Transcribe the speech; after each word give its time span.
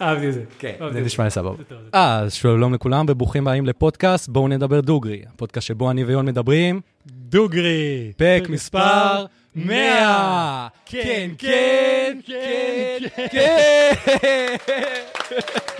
אהבתי 0.01 0.27
את 0.29 0.33
זה. 0.33 0.43
כן, 0.59 0.75
זה 0.93 1.01
נשמע 1.01 1.29
סבבה. 1.29 1.63
טוב. 1.63 1.77
אה, 1.93 2.19
אז 2.19 2.33
שלום 2.33 2.73
לכולם 2.73 3.05
וברוכים 3.09 3.47
הבאים 3.47 3.65
לפודקאסט, 3.65 4.29
בואו 4.29 4.47
נדבר 4.47 4.81
דוגרי. 4.81 5.21
הפודקאסט 5.33 5.67
שבו 5.67 5.91
אני 5.91 6.03
ויון 6.03 6.25
מדברים, 6.25 6.81
דוגרי. 7.05 8.11
פרק 8.17 8.49
מספר 8.49 9.25
100. 9.55 10.67
כן, 10.85 11.31
כן, 11.37 12.19
כן, 12.25 13.07
כן. 13.31 14.55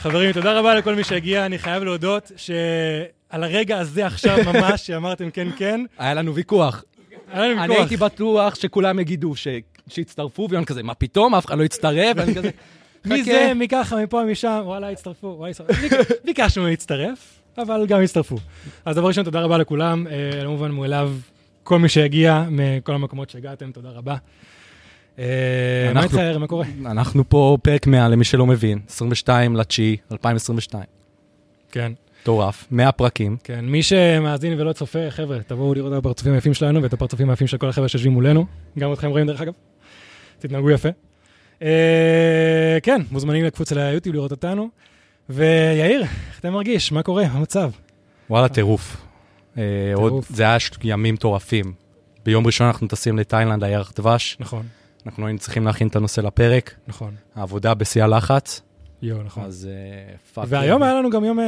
חברים, 0.00 0.32
תודה 0.32 0.58
רבה 0.58 0.74
לכל 0.74 0.94
מי 0.94 1.04
שהגיע. 1.04 1.46
אני 1.46 1.58
חייב 1.58 1.82
להודות 1.84 2.32
שעל 2.36 2.64
הרגע 3.44 3.78
הזה 3.78 4.06
עכשיו 4.06 4.38
ממש, 4.52 4.86
שאמרתם 4.86 5.30
כן 5.30 5.48
כן, 5.56 5.80
היה 5.98 6.14
לנו 6.14 6.34
ויכוח. 6.34 6.84
היה 7.32 7.42
לנו 7.46 7.52
אני 7.52 7.68
ויכוח. 7.70 7.78
הייתי 7.78 7.96
בטוח 7.96 8.54
שכולם 8.54 8.98
יגידו 8.98 9.36
ש- 9.36 9.48
שיצטרפו, 9.88 10.48
ויון 10.50 10.64
כזה, 10.64 10.82
מה 10.82 10.94
פתאום, 10.94 11.34
אף 11.34 11.46
אחד 11.46 11.58
לא 11.58 11.64
יצטרף, 11.64 12.16
ואני 12.16 12.34
כזה, 12.34 12.50
מי. 13.04 13.24
זה, 13.24 13.52
מי 13.54 13.68
ככה, 13.68 13.96
מפה, 13.96 14.22
משם, 14.24 14.60
וואלה, 14.64 14.90
הצטרפו, 14.90 15.34
וואי, 15.38 15.50
הצטרפו. 15.50 15.72
ביק- 15.82 15.92
ביקשנו 16.24 16.66
להצטרף, 16.66 17.18
אבל 17.58 17.86
גם 17.86 18.02
הצטרפו. 18.02 18.36
אז 18.84 18.96
דבר 18.96 19.06
ראשון, 19.08 19.24
תודה 19.24 19.40
רבה 19.40 19.58
לכולם, 19.58 20.06
אה, 20.06 20.44
לא 20.44 20.50
מובן 20.50 20.70
מאליו, 20.70 21.12
כל 21.62 21.78
מי 21.78 21.88
שהגיע 21.88 22.44
מכל 22.50 22.94
המקומות 22.94 23.30
שהגעתם, 23.30 23.70
תודה 23.72 23.88
רבה. 23.88 24.16
אה, 25.20 25.92
מה 25.94 26.04
יצער, 26.04 26.38
מה 26.38 26.46
קורה? 26.46 26.66
אנחנו 26.86 27.28
פה 27.28 27.58
פרק 27.62 27.86
100 27.86 28.08
למי 28.08 28.24
שלא 28.24 28.46
מבין, 28.46 28.78
22 28.88 29.56
לתשיעי, 29.56 29.96
2022. 30.12 30.84
כן, 31.72 31.92
מטורף, 32.22 32.66
100 32.70 32.92
פרקים. 32.92 33.36
כן. 33.44 33.64
מי 33.64 33.82
שמאזין 33.82 34.60
ולא 34.60 34.72
צופה, 34.72 35.10
חבר'ה, 35.10 35.38
תבואו 35.46 35.74
לראות 35.74 35.92
את 35.92 35.98
הפרצופים 35.98 36.32
היפים 36.32 36.54
שלנו 36.54 36.82
ואת 36.82 36.92
הפרצופים 36.92 37.30
היפים 37.30 37.46
של 37.46 37.58
כל 37.58 37.68
החבר'ה 37.68 37.88
שיושבים 37.88 38.12
מולנו. 38.12 38.46
גם 38.78 38.92
אתכם 38.92 39.10
רואים, 39.10 39.26
דרך 39.26 39.40
אגב. 39.40 39.52
תתנהגו 40.38 40.70
יפה. 40.70 40.88
אה, 41.62 42.78
כן, 42.82 43.02
מוזמנים 43.10 43.44
לקפוץ 43.44 43.72
ליוטיוב 43.72 44.14
לראות 44.14 44.30
אותנו. 44.30 44.68
ויאיר, 45.28 46.00
איך 46.02 46.40
אתה 46.40 46.50
מרגיש? 46.50 46.92
מה 46.92 47.02
קורה? 47.02 47.28
מה 47.28 47.32
המצב? 47.32 47.70
וואלה, 48.30 48.48
טירוף. 48.48 48.96
אה, 49.58 49.62
זה 50.28 50.42
היה 50.42 50.56
ימים 50.84 51.14
מטורפים. 51.14 51.72
ביום 52.24 52.46
ראשון 52.46 52.66
אנחנו 52.66 52.88
טסים 52.88 53.18
לתאילנד, 53.18 53.64
לירח 53.64 53.92
דבש. 53.96 54.36
נכון, 54.40 54.66
אנחנו 55.06 55.26
היינו 55.26 55.38
צריכים 55.38 55.66
להכין 55.66 55.88
את 55.88 55.96
הנושא 55.96 56.20
לפרק. 56.20 56.74
נכון. 56.86 57.14
העבודה 57.34 57.74
בשיא 57.74 58.04
הלחץ. 58.04 58.62
יואו, 59.02 59.22
נכון. 59.22 59.44
אז 59.44 59.68
אה, 59.70 60.16
fuck. 60.34 60.44
והיום 60.48 60.82
היה 60.82 60.94
לנו 60.94 61.10
גם 61.10 61.24
יום 61.24 61.40
אה, 61.40 61.44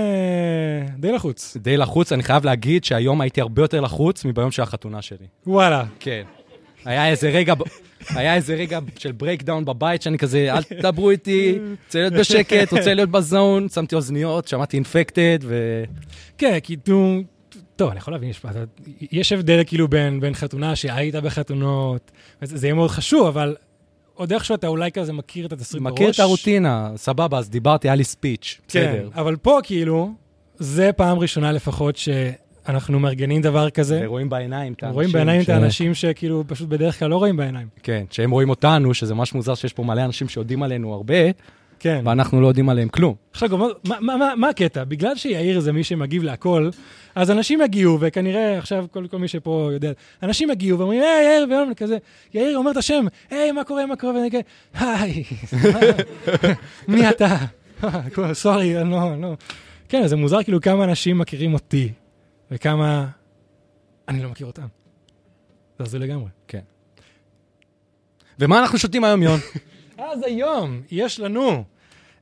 די 0.98 1.12
לחוץ. 1.12 1.56
די 1.60 1.76
לחוץ, 1.76 2.12
אני 2.12 2.22
חייב 2.22 2.44
להגיד 2.44 2.84
שהיום 2.84 3.20
הייתי 3.20 3.40
הרבה 3.40 3.62
יותר 3.62 3.80
לחוץ 3.80 4.24
מביום 4.24 4.50
של 4.50 4.62
החתונה 4.62 5.02
שלי. 5.02 5.26
וואלה. 5.46 5.84
כן. 6.00 6.22
היה 6.84 7.08
איזה 7.08 7.30
רגע, 7.30 7.54
היה 8.10 8.34
איזה 8.34 8.54
רגע 8.54 8.78
של 8.98 9.12
breakdown 9.12 9.64
בבית, 9.64 10.02
שאני 10.02 10.18
כזה, 10.18 10.52
אל 10.52 10.62
תדברו 10.62 11.10
איתי, 11.10 11.58
רוצה 11.86 11.98
להיות 11.98 12.12
בשקט, 12.12 12.72
רוצה 12.72 12.94
להיות 12.94 13.10
בזון, 13.10 13.68
שמתי 13.68 13.94
אוזניות, 13.94 14.48
שמעתי 14.48 14.76
Infected, 14.76 15.38
ו... 15.42 15.84
כן, 16.38 16.58
כי 16.62 16.76
נו, 16.88 17.22
טוב, 17.82 17.90
אני 17.90 17.98
יכול 17.98 18.14
להבין, 18.14 18.28
יש, 18.30 18.42
יש 19.12 19.32
הבדל 19.32 19.62
כאילו 19.66 19.88
בין, 19.88 20.20
בין 20.20 20.34
חתונה 20.34 20.76
שהיית 20.76 21.14
בחתונות, 21.14 22.10
זה, 22.42 22.56
זה 22.56 22.66
יהיה 22.66 22.74
מאוד 22.74 22.90
חשוב, 22.90 23.26
אבל 23.26 23.56
עוד 24.14 24.32
איכשהו 24.32 24.54
אתה 24.54 24.66
אולי 24.66 24.92
כזה 24.92 25.12
מכיר 25.12 25.46
את 25.46 25.52
התסריט 25.52 25.82
בראש. 25.82 25.92
מכיר 25.92 26.10
את 26.10 26.20
הרוטינה, 26.20 26.90
סבבה, 26.96 27.38
אז 27.38 27.50
דיברתי, 27.50 27.88
היה 27.88 27.94
לי 27.94 28.04
ספיץ', 28.04 28.60
כן, 28.68 28.92
בסדר. 28.94 29.08
אבל 29.20 29.36
פה 29.36 29.58
כאילו, 29.62 30.12
זה 30.58 30.90
פעם 30.92 31.18
ראשונה 31.18 31.52
לפחות 31.52 31.96
שאנחנו 31.96 33.00
מארגנים 33.00 33.42
דבר 33.42 33.70
כזה. 33.70 34.00
ורואים 34.04 34.28
בעיניים 34.28 34.72
את 34.72 34.82
האנשים. 34.82 34.94
רואים 34.94 35.12
בעיניים 35.12 35.40
את 35.40 35.46
ש- 35.46 35.50
האנשים 35.50 35.94
שכאילו 35.94 36.44
פשוט 36.46 36.68
בדרך 36.68 36.98
כלל 36.98 37.10
לא 37.10 37.16
רואים 37.16 37.36
בעיניים. 37.36 37.68
כן, 37.82 38.04
שהם 38.10 38.30
רואים 38.30 38.50
אותנו, 38.50 38.94
שזה 38.94 39.14
ממש 39.14 39.34
מוזר 39.34 39.54
שיש 39.54 39.72
פה 39.72 39.82
מלא 39.82 40.04
אנשים 40.04 40.28
שיודעים 40.28 40.62
עלינו 40.62 40.94
הרבה, 40.94 41.14
כן. 41.82 42.02
ואנחנו 42.04 42.40
לא 42.40 42.46
יודעים 42.46 42.68
עליהם 42.68 42.88
כלום. 42.88 43.14
עכשיו, 43.32 43.48
גם, 43.48 43.60
מה, 43.60 44.00
מה, 44.00 44.16
מה, 44.16 44.34
מה 44.36 44.48
הקטע? 44.48 44.84
בגלל 44.84 45.16
שיאיר 45.16 45.60
זה 45.60 45.72
מי 45.72 45.84
שמגיב 45.84 46.22
להכל, 46.22 46.70
אז 47.14 47.30
אנשים 47.30 47.60
יגיעו, 47.60 47.98
וכנראה 48.00 48.58
עכשיו 48.58 48.86
כל, 48.90 49.06
כל 49.10 49.18
מי 49.18 49.28
שפה 49.28 49.70
יודע, 49.72 49.92
אנשים 50.22 50.50
יגיעו 50.50 50.78
ואומרים, 50.78 51.00
היי, 51.02 51.24
יאיר, 51.26 51.46
ויום 51.50 51.74
כזה, 51.74 51.98
יאיר 52.34 52.58
אומר 52.58 52.70
את 52.70 52.76
השם, 52.76 53.04
היי, 53.30 53.52
מה 53.52 53.64
קורה, 53.64 53.86
מה 53.86 53.96
קורה, 53.96 54.14
ואני 54.14 54.30
כזה, 54.30 54.40
היי, 54.74 55.24
מי 56.88 57.08
אתה? 57.10 57.36
סורי, 58.32 58.80
אני 58.80 58.90
לא, 58.90 59.20
לא. 59.20 59.36
כן, 59.88 60.06
זה 60.06 60.16
מוזר 60.16 60.42
כאילו 60.42 60.60
כמה 60.60 60.84
אנשים 60.84 61.18
מכירים 61.18 61.54
אותי, 61.54 61.92
וכמה 62.50 63.06
אני 64.08 64.22
לא 64.22 64.28
מכיר 64.28 64.46
אותם. 64.46 64.66
זה 65.78 65.84
הזוי 65.84 66.00
לגמרי. 66.00 66.28
ומה 68.38 68.58
אנחנו 68.58 68.78
שותים 68.78 69.04
היום, 69.04 69.22
יון? 69.22 69.40
אז 69.98 70.22
היום 70.26 70.80
יש 70.90 71.20
לנו 71.20 71.64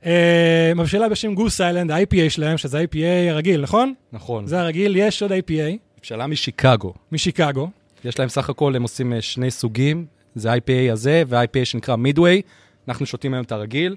אה, 0.05 0.71
מבשלה 0.75 1.09
בשם 1.09 1.33
גוס 1.33 1.61
איילנד, 1.61 1.91
ה-IPA 1.91 2.29
שלהם, 2.29 2.57
שזה 2.57 2.79
ה-IPA 2.79 3.29
הרגיל, 3.29 3.61
נכון? 3.61 3.93
נכון. 4.13 4.47
זה 4.47 4.61
הרגיל, 4.61 4.95
יש 4.95 5.21
עוד 5.21 5.31
IPA 5.31 5.77
ממשלה 5.99 6.27
משיקגו. 6.27 6.93
משיקגו. 7.11 7.69
יש 8.05 8.19
להם 8.19 8.29
סך 8.29 8.49
הכל, 8.49 8.75
הם 8.75 8.81
עושים 8.81 9.13
אה, 9.13 9.21
שני 9.21 9.51
סוגים, 9.51 10.05
זה 10.35 10.51
ה-IPA 10.51 10.91
הזה 10.91 11.23
וה-IPA 11.27 11.65
שנקרא 11.65 11.95
מידווי. 11.95 12.41
אנחנו 12.87 13.05
שותים 13.05 13.33
היום 13.33 13.45
את 13.45 13.51
הרגיל. 13.51 13.95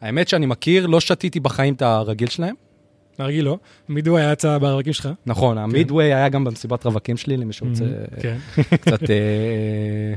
האמת 0.00 0.28
שאני 0.28 0.46
מכיר, 0.46 0.86
לא 0.86 1.00
שתיתי 1.00 1.40
בחיים 1.40 1.74
את 1.74 1.82
הרגיל 1.82 2.28
שלהם. 2.28 2.54
הרגיל 3.18 3.44
לא. 3.44 3.58
מידו 3.88 4.16
היה 4.16 4.32
יצא 4.32 4.58
ברווקים 4.58 4.92
שלך. 4.92 5.08
נכון, 5.26 5.58
המידווי 5.58 6.04
היה 6.04 6.28
גם 6.28 6.44
במסיבת 6.44 6.86
רווקים 6.86 7.16
שלי, 7.16 7.36
למי 7.36 7.52
שרוצה 7.52 7.84
כן. 8.20 8.36
קצת... 8.76 9.10
אה, 9.10 10.14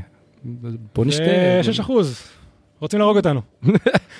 בוא 0.96 1.06
נשתה. 1.06 1.24
6 1.63 1.80
אחוז. 1.80 2.22
רוצים 2.79 3.00
להרוג 3.00 3.17
אותנו. 3.17 3.41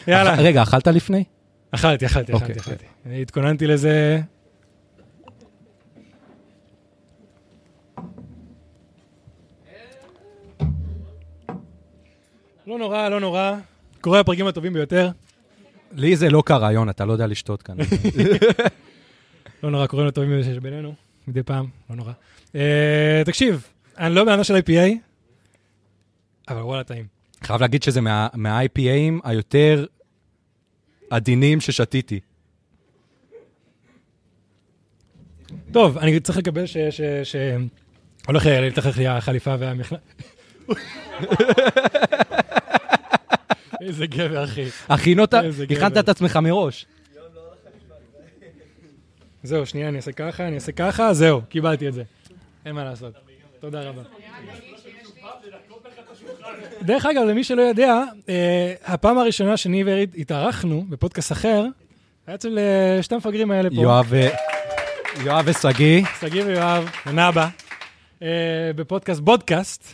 יאללה. 0.08 0.36
רגע, 0.36 0.64
אכלת 0.64 0.88
לפני? 0.88 1.24
אכלתי, 1.72 2.06
אכלתי, 2.06 2.34
אוקיי. 2.34 2.46
אכלתי, 2.46 2.60
אכלתי. 2.60 2.86
אני 3.06 3.22
התכוננתי 3.22 3.68
לזה. 3.68 4.22
לא 12.68 12.78
נורא, 12.78 13.10
לא 13.10 13.20
נורא. 13.20 13.56
קורה 14.02 14.20
הפרקים 14.20 14.48
הטובים 14.48 14.74
ביותר. 14.74 15.10
לי 15.96 16.16
זה 16.16 16.30
לא 16.30 16.44
קרה, 16.46 16.72
יון, 16.72 16.90
אתה 16.90 17.06
לא 17.06 17.14
יודע 17.14 17.28
לשתות 17.28 17.62
כאן. 17.62 17.76
לא 19.64 19.72
נורא, 19.72 19.88
קוראים 19.88 20.08
לטובים 20.08 20.30
ביותר 20.30 20.56
שבינינו, 20.56 20.94
מדי 21.28 21.44
פעם, 21.44 21.68
לא 21.90 21.96
נורא. 21.96 22.12
אה, 22.56 23.22
תקשיב, 23.26 23.68
אני 23.98 24.16
לא 24.16 24.26
בענה 24.26 24.44
של 24.44 24.56
IPA, 24.56 24.96
אבל 26.50 26.62
וואלה, 26.62 26.84
טעים. 26.84 27.19
חייב 27.44 27.62
להגיד 27.62 27.84
שזה 27.84 28.02
מה- 28.02 28.28
מה-IPAים 28.34 29.20
היותר 29.24 29.86
עדינים 31.10 31.62
ששתיתי. 31.62 32.20
טוב, 35.72 35.98
אני 35.98 36.20
צריך 36.20 36.38
לקבל 36.38 36.66
ש... 36.66 36.78
ש... 36.78 37.02
ש... 37.24 37.36
הולך 38.28 38.46
להתרחך 38.46 38.98
לי 38.98 39.08
החליפה 39.08 39.56
והמכנס. 39.60 40.00
איזה 43.82 44.06
גבר, 44.08 44.44
אחי. 44.44 44.66
גבר. 45.66 45.76
הכנת 45.86 45.98
את 45.98 46.10
עצמך 46.10 46.36
מראש. 46.36 46.86
זהו, 49.44 49.66
שנייה, 49.66 49.90
אני 49.90 49.98
אעשה 49.98 50.12
ככה, 50.12 50.48
אני 50.48 50.56
אעשה 50.56 50.72
ככה, 50.72 51.14
זהו, 51.14 51.42
קיבלתי 51.50 51.88
את 51.88 51.94
זה. 51.94 52.04
אין 52.66 52.76
מה 52.76 52.84
לעשות. 52.84 53.14
תודה 53.60 53.82
רבה. 53.82 54.02
דרך 56.82 57.06
אגב, 57.06 57.24
למי 57.24 57.44
שלא 57.44 57.62
יודע, 57.62 58.02
אה, 58.30 58.74
הפעם 58.86 59.18
הראשונה 59.18 59.58
שאני 59.58 59.84
ואירית 59.84 60.10
התארחנו 60.18 60.86
בפודקאסט 60.90 61.32
אחר, 61.32 61.66
היה 62.28 62.36
אצל 62.36 62.60
אה, 62.60 63.04
שתי 63.04 63.16
המפגרים 63.16 63.52
האלה 63.52 63.70
פה. 63.70 63.76
יואב 63.76 64.06
ו- 64.10 64.28
יואב 65.24 65.46
ושגיא, 65.48 66.06
שגיא 66.20 66.44
ויואב, 66.44 66.90
ונאבה, 67.06 67.48
אה, 68.24 68.28
בפודקאסט 68.76 69.22
בודקאסט. 69.22 69.94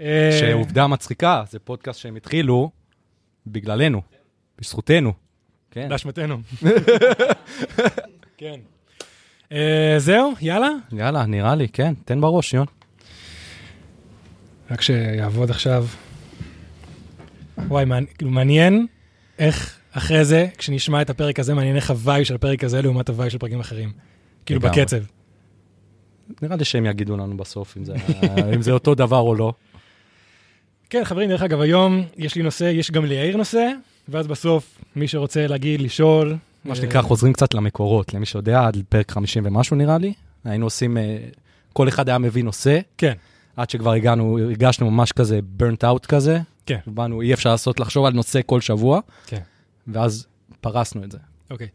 אה, 0.00 0.36
שעובדה 0.40 0.86
מצחיקה, 0.86 1.42
זה 1.50 1.58
פודקאסט 1.58 2.00
שהם 2.00 2.16
התחילו 2.16 2.70
בגללנו, 3.46 4.02
בזכותנו. 4.58 5.12
כן. 5.70 5.88
באשמתנו. 5.88 6.36
כן. 8.38 8.60
אה, 9.52 9.94
זהו, 9.98 10.32
יאללה. 10.40 10.68
יאללה, 10.92 11.26
נראה 11.26 11.54
לי, 11.54 11.68
כן, 11.68 11.94
תן 12.04 12.20
בראש, 12.20 12.54
יון. 12.54 12.66
רק 14.70 14.80
שיעבוד 14.80 15.50
עכשיו. 15.50 15.86
וואי, 17.68 17.84
מעניין- 17.84 18.06
כאילו, 18.18 18.30
מעניין 18.30 18.86
איך 19.38 19.78
אחרי 19.92 20.24
זה, 20.24 20.46
כשנשמע 20.58 21.02
את 21.02 21.10
הפרק 21.10 21.38
הזה, 21.40 21.54
מעניין 21.54 21.76
איך 21.76 21.90
הוואי 21.90 22.24
של 22.24 22.34
הפרק 22.34 22.64
הזה 22.64 22.82
לעומת 22.82 23.08
הוואי 23.08 23.30
של 23.30 23.38
פרקים 23.38 23.60
אחרים. 23.60 23.92
כאילו. 24.46 24.60
בקצב. 24.60 24.96
נראה 26.42 26.56
לי 26.56 26.64
שהם 26.64 26.86
יגידו 26.86 27.16
לנו 27.16 27.36
בסוף 27.36 27.76
אם 27.76 27.84
זה, 27.84 27.94
אם 28.54 28.62
זה 28.62 28.72
אותו 28.72 28.94
דבר 28.94 29.18
או 29.18 29.34
לא. 29.34 29.52
כן, 30.90 31.04
חברים, 31.04 31.28
דרך 31.28 31.42
אגב, 31.42 31.60
היום 31.60 32.02
יש 32.16 32.34
לי 32.34 32.42
נושא, 32.42 32.64
יש 32.64 32.90
גם 32.90 33.04
ליאיר 33.04 33.36
נושא, 33.36 33.68
ואז 34.08 34.26
בסוף, 34.26 34.78
מי 34.96 35.08
שרוצה 35.08 35.46
להגיד, 35.46 35.80
לשאול... 35.80 36.36
מה 36.64 36.74
שנקרא, 36.74 37.00
אה, 37.00 37.06
חוזרים 37.06 37.32
קצת 37.32 37.54
למקורות, 37.54 38.14
למי 38.14 38.26
שיודע, 38.26 38.66
עד 38.66 38.76
פרק 38.88 39.10
50 39.10 39.46
ומשהו 39.46 39.76
נראה 39.76 39.98
לי. 39.98 40.12
היינו 40.44 40.66
עושים, 40.66 40.98
אה, 40.98 41.16
כל 41.72 41.88
אחד 41.88 42.08
היה 42.08 42.18
מביא 42.18 42.44
נושא, 42.44 42.78
כן, 42.98 43.12
עד 43.56 43.70
שכבר 43.70 43.92
הגענו, 43.92 44.38
הרגשנו 44.38 44.90
ממש 44.90 45.12
כזה 45.12 45.40
burnt 45.60 45.84
out 45.84 46.06
כזה. 46.06 46.38
כן. 46.66 46.78
באנו, 46.86 47.22
אי 47.22 47.34
אפשר 47.34 47.50
לעשות, 47.50 47.80
לחשוב 47.80 48.04
על 48.06 48.12
נושא 48.12 48.40
כל 48.46 48.60
שבוע, 48.60 49.00
כן. 49.26 49.40
ואז 49.88 50.26
פרסנו 50.60 51.04
את 51.04 51.10
זה. 51.12 51.18
אוקיי. 51.50 51.68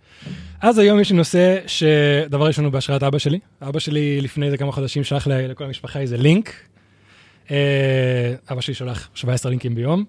אז 0.62 0.78
היום 0.78 1.00
יש 1.00 1.12
לי 1.12 1.18
נושא 1.18 1.58
שדבר 1.68 2.46
ראשון 2.48 2.66
הוא 2.66 2.74
בהשראת 2.74 3.04
אבא 3.04 3.18
שלי. 3.18 3.40
אבא 3.62 3.80
שלי 3.80 4.22
לפני 4.22 4.46
איזה 4.46 4.58
כמה 4.58 4.72
חודשים 4.72 5.04
שלח 5.04 5.28
ל- 5.28 5.52
לכל 5.52 5.64
המשפחה 5.64 6.00
איזה 6.00 6.18
לינק. 6.18 6.54
אה, 7.52 7.56
אבא 8.52 8.62
שלי 8.62 8.74
שולח 8.74 9.10
17 9.14 9.50
לינקים 9.50 9.76
ביום, 9.76 10.04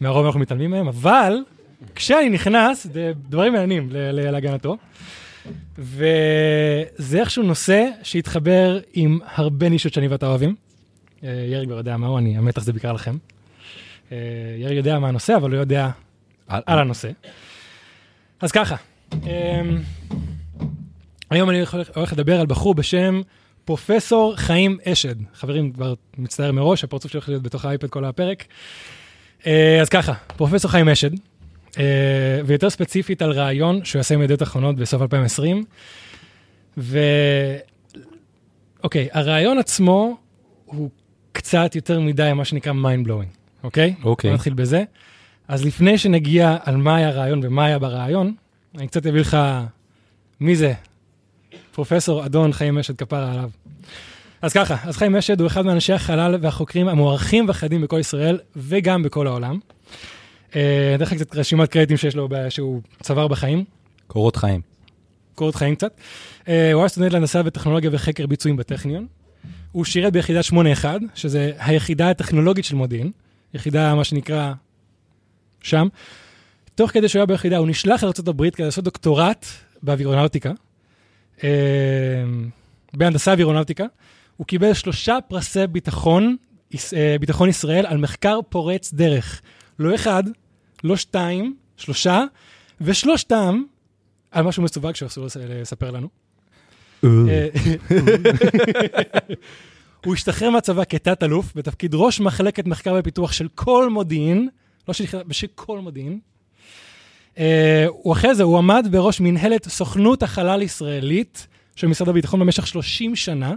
מהרוב 0.00 0.26
אנחנו 0.26 0.40
מתעלמים 0.40 0.70
מהם, 0.70 0.88
אבל 0.88 1.34
כשאני 1.94 2.28
נכנס, 2.30 2.86
זה 2.92 3.12
דברים 3.28 3.52
מעניינים 3.52 3.88
להגנתו. 3.92 4.76
וזה 5.78 7.20
איכשהו 7.20 7.42
נושא 7.42 7.88
שהתחבר 8.02 8.78
עם 8.92 9.18
הרבה 9.34 9.68
נישות 9.68 9.92
שאני 9.94 10.08
ואתה 10.08 10.26
אוהבים. 10.26 10.54
אה, 11.24 11.44
ירי 11.48 11.66
כבר 11.66 11.76
יודע 11.76 11.96
מהו, 11.96 12.18
אני 12.18 12.38
אמתח 12.38 12.62
זה 12.62 12.72
בעיקר 12.72 12.92
לכם. 12.92 13.16
אה, 14.12 14.16
ירי 14.58 14.74
יודע 14.74 14.98
מה 14.98 15.08
הנושא, 15.08 15.36
אבל 15.36 15.50
לא 15.50 15.56
יודע 15.56 15.90
על 16.48 16.78
הנושא. 16.78 17.10
אז 18.40 18.52
ככה, 18.52 18.76
אמ, 19.12 19.78
היום 21.30 21.50
אני 21.50 21.60
הולך 21.94 22.12
לדבר 22.12 22.40
על 22.40 22.46
בחור 22.46 22.74
בשם 22.74 23.20
פרופסור 23.64 24.36
חיים 24.36 24.78
אשד. 24.84 25.14
חברים, 25.34 25.72
כבר 25.72 25.94
מצטער 26.18 26.52
מראש, 26.52 26.84
הפרצוף 26.84 27.12
שלי 27.12 27.18
הולך 27.18 27.28
להיות 27.28 27.42
בתוך 27.42 27.64
האייפד 27.64 27.90
כל 27.90 28.04
הפרק. 28.04 28.44
אה, 29.46 29.78
אז 29.80 29.88
ככה, 29.88 30.12
פרופסור 30.36 30.70
חיים 30.70 30.88
אשד, 30.88 31.10
אה, 31.78 32.40
ויותר 32.46 32.70
ספציפית 32.70 33.22
על 33.22 33.32
רעיון 33.32 33.84
שהוא 33.84 34.00
יעשה 34.00 34.14
עם 34.14 34.22
ידיעות 34.22 34.42
אחרונות 34.42 34.76
בסוף 34.76 35.02
2020. 35.02 35.64
ו... 36.78 36.98
אוקיי, 38.84 39.08
הרעיון 39.12 39.58
עצמו 39.58 40.16
הוא 40.64 40.90
קצת 41.34 41.74
יותר 41.74 42.00
מדי 42.00 42.32
מה 42.34 42.44
שנקרא 42.44 42.72
mind 42.72 43.06
blowing, 43.08 43.36
אוקיי? 43.62 43.94
אוקיי. 44.04 44.32
נתחיל 44.32 44.54
בזה. 44.54 44.84
אז 45.48 45.64
לפני 45.64 45.98
שנגיע 45.98 46.56
על 46.64 46.76
מה 46.76 46.96
היה 46.96 47.08
הרעיון 47.08 47.40
ומה 47.42 47.64
היה 47.64 47.78
ברעיון, 47.78 48.34
אני 48.78 48.86
קצת 48.86 49.06
אביא 49.06 49.20
לך 49.20 49.36
מי 50.40 50.56
זה 50.56 50.72
פרופסור 51.72 52.26
אדון 52.26 52.52
חיים 52.52 52.78
אשד 52.78 52.96
כפרה 52.96 53.32
עליו. 53.32 53.50
אז 54.42 54.52
ככה, 54.52 54.76
אז 54.84 54.96
חיים 54.96 55.16
אשד 55.16 55.40
הוא 55.40 55.46
אחד 55.46 55.66
מאנשי 55.66 55.92
החלל 55.92 56.36
והחוקרים 56.40 56.88
המוערכים 56.88 57.48
והחדים 57.48 57.80
בכל 57.80 57.98
ישראל 58.00 58.38
וגם 58.56 59.02
בכל 59.02 59.26
העולם. 59.26 59.58
אה, 60.56 60.86
אני 60.88 60.94
אתן 60.94 61.04
לך 61.04 61.14
קצת 61.14 61.36
רשימת 61.36 61.68
קרדיטים 61.68 61.96
שיש 61.96 62.16
לו, 62.16 62.28
שהוא 62.48 62.80
צבר 63.02 63.28
בחיים, 63.28 63.64
קורות 64.06 64.36
חיים. 64.36 64.60
קורות 65.34 65.54
חיים 65.54 65.74
קצת. 65.74 65.92
אה, 66.48 66.72
הוא 66.72 66.82
היה 66.82 66.88
סטודנט 66.88 67.12
להנדסה 67.12 67.40
וטכנולוגיה 67.44 67.90
וחקר 67.92 68.26
ביצועים 68.26 68.56
בטכניון. 68.56 69.06
הוא 69.74 69.84
שירת 69.84 70.12
ביחידה 70.12 70.42
81, 70.42 71.00
שזה 71.14 71.52
היחידה 71.58 72.10
הטכנולוגית 72.10 72.64
של 72.64 72.76
מודיעין, 72.76 73.10
יחידה, 73.54 73.94
מה 73.94 74.04
שנקרא, 74.04 74.52
שם. 75.62 75.88
תוך 76.74 76.90
כדי 76.90 77.08
שהוא 77.08 77.20
היה 77.20 77.26
ביחידה, 77.26 77.56
הוא 77.56 77.68
נשלח 77.68 78.02
לארה"ב 78.02 78.50
כדי 78.50 78.64
לעשות 78.64 78.84
דוקטורט 78.84 79.46
באווירונאוטיקה, 79.82 80.52
אה, 81.44 81.48
בהנדסה 82.94 83.32
אווירונאוטיקה. 83.32 83.84
הוא 84.36 84.46
קיבל 84.46 84.72
שלושה 84.74 85.18
פרסי 85.28 85.66
ביטחון, 85.66 86.36
אה, 86.96 87.16
ביטחון 87.20 87.48
ישראל 87.48 87.86
על 87.86 87.98
מחקר 87.98 88.38
פורץ 88.48 88.92
דרך. 88.92 89.40
לא 89.78 89.94
אחד, 89.94 90.24
לא 90.84 90.96
שתיים, 90.96 91.56
שלושה, 91.76 92.24
ושלושתם 92.80 93.62
על 94.30 94.44
משהו 94.44 94.62
מסווג 94.62 94.94
שאסור 94.94 95.24
לס- 95.26 95.36
לספר 95.36 95.90
לנו. 95.90 96.08
הוא 100.04 100.14
השתחרר 100.14 100.50
מהצבא 100.50 100.82
כתת-אלוף 100.88 101.52
בתפקיד 101.54 101.94
ראש 101.94 102.20
מחלקת 102.20 102.66
מחקר 102.66 102.96
ופיתוח 102.98 103.32
של 103.32 103.48
כל 103.54 103.90
מודיעין, 103.90 104.48
לא 104.88 104.94
של 104.94 105.04
יחידה, 105.04 105.22
של 105.30 105.46
כל 105.54 105.78
מודיעין. 105.78 106.18
אה, 107.38 107.86
הוא 107.88 108.12
אחרי 108.12 108.34
זה, 108.34 108.42
הוא 108.42 108.58
עמד 108.58 108.86
בראש 108.90 109.20
מנהלת 109.20 109.68
סוכנות 109.68 110.22
החלל 110.22 110.60
הישראלית 110.60 111.46
של 111.76 111.86
משרד 111.86 112.08
הביטחון 112.08 112.40
במשך 112.40 112.66
30 112.66 113.16
שנה. 113.16 113.54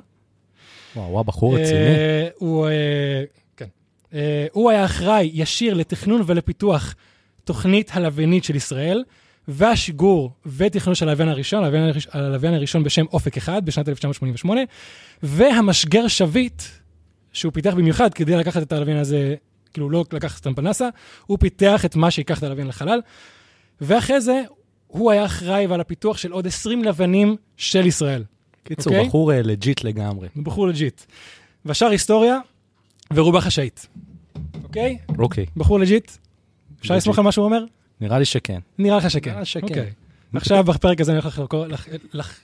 וואו, 0.96 1.12
וואו, 1.12 1.24
בחור 1.24 1.56
רציני. 1.56 1.80
אה, 1.80 2.28
הוא, 2.36 2.68
אה, 2.68 3.24
כן. 3.58 3.68
הוא 4.52 4.72
היה 4.72 4.86
אחראי 4.86 5.30
ישיר 5.34 5.74
לתכנון 5.74 6.22
ולפיתוח 6.26 6.96
תוכנית 7.44 7.92
הלוויינית 7.94 8.44
של 8.44 8.56
ישראל, 8.56 9.04
והשיגור 9.48 10.32
ותכנון 10.46 10.96
של 10.96 11.10
הלוויין 11.10 11.30
הראשון, 11.30 11.64
הלוויין 11.64 11.84
הראש- 11.90 12.08
הלוויין 12.12 12.54
הראשון 12.54 12.84
בשם 12.84 13.06
אופק 13.14 13.38
אחד 13.38 13.66
בשנת 13.66 13.90
1988, 13.90 14.62
והמשגר 15.24 16.08
שביט, 16.08 16.62
שהוא 17.34 17.54
פיתח 17.54 17.74
במיוחד 17.74 18.14
כדי 18.14 18.36
לקחת 18.36 18.62
את 18.64 18.72
הלוויין 18.72 18.98
הזה, 18.98 19.36
כאילו 19.74 19.90
לא 19.90 20.04
לקחת 20.14 20.38
סתם 20.38 20.54
פצצה, 20.54 20.90
הוא 21.26 21.38
פיתח 21.40 21.86
את 21.86 21.96
מה 21.96 22.12
שיקח 22.12 22.38
את 22.38 22.44
הלוויין 22.44 22.68
לחלל, 22.68 23.00
ואחרי 23.82 24.22
זה 24.22 24.42
הוא 24.88 25.12
היה 25.12 25.26
אחראי 25.26 25.68
ועל 25.68 25.82
הפיתוח 25.82 26.18
של 26.18 26.32
עוד 26.32 26.48
20 26.48 26.84
לוויינים 26.84 27.36
של 27.58 27.86
ישראל. 27.86 28.24
קיצור, 28.64 28.94
אוקיי. 28.94 29.08
בחור 29.08 29.34
אה, 29.34 29.42
legit 29.42 29.84
לגמרי. 29.84 30.28
בחור 30.36 30.68
legit. 30.68 31.02
והשאר 31.66 31.88
היסטוריה 31.88 32.40
ורובה 33.14 33.42
חשאית. 33.42 33.88
אוקיי? 34.64 34.98
אוקיי, 35.20 35.46
בחור 35.58 35.80
legit? 35.80 36.12
אפשר. 36.82 36.96
לסמוך 36.96 37.18
על 37.18 37.24
מה 37.24 37.32
שהוא 37.32 37.46
אומר? 37.46 37.64
נראה 38.02 38.20
לי 38.20 38.26
שכן. 38.26 38.60
נראה 38.78 38.98
לך 38.98 39.12
שכן. 39.12 39.32
נראה 39.32 39.46
שכן. 39.46 39.68
אוקיי. 39.68 39.92
עכשיו 40.34 40.64
בפרק 40.64 41.02
הזה 41.02 41.12
אני 41.12 41.20
הולך 42.14 42.40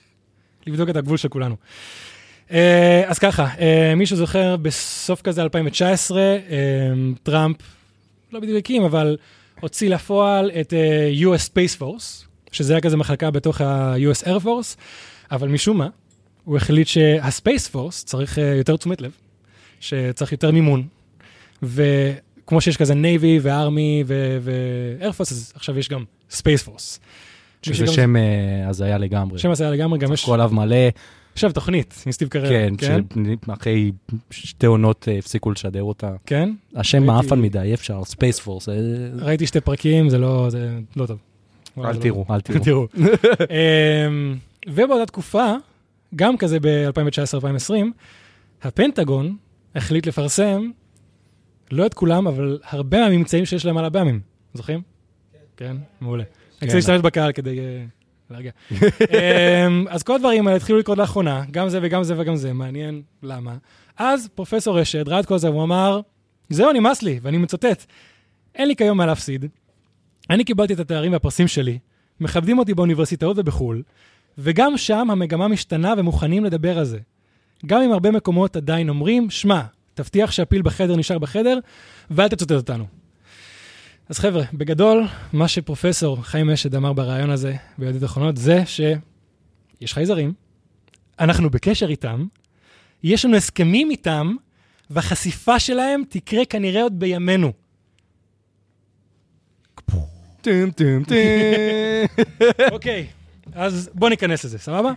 לבדוק 0.66 0.88
את 0.88 0.96
הגבול 0.96 1.16
של 1.16 1.28
כולנו. 1.28 1.56
אה, 2.50 3.02
אז 3.06 3.18
ככה, 3.18 3.48
אה, 3.60 3.94
מישהו 3.96 4.16
זוכר 4.16 4.56
בסוף 4.56 5.22
כזה 5.22 5.42
2019, 5.42 6.20
אה, 6.20 6.36
טראמפ, 7.22 7.56
לא 8.32 8.40
בדיוק 8.40 8.58
הקים, 8.58 8.82
אבל 8.82 9.16
הוציא 9.60 9.90
לפועל 9.90 10.50
את 10.60 10.72
US 11.20 11.48
Space 11.48 11.80
Force, 11.80 12.26
שזה 12.52 12.72
היה 12.72 12.80
כזה 12.80 12.96
מחלקה 12.96 13.30
בתוך 13.30 13.60
ה-US 13.60 14.24
Air 14.24 14.44
Force, 14.44 14.76
אבל 15.30 15.48
משום 15.48 15.78
מה, 15.78 15.88
הוא 16.44 16.56
החליט 16.56 16.86
שה-Space 16.86 17.74
Force 17.74 18.04
צריך 18.04 18.38
יותר 18.38 18.76
תשומת 18.76 19.00
לב, 19.00 19.10
שצריך 19.80 20.32
יותר 20.32 20.50
מימון, 20.50 20.86
וכמו 22.44 22.60
שיש 22.60 22.76
כזה 22.76 22.94
ו-Army 23.42 24.04
ו-Air 24.06 25.12
Force, 25.12 25.30
אז 25.30 25.52
עכשיו 25.56 25.78
יש 25.78 25.88
גם 25.88 26.04
Force. 26.68 26.98
שזה 27.62 27.86
שם 27.86 28.16
אה, 28.16 28.22
הזיה 28.68 28.98
לגמרי. 28.98 29.38
שם 29.38 29.50
עשה 29.50 29.70
לגמרי, 29.70 29.98
גם 29.98 30.12
יש 30.12 30.20
צחקו 30.20 30.34
עליו 30.34 30.50
מלא, 30.52 30.76
עכשיו 31.32 31.52
תוכנית 31.52 32.02
עם 32.06 32.12
סטיב 32.12 32.28
קארל. 32.28 32.48
כן, 32.48 32.74
כן? 32.78 33.00
שאחרי 33.46 33.92
שתי 34.30 34.66
עונות 34.66 35.08
אה, 35.08 35.18
הפסיקו 35.18 35.50
לשדר 35.50 35.82
אותה. 35.82 36.10
כן? 36.26 36.50
השם 36.76 36.98
ראיתי- 36.98 37.06
מעפן 37.12 37.40
מדי, 37.42 37.58
אי 37.58 37.74
אפשר, 37.74 38.04
Space 38.04 38.40
Force, 38.40 38.68
ראיתי 39.18 39.46
שתי 39.46 39.60
פרקים, 39.60 40.08
זה 40.08 40.18
לא, 40.18 40.46
זה 40.50 40.70
לא 40.96 41.06
טוב. 41.06 41.18
אל 41.84 41.92
זה 41.94 42.00
תראו, 42.00 42.24
לא- 42.28 42.34
אל 42.34 42.40
תראו. 42.40 42.58
תראו. 42.64 42.86
אמ, 44.08 44.36
ובאותה 44.66 45.06
תקופה, 45.06 45.52
גם 46.16 46.36
כזה 46.36 46.58
ב-2019-2020, 46.60 47.72
הפנטגון 48.62 49.36
החליט 49.74 50.06
לפרסם, 50.06 50.70
לא 51.74 51.86
את 51.86 51.94
כולם, 51.94 52.26
אבל 52.26 52.58
הרבה 52.64 53.00
מהממצאים 53.00 53.46
שיש 53.46 53.66
להם 53.66 53.78
על 53.78 53.84
הבאמים. 53.84 54.20
זוכרים? 54.54 54.82
כן. 55.56 55.76
מעולה. 56.00 56.24
אני 56.62 56.66
רוצה 56.66 56.76
להשתמש 56.76 57.00
בקהל 57.00 57.32
כדי 57.32 57.58
אה, 57.58 57.84
להרגיע. 58.30 58.52
אמ, 58.72 59.86
אז 59.88 60.02
כל 60.02 60.14
הדברים 60.14 60.46
האלה 60.46 60.56
התחילו 60.56 60.78
לקרות 60.78 60.98
לאחרונה, 60.98 61.44
גם 61.50 61.68
זה 61.68 61.78
וגם 61.82 62.04
זה 62.04 62.14
וגם 62.20 62.36
זה, 62.36 62.52
מעניין 62.52 63.02
למה. 63.22 63.56
אז 63.96 64.28
פרופסור 64.34 64.78
רשד 64.80 65.08
ראה 65.08 65.20
את 65.20 65.26
כל 65.26 65.38
זה, 65.38 65.50
והוא 65.50 65.62
אמר, 65.62 66.00
זהו, 66.50 66.72
נמאס 66.72 67.02
לי, 67.02 67.18
ואני 67.22 67.38
מצטט, 67.38 67.84
אין 68.54 68.68
לי 68.68 68.76
כיום 68.76 68.98
מה 68.98 69.06
להפסיד. 69.06 69.46
אני 70.30 70.44
קיבלתי 70.44 70.72
את 70.72 70.80
התארים 70.80 71.12
והפרסים 71.12 71.48
שלי, 71.48 71.78
מכבדים 72.20 72.58
אותי 72.58 72.74
באוניברסיטאות 72.74 73.38
ובחו"ל, 73.38 73.82
וגם 74.38 74.76
שם 74.76 75.10
המגמה 75.10 75.48
משתנה 75.48 75.94
ומוכנים 75.96 76.44
לדבר 76.44 76.78
על 76.78 76.84
זה. 76.84 76.98
גם 77.66 77.82
אם 77.82 77.92
הרבה 77.92 78.10
מקומות 78.10 78.56
עדיין 78.56 78.88
אומרים, 78.88 79.30
שמע, 79.30 79.62
תבטיח 79.94 80.30
שהפיל 80.30 80.62
בחדר 80.62 80.96
נשאר 80.96 81.18
בחדר, 81.18 81.58
ואל 82.10 82.28
תצטט 82.28 82.52
אותנו. 82.52 82.86
אז 84.08 84.18
חבר'ה, 84.18 84.42
בגדול, 84.52 85.04
מה 85.32 85.48
שפרופסור 85.48 86.22
חיים 86.22 86.50
אשד 86.50 86.74
אמר 86.74 86.92
בריאיון 86.92 87.30
הזה, 87.30 87.54
בידיעות 87.78 88.04
אחרונות, 88.04 88.36
זה 88.36 88.62
שיש 88.66 89.94
חייזרים, 89.94 90.32
אנחנו 91.20 91.50
בקשר 91.50 91.88
איתם, 91.88 92.26
יש 93.02 93.24
לנו 93.24 93.36
הסכמים 93.36 93.90
איתם, 93.90 94.36
והחשיפה 94.90 95.58
שלהם 95.58 96.02
תקרה 96.08 96.44
כנראה 96.44 96.82
עוד 96.82 96.98
בימינו. 96.98 97.52
טים 100.40 100.70
טים 100.70 101.04
טים. 101.04 101.18
אוקיי, 102.72 103.06
אז 103.52 103.90
בוא 103.94 104.08
ניכנס 104.08 104.44
לזה, 104.44 104.58
סבבה? 104.58 104.92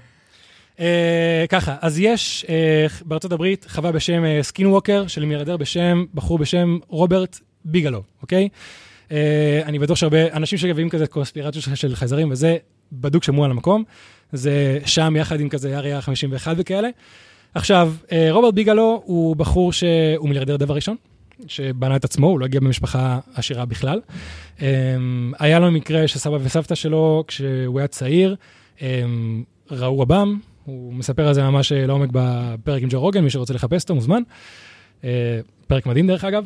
אה, 0.80 1.46
ככה, 1.50 1.76
אז 1.82 2.00
יש 2.00 2.46
אה, 2.50 2.86
בארצות 3.06 3.32
הברית 3.32 3.66
חווה 3.70 3.92
בשם 3.92 4.24
Skinwalker, 4.42 5.08
של 5.08 5.26
מיליארדר 5.26 5.58
בשם, 5.58 6.06
בחור 6.14 6.38
בשם 6.38 6.78
רוברט 6.88 7.40
ביגלו, 7.66 8.04
אוקיי? 8.22 8.50
אה, 9.12 9.62
אני 9.66 9.80
בטוח 9.80 9.98
שהרבה 9.98 10.34
אנשים 10.34 10.60
שמביאים 10.60 10.90
כזה 10.90 11.08
קונספירציות 11.08 11.66
של- 11.76 11.96
חייזרים 11.96 12.32
וזה, 12.32 12.58
בדוק 12.92 13.24
שמעו 13.24 13.46
על 13.46 13.52
המקום. 13.52 13.84
זה 14.34 14.80
שם 14.86 15.16
יחד 15.20 15.40
עם 15.40 15.50
כזה 15.50 15.78
אריה 15.78 16.02
51 16.02 16.56
וכאלה. 16.60 16.90
עכשיו, 17.54 17.94
אה, 18.12 18.28
רוברט 18.32 18.54
ביגלו 18.54 19.02
הוא 19.06 19.36
בחור 19.36 19.74
שהוא 19.74 20.28
מיליארדר 20.28 20.56
דבר 20.58 20.74
ראשון, 20.76 20.96
שבנה 21.48 21.96
את 21.96 22.04
עצמו, 22.06 22.28
הוא 22.28 22.40
לא 22.40 22.46
הגיע 22.46 22.60
במשפחה 22.60 23.20
עשירה 23.36 23.66
בכלל. 23.66 24.02
אה, 24.62 24.68
היה 25.40 25.60
לו 25.60 25.72
מקרה 25.72 26.08
שסבא 26.08 26.38
וסבתא 26.42 26.76
שלו, 26.76 27.24
כשהוא 27.28 27.80
היה 27.80 27.88
צעיר, 27.88 28.36
אה, 28.82 29.02
ראו 29.72 30.02
עב"ם, 30.02 30.40
הוא 30.68 30.94
מספר 30.94 31.28
על 31.28 31.34
זה 31.34 31.44
ממש 31.44 31.72
אה, 31.72 31.88
לעומק 31.88 32.10
בפרק 32.12 32.84
עם 32.84 32.90
ג'ו 32.92 33.00
רוגן, 33.00 33.24
מי 33.24 33.30
שרוצה 33.30 33.54
לחפש 33.54 33.82
אותו 33.82 33.96
מוזמן. 33.96 34.22
אה, 35.04 35.40
פרק 35.68 35.86
מדהים 35.86 36.08
דרך 36.08 36.24
אגב. 36.24 36.44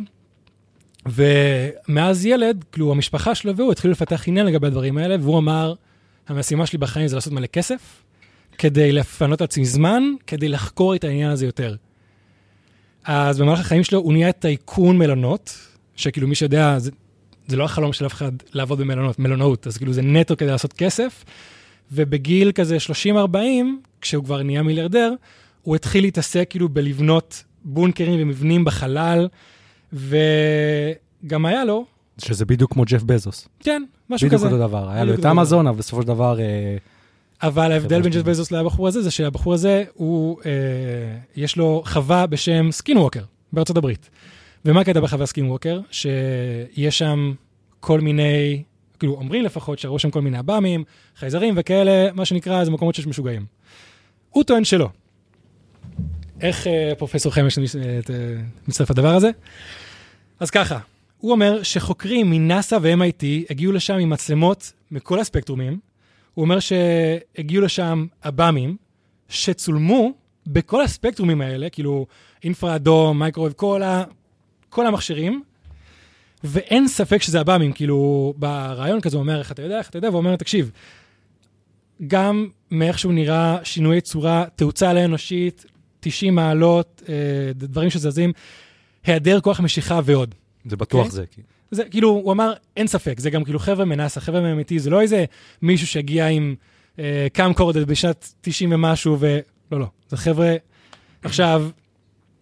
ומאז 1.06 2.26
ילד, 2.26 2.66
כאילו 2.72 2.92
המשפחה 2.92 3.36
שלו 3.36 3.56
והוא 3.56 3.72
התחילו 3.72 3.92
לפתח 3.92 4.28
עניין 4.28 4.46
לגבי 4.46 4.68
הדברים 4.68 4.98
האלה, 4.98 5.16
והוא 5.20 5.38
אמר, 5.38 5.74
המשימה 6.28 6.66
שלי 6.66 6.78
בחיים 6.78 7.08
זה 7.08 7.16
לעשות 7.16 7.34
מלא 7.34 7.48
כסף, 7.48 8.04
כדי 8.58 8.92
לפנות 8.92 9.42
לעצמי 9.42 9.66
זמן, 9.66 10.04
כדי 10.28 10.50
לחקור 10.50 10.96
את 10.96 11.04
העניין 11.04 11.32
הזה 11.32 11.46
יותר. 11.46 11.76
אז 13.04 13.40
במהלך 13.40 13.60
החיים 13.60 13.84
שלו 13.84 14.00
הוא 14.00 14.14
נהיה 14.14 14.32
טייקון 14.32 14.98
מלונות, 14.98 15.58
שכאילו 15.96 16.28
מי 16.28 16.36
שיודע, 16.36 16.80
זה, 16.80 16.92
זה 17.48 17.56
לא 17.56 17.64
החלום 17.64 17.94
של 17.94 18.06
אף 18.06 18.14
אחד 18.14 18.32
לעבוד 18.54 18.80
במלונות, 18.80 19.20
מלונאות, 19.20 19.68
אז 19.68 19.78
כאילו 19.78 19.94
זה 19.94 20.02
נטו 20.02 20.38
כדי 20.38 20.50
לעשות 20.50 20.74
כסף. 20.74 21.24
ובגיל 21.92 22.52
כזה 22.52 22.78
30-40, 23.34 23.38
כשהוא 24.02 24.24
כבר 24.24 24.44
נהיה 24.44 24.64
מיליארדר, 24.64 25.14
הוא 25.62 25.76
התחיל 25.76 26.04
להתעסק 26.04 26.48
כאילו 26.50 26.70
בלבנות 26.70 27.44
בונקרים 27.64 28.20
ומבנים 28.22 28.66
בחלל, 28.66 29.28
וגם 29.94 31.46
היה 31.46 31.66
לו, 31.66 31.86
שזה 32.18 32.46
בדיוק 32.46 32.74
כמו 32.74 32.84
ג'ף 32.88 33.04
בזוס. 33.04 33.48
כן, 33.60 33.84
משהו 34.10 34.28
בדיוק 34.28 34.42
כזה. 34.42 34.46
אותו 34.46 34.68
דבר. 34.68 34.90
היה 34.90 35.04
לו 35.04 35.12
בדיוק 35.12 35.26
את 35.26 35.32
אמזון, 35.32 35.68
אבל 35.68 35.78
בסופו 35.78 36.02
של 36.02 36.08
דבר... 36.08 36.40
אה, 36.40 36.78
אבל 37.44 37.72
ההבדל 37.72 38.02
בין 38.02 38.12
ג'ף 38.12 38.22
בזוס 38.22 38.52
לבחור 38.52 38.88
הזה, 38.88 39.02
זה 39.02 39.12
שהבחור 39.12 39.54
הזה, 39.54 39.84
הוא, 39.94 40.38
אה, 40.46 40.52
יש 41.36 41.58
לו 41.58 41.84
חווה 41.86 42.28
בשם 42.28 42.72
Skinwalker 42.72 43.22
בארצות 43.54 43.78
הברית. 43.78 44.10
ומה 44.66 44.82
הקטע 44.82 45.00
בחווה 45.00 45.26
Skinwalker? 45.26 45.80
שיש 45.92 46.98
שם 46.98 47.34
כל 47.80 48.02
מיני, 48.02 48.64
כאילו 49.02 49.14
אומרים 49.14 49.44
לפחות 49.44 49.80
שראו 49.80 50.00
שם 50.00 50.12
כל 50.12 50.22
מיני 50.22 50.38
עב"מים, 50.38 50.84
חייזרים 51.16 51.54
וכאלה, 51.58 52.14
מה 52.14 52.26
שנקרא, 52.26 52.64
זה 52.64 52.72
מקומות 52.72 52.96
שיש 52.96 53.08
משוגעים. 53.08 53.46
הוא 54.30 54.44
טוען 54.44 54.64
שלא. 54.64 54.90
איך 56.42 56.68
אה, 56.68 56.94
פרופסור 56.98 57.34
חיים 57.34 57.46
אשד 57.46 57.58
אה, 57.58 57.64
אה, 57.84 58.00
מצטרף 58.68 58.90
לדבר 58.90 59.16
הזה? 59.16 59.30
אז 60.40 60.50
ככה, 60.50 60.80
הוא 61.18 61.32
אומר 61.32 61.64
שחוקרים 61.64 62.30
מנאסא 62.30 62.78
ו-MIT 62.82 63.26
הגיעו 63.50 63.72
לשם 63.72 63.94
עם 63.94 64.10
מצלמות 64.10 64.72
מכל 64.92 65.20
הספקטרומים, 65.20 65.80
הוא 66.34 66.44
אומר 66.44 66.60
שהגיעו 66.60 67.64
לשם 67.64 68.06
עב"מים 68.22 68.78
שצולמו 69.30 70.12
בכל 70.48 70.84
הספקטרומים 70.84 71.42
האלה, 71.42 71.70
כאילו 71.70 72.06
אינפרה 72.44 72.76
אדום, 72.76 73.20
microwave, 73.20 73.54
כל, 73.54 73.84
ה... 73.84 74.04
כל 74.70 74.88
המכשירים, 74.88 75.44
ואין 76.44 76.88
ספק 76.88 77.22
שזה 77.22 77.40
עב"מים, 77.40 77.74
כאילו 77.74 78.34
ברעיון 78.38 79.02
כזה 79.02 79.18
הוא 79.18 79.22
אומר, 79.22 79.40
איך 79.40 79.52
אתה 79.52 79.62
יודע, 79.62 79.78
איך 79.78 79.90
אתה 79.90 79.98
יודע, 79.98 80.10
והוא 80.10 80.18
אומר, 80.18 80.36
תקשיב, 80.36 80.72
גם 82.08 82.48
מאיך 82.72 83.00
שהוא 83.00 83.14
נראה, 83.14 83.58
שינויי 83.64 84.02
צורה, 84.02 84.46
תאוצה 84.56 84.90
על 84.90 84.98
אנושית, 84.98 85.66
90 86.00 86.36
מעלות, 86.36 87.02
אה, 87.10 87.14
דברים 87.56 87.90
שזזים, 87.90 88.32
היעדר 89.06 89.40
כוח 89.40 89.60
משיכה 89.60 90.00
ועוד. 90.06 90.36
זה 90.66 90.78
בטוח 90.78 91.00
אוקיי. 91.06 91.12
זה. 91.12 91.26
כי- 91.32 91.42
זה 91.72 91.84
כאילו, 91.86 92.10
הוא 92.10 92.32
אמר, 92.32 92.54
אין 92.78 92.88
ספק, 92.88 93.20
זה 93.20 93.30
גם 93.30 93.44
כאילו 93.44 93.60
חבר'ה 93.60 93.86
מנאסא, 93.86 94.20
חבר'ה 94.20 94.42
מאמיתי, 94.42 94.80
זה 94.80 94.90
לא 94.90 95.02
איזה 95.02 95.26
מישהו 95.62 95.88
שהגיע 95.88 96.28
עם 96.28 96.56
אה, 97.00 97.28
קאמקורדד 97.34 97.84
בשנת 97.88 98.34
90 98.42 98.72
ומשהו, 98.74 99.18
ו... 99.20 99.40
לא, 99.72 99.80
לא, 99.80 99.86
זה 100.10 100.18
חבר'ה... 100.18 100.56
עכשיו, 101.24 101.70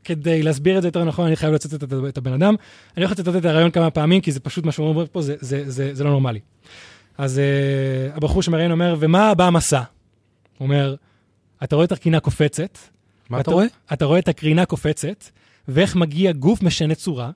כדי 0.09 0.43
להסביר 0.43 0.77
את 0.77 0.81
זה 0.81 0.87
יותר 0.87 1.03
נכון, 1.03 1.25
אני 1.25 1.35
חייב 1.35 1.53
לצטט 1.53 1.83
את, 1.83 1.93
את 2.09 2.17
הבן 2.17 2.33
אדם. 2.33 2.55
אני 2.97 3.05
הולך 3.05 3.19
לצטט 3.19 3.35
את 3.35 3.45
הרעיון 3.45 3.71
כמה 3.71 3.89
פעמים, 3.89 4.21
כי 4.21 4.31
זה 4.31 4.39
פשוט 4.39 4.65
מה 4.65 4.71
שהוא 4.71 4.87
אומר 4.87 5.05
פה, 5.11 5.21
זה, 5.21 5.35
זה, 5.39 5.63
זה, 5.69 5.93
זה 5.93 6.03
לא 6.03 6.09
נורמלי. 6.09 6.39
אז 7.17 7.39
אה, 7.39 8.15
הבחור 8.15 8.41
שמראיין 8.41 8.71
אומר, 8.71 8.95
ומה 8.99 9.29
הבא 9.29 9.45
המסע? 9.45 9.81
הוא 10.57 10.65
אומר, 10.65 10.95
אתה 11.63 11.75
רואה 11.75 11.85
את 11.85 11.91
הקרינה 11.91 12.19
קופצת, 12.19 12.77
מה 13.29 13.39
אתה 13.39 13.51
רואה? 13.51 13.65
אתה 13.93 14.05
רואה 14.05 14.19
את 14.19 14.27
הקרינה 14.27 14.65
קופצת, 14.65 15.25
ואיך 15.67 15.95
מגיע 15.95 16.31
גוף 16.31 16.63
משנה 16.63 16.95
צורה, 16.95 17.31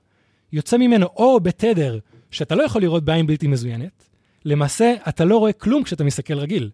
יוצא 0.52 0.76
ממנו 0.76 1.06
אור 1.06 1.40
בתדר 1.40 1.98
שאתה 2.30 2.54
לא 2.54 2.62
יכול 2.62 2.82
לראות 2.82 3.04
בעין 3.04 3.26
בלתי 3.26 3.46
מזוינת. 3.46 4.04
למעשה, 4.44 4.94
אתה 5.08 5.24
לא 5.24 5.38
רואה 5.38 5.52
כלום 5.52 5.82
כשאתה 5.82 6.04
מסתכל 6.04 6.34
רגיל. 6.34 6.70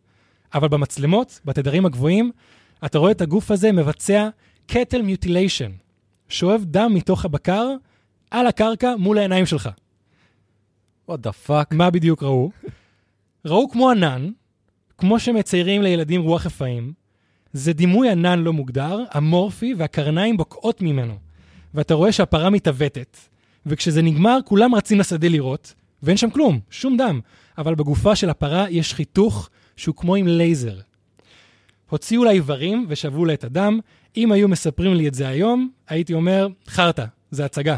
אבל 0.55 0.69
במצלמות, 0.69 1.41
בתדרים 1.45 1.87
הגבוהים, 1.87 2.31
אתה 2.85 2.99
רואה 2.99 3.11
את 3.11 3.21
הגוף 3.21 3.51
הזה 3.51 3.73
מבצע 3.73 4.29
קטל 4.67 5.03
מיוטיליישן, 5.03 5.71
שואב 6.31 6.65
דם 6.65 6.95
מתוך 6.95 7.25
הבקר 7.25 7.69
על 8.31 8.47
הקרקע 8.47 8.97
מול 8.97 9.19
העיניים 9.19 9.47
שלך. 9.47 9.69
what 11.11 11.13
the 11.13 11.49
fuck. 11.49 11.75
מה 11.75 11.91
בדיוק 11.91 12.23
ראו? 12.23 12.51
ראו 13.45 13.71
כמו 13.71 13.91
ענן, 13.91 14.31
כמו 14.99 15.21
שמציירים 15.21 15.83
לילדים 15.83 16.23
רוח 16.23 16.47
רפאים, 16.47 16.93
זה 17.53 17.73
דימוי 17.73 18.11
ענן 18.11 18.39
לא 18.39 18.53
מוגדר, 18.53 19.05
אמורפי, 19.17 19.75
והקרניים 19.75 20.37
בוקעות 20.37 20.83
ממנו. 20.83 21.15
ואתה 21.75 21.95
רואה 21.95 22.13
שהפרה 22.13 22.51
מתעוותת, 22.51 23.17
וכשזה 23.67 24.03
נגמר, 24.03 24.39
כולם 24.45 24.75
רצים 24.75 25.01
לשדה 25.01 25.29
לראות, 25.29 25.75
ואין 26.03 26.17
שם 26.17 26.31
כלום, 26.31 26.61
שום 26.71 26.97
דם. 26.97 27.21
אבל 27.59 27.75
בגופה 27.75 28.17
של 28.17 28.31
הפרה 28.31 28.71
יש 28.71 28.95
חיתוך 28.95 29.51
שהוא 29.77 29.95
כמו 29.95 30.15
עם 30.15 30.27
לייזר. 30.27 30.79
הוציאו 31.91 32.25
לה 32.25 32.31
איברים 32.31 32.87
ושבו 32.89 33.25
לה 33.25 33.33
את 33.33 33.45
הדם. 33.45 33.81
אם 34.17 34.33
היו 34.33 34.49
מספרים 34.49 34.95
לי 34.95 35.09
את 35.09 35.15
זה 35.15 35.29
היום, 35.29 35.71
הייתי 35.89 36.15
אומר, 36.15 36.49
חרטא, 36.67 37.05
זה 37.31 37.45
הצגה. 37.45 37.77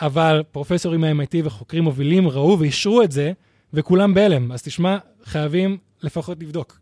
אבל 0.00 0.42
פרופסורים 0.52 1.00
מה-MIT 1.00 1.36
וחוקרים 1.44 1.84
מובילים 1.84 2.28
ראו 2.28 2.58
ואישרו 2.58 3.02
את 3.02 3.12
זה, 3.12 3.32
וכולם 3.72 4.14
בהלם. 4.14 4.52
אז 4.52 4.62
תשמע, 4.62 4.98
חייבים 5.24 5.76
לפחות 6.02 6.42
לבדוק. 6.42 6.80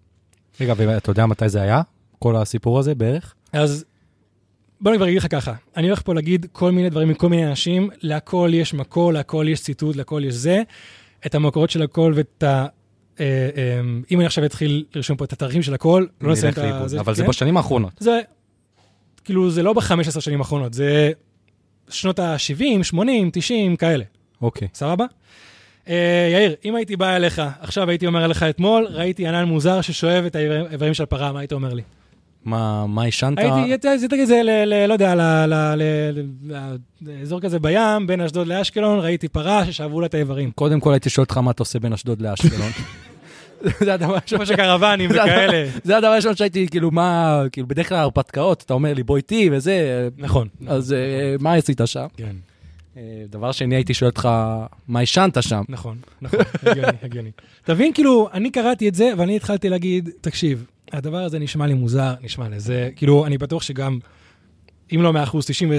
רגע, 0.60 0.74
ואתה 0.76 1.10
יודע 1.10 1.26
מתי 1.26 1.48
זה 1.48 1.62
היה? 1.62 1.82
כל 2.18 2.36
הסיפור 2.36 2.78
הזה 2.78 2.94
בערך? 2.94 3.34
אז 3.52 3.84
בוא 4.80 4.90
אני 4.90 4.98
כבר 4.98 5.06
אגיד 5.06 5.18
לך 5.18 5.26
ככה, 5.30 5.54
אני 5.76 5.86
הולך 5.86 6.02
פה 6.02 6.14
להגיד 6.14 6.46
כל 6.52 6.70
מיני 6.70 6.90
דברים 6.90 7.08
מכל 7.08 7.28
מיני 7.28 7.46
אנשים, 7.46 7.90
להכל 8.00 8.50
יש 8.54 8.74
מקור, 8.74 9.12
להכל 9.12 9.46
יש 9.48 9.62
ציטוט, 9.62 9.96
להכל 9.96 10.22
יש 10.26 10.34
זה. 10.34 10.62
את 11.26 11.34
המקורות 11.34 11.70
של 11.70 11.82
הכל 11.82 12.12
ואת 12.16 12.42
ה... 12.42 12.66
אה, 13.20 13.50
אה, 13.56 13.80
אם 14.10 14.18
אני 14.18 14.26
עכשיו 14.26 14.44
אתחיל 14.44 14.84
לרשום 14.94 15.16
פה 15.16 15.24
את 15.24 15.32
התאריכים 15.32 15.62
של 15.62 15.74
הכל, 15.74 16.06
לא 16.20 16.32
נסיים 16.32 16.52
את. 16.52 16.88
זה. 16.88 17.00
אבל 17.00 17.14
זה 17.14 17.22
כן? 17.22 17.28
בשנים 17.28 17.56
האחרונות. 17.56 17.92
זה, 17.98 18.20
כאילו, 19.24 19.50
זה 19.50 19.62
לא 19.62 19.72
ב-15 19.72 20.20
שנים 20.20 20.38
האחרונות, 20.38 20.74
זה 20.74 21.12
שנות 21.88 22.18
ה-70, 22.18 22.82
80, 22.82 23.30
90, 23.32 23.76
כאלה. 23.76 24.04
אוקיי. 24.42 24.68
סבבה? 24.74 25.04
אה, 25.88 26.28
יאיר, 26.32 26.54
אם 26.64 26.74
הייתי 26.74 26.96
בא 26.96 27.16
אליך, 27.16 27.42
עכשיו 27.60 27.88
הייתי 27.90 28.06
אומר 28.06 28.26
לך 28.26 28.42
אתמול, 28.42 28.86
ראיתי 28.90 29.28
ענן 29.28 29.44
מוזר 29.44 29.80
ששואב 29.80 30.24
את 30.24 30.36
האיברים 30.36 30.94
של 30.94 31.04
פרה, 31.06 31.32
מה 31.32 31.40
היית 31.40 31.52
אומר 31.52 31.74
לי? 31.74 31.82
מה 32.44 32.86
מה 32.86 33.02
עישנת? 33.04 33.38
הייתי, 33.38 34.08
תגיד, 34.08 34.24
זה, 34.24 34.42
ל- 34.42 34.86
לא 34.86 34.92
יודע, 34.92 35.14
לאזור 37.02 37.40
כזה 37.40 37.58
בים, 37.58 38.06
בין 38.06 38.20
אשדוד 38.20 38.46
לאשקלון, 38.46 38.98
ראיתי 38.98 39.28
פרה 39.28 39.66
ששאבו 39.66 40.00
לה 40.00 40.06
את 40.06 40.14
האיברים. 40.14 40.50
קודם 40.50 40.80
כל 40.80 40.92
הייתי 40.92 41.10
שואל 41.10 41.24
אותך 41.24 41.38
מה 41.38 41.50
אתה 41.50 41.62
עושה 41.62 41.78
בין 41.78 41.92
אשדוד 41.92 42.22
לאשקלון. 42.22 42.70
זה 43.84 43.94
הדבר 43.94 44.12
הראשון. 44.12 44.38
כמו 44.38 44.46
שקרוונים 44.46 45.10
וכאלה. 45.10 45.68
זה 45.84 45.96
הדבר 45.96 46.08
הראשון 46.08 46.36
שהייתי, 46.36 46.68
כאילו, 46.70 46.90
מה, 46.90 47.42
כאילו, 47.52 47.68
בדרך 47.68 47.88
כלל 47.88 47.98
הרפתקאות, 47.98 48.62
אתה 48.62 48.74
אומר 48.74 48.94
לי, 48.94 49.02
בוא 49.02 49.16
איתי 49.16 49.50
וזה, 49.52 50.08
נכון. 50.18 50.48
אז 50.66 50.92
אה, 50.92 51.34
מה 51.40 51.54
עשית 51.54 51.80
שם? 51.84 52.06
כן. 52.16 52.36
אה, 52.96 53.02
דבר 53.30 53.52
שני, 53.52 53.74
הייתי 53.74 53.94
שואל 53.94 54.10
אותך, 54.10 54.28
מה 54.88 55.00
עישנת 55.00 55.42
שם? 55.42 55.62
נכון, 55.68 55.96
נכון, 56.22 56.40
הגיוני, 56.62 56.92
הגיוני. 57.02 57.30
תבין, 57.64 57.92
כאילו, 57.92 58.28
אני 58.32 58.50
קראתי 58.50 58.88
את 58.88 58.94
זה, 58.94 59.12
ואני 59.16 59.36
התחלתי 59.36 59.68
להגיד, 59.68 60.10
תקשיב, 60.20 60.66
הדבר 60.92 61.18
הזה 61.18 61.38
נשמע 61.38 61.66
לי 61.66 61.74
מוזר, 61.74 62.14
נשמע 62.22 62.48
לזה, 62.48 62.90
כאילו, 62.96 63.26
אני 63.26 63.38
בטוח 63.38 63.62
שגם, 63.62 63.98
אם 64.94 65.02
לא 65.02 65.12
100 65.12 65.22
אחוז, 65.22 65.46
90 65.46 65.72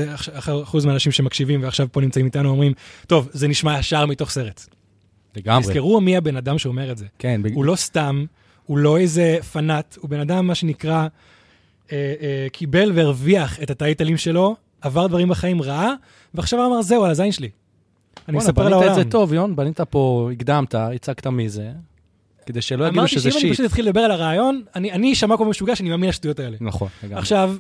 אחוז 0.63 0.85
מהאנשים 0.85 1.11
שמקשיבים 1.11 1.63
ועכשיו 1.63 1.87
פה 1.91 2.01
נמצאים 2.01 2.25
איתנו 2.25 2.49
אומרים, 2.49 2.73
טוב, 3.07 3.29
זה 3.33 3.47
נשמע 3.47 3.79
ישר 3.79 4.05
מתוך 4.05 4.29
סרט. 4.29 4.65
לגמרי. 5.35 5.61
תזכרו 5.63 6.01
מי 6.01 6.17
הבן 6.17 6.37
אדם 6.37 6.57
שאומר 6.57 6.91
את 6.91 6.97
זה. 6.97 7.05
כן, 7.19 7.41
הוא 7.53 7.65
לא 7.65 7.75
סתם, 7.75 8.25
הוא 8.65 8.77
לא 8.77 8.97
איזה 8.97 9.37
פנאט, 9.51 9.97
הוא 10.01 10.09
בן 10.09 10.19
אדם, 10.19 10.47
מה 10.47 10.55
שנקרא, 10.55 11.07
אה, 11.91 12.13
אה, 12.21 12.47
קיבל 12.51 12.91
והרוויח 12.95 13.61
את 13.63 13.69
הטייטלים 13.71 14.17
שלו, 14.17 14.55
עבר 14.81 15.07
דברים 15.07 15.29
בחיים 15.29 15.61
רעה, 15.61 15.93
ועכשיו 16.33 16.65
אמר, 16.65 16.81
זהו, 16.81 17.03
על 17.03 17.11
הזין 17.11 17.31
שלי. 17.31 17.49
אני 18.27 18.37
בואנה, 18.37 18.37
מספר 18.49 18.61
בנית 18.61 18.71
לעולם. 18.71 18.89
את 18.89 18.95
זה 18.95 19.11
טוב, 19.11 19.33
יון, 19.33 19.55
בנית 19.55 19.81
פה, 19.81 20.29
הקדמת, 20.33 20.75
הצגת 20.75 21.27
מי 21.27 21.49
זה, 21.49 21.71
כדי 22.45 22.61
שלא 22.61 22.85
יגידו 22.85 22.99
אמרתי 22.99 23.11
שזה 23.11 23.31
שאם 23.31 23.39
אני 23.39 23.41
שיט. 23.41 23.53
פשוט 23.53 23.65
אתחיל 23.65 23.85
לדבר 23.85 23.99
על 23.99 24.11
הרעיון, 24.11 24.61
אני 24.75 25.13
אשמע 25.13 25.37
כמו 25.37 25.45
משוגע 25.45 25.75
שאני 25.75 25.89
מאמין 25.89 26.09
לשטויות 26.09 26.39
האלה. 26.39 26.57
נכון, 26.61 26.87
לגמרי. 27.03 27.19
עכשיו, 27.19 27.55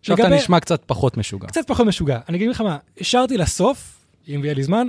עכשיו 0.00 0.16
אתה 0.16 0.22
לגבי- 0.24 0.36
נשמע 0.36 0.60
קצת 0.60 0.82
פחות 0.86 1.16
משוגע. 1.16 1.46
קצת 1.48 1.66
פחות 1.66 1.86
משוגע. 1.86 2.18
אני 2.28 2.36
אגיד 2.36 2.48
לך 2.50 2.60
מה, 2.60 2.76
השארתי 3.00 3.36
לסוף, 3.36 4.04
אם 4.28 4.40
יהיה 4.44 4.54
לי 4.54 4.62
זמן, 4.62 4.86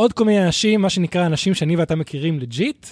עוד 0.00 0.12
כל 0.12 0.24
מיני 0.24 0.44
אנשים, 0.46 0.80
מה 0.80 0.90
שנקרא 0.90 1.26
אנשים 1.26 1.54
שאני 1.54 1.76
ואתה 1.76 1.96
מכירים 1.96 2.38
לג'יט, 2.38 2.86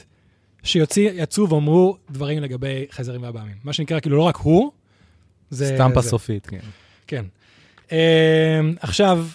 שיצאו 0.62 1.48
ואמרו 1.50 1.96
דברים 2.10 2.42
לגבי 2.42 2.86
חייזרים 2.90 3.22
והבאמים. 3.22 3.54
מה 3.64 3.72
שנקרא, 3.72 4.00
כאילו, 4.00 4.16
לא 4.16 4.22
רק 4.22 4.36
הוא, 4.36 4.70
זה... 5.50 5.72
סטמפה 5.74 6.00
זה. 6.00 6.08
סופית, 6.08 6.46
כן. 6.46 6.58
כן. 7.06 7.24
Uh, 7.86 7.92
עכשיו, 8.80 9.26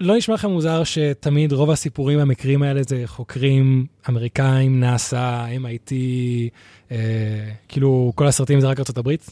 לא 0.00 0.16
נשמע 0.16 0.34
לכם 0.34 0.50
מוזר 0.50 0.84
שתמיד 0.84 1.52
רוב 1.52 1.70
הסיפורים 1.70 2.18
והמקרים 2.18 2.62
האלה 2.62 2.82
זה 2.82 3.02
חוקרים 3.06 3.86
אמריקאים, 4.08 4.80
נאסא, 4.80 5.46
MIT, 5.46 5.92
uh, 6.88 6.92
כאילו 7.68 8.12
כל 8.14 8.26
הסרטים 8.26 8.60
זה 8.60 8.68
רק 8.68 8.80
הברית? 8.98 9.30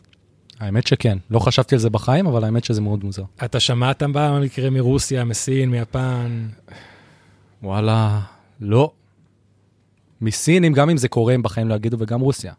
האמת 0.61 0.87
שכן. 0.87 1.19
לא 1.31 1.39
חשבתי 1.39 1.75
על 1.75 1.79
זה 1.79 1.91
בחיים, 1.91 2.27
אבל 2.27 2.45
האמת 2.45 2.65
שזה 2.65 2.81
מאוד 2.81 3.05
מוזר. 3.05 3.23
אתה 3.45 3.61
שמעת 3.61 4.03
מה 4.03 4.41
מקרה 4.41 4.71
מרוסיה, 4.71 5.25
מסין, 5.25 5.71
מיפן? 5.71 6.47
וואלה, 7.63 8.21
לא. 8.61 8.93
מסינים, 10.21 10.73
גם 10.73 10.91
אם 10.91 10.97
זה 10.97 11.09
קורה, 11.09 11.35
הם 11.35 11.43
בחיים 11.43 11.69
לא 11.69 11.75
יגידו, 11.75 11.97
וגם 12.01 12.21
רוסיה. 12.21 12.53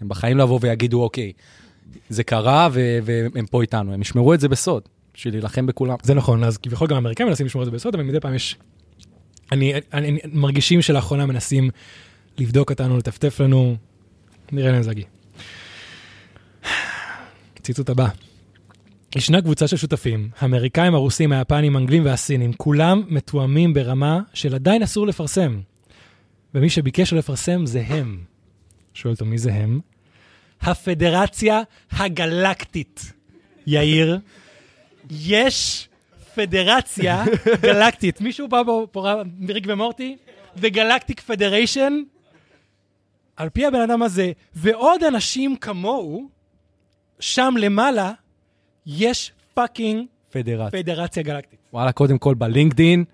הם 0.00 0.08
בחיים 0.08 0.36
לא 0.36 0.58
ויגידו, 0.60 1.02
אוקיי, 1.02 1.32
זה 2.08 2.24
קרה 2.24 2.68
ו- 2.72 2.98
והם 3.04 3.46
פה 3.46 3.62
איתנו. 3.62 3.92
הם 3.92 4.02
ישמרו 4.02 4.34
את 4.34 4.40
זה 4.40 4.48
בסוד, 4.48 4.82
בשביל 5.14 5.34
להילחם 5.34 5.66
בכולם. 5.66 5.96
זה 6.02 6.14
נכון, 6.14 6.44
אז 6.44 6.58
כביכול 6.58 6.88
גם 6.88 6.96
האמריקאים 6.96 7.28
מנסים 7.28 7.46
לשמור 7.46 7.62
את 7.62 7.66
זה 7.66 7.70
בסוד, 7.70 7.94
אבל 7.94 8.04
מדי 8.04 8.20
פעם 8.20 8.34
יש... 8.34 8.56
אני, 9.52 9.74
אני, 9.74 10.08
אני 10.08 10.18
מרגישים 10.32 10.82
שלאחרונה 10.82 11.26
מנסים 11.26 11.70
לבדוק 12.38 12.70
אותנו, 12.70 12.96
לטפטף 12.96 13.40
לנו, 13.40 13.76
נראה 14.52 14.72
להם 14.72 14.82
זגי. 14.82 15.04
ציטוט 17.62 17.90
הבא. 17.90 18.08
ישנה 19.16 19.42
קבוצה 19.42 19.68
של 19.68 19.76
שותפים, 19.76 20.30
האמריקאים, 20.38 20.94
הרוסים, 20.94 21.32
היפנים, 21.32 21.76
האנגלים 21.76 22.04
והסינים, 22.04 22.52
כולם 22.52 23.02
מתואמים 23.08 23.74
ברמה 23.74 24.20
של 24.34 24.54
עדיין 24.54 24.82
אסור 24.82 25.06
לפרסם. 25.06 25.60
ומי 26.54 26.70
שביקש 26.70 27.12
לא 27.12 27.18
לפרסם 27.18 27.66
זה 27.66 27.82
הם. 27.86 28.20
שואל 28.94 29.14
אותו, 29.14 29.24
מי 29.24 29.38
זה 29.38 29.52
הם? 29.52 29.80
הפדרציה 30.60 31.62
הגלקטית. 31.90 33.12
יאיר, 33.66 34.18
יש 35.10 35.88
פדרציה 36.34 37.24
גלקטית. 37.60 38.20
מישהו 38.20 38.48
בא 38.48 38.62
פה, 38.92 39.22
ריק 39.48 39.64
ומורטי? 39.68 40.16
The 40.56 40.70
Galactic 40.74 41.30
Federation, 41.30 41.92
על 43.36 43.48
פי 43.48 43.66
הבן 43.66 43.80
אדם 43.80 44.02
הזה, 44.02 44.32
ועוד 44.54 45.04
אנשים 45.04 45.56
כמוהו, 45.56 46.28
שם 47.20 47.54
למעלה, 47.58 48.12
יש 48.86 49.32
fucking 49.54 50.06
פדרציה. 50.30 50.82
פדרציה 50.82 51.22
גלקטית. 51.22 51.58
וואלה, 51.72 51.92
קודם 51.92 52.18
כל 52.18 52.34
בלינקדין, 52.34 53.04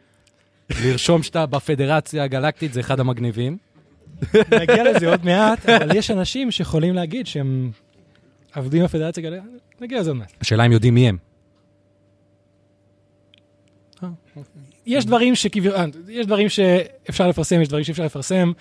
לרשום 0.84 1.22
שאתה 1.22 1.46
בפדרציה 1.46 2.24
הגלקטית 2.24 2.72
זה 2.72 2.80
אחד 2.80 3.00
המגניבים. 3.00 3.56
נגיע 4.34 4.92
לזה 4.92 5.08
עוד 5.08 5.24
מעט, 5.24 5.68
אבל 5.68 5.96
יש 5.96 6.10
אנשים 6.10 6.50
שיכולים 6.50 6.94
להגיד 6.94 7.26
שהם 7.26 7.70
עבדו 8.52 8.76
עם 8.76 8.84
הפדרציה 8.84 9.22
הגלקטית. 9.28 9.80
נגיע 9.80 10.00
לזה 10.00 10.10
עוד 10.10 10.16
מעט. 10.16 10.32
השאלה 10.40 10.66
אם 10.66 10.72
יודעים 10.72 10.94
מי 10.94 11.08
הם. 11.08 11.16
יש 14.86 15.06
דברים 15.06 15.34
שכביכול, 15.34 15.78
אה, 15.78 15.84
יש 16.08 16.26
דברים 16.26 16.48
שאפשר 16.48 17.28
לפרסם, 17.28 17.60
יש 17.60 17.68
דברים 17.68 17.84
שאפשר 17.84 18.04
לפרסם. 18.04 18.52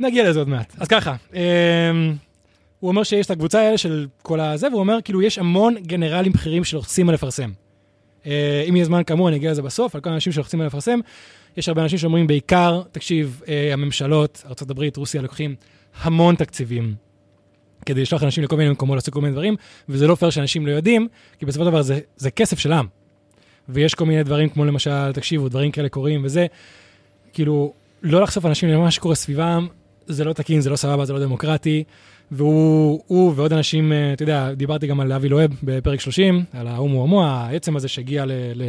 נגיע 0.00 0.30
לזה 0.30 0.38
עוד 0.38 0.48
מעט. 0.48 0.74
אז 0.78 0.88
ככה, 0.88 1.16
אמ, 1.34 2.14
הוא 2.80 2.88
אומר 2.88 3.02
שיש 3.02 3.26
את 3.26 3.30
הקבוצה 3.30 3.60
האלה 3.60 3.78
של 3.78 4.06
כל 4.22 4.40
הזה, 4.40 4.68
והוא 4.68 4.80
אומר 4.80 4.98
כאילו 5.04 5.22
יש 5.22 5.38
המון 5.38 5.74
גנרלים 5.78 6.32
בכירים 6.32 6.64
שלוחצים 6.64 7.08
על 7.08 7.14
לפרסם. 7.14 7.50
אה, 8.26 8.64
אם 8.68 8.76
יהיה 8.76 8.84
זמן 8.84 9.02
כאמור, 9.06 9.28
אני 9.28 9.36
אגיע 9.36 9.50
לזה 9.50 9.62
בסוף, 9.62 9.94
על 9.94 10.00
כל 10.00 10.10
האנשים 10.10 10.32
שלוחצים 10.32 10.60
על 10.60 10.66
לפרסם. 10.66 11.00
יש 11.56 11.68
הרבה 11.68 11.82
אנשים 11.82 11.98
שאומרים 11.98 12.26
בעיקר, 12.26 12.82
תקשיב, 12.92 13.42
אה, 13.48 13.72
הממשלות, 13.72 14.44
ארה"ב, 14.46 14.82
רוסיה, 14.96 15.22
לוקחים 15.22 15.54
המון 16.02 16.34
תקציבים 16.34 16.94
כדי 17.86 18.02
לשלוח 18.02 18.22
אנשים 18.22 18.44
לכל 18.44 18.56
מיני 18.56 18.70
מקומות 18.70 18.96
לעשות 18.96 19.14
כל 19.14 19.20
מיני 19.20 19.32
דברים, 19.32 19.56
וזה 19.88 20.06
לא 20.06 20.14
פייר 20.14 20.30
שאנשים 20.30 20.66
לא 20.66 20.72
יודעים, 20.72 21.08
כי 21.38 21.46
בסופו 21.46 21.64
של 21.64 21.70
דבר 21.70 21.82
זה, 21.82 22.00
זה 22.16 22.30
כסף 22.30 22.58
של 22.58 22.72
עם. 22.72 22.86
ויש 23.68 23.94
כל 23.94 24.06
מיני 24.06 24.22
דברים 24.22 24.48
כמו 24.48 24.64
למשל, 24.64 25.12
תקשיבו, 25.12 25.48
דברים 25.48 25.70
כאלה 25.70 25.88
קורים 25.88 26.24
וזה, 26.24 26.46
כאילו, 27.32 27.72
לא 28.02 28.22
לחשוף 28.22 28.46
אנשים 28.46 28.68
למה 28.68 28.90
שקורה 28.90 29.14
סביבם, 29.14 29.66
זה 30.06 30.24
לא 30.24 30.32
תקין, 30.32 30.60
זה 30.60 30.70
לא 30.70 30.76
סבבה, 30.76 31.04
זה 31.04 31.12
לא 31.12 31.20
דמוקרטי. 31.20 31.84
והוא 32.30 33.02
הוא 33.06 33.32
ועוד 33.36 33.52
אנשים, 33.52 33.92
אה, 33.92 34.12
אתה 34.12 34.22
יודע, 34.22 34.54
דיברתי 34.54 34.86
גם 34.86 35.00
על 35.00 35.12
אבי 35.12 35.28
לוהב 35.28 35.50
בפרק 35.62 36.00
30, 36.00 36.44
על 36.52 36.66
ההומו 36.66 37.00
הומו, 37.00 37.24
העצם 37.24 37.76
הזה 37.76 37.88
שהגיע 37.88 38.24
ל... 38.26 38.32
ל 38.54 38.62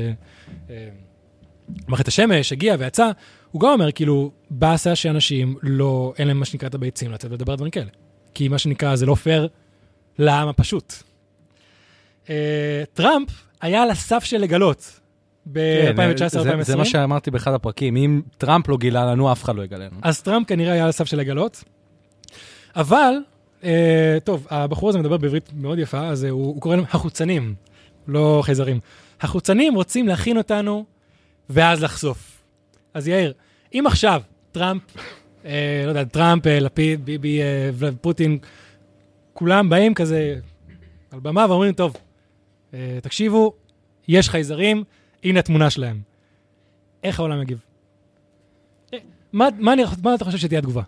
אה, 0.69 0.87
השמש, 2.07 2.51
הגיע 2.51 2.75
ויצא, 2.79 3.11
הוא 3.51 3.61
גם 3.61 3.69
אומר, 3.69 3.91
כאילו, 3.91 4.31
באסה 4.49 4.95
שאנשים 4.95 5.55
לא, 5.63 6.13
אין 6.17 6.27
להם 6.27 6.39
מה 6.39 6.45
שנקרא 6.45 6.69
את 6.69 6.75
הביצים 6.75 7.11
לצאת 7.11 7.31
ולדבר 7.31 7.51
על 7.51 7.57
דברים 7.57 7.71
כאלה. 7.71 7.89
כי 8.33 8.47
מה 8.47 8.57
שנקרא, 8.57 8.95
זה 8.95 9.05
לא 9.05 9.15
פייר 9.15 9.47
לעם 10.19 10.47
הפשוט. 10.47 10.93
אה, 12.29 12.83
טראמפ 12.93 13.29
היה 13.61 13.83
על 13.83 13.91
הסף 13.91 14.23
של 14.23 14.37
לגלות 14.37 14.99
ב-2019-2020. 15.51 16.61
זה, 16.61 16.75
מה 16.75 16.85
שאמרתי 16.85 17.31
באחד 17.31 17.53
הפרקים, 17.53 17.95
אם 17.95 18.21
טראמפ 18.37 18.69
לא 18.69 18.77
גילה 18.77 19.05
לנו, 19.05 19.31
אף 19.31 19.43
אחד 19.43 19.55
לא 19.55 19.63
יגלה 19.63 19.85
לנו. 19.85 19.99
אז 20.01 20.21
טראמפ 20.21 20.47
כנראה 20.47 20.73
היה 20.73 20.83
על 20.83 20.89
הסף 20.89 21.05
של 21.05 21.17
לגלות, 21.17 21.63
אבל, 22.75 23.13
טוב, 24.23 24.47
הבחור 24.49 24.89
הזה 24.89 24.99
מדבר 24.99 25.17
בעברית 25.17 25.49
מאוד 25.53 25.79
יפה, 25.79 26.07
אז 26.07 26.25
אה, 26.25 26.29
הוא, 26.29 26.45
הוא 26.45 26.61
קורא 26.61 26.75
להם 26.75 26.85
החוצנים, 26.91 27.55
לא 28.07 28.41
חייזרים. 28.43 28.79
החוצנים 29.21 29.75
רוצים 29.75 30.07
להכין 30.07 30.37
אותנו 30.37 30.85
ואז 31.49 31.83
לחשוף. 31.83 32.43
אז 32.93 33.07
יאיר, 33.07 33.33
אם 33.73 33.83
עכשיו 33.87 34.21
טראמפ, 34.51 34.81
אה, 35.45 35.81
לא 35.85 35.89
יודע, 35.89 36.03
טראמפ, 36.03 36.47
אה, 36.47 36.59
לפיד, 36.59 37.05
ביבי, 37.05 37.41
אה, 37.41 37.69
פוטין, 38.01 38.37
כולם 39.33 39.69
באים 39.69 39.93
כזה 39.93 40.35
על 41.11 41.19
במה 41.19 41.45
ואומרים, 41.49 41.73
טוב, 41.73 41.95
אה, 42.73 42.99
תקשיבו, 43.01 43.53
יש 44.07 44.29
חייזרים, 44.29 44.83
הנה 45.23 45.39
התמונה 45.39 45.69
שלהם. 45.69 46.01
איך 47.03 47.19
העולם 47.19 47.41
יגיב? 47.41 47.65
אה, 48.93 48.99
מה, 49.33 49.47
מה, 49.59 49.73
אני, 49.73 49.83
מה 50.03 50.15
אתה 50.15 50.25
חושב 50.25 50.37
שתהיה 50.37 50.59
התגובה? 50.59 50.81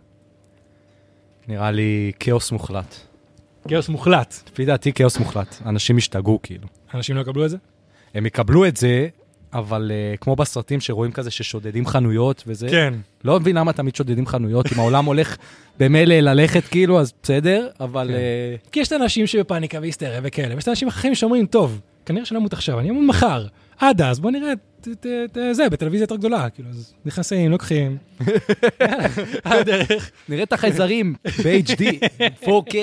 נראה 1.50 1.72
לי 1.72 2.12
כאוס 2.20 2.52
מוחלט. 2.52 2.96
כאוס 3.68 3.90
מוחלט. 3.90 4.36
לפי 4.52 4.66
דעתי 4.66 4.94
כאוס 4.94 5.18
מוחלט. 5.18 5.56
אנשים 5.66 5.98
ישתגעו 5.98 6.40
כאילו. 6.44 6.68
אנשים 6.94 7.16
לא 7.16 7.22
יקבלו 7.22 7.46
את 7.46 7.50
זה? 7.50 7.58
הם 8.14 8.26
יקבלו 8.26 8.66
את 8.66 8.78
זה, 8.78 9.08
אבל 9.54 9.92
uh, 9.92 10.18
כמו 10.18 10.36
בסרטים 10.36 10.82
שרואים 10.82 11.12
כזה 11.12 11.32
ששודדים 11.32 11.86
חנויות 11.86 12.44
וזה, 12.48 12.68
כן. 12.70 12.94
לא 13.24 13.40
מבין 13.40 13.56
למה 13.56 13.74
תמיד 13.74 13.96
שודדים 13.96 14.28
חנויות, 14.28 14.74
אם 14.74 14.80
העולם 14.80 15.06
הולך 15.06 15.36
במילא 15.80 16.16
ללכת 16.16 16.64
כאילו, 16.64 17.00
אז 17.00 17.14
בסדר, 17.24 17.68
אבל... 17.80 18.08
כן. 18.08 18.14
Uh, 18.68 18.70
כי 18.72 18.80
יש 18.80 18.88
את 18.88 18.92
האנשים 18.92 19.28
שבפאניקה 19.28 19.80
והיסטריה 19.80 20.20
וכאלה, 20.24 20.56
ויש 20.56 20.64
את 20.64 20.68
האנשים 20.68 20.88
אחרים 20.88 21.16
שאומרים, 21.16 21.46
טוב, 21.46 21.82
כנראה 22.06 22.26
שלא 22.26 22.38
אמות 22.38 22.54
עכשיו, 22.54 22.80
אני 22.80 22.90
אמות 22.90 23.04
מחר. 23.08 23.46
עד 23.80 24.02
אז, 24.02 24.20
בוא 24.20 24.32
נראה 24.32 24.54
את, 24.82 25.38
זה 25.52 25.70
בטלוויזיה 25.70 26.04
יותר 26.04 26.16
גדולה, 26.16 26.50
כאילו, 26.50 26.70
אז 26.70 26.94
נכנסים, 27.06 27.52
לוקחים. 27.52 27.98
על 29.44 29.60
הדרך. 29.60 30.12
נראה 30.30 30.44
את 30.44 30.54
החייזרים 30.54 31.16
ב-HD, 31.44 31.84
4K. 32.44 32.76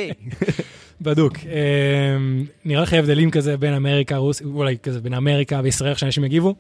בדוק. 1.01 1.37
אמ, 1.39 2.45
נראה 2.65 2.83
לך 2.83 2.93
הבדלים 2.93 3.31
כזה 3.31 3.57
בין 3.57 3.75
אמריקה, 3.75 4.17
רוסיה, 4.17 4.47
אולי 4.47 4.77
כזה 4.83 5.01
בין 5.01 5.15
אמריקה 5.15 5.61
וישראל, 5.65 5.91
איך 5.91 5.99
שאנשים 5.99 6.25
יגיבו? 6.25 6.55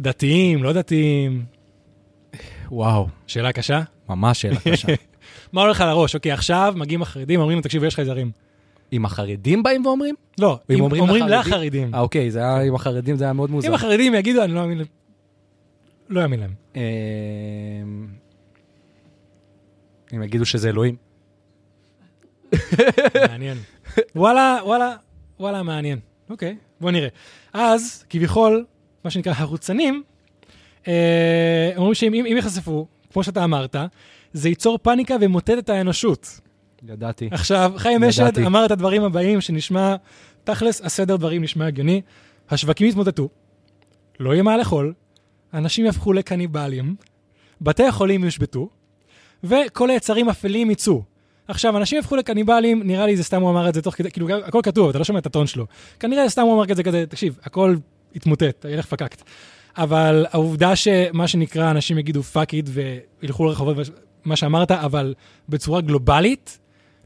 דתיים, 0.00 0.62
לא 0.62 0.72
דתיים? 0.72 1.44
וואו, 2.70 3.08
שאלה 3.26 3.52
קשה. 3.52 3.80
ממש 4.08 4.40
שאלה 4.40 4.60
קשה. 4.60 4.88
מה 5.52 5.60
הולך 5.60 5.80
על 5.80 5.88
הראש? 5.88 6.14
אוקיי, 6.14 6.32
עכשיו 6.32 6.74
מגיעים 6.76 7.02
החרדים, 7.02 7.40
אומרים, 7.40 7.60
תקשיבו, 7.60 7.84
יש 7.84 7.94
חייזרים. 7.94 8.30
אם 8.92 9.04
החרדים 9.04 9.62
באים 9.62 9.86
ואומרים? 9.86 10.14
לא, 10.38 10.58
אם 10.70 10.80
אומרים 10.80 11.02
אומרים 11.02 11.24
לחרדים? 11.28 11.52
לחרדים. 11.52 11.94
אה, 11.94 12.00
אוקיי, 12.00 12.30
זה 12.30 12.38
היה 12.38 12.62
עם 12.62 12.74
החרדים, 12.74 13.16
זה 13.16 13.24
היה 13.24 13.32
מאוד 13.32 13.50
מוזר. 13.50 13.68
אם 13.68 13.74
החרדים 13.74 14.14
יגידו, 14.14 14.44
אני 14.44 14.52
לא 14.52 14.60
אאמין 14.62 14.78
להם. 14.78 14.86
לא 16.08 16.22
אאמין 16.22 16.40
להם. 16.40 16.54
אם 20.14 20.22
יגידו 20.22 20.46
שזה 20.46 20.68
אלוהים. 20.68 20.96
מעניין. 23.28 23.58
וואלה, 24.16 24.58
וואלה, 24.64 24.96
וואלה, 25.40 25.62
מעניין. 25.62 25.98
אוקיי, 26.30 26.56
בוא 26.80 26.90
נראה. 26.90 27.08
אז, 27.52 28.04
כביכול, 28.08 28.64
מה 29.04 29.10
שנקרא 29.10 29.32
הרוצנים, 29.36 30.02
אה, 30.88 31.72
אומרים 31.76 31.94
שאם 31.94 32.14
אם, 32.14 32.26
אם 32.26 32.36
יחשפו, 32.36 32.86
כמו 33.12 33.22
שאתה 33.22 33.44
אמרת, 33.44 33.76
זה 34.32 34.48
ייצור 34.48 34.78
פאניקה 34.78 35.16
וימוטט 35.20 35.50
את 35.58 35.68
האנושות. 35.68 36.40
ידעתי. 36.88 37.28
עכשיו, 37.32 37.72
חיים 37.76 38.04
אשד. 38.04 38.38
אמר 38.38 38.66
את 38.66 38.70
הדברים 38.70 39.04
הבאים 39.04 39.40
שנשמע, 39.40 39.96
תכלס, 40.44 40.80
הסדר 40.80 41.16
דברים 41.16 41.42
נשמע 41.42 41.66
הגיוני. 41.66 42.02
השווקים 42.50 42.86
יתמוטטו, 42.86 43.28
לא 44.20 44.32
יהיה 44.32 44.42
מה 44.42 44.56
לאכול, 44.56 44.92
אנשים 45.54 45.84
יהפכו 45.84 46.12
לקניבלים, 46.12 46.96
בתי 47.60 47.84
החולים 47.84 48.24
יושבתו, 48.24 48.68
וכל 49.44 49.90
היצרים 49.90 50.28
אפלים 50.28 50.70
יצאו. 50.70 51.02
עכשיו, 51.48 51.76
אנשים 51.76 51.96
יהפכו 51.96 52.16
לקניבלים, 52.16 52.82
נראה 52.82 53.06
לי 53.06 53.16
זה 53.16 53.24
סתם 53.24 53.42
הוא 53.42 53.50
אמר 53.50 53.68
את 53.68 53.74
זה 53.74 53.82
תוך 53.82 53.94
כדי, 53.94 54.10
כאילו, 54.10 54.28
הכל 54.44 54.60
כתוב, 54.62 54.88
אתה 54.88 54.98
לא 54.98 55.04
שומע 55.04 55.18
את 55.18 55.26
הטון 55.26 55.46
שלו. 55.46 55.66
כנראה 56.00 56.28
סתם 56.28 56.42
הוא 56.42 56.54
אמר 56.54 56.72
את 56.72 56.76
זה 56.76 56.82
כזה, 56.82 57.04
תקשיב, 57.08 57.38
הכל 57.42 57.76
יתמוטט, 58.14 58.66
ילך 58.68 58.86
פקקט. 58.86 59.22
אבל 59.76 60.26
העובדה 60.30 60.76
שמה 60.76 61.28
שנקרא, 61.28 61.70
אנשים 61.70 61.98
יגידו 61.98 62.22
fuck 62.22 62.54
it 62.54 62.68
וילכו 63.22 63.44
לרחובות, 63.44 63.76
מה 64.24 64.36
שאמרת, 64.36 64.70
אבל 64.70 65.14
בצורה 65.48 65.80
גלובלית, 65.80 66.58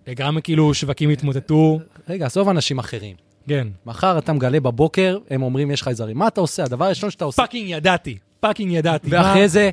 לגמרי 0.07 0.43
כאילו 0.43 0.75
שווקים 0.75 1.11
יתמוטטו, 1.11 1.81
רגע, 2.09 2.27
עזוב 2.27 2.49
אנשים 2.49 2.79
אחרים. 2.79 3.17
כן. 3.49 3.69
מחר 3.87 4.19
אתה 4.19 4.33
מגלה 4.33 4.61
בבוקר, 4.61 5.19
הם 5.31 5.43
אומרים 5.43 5.71
יש 5.71 5.83
חייזרים. 5.83 6.19
מה 6.19 6.29
אתה 6.29 6.41
עושה? 6.41 6.65
הדבר 6.65 6.85
הראשון 6.85 7.11
שאתה 7.11 7.25
עושה, 7.25 7.43
fucking 7.43 7.69
ידעתי, 7.71 8.19
fucking 8.41 8.73
ידעתי. 8.73 9.07
ואחרי 9.11 9.49
זה- 9.49 9.71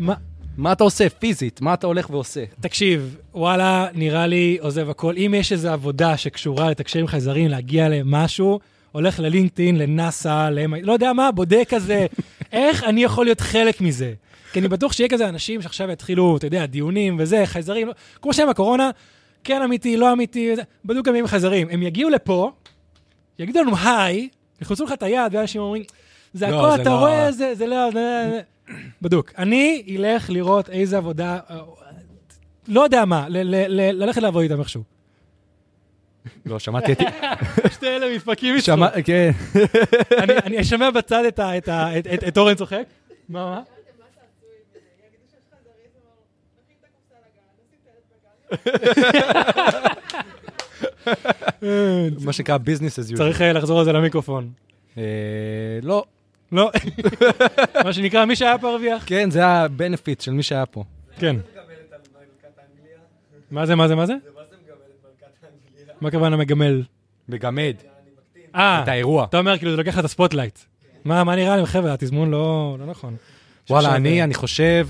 מה- 0.58 0.72
אתה 0.72 0.84
עושה 0.84 1.10
פיזית? 1.10 1.62
מה 1.62 1.74
אתה 1.74 1.88
הולך 1.88 2.10
ועושה? 2.10 2.44
תקשיב, 2.62 3.17
וואלה, 3.34 3.88
נראה 3.94 4.28
לי 4.28 4.58
עוזב 4.62 4.89
הכל. 4.89 5.13
אם 5.17 5.34
יש 5.38 5.52
איזו 5.52 5.70
עבודה 5.70 6.17
שקשורה 6.17 6.70
לתקשר 6.70 7.00
עם 7.00 7.08
חייזרים, 7.08 7.48
להגיע 7.50 7.89
למשהו, 7.89 8.60
הולך 8.91 9.20
ללינקדאין, 9.20 9.78
לנאסא, 9.78 10.50
ל... 10.50 10.60
לא 10.86 10.94
יודע 10.94 11.13
מה, 11.13 11.32
בודק 11.32 11.65
כזה, 11.70 12.06
איך 12.52 12.84
אני 12.84 13.04
יכול 13.04 13.26
להיות 13.26 13.41
חלק 13.41 13.82
מזה? 13.82 14.13
כי 14.54 14.60
אני 14.60 14.67
בטוח 14.67 14.94
שיהיה 14.94 15.10
כזה 15.10 15.30
אנשים 15.30 15.62
שעכשיו 15.62 15.91
יתחילו, 15.91 16.38
אתה 16.38 16.48
יודע, 16.48 16.65
דיונים 16.65 17.15
וזה, 17.20 17.41
חייזרים, 17.46 17.88
לא- 17.88 17.94
כמו 18.22 18.34
שהם 18.34 18.50
הקורונה, 18.50 18.89
כן 19.44 19.62
אמיתי, 19.62 19.98
לא 19.98 20.14
אמיתי, 20.14 20.54
בדיוק 20.86 21.08
גם 21.08 21.16
עם 21.16 21.28
חייזרים. 21.28 21.68
הם 21.72 21.84
יגיעו 21.84 22.10
לפה, 22.10 22.52
יגידו 23.40 23.60
לנו 23.62 23.72
היי, 23.78 24.30
יחוצו 24.62 24.84
לך 24.86 24.92
את 24.94 25.04
היד, 25.04 25.36
ואנשים 25.36 25.62
אומרים, 25.62 25.84
זה 26.34 26.48
לא, 26.48 26.58
הכל, 26.68 26.76
זה 26.76 26.82
אתה 26.82 26.90
לא- 26.90 27.00
רואה, 27.00 27.32
זה, 27.32 27.56
זה 27.56 27.68
לא... 27.68 27.92
זה- 27.94 28.30
זה-" 28.32 28.42
בדוק. 29.02 29.32
אני 29.38 29.84
אלך 29.98 30.30
לראות 30.30 30.70
איזה 30.70 30.98
עבודה, 30.98 31.40
לא 32.68 32.82
יודע 32.82 33.06
מה, 33.06 33.26
ל- 33.30 33.38
ל- 33.56 33.66
ל- 33.68 34.04
ללכת 34.04 34.22
לעבוד 34.22 34.44
איתם 34.44 34.60
איכשהו. 34.60 34.84
לא, 36.46 36.60
שמעתי 36.60 36.92
את... 36.92 37.00
שתי 37.74 37.88
אלה 37.88 38.16
מתפקים 38.16 38.56
איתך. 38.56 38.66
שמע... 38.66 38.88
כן. 39.06 39.32
אני- 40.46 40.64
שומע 40.64 40.90
בצד 40.90 41.24
את 42.28 42.38
אורן 42.38 42.56
צוחק. 42.56 42.84
מה, 43.30 43.46
מה? 43.46 43.62
מה 52.26 52.34
שנקרא 52.34 52.58
business 52.58 53.00
as 53.00 53.12
usual. 53.12 53.18
צריך 53.18 53.42
אה, 53.42 53.54
לחזור 53.54 53.80
על 53.80 53.86
זה 53.86 53.92
למיקרופון. 53.92 54.52
אה, 54.98 55.04
לא. 55.82 56.04
לא. 56.52 56.72
מה 57.86 57.94
שנקרא, 57.94 58.26
מי 58.26 58.36
שהיה 58.36 58.58
פה 58.58 58.70
הרוויח. 58.70 59.04
כן, 59.06 59.32
זה 59.32 59.46
ה-benefit 59.46 60.24
של 60.24 60.32
מי 60.32 60.44
שהיה 60.44 60.66
פה. 60.66 60.84
כן. 61.20 61.36
מה 63.52 63.66
זה, 63.66 63.76
מה 63.76 63.88
זה, 63.88 63.96
מה 63.96 64.06
זה? 64.06 64.14
מה 66.02 66.08
הכוונה 66.08 66.38
מגמל? 66.38 66.84
מגמד. 67.30 67.74
אה, 68.56 68.84
את 68.84 68.88
האירוע. 68.88 69.26
אתה 69.26 69.40
אומר, 69.40 69.58
כאילו, 69.58 69.72
זה 69.72 69.78
לוקח 69.78 70.00
את 70.00 70.06
ה 70.06 70.10
spotlight. 70.10 70.60
מה 71.06 71.24
מה 71.24 71.36
נראה 71.36 71.58
לי, 71.58 71.66
חבר'ה, 71.66 71.94
התזמון 71.94 72.32
לא 72.32 72.78
לא 72.80 72.86
נכון. 72.86 73.16
וואלה, 73.70 73.96
אני, 73.96 74.20
אה, 74.20 74.24
אני 74.24 74.34
חושב, 74.34 74.88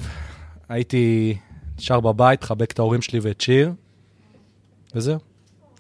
הייתי 0.69 1.36
נשאר 1.77 1.99
בבית, 1.99 2.43
חבק 2.43 2.71
את 2.71 2.79
ההורים 2.79 3.01
שלי 3.01 3.19
ואת 3.19 3.41
שיר, 3.41 3.71
וזהו. 4.95 5.19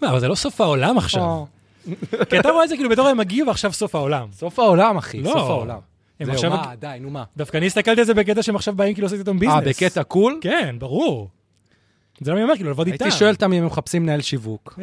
לא, 0.01 0.09
אבל 0.09 0.19
זה 0.19 0.27
לא 0.27 0.35
סוף 0.35 0.61
העולם 0.61 0.97
עכשיו. 0.97 1.45
כי 2.29 2.39
אתה 2.39 2.49
רואה 2.49 2.63
את 2.63 2.69
זה 2.69 2.75
כאילו 2.75 2.89
בתור 2.89 3.07
הם 3.07 3.19
הגיעו 3.19 3.47
ועכשיו 3.47 3.73
סוף 3.73 3.95
העולם. 3.95 4.27
סוף 4.31 4.59
העולם, 4.59 4.97
אחי, 4.97 5.21
לא. 5.21 5.29
סוף 5.29 5.49
העולם. 5.49 5.79
הם 6.19 6.25
זהו, 6.25 6.35
עכשיו... 6.35 6.51
מה, 6.51 6.73
די, 6.79 6.97
נו 7.01 7.09
מה. 7.09 7.23
דווקא 7.37 7.57
אני 7.57 7.65
הסתכלתי 7.65 8.01
על 8.01 8.05
זה 8.05 8.13
בקטע 8.13 8.43
שהם 8.43 8.55
עכשיו 8.55 8.75
באים 8.75 8.93
כאילו 8.93 9.05
לעשות 9.05 9.19
איתם 9.19 9.39
ביזנס. 9.39 9.55
אה, 9.55 9.61
בקטע 9.61 10.03
cool? 10.03 10.39
כן, 10.41 10.75
ברור. 10.79 11.29
זה 12.21 12.31
לא 12.31 12.37
מי 12.37 12.43
אומר, 12.43 12.55
כאילו, 12.55 12.69
לעבוד 12.69 12.87
איתם. 12.87 13.05
הייתי 13.05 13.17
שואל 13.17 13.33
אותם 13.33 13.53
אם 13.53 13.61
הם 13.61 13.65
מחפשים 13.65 14.03
מנהל 14.03 14.21
שיווק. 14.21 14.79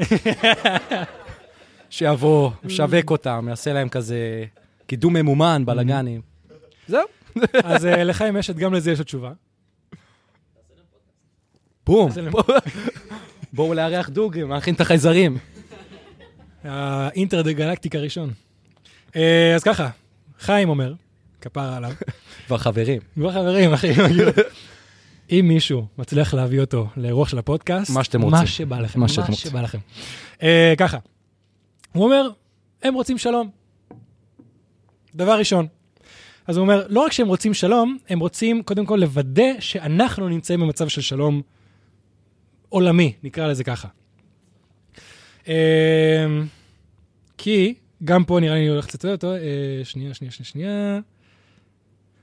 שיבוא, 1.90 2.50
משווק 2.64 3.10
אותם, 3.10 3.46
יעשה 3.48 3.72
להם 3.72 3.88
כזה 3.88 4.44
קידום 4.86 5.12
ממומן, 5.12 5.62
בלאגנים. 5.66 6.20
זהו. 6.88 7.06
אז 7.64 7.86
אה, 7.86 8.04
לחיים 8.04 8.36
אשת, 8.36 8.56
גם 8.56 8.74
לזה 8.74 8.92
יש 8.92 8.98
לו 8.98 9.04
תשובה. 9.04 9.32
בום. 11.88 12.10
בואו 13.52 13.74
לארח 13.74 14.08
דוגרי, 14.08 14.44
מארחים 14.44 14.74
את 14.74 14.80
החייזרים. 14.80 15.38
האינטר 16.64 17.42
דה 17.42 17.52
גלקטיק 17.52 17.94
הראשון. 17.94 18.30
אה, 19.16 19.54
אז 19.54 19.62
ככה, 19.62 19.88
חיים 20.38 20.68
אומר, 20.68 20.94
כפרה 21.40 21.76
עליו, 21.76 21.92
כבר 22.46 22.58
חברים. 22.58 23.00
כבר 23.14 23.32
חברים, 23.32 23.72
אחי, 23.72 23.94
כאילו, 24.06 24.30
אם 25.30 25.44
מישהו 25.48 25.86
מצליח 25.98 26.34
להביא 26.34 26.60
אותו 26.60 26.86
לאירוח 26.96 27.28
של 27.28 27.38
הפודקאסט, 27.38 27.90
מה 27.90 28.04
שאתם 28.04 28.22
רוצים. 28.22 28.40
מה 28.40 28.46
שבא 28.46 28.80
לכם, 28.80 29.00
מה 29.00 29.04
מה 29.04 29.08
שאתם 29.08 29.32
רוצים. 29.32 29.50
שבא 29.50 29.60
לכם. 29.60 29.78
אה, 30.42 30.74
ככה, 30.78 30.98
הוא 31.92 32.04
אומר, 32.04 32.30
הם 32.82 32.94
רוצים 32.94 33.18
שלום. 33.18 33.50
דבר 35.14 35.38
ראשון. 35.38 35.66
אז 36.46 36.56
הוא 36.56 36.62
אומר, 36.62 36.86
לא 36.88 37.00
רק 37.00 37.12
שהם 37.12 37.28
רוצים 37.28 37.54
שלום, 37.54 37.98
הם 38.08 38.20
רוצים 38.20 38.62
קודם 38.62 38.86
כל 38.86 38.96
לוודא 38.96 39.60
שאנחנו 39.60 40.28
נמצאים 40.28 40.60
במצב 40.60 40.88
של 40.88 41.00
שלום 41.00 41.42
עולמי, 42.68 43.12
נקרא 43.22 43.46
לזה 43.46 43.64
ככה. 43.64 43.88
אה, 45.48 46.26
כי, 47.38 47.74
גם 48.04 48.24
פה 48.24 48.40
נראה 48.40 48.54
לי 48.54 48.60
אני 48.60 48.68
הולך 48.68 48.84
לצטט 48.84 49.04
אותו, 49.04 49.34
אה, 49.34 49.38
שנייה, 49.84 50.14
שנייה, 50.14 50.32
שנייה, 50.32 50.48
שנייה. 50.48 51.00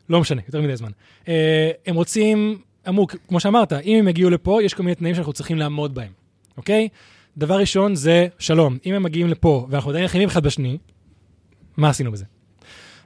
לא 0.09 0.21
משנה, 0.21 0.41
יותר 0.47 0.61
מדי 0.61 0.75
זמן. 0.75 0.91
אה, 1.27 1.71
הם 1.85 1.95
רוצים, 1.95 2.57
אמרו, 2.87 3.07
כמו 3.27 3.39
שאמרת, 3.39 3.73
אם 3.73 3.97
הם 3.99 4.07
יגיעו 4.07 4.29
לפה, 4.29 4.63
יש 4.63 4.73
כל 4.73 4.83
מיני 4.83 4.95
תנאים 4.95 5.15
שאנחנו 5.15 5.33
צריכים 5.33 5.57
לעמוד 5.57 5.95
בהם, 5.95 6.11
אוקיי? 6.57 6.89
דבר 7.37 7.59
ראשון 7.59 7.95
זה 7.95 8.27
שלום. 8.39 8.77
אם 8.85 8.93
הם 8.93 9.03
מגיעים 9.03 9.27
לפה 9.27 9.67
ואנחנו 9.69 9.89
עדיין 9.89 10.03
נלחמים 10.03 10.27
אחד 10.27 10.43
בשני, 10.43 10.77
מה 11.77 11.89
עשינו 11.89 12.11
בזה? 12.11 12.25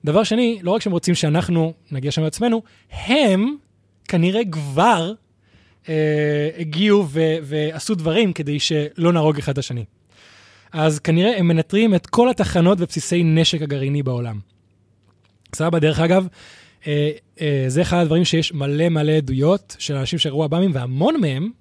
דבר 0.06 0.24
שני, 0.24 0.60
לא 0.62 0.72
רק 0.72 0.82
שהם 0.82 0.94
רוצים 0.94 1.16
שאנחנו 1.16 1.74
נגיע 1.92 2.12
שם 2.12 2.22
בעצמנו, 2.22 2.62
הם 2.92 3.56
כנראה 4.08 4.42
כבר 4.52 5.14
הגיעו 6.58 7.06
ו- 7.10 7.36
ועשו 7.44 7.96
דברים 7.96 8.34
כדי 8.34 8.60
שלא 8.60 9.14
נהרוג 9.14 9.38
אחד 9.38 9.52
את 9.52 9.58
השני. 9.58 9.86
אז 10.72 11.00
כנראה 11.00 11.38
הם 11.38 11.48
מנטרים 11.48 11.96
את 11.96 12.08
כל 12.08 12.30
התחנות 12.30 12.78
ובסיסי 12.82 13.24
נשק 13.24 13.62
הגרעיני 13.62 14.04
בעולם. 14.04 14.40
סבבה, 15.56 15.80
דרך 15.80 16.00
אגב, 16.00 16.28
אה, 16.88 17.12
אה, 17.42 17.64
זה 17.68 17.82
אחד 17.82 17.98
הדברים 17.98 18.26
שיש 18.26 18.54
מלא 18.54 18.90
מלא 18.90 19.12
עדויות 19.12 19.76
של 19.80 19.96
אנשים 19.96 20.20
שראו 20.20 20.44
עב"מים, 20.44 20.72
והמון 20.74 21.22
מהם 21.22 21.52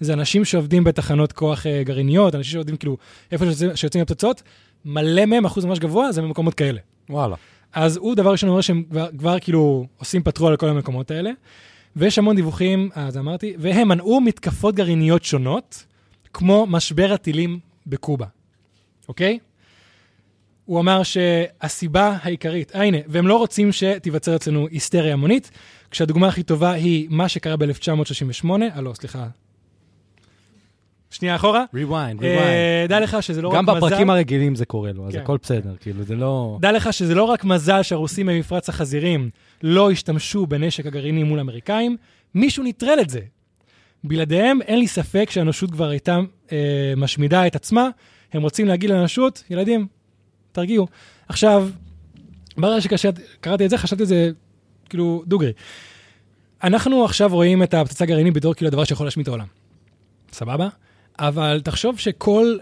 זה 0.00 0.12
אנשים 0.12 0.44
שעובדים 0.44 0.84
בתחנות 0.84 1.32
כוח 1.32 1.66
אה, 1.66 1.82
גרעיניות, 1.82 2.34
אנשים 2.34 2.52
שעובדים 2.52 2.76
כאילו 2.76 2.96
איפה 3.32 3.44
שיוצאים- 3.44 3.76
שיוצאים 3.76 4.02
הפצצות, 4.02 4.42
מלא 4.84 5.26
מהם, 5.26 5.44
אחוז 5.44 5.64
ממש 5.64 5.78
גבוה, 5.78 6.12
זה 6.12 6.22
במקומות 6.22 6.54
כאלה. 6.54 6.80
וואלה. 7.10 7.36
אז 7.72 7.96
הוא 7.96 8.14
דבר 8.14 8.30
ראשון 8.32 8.48
אומר 8.48 8.60
שהם 8.60 8.82
כבר, 8.90 9.08
כבר 9.18 9.38
כאילו 9.38 9.86
עושים 9.98 10.22
פטרול 10.22 10.50
על 10.50 10.56
כל 10.56 10.68
המקומות 10.68 11.10
האלה, 11.10 11.30
ויש 11.96 12.18
המון 12.18 12.36
דיווחים, 12.36 12.90
אה, 12.96 13.06
אז 13.06 13.18
אמרתי, 13.18 13.54
והם 13.58 13.88
מנעו 13.88 14.20
מתקפות 14.20 14.74
גרעיניות 14.74 15.24
שונות, 15.24 15.84
כמו 16.32 16.66
משבר 16.68 17.12
הטילים 17.12 17.58
בקובה, 17.86 18.26
אוקיי? 19.08 19.38
הוא 20.64 20.80
אמר 20.80 21.02
שהסיבה 21.02 22.16
העיקרית, 22.22 22.76
אה 22.76 22.82
הנה, 22.82 22.98
והם 23.06 23.26
לא 23.26 23.36
רוצים 23.36 23.72
שתיווצר 23.72 24.36
אצלנו 24.36 24.66
היסטריה 24.70 25.12
המונית, 25.12 25.50
כשהדוגמה 25.90 26.28
הכי 26.28 26.42
טובה 26.42 26.70
היא 26.70 27.06
מה 27.10 27.28
שקרה 27.28 27.56
ב-1938, 27.56 28.48
אה 28.76 28.80
לא, 28.80 28.94
סליחה. 28.94 29.26
שנייה 31.16 31.36
אחורה. 31.36 31.64
rewind, 31.74 32.18
rewind. 32.18 32.24
אה, 32.24 32.86
דע 32.88 33.00
לך 33.00 33.22
שזה 33.22 33.42
לא 33.42 33.48
רק 33.48 33.56
גם 33.56 33.64
מזל. 33.66 33.76
בפרקים 33.76 34.10
הרגילים 34.10 34.54
זה 34.54 34.64
קורה 34.64 34.92
לו, 34.92 35.08
אז 35.08 35.12
כן. 35.12 35.20
הכל 35.20 35.36
בסדר, 35.42 35.74
כאילו, 35.80 36.02
זה 36.02 36.14
לא... 36.14 36.58
דע 36.60 36.72
לך 36.72 36.92
שזה 36.92 37.14
לא 37.14 37.24
רק 37.24 37.44
מזל 37.44 37.82
שהרוסים 37.82 38.26
במפרץ 38.26 38.68
החזירים 38.68 39.30
לא 39.62 39.90
השתמשו 39.90 40.46
בנשק 40.46 40.86
הגרעיני 40.86 41.22
מול 41.22 41.38
האמריקאים, 41.38 41.96
מישהו 42.34 42.64
נטרל 42.64 42.98
את 43.00 43.10
זה. 43.10 43.20
בלעדיהם 44.04 44.62
אין 44.62 44.78
לי 44.78 44.86
ספק 44.86 45.30
שהאנושות 45.30 45.70
כבר 45.70 45.88
הייתה 45.88 46.18
אה, 46.52 46.92
משמידה 46.96 47.46
את 47.46 47.56
עצמה, 47.56 47.88
הם 48.32 48.42
רוצים 48.42 48.66
להגיד 48.66 48.90
לאנושות, 48.90 49.42
ילדים, 49.50 49.86
תרגיעו. 50.52 50.86
עכשיו, 51.28 51.68
ברגע 52.56 52.80
שקראתי 52.98 53.64
את 53.64 53.70
זה, 53.70 53.78
חשבתי 53.78 54.02
את 54.02 54.08
זה 54.08 54.30
כאילו 54.88 55.22
דוגרי. 55.26 55.52
אנחנו 56.62 57.04
עכשיו 57.04 57.30
רואים 57.32 57.62
את 57.62 57.74
הפצצה 57.74 58.04
הגרעינית 58.04 58.34
בתור 58.34 58.54
כאילו 58.54 58.68
הדבר 58.68 58.84
שיכול 58.84 59.06
להשמיד 59.06 59.24
את 59.24 59.28
העולם. 59.28 59.46
סבבה? 60.32 60.68
אבל 61.18 61.60
תחשוב 61.64 61.98
שכל 61.98 62.56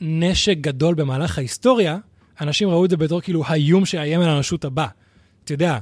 נשק 0.00 0.56
גדול 0.60 0.94
במהלך 0.94 1.38
ההיסטוריה, 1.38 1.98
אנשים 2.40 2.68
ראו 2.68 2.84
את 2.84 2.90
זה 2.90 2.96
בתור 2.96 3.20
כאילו 3.20 3.42
האיום 3.46 3.84
שיאיים 3.84 4.20
על 4.20 4.28
האנושות 4.28 4.64
הבא. 4.64 4.86
אתה 5.44 5.52
יודע, 5.52 5.78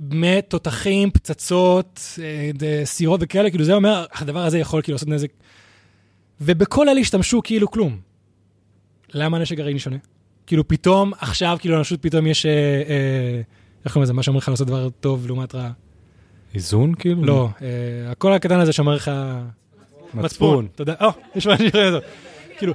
מתותחים, 0.00 1.10
פצצות, 1.10 2.18
אה, 2.22 2.84
סירות 2.84 3.20
וכאלה, 3.22 3.50
כאילו 3.50 3.64
זה 3.64 3.74
אומר, 3.74 4.06
הדבר 4.14 4.44
הזה 4.44 4.58
יכול 4.58 4.82
כאילו 4.82 4.94
לעשות 4.94 5.08
נזק. 5.08 5.30
ובכל 6.40 6.88
אלה 6.88 7.00
השתמשו 7.00 7.40
כאילו 7.44 7.70
כלום. 7.70 8.00
למה 9.14 9.36
הנשק 9.36 9.56
גרעיני 9.56 9.78
שונה? 9.78 9.96
כאילו 10.46 10.68
פתאום, 10.68 11.12
עכשיו 11.20 11.56
כאילו 11.60 11.74
לאנושות 11.74 12.02
פתאום 12.02 12.26
יש, 12.26 12.46
אה, 12.46 12.52
אה, 12.52 13.40
איך 13.84 13.92
קוראים 13.92 14.02
לזה, 14.02 14.12
מה 14.12 14.22
שאומר 14.22 14.38
לך 14.38 14.48
לעשות 14.48 14.66
דבר 14.66 14.88
טוב 14.90 15.26
לעומת 15.26 15.54
רע. 15.54 15.70
איזון, 16.54 16.94
כאילו? 16.94 17.24
לא, 17.24 17.48
אה, 17.62 17.68
הקול 18.10 18.32
הקטן 18.32 18.60
הזה 18.60 18.72
שאומר 18.72 18.94
לך... 18.94 19.10
מצפון. 20.14 20.68
תודה. 20.74 20.94
או, 21.00 21.10
יש 21.34 21.46
משהו 21.46 21.66
כזה. 21.70 21.98
כאילו, 22.58 22.74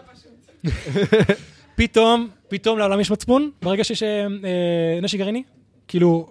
פתאום, 1.75 2.29
פתאום 2.47 2.79
לעולם 2.79 2.99
יש 2.99 3.11
מצפון 3.11 3.51
ברגע 3.61 3.83
שיש 3.83 4.03
אה, 4.03 4.27
אה, 4.43 4.99
נשק 5.01 5.17
גרעיני? 5.17 5.43
כאילו, 5.87 6.29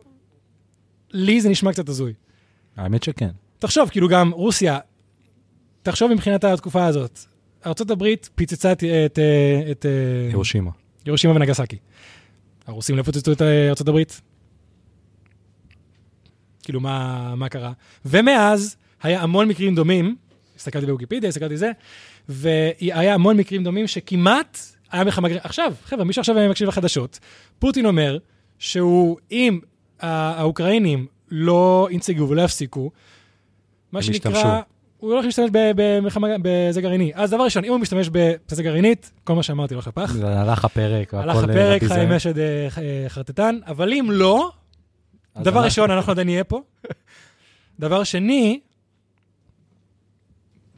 לי 1.13 1.41
זה 1.41 1.49
נשמע 1.49 1.73
קצת 1.73 1.89
הזוי. 1.89 2.13
האמת 2.77 3.03
שכן. 3.03 3.31
תחשוב, 3.59 3.89
כאילו 3.91 4.09
גם 4.09 4.31
רוסיה, 4.31 4.79
תחשוב 5.83 6.13
מבחינת 6.13 6.45
התקופה 6.45 6.87
הזאת. 6.87 7.19
ארה"ב 7.67 8.05
פיצצה 8.35 8.73
את, 8.73 8.85
את, 8.85 9.19
את 9.71 9.87
אה, 9.87 10.29
הירושימה. 10.29 10.71
הירושימה 11.05 11.35
ונגסקי. 11.35 11.77
הרוסים 12.67 12.97
לא 12.97 13.03
פוצצו 13.03 13.33
את 13.33 13.43
אה, 13.43 13.73
הברית? 13.81 14.21
כאילו, 16.63 16.81
מה, 16.81 17.35
מה 17.35 17.49
קרה? 17.49 17.73
ומאז 18.05 18.77
היה 19.03 19.23
המון 19.23 19.49
מקרים 19.49 19.75
דומים, 19.75 20.17
הסתכלתי 20.57 20.87
בוויקיפדיה, 20.87 21.29
הסתכלתי 21.29 21.57
זה, 21.57 21.71
והיה 22.29 23.15
המון 23.15 23.37
מקרים 23.37 23.65
דומים 23.65 23.87
שכמעט 23.87 24.59
היה 24.93 25.05
מלחמה... 25.05 25.29
גר- 25.29 25.39
עכשיו, 25.43 25.75
חבר'ה, 25.85 26.05
מי 26.05 26.13
שעכשיו 26.13 26.49
מקשיב 26.51 26.69
לחדשות, 26.69 27.19
פוטין 27.59 27.87
אומר 27.87 28.19
שהוא, 28.59 29.17
אם 29.31 29.61
האוקראינים 30.01 31.07
לא 31.31 31.89
ינצגו 31.91 32.29
ולא 32.29 32.43
יפסיקו, 32.43 32.91
מה 33.93 34.03
שנקרא... 34.03 34.33
ישתמשו. 34.33 34.49
הוא 34.99 35.13
הולך 35.13 35.25
להשתמש 35.25 35.51
במלחמה, 35.53 36.29
בזה 36.43 36.81
גרעיני. 36.81 37.13
אז 37.15 37.31
דבר 37.31 37.45
ראשון, 37.45 37.65
אם 37.65 37.71
הוא 37.71 37.79
משתמש 37.79 38.09
בפצצה 38.13 38.63
גרעינית, 38.63 39.11
כל 39.25 39.35
מה 39.35 39.43
שאמרתי 39.43 39.75
הולך 39.75 39.87
לפח. 39.87 40.17
הלך 40.23 40.65
הפרק, 40.65 41.13
והכל... 41.13 41.31
הלך 41.31 41.45
הפרק, 41.45 41.83
אה, 41.83 41.89
חיים 41.89 42.09
בזה. 42.09 42.17
אשד 42.17 42.39
אה, 42.39 42.69
אה, 42.79 43.05
חרטטן, 43.09 43.59
אבל 43.67 43.93
אם 43.93 44.07
לא, 44.11 44.51
דבר 45.43 45.65
ראשון, 45.65 45.91
אנחנו 45.91 46.13
עדיין 46.13 46.29
נהיה 46.29 46.45
פה. 46.45 46.61
דבר 47.81 48.05
שני, 48.05 48.61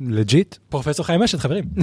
לג'יט? 0.01 0.57
פרופסור 0.69 1.07
חיים 1.07 1.23
אשד, 1.23 1.39
חברים. 1.39 1.65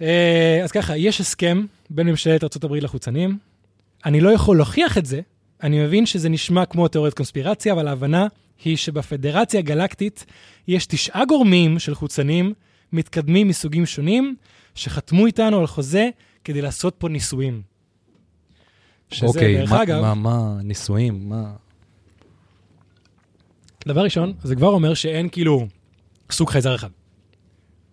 אה, 0.00 0.60
אז 0.64 0.72
ככה, 0.72 0.96
יש 0.96 1.20
הסכם 1.20 1.64
בין 1.90 2.06
ממשלת 2.06 2.44
ארה"ב 2.44 2.74
לחוצנים. 2.74 3.38
אני 4.04 4.20
לא 4.20 4.30
יכול 4.30 4.56
להוכיח 4.56 4.98
את 4.98 5.06
זה, 5.06 5.20
אני 5.62 5.84
מבין 5.84 6.06
שזה 6.06 6.28
נשמע 6.28 6.64
כמו 6.66 6.88
תיאוריית 6.88 7.14
קונספירציה, 7.14 7.72
אבל 7.72 7.88
ההבנה 7.88 8.26
היא 8.64 8.76
שבפדרציה 8.76 9.60
הגלקטית 9.60 10.24
יש 10.68 10.86
תשעה 10.86 11.24
גורמים 11.24 11.78
של 11.78 11.94
חוצנים 11.94 12.52
מתקדמים 12.92 13.48
מסוגים 13.48 13.86
שונים, 13.86 14.36
שחתמו 14.74 15.26
איתנו 15.26 15.60
על 15.60 15.66
חוזה 15.66 16.08
כדי 16.44 16.62
לעשות 16.62 16.94
פה 16.98 17.08
ניסויים. 17.08 17.62
שזה, 19.10 19.26
אוקיי, 19.26 19.56
דרך 19.56 19.72
מה- 19.72 19.82
אגב, 19.82 20.00
מה, 20.00 20.14
מה, 20.14 20.56
נישואים, 20.62 21.28
מה... 21.28 21.52
דבר 23.88 24.00
ראשון, 24.04 24.32
זה 24.42 24.56
כבר 24.56 24.68
אומר 24.68 24.94
שאין 24.94 25.28
כאילו 25.28 25.66
סוג 26.30 26.50
חייזר 26.50 26.74
אחד. 26.74 26.88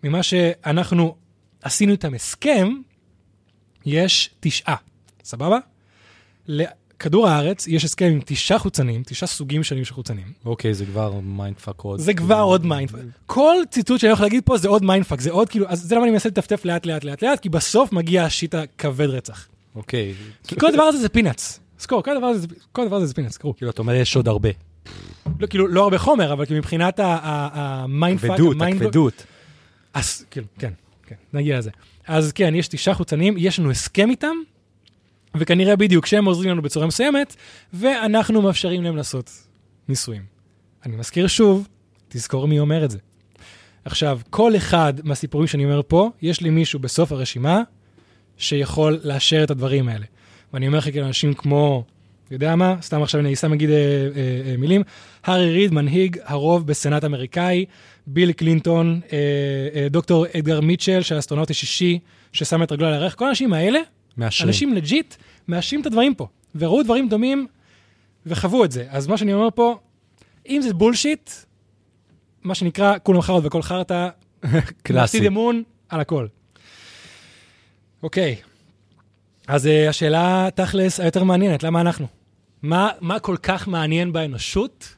ממה 0.04 0.22
שאנחנו 0.22 1.16
עשינו 1.62 1.92
איתם 1.92 2.14
הסכם, 2.14 2.68
יש 3.86 4.30
תשעה, 4.40 4.76
סבבה? 5.24 5.58
לכדור 6.46 7.28
הארץ 7.28 7.66
יש 7.66 7.84
הסכם 7.84 8.04
עם 8.04 8.20
תשעה 8.24 8.58
חוצנים, 8.58 9.02
תשעה 9.06 9.26
סוגים 9.26 9.64
שונים 9.64 9.84
של 9.84 9.94
חוצנים. 9.94 10.32
אוקיי, 10.44 10.74
זה 10.74 10.86
כבר 10.86 11.20
mindfuck 11.20 11.80
עוד. 11.80 12.00
זה 12.00 12.14
כבר 12.14 12.40
עוד 12.40 12.66
mindfuck. 12.66 13.00
כל 13.26 13.56
ציטוט 13.70 14.00
שאני 14.00 14.10
הולך 14.10 14.20
להגיד 14.20 14.42
פה 14.44 14.58
זה 14.58 14.68
עוד 14.68 14.84
mindfuck, 14.84 15.20
זה 15.20 15.30
עוד 15.30 15.48
כאילו, 15.48 15.66
אז 15.68 15.80
זה 15.82 15.94
למה 15.94 16.04
אני 16.04 16.12
מנסה 16.12 16.28
לטפטף 16.28 16.64
לאט 16.64 16.86
לאט 16.86 17.04
לאט 17.04 17.22
לאט, 17.22 17.40
כי 17.40 17.48
בסוף 17.48 17.92
מגיע 17.92 18.24
ה 18.24 18.30
shit 18.30 18.54
הכבד 18.54 19.06
רצח. 19.06 19.48
אוקיי. 19.74 20.14
כי 20.46 20.56
כל 20.60 20.66
הדבר 20.66 20.82
הזה 20.82 20.98
זה 20.98 21.08
peanuts. 21.08 21.60
זכור, 21.78 22.02
כל 22.02 22.10
הדבר 22.10 22.26
הזה, 22.26 22.46
כל 22.72 22.82
הדבר 22.82 22.96
הזה 22.96 23.06
זה 23.06 23.14
peanuts, 23.14 23.36
קראו. 23.36 23.56
כאילו, 23.56 23.70
אתה 23.70 23.82
אומר, 23.82 23.94
יש 23.94 24.16
עוד 24.16 24.28
הרבה. 24.28 24.48
לא, 25.40 25.46
כאילו, 25.46 25.68
לא 25.68 25.84
הרבה 25.84 25.98
חומר, 25.98 26.32
אבל 26.32 26.46
כאילו 26.46 26.58
מבחינת 26.58 27.00
ה 27.02 27.15
mindfuck, 27.15 28.30
כבדות, 28.30 28.56
ה 28.56 28.60
mind- 28.60 28.82
הכבדות. 28.82 29.26
אז 29.94 30.24
כאילו, 30.30 30.46
כן, 30.58 30.72
כן, 31.06 31.14
נגיע 31.32 31.58
לזה. 31.58 31.70
אז 32.06 32.32
כן, 32.32 32.54
יש 32.54 32.68
תשעה 32.68 32.94
חוצנים, 32.94 33.34
יש 33.38 33.58
לנו 33.58 33.70
הסכם 33.70 34.10
איתם, 34.10 34.36
וכנראה 35.36 35.76
בדיוק 35.76 36.06
שהם 36.06 36.24
עוזרים 36.24 36.50
לנו 36.50 36.62
בצורה 36.62 36.86
מסוימת, 36.86 37.36
ואנחנו 37.72 38.42
מאפשרים 38.42 38.82
להם 38.82 38.96
לעשות 38.96 39.30
ניסויים. 39.88 40.22
אני 40.86 40.96
מזכיר 40.96 41.26
שוב, 41.26 41.68
תזכור 42.08 42.48
מי 42.48 42.58
אומר 42.60 42.84
את 42.84 42.90
זה. 42.90 42.98
עכשיו, 43.84 44.20
כל 44.30 44.56
אחד 44.56 44.94
מהסיפורים 45.04 45.46
שאני 45.46 45.64
אומר 45.64 45.80
פה, 45.88 46.10
יש 46.22 46.40
לי 46.40 46.50
מישהו 46.50 46.78
בסוף 46.78 47.12
הרשימה 47.12 47.62
שיכול 48.36 49.00
לאשר 49.04 49.44
את 49.44 49.50
הדברים 49.50 49.88
האלה. 49.88 50.06
ואני 50.52 50.66
אומר 50.66 50.78
לך 50.78 50.84
כאילו 50.84 51.06
אנשים 51.06 51.34
כמו, 51.34 51.84
יודע 52.34 52.56
מה, 52.56 52.76
סתם 52.82 53.02
עכשיו 53.02 53.20
אני 53.20 53.36
שם 53.36 53.52
נגיד 53.52 53.70
אה, 53.70 53.76
אה, 53.76 54.50
אה, 54.50 54.56
מילים, 54.56 54.82
הארי 55.24 55.52
ריד, 55.52 55.72
מנהיג 55.72 56.18
הרוב 56.24 56.66
בסנאט 56.66 57.04
האמריקאי, 57.04 57.64
ביל 58.06 58.32
קלינטון, 58.32 59.00
אה, 59.12 59.18
אה, 59.74 59.88
דוקטור 59.88 60.26
אדגר 60.38 60.60
מיטשל, 60.60 61.02
שהאסטרונאוט 61.02 61.50
השישי, 61.50 61.98
ששם 62.32 62.62
את 62.62 62.72
רגלו 62.72 62.86
על 62.86 62.92
הירח, 62.92 63.14
כל 63.14 63.26
האנשים 63.26 63.52
האלה, 63.52 63.80
מאשרים. 64.16 64.48
אנשים 64.48 64.74
legit, 64.74 65.14
מאשרים 65.48 65.80
את 65.80 65.86
הדברים 65.86 66.14
פה, 66.14 66.26
וראו 66.54 66.82
דברים 66.82 67.08
דומים 67.08 67.46
וחוו 68.26 68.64
את 68.64 68.72
זה. 68.72 68.86
אז 68.88 69.06
מה 69.06 69.16
שאני 69.16 69.34
אומר 69.34 69.48
פה, 69.54 69.78
אם 70.48 70.60
זה 70.62 70.74
bullshit, 70.74 71.30
מה 72.42 72.54
שנקרא, 72.54 72.94
כולם 73.02 73.20
חראות 73.20 73.44
וכל 73.46 73.62
חרטא, 73.62 74.08
קלאסי. 74.82 74.92
להפסיד 74.92 75.24
אמון 75.24 75.62
על 75.88 76.00
הכל. 76.00 76.26
אוקיי, 78.02 78.36
אז 79.48 79.66
uh, 79.66 79.88
השאלה 79.88 80.48
תכלס 80.54 81.00
היותר 81.00 81.24
מעניינת, 81.24 81.62
למה 81.62 81.80
אנחנו? 81.80 82.21
מה, 82.62 82.90
מה 83.00 83.18
כל 83.18 83.36
כך 83.42 83.68
מעניין 83.68 84.12
באנושות, 84.12 84.94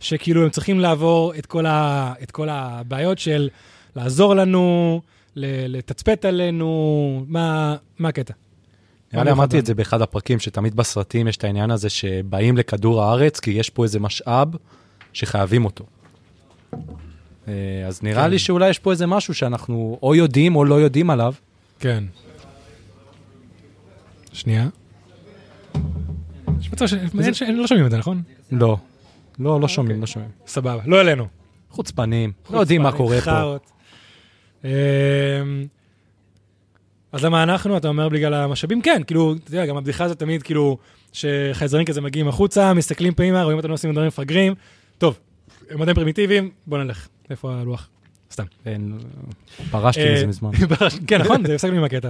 שכאילו 0.00 0.42
הם 0.44 0.50
צריכים 0.50 0.80
לעבור 0.80 1.34
את 1.38 1.46
כל, 1.46 1.66
ה, 1.66 2.12
את 2.22 2.30
כל 2.30 2.48
הבעיות 2.48 3.18
של 3.18 3.48
לעזור 3.96 4.34
לנו, 4.34 5.00
לתצפת 5.36 6.24
עלינו, 6.24 7.24
מה, 7.28 7.76
מה 7.98 8.08
הקטע? 8.08 8.34
נראה 9.12 9.24
לי 9.24 9.30
אמרתי 9.30 9.58
את 9.58 9.66
זה 9.66 9.74
באחד 9.74 10.02
הפרקים, 10.02 10.38
שתמיד 10.38 10.76
בסרטים 10.76 11.28
יש 11.28 11.36
את 11.36 11.44
העניין 11.44 11.70
הזה 11.70 11.90
שבאים 11.90 12.56
לכדור 12.56 13.02
הארץ, 13.02 13.40
כי 13.40 13.50
יש 13.50 13.70
פה 13.70 13.84
איזה 13.84 14.00
משאב 14.00 14.48
שחייבים 15.12 15.64
אותו. 15.64 15.84
אה, 17.48 17.84
אז 17.86 18.02
נראה 18.02 18.24
כן. 18.24 18.30
לי 18.30 18.38
שאולי 18.38 18.70
יש 18.70 18.78
פה 18.78 18.90
איזה 18.90 19.06
משהו 19.06 19.34
שאנחנו 19.34 19.98
או 20.02 20.14
יודעים 20.14 20.56
או 20.56 20.64
לא 20.64 20.74
יודעים 20.74 21.10
עליו. 21.10 21.34
כן. 21.78 22.04
שנייה. 24.32 24.68
יש 26.62 26.72
מצב 26.72 26.86
ש... 26.86 26.92
אין 26.94 27.34
ש- 27.34 27.42
לא 27.42 27.66
שומעים 27.66 27.86
את 27.86 27.90
זה, 27.90 27.98
נכון? 27.98 28.22
לא. 28.52 28.76
לא, 29.38 29.60
לא 29.60 29.68
שומעים, 29.68 30.00
לא 30.00 30.06
שומעים. 30.06 30.30
סבבה, 30.46 30.82
לא 30.86 31.00
אלינו. 31.00 31.26
חוצפנים, 31.70 32.32
לא 32.50 32.58
יודעים 32.58 32.82
מה 32.82 32.92
קורה 32.92 33.20
פה. 33.20 33.56
אמ, 34.64 34.70
אז 37.12 37.24
למה 37.24 37.42
אנחנו? 37.42 37.76
אתה 37.76 37.88
אומר 37.88 38.08
בגלל 38.08 38.34
המשאבים? 38.34 38.82
כן, 38.82 39.02
כאילו, 39.06 39.34
אתה 39.44 39.50
יודע, 39.50 39.66
גם 39.66 39.76
הבדיחה 39.76 40.04
הזאת 40.04 40.18
תמיד, 40.18 40.42
כאילו, 40.42 40.78
שחייזרים 41.12 41.84
כזה 41.84 42.00
מגיעים 42.00 42.28
החוצה, 42.28 42.74
מסתכלים 42.74 43.14
פנימה, 43.14 43.42
רואים 43.42 43.58
אותנו 43.58 43.74
עושים 43.74 43.92
דברים 43.92 44.06
מפגרים. 44.08 44.54
טוב, 44.98 45.18
הם 45.70 45.82
עדיין 45.82 45.94
פרימיטיביים, 45.94 46.50
בוא 46.66 46.78
נלך. 46.78 47.08
איפה 47.30 47.54
הלוח? 47.54 47.88
סתם. 48.32 48.44
פרשתי 49.70 50.02
אה, 50.08 50.14
מזה 50.14 50.26
מזמן. 50.26 50.50
כן, 51.06 51.20
נכון, 51.20 51.46
זה 51.46 51.54
הפסקנו 51.54 51.76
עם 51.76 51.84
הקטע. 51.84 52.08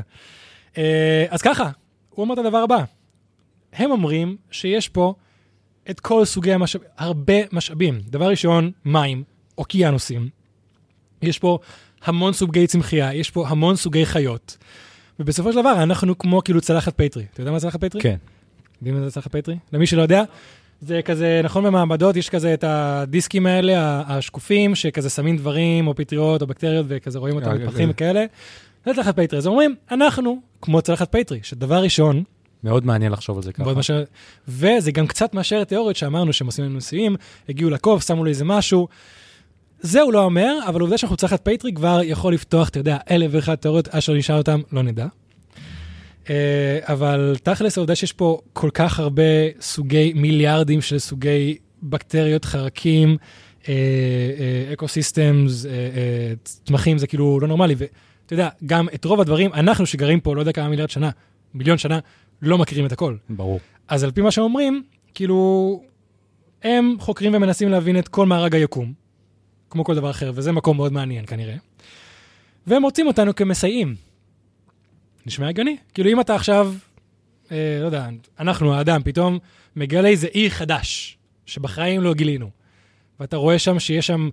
אה, 0.78 1.24
אז 1.30 1.42
ככה, 1.42 1.70
הוא 2.10 2.22
אומר 2.24 2.34
את 2.34 2.38
הדבר 2.38 2.58
הבא. 2.58 2.84
הם 3.72 3.90
אומרים 3.90 4.36
שיש 4.50 4.88
פה 4.88 5.14
את 5.90 6.00
כל 6.00 6.24
סוגי 6.24 6.52
המשאבים, 6.52 6.88
הרבה 6.98 7.34
משאבים. 7.52 8.00
דבר 8.04 8.28
ראשון, 8.28 8.70
מים, 8.84 9.22
אוקיינוסים. 9.58 10.28
יש 11.22 11.38
פה 11.38 11.58
המון 12.04 12.32
סוגי 12.32 12.66
צמחייה, 12.66 13.14
יש 13.14 13.30
פה 13.30 13.48
המון 13.48 13.76
סוגי 13.76 14.06
חיות. 14.06 14.56
ובסופו 15.20 15.52
של 15.52 15.60
דבר, 15.60 15.82
אנחנו 15.82 16.18
כמו 16.18 16.44
כאילו 16.44 16.60
צלחת 16.60 16.94
פטרי. 16.96 17.24
אתה 17.32 17.40
יודע 17.40 17.50
מה 17.50 17.60
צלחת 17.60 17.84
פטרי? 17.84 18.02
כן. 18.02 18.16
יודעים 18.80 18.94
מה 18.94 19.04
זה 19.04 19.10
צלחת 19.10 19.32
פטרי? 19.32 19.56
למי 19.72 19.86
שלא 19.86 20.02
יודע, 20.02 20.22
זה 20.80 21.00
כזה, 21.04 21.40
נכון 21.44 21.64
במעבדות, 21.64 22.16
יש 22.16 22.28
כזה 22.28 22.54
את 22.54 22.64
הדיסקים 22.64 23.46
האלה, 23.46 24.02
השקופים, 24.06 24.74
שכזה 24.74 25.10
שמים 25.10 25.36
דברים, 25.36 25.86
או 25.86 25.94
פטריות, 25.94 26.42
או 26.42 26.46
בקטריות, 26.46 26.86
וכזה 26.88 27.18
רואים 27.18 27.36
אותם 27.36 27.50
אה, 27.50 27.54
מתפתחים 27.54 27.88
אה. 27.88 27.90
וכאלה. 27.90 28.24
זה 28.86 28.94
צלחת 28.94 29.16
פטרי. 29.16 29.38
אז 29.38 29.46
אומרים, 29.46 29.74
אנחנו 29.90 30.40
כמו 30.62 30.82
צלחת 30.82 31.12
פטרי, 31.16 31.40
שדבר 31.42 31.82
ראשון, 31.82 32.22
מאוד 32.64 32.86
מעניין 32.86 33.12
לחשוב 33.12 33.36
על 33.36 33.42
זה 33.42 33.52
ככה. 33.52 33.74
מאשר, 33.74 34.04
וזה 34.48 34.92
גם 34.92 35.06
קצת 35.06 35.34
מאשר 35.34 35.64
תיאוריות 35.64 35.96
שאמרנו 35.96 36.32
שהם 36.32 36.46
עושים 36.46 36.64
לנו 36.64 36.74
ניסויים, 36.74 37.16
הגיעו 37.48 37.70
לקוף, 37.70 38.06
שמו 38.06 38.24
לי 38.24 38.30
איזה 38.30 38.44
משהו. 38.44 38.88
זה 39.80 40.00
הוא 40.00 40.12
לא 40.12 40.24
אומר, 40.24 40.58
אבל 40.68 40.80
העובדה 40.80 40.98
שאנחנו 40.98 41.16
צלחת 41.16 41.48
פטרי 41.48 41.72
כבר 41.72 42.00
יכול 42.04 42.34
לפתוח, 42.34 42.68
אתה 42.68 42.78
יודע, 42.78 42.96
אלף 43.10 43.30
ואחת 43.34 43.62
תיאוריות, 43.62 43.88
אשר 43.88 44.14
נשאל 44.14 44.36
אותם, 44.36 44.60
לא 44.72 44.82
נדע. 44.82 45.06
אה, 46.30 46.78
אבל 46.82 47.36
תכלס 47.42 47.78
העובדה 47.78 47.94
שיש 47.94 48.12
פה 48.12 48.40
כל 48.52 48.70
כך 48.74 49.00
הרבה 49.00 49.22
סוגי, 49.60 50.12
מיליארדים 50.12 50.80
של 50.80 50.98
סוגי 50.98 51.56
בקטריות, 51.82 52.44
חרקים, 52.44 53.16
אקו 54.72 54.88
סיסטמס, 54.88 55.66
צמחים, 56.44 56.98
זה 56.98 57.06
כאילו 57.06 57.40
לא 57.40 57.48
נורמלי. 57.48 57.74
ואתה 57.78 58.32
יודע, 58.32 58.48
גם 58.66 58.88
את 58.94 59.04
רוב 59.04 59.20
הדברים, 59.20 59.52
אנחנו 59.54 59.86
שגרים 59.86 60.20
פה, 60.20 60.34
לא 60.34 60.40
יודע 60.40 60.52
כמה 60.52 60.68
מיליארד 60.68 60.90
שנה, 60.90 61.10
מיליון 61.54 61.78
שנה, 61.78 61.98
לא 62.42 62.58
מכירים 62.58 62.86
את 62.86 62.92
הכל. 62.92 63.16
ברור. 63.28 63.60
אז 63.88 64.04
על 64.04 64.10
פי 64.10 64.20
מה 64.20 64.30
שהם 64.30 64.44
אומרים, 64.44 64.82
כאילו, 65.14 65.82
הם 66.62 66.96
חוקרים 66.98 67.34
ומנסים 67.34 67.68
להבין 67.68 67.98
את 67.98 68.08
כל 68.08 68.26
מארג 68.26 68.54
היקום, 68.54 68.92
כמו 69.70 69.84
כל 69.84 69.94
דבר 69.94 70.10
אחר, 70.10 70.32
וזה 70.34 70.52
מקום 70.52 70.76
מאוד 70.76 70.92
מעניין 70.92 71.26
כנראה. 71.26 71.56
והם 72.66 72.82
רוצים 72.82 73.06
אותנו 73.06 73.34
כמסייעים. 73.34 73.94
נשמע 75.26 75.48
הגיוני? 75.48 75.76
כאילו, 75.94 76.10
אם 76.10 76.20
אתה 76.20 76.34
עכשיו 76.34 76.74
אה, 77.52 77.78
לא 77.80 77.86
יודע, 77.86 78.08
אנחנו, 78.38 78.74
האדם, 78.74 79.00
פתאום 79.04 79.38
מגלה 79.76 80.08
איזה 80.08 80.26
אי 80.34 80.50
חדש, 80.50 81.18
שבחיים 81.46 82.00
לא 82.00 82.14
גילינו. 82.14 82.50
ואתה 83.20 83.36
רואה 83.36 83.58
שם 83.58 83.78
שיש 83.78 84.06
שם 84.06 84.28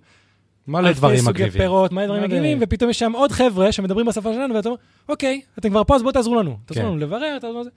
מלא 0.66 0.92
דברים 0.92 1.14
אלפי 1.14 1.24
סוגי 1.24 1.42
מגניבים. 1.42 1.60
פירות, 1.60 1.92
מלא 1.92 2.06
דברים. 2.06 2.22
מגניבים, 2.22 2.58
ופתאום 2.60 2.90
יש 2.90 2.98
שם 2.98 3.12
עוד 3.12 3.32
חבר'ה 3.32 3.72
שמדברים 3.72 4.06
בשפה 4.06 4.32
שלנו, 4.32 4.54
ואתה 4.54 4.68
אומר, 4.68 4.80
אוקיי, 5.08 5.40
אתם 5.58 5.70
כבר 5.70 5.84
פה, 5.84 5.96
אז 5.96 6.02
בואו 6.02 6.12
תעזרו 6.12 6.34
לנו. 6.34 6.58
תעזרו 6.66 6.82
כן. 6.82 6.88
לנו 6.88 6.98
לברר, 6.98 7.38
תעזרו 7.40 7.60
לנו. 7.60 7.70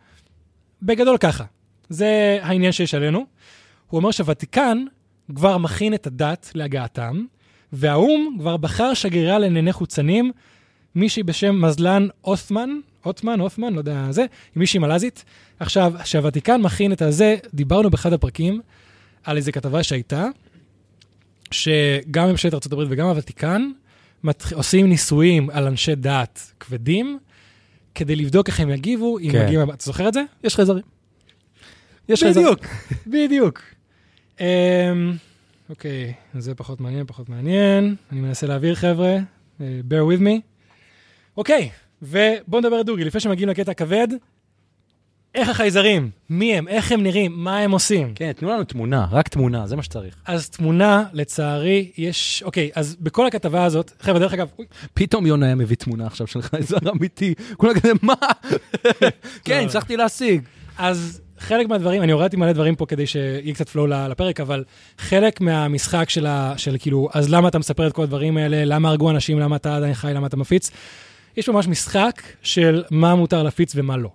בגדול 0.86 1.18
ככה. 1.18 1.44
זה 1.90 2.40
העניין 2.42 2.72
שיש 2.72 2.94
עלינו. 2.94 3.26
הוא 3.88 3.98
אומר 3.98 4.12
שהוותיקן 4.12 4.86
כבר 5.36 5.58
מכין 5.58 5.94
את 5.94 6.08
הדת 6.08 6.52
להגעתם, 6.56 7.26
והאו"ם 7.74 8.36
כבר 8.40 8.58
בחר 8.58 8.94
שגרירה 8.94 9.40
לענייני 9.40 9.74
חוצנים, 9.74 10.32
מישהי 10.96 11.24
בשם 11.24 11.62
מזלן 11.62 12.08
אוסמן, 12.24 12.70
אוטמן, 13.06 13.40
אופמן, 13.40 13.74
לא 13.74 13.80
יודע 13.80 14.08
זה, 14.10 14.22
היא 14.22 14.28
מישהי 14.56 14.80
מלזית. 14.80 15.26
עכשיו, 15.60 15.94
כשהוותיקן 16.04 16.62
מכין 16.62 16.92
את 16.92 17.02
הזה, 17.02 17.36
דיברנו 17.54 17.90
באחד 17.90 18.14
הפרקים 18.14 18.62
על 19.24 19.38
איזו 19.38 19.52
כתבה 19.52 19.84
שהייתה, 19.84 20.28
שגם 21.52 22.30
ממשלת 22.30 22.54
ארה"ב 22.54 22.88
וגם 22.90 23.08
הוותיקן 23.08 23.72
מת... 24.24 24.44
עושים 24.54 24.90
ניסויים 24.90 25.50
על 25.50 25.68
אנשי 25.68 25.96
דת 25.96 26.54
כבדים, 26.60 27.20
כדי 27.96 28.16
לבדוק 28.16 28.48
איך 28.48 28.60
הם 28.60 28.70
יגיבו, 28.70 29.20
אם 29.20 29.32
כן. 29.32 29.46
מגיעים... 29.46 29.70
אתה 29.70 29.86
זוכר 29.86 30.08
את 30.08 30.14
זה? 30.14 30.24
יש 30.44 30.56
חייזרים. 30.56 30.84
יש 32.10 32.24
חייזרים. 32.24 32.46
בדיוק, 32.46 32.66
בדיוק. 33.08 33.62
אמ, 34.40 34.46
אוקיי, 35.70 36.14
זה 36.40 36.56
פחות 36.56 36.82
מעניין, 36.82 37.06
פחות 37.06 37.30
מעניין. 37.30 37.96
אני 38.12 38.22
מנסה 38.22 38.48
להעביר, 38.48 38.76
חבר'ה. 38.76 39.18
אה, 39.62 39.80
bear 39.90 40.18
with 40.18 40.22
me. 40.22 40.42
אוקיי, 41.38 41.70
ובואו 42.02 42.62
נדבר 42.62 42.82
דוגרי, 42.82 43.06
לפני 43.06 43.20
שמגיעים 43.20 43.50
לקטע 43.50 43.72
הכבד. 43.72 44.08
איך 45.36 45.50
החייזרים? 45.50 46.10
מי 46.30 46.56
הם? 46.56 46.68
איך 46.68 46.92
הם 46.92 47.04
נראים? 47.04 47.32
מה 47.36 47.58
הם 47.60 47.72
עושים? 47.72 48.12
כן, 48.16 48.32
תנו 48.32 48.50
לנו 48.50 48.64
תמונה, 48.64 49.08
רק 49.12 49.28
תמונה, 49.28 49.68
זה 49.68 49.76
מה 49.76 49.84
שצריך. 49.84 50.16
אז 50.26 50.50
תמונה, 50.50 51.04
לצערי, 51.14 51.92
יש... 51.98 52.44
אוקיי, 52.46 52.70
אז 52.76 52.96
בכל 53.00 53.28
הכתבה 53.28 53.64
הזאת, 53.64 53.92
חבר'ה, 54.02 54.20
דרך 54.20 54.34
אגב, 54.34 54.50
פתאום 54.94 55.26
יונה 55.26 55.46
היה 55.46 55.56
מביא 55.56 55.76
תמונה 55.76 56.08
עכשיו 56.08 56.28
של 56.28 56.42
חייזר 56.42 56.78
אמיתי. 56.92 57.34
כולם 57.58 57.74
כזה, 57.74 57.92
מה? 58.02 58.14
כן, 59.46 59.60
לא. 59.62 59.66
הצלחתי 59.66 59.98
להשיג. 59.98 60.42
אז 60.78 61.22
חלק 61.40 61.68
מהדברים, 61.68 62.04
אני 62.04 62.12
הורדתי 62.12 62.38
מלא 62.38 62.52
דברים 62.52 62.76
פה 62.76 62.86
כדי 62.86 63.08
שיהיה 63.08 63.54
קצת 63.54 63.70
פלואו 63.70 63.88
לפרק, 63.88 64.40
אבל 64.40 64.64
חלק 64.98 65.42
מהמשחק 65.42 66.10
של, 66.10 66.26
ה, 66.26 66.54
של 66.58 66.76
כאילו, 66.80 67.10
אז 67.14 67.30
למה 67.30 67.48
אתה 67.48 67.60
מספר 67.60 67.88
את 67.88 67.94
כל 67.94 68.04
הדברים 68.04 68.38
האלה, 68.38 68.66
למה 68.66 68.90
הרגו 68.90 69.10
אנשים, 69.10 69.40
למה 69.40 69.56
אתה 69.56 69.76
עדיין 69.76 69.94
חי, 69.94 70.14
למה 70.14 70.28
אתה 70.28 70.38
מפיץ, 70.38 70.72
יש 71.38 71.50
ממש 71.50 71.68
משחק 71.68 72.22
של 72.42 72.84
מה 72.92 73.16
מותר 73.16 73.44
להפיץ 73.44 73.74
ומה 73.76 73.98
לא. 73.98 74.10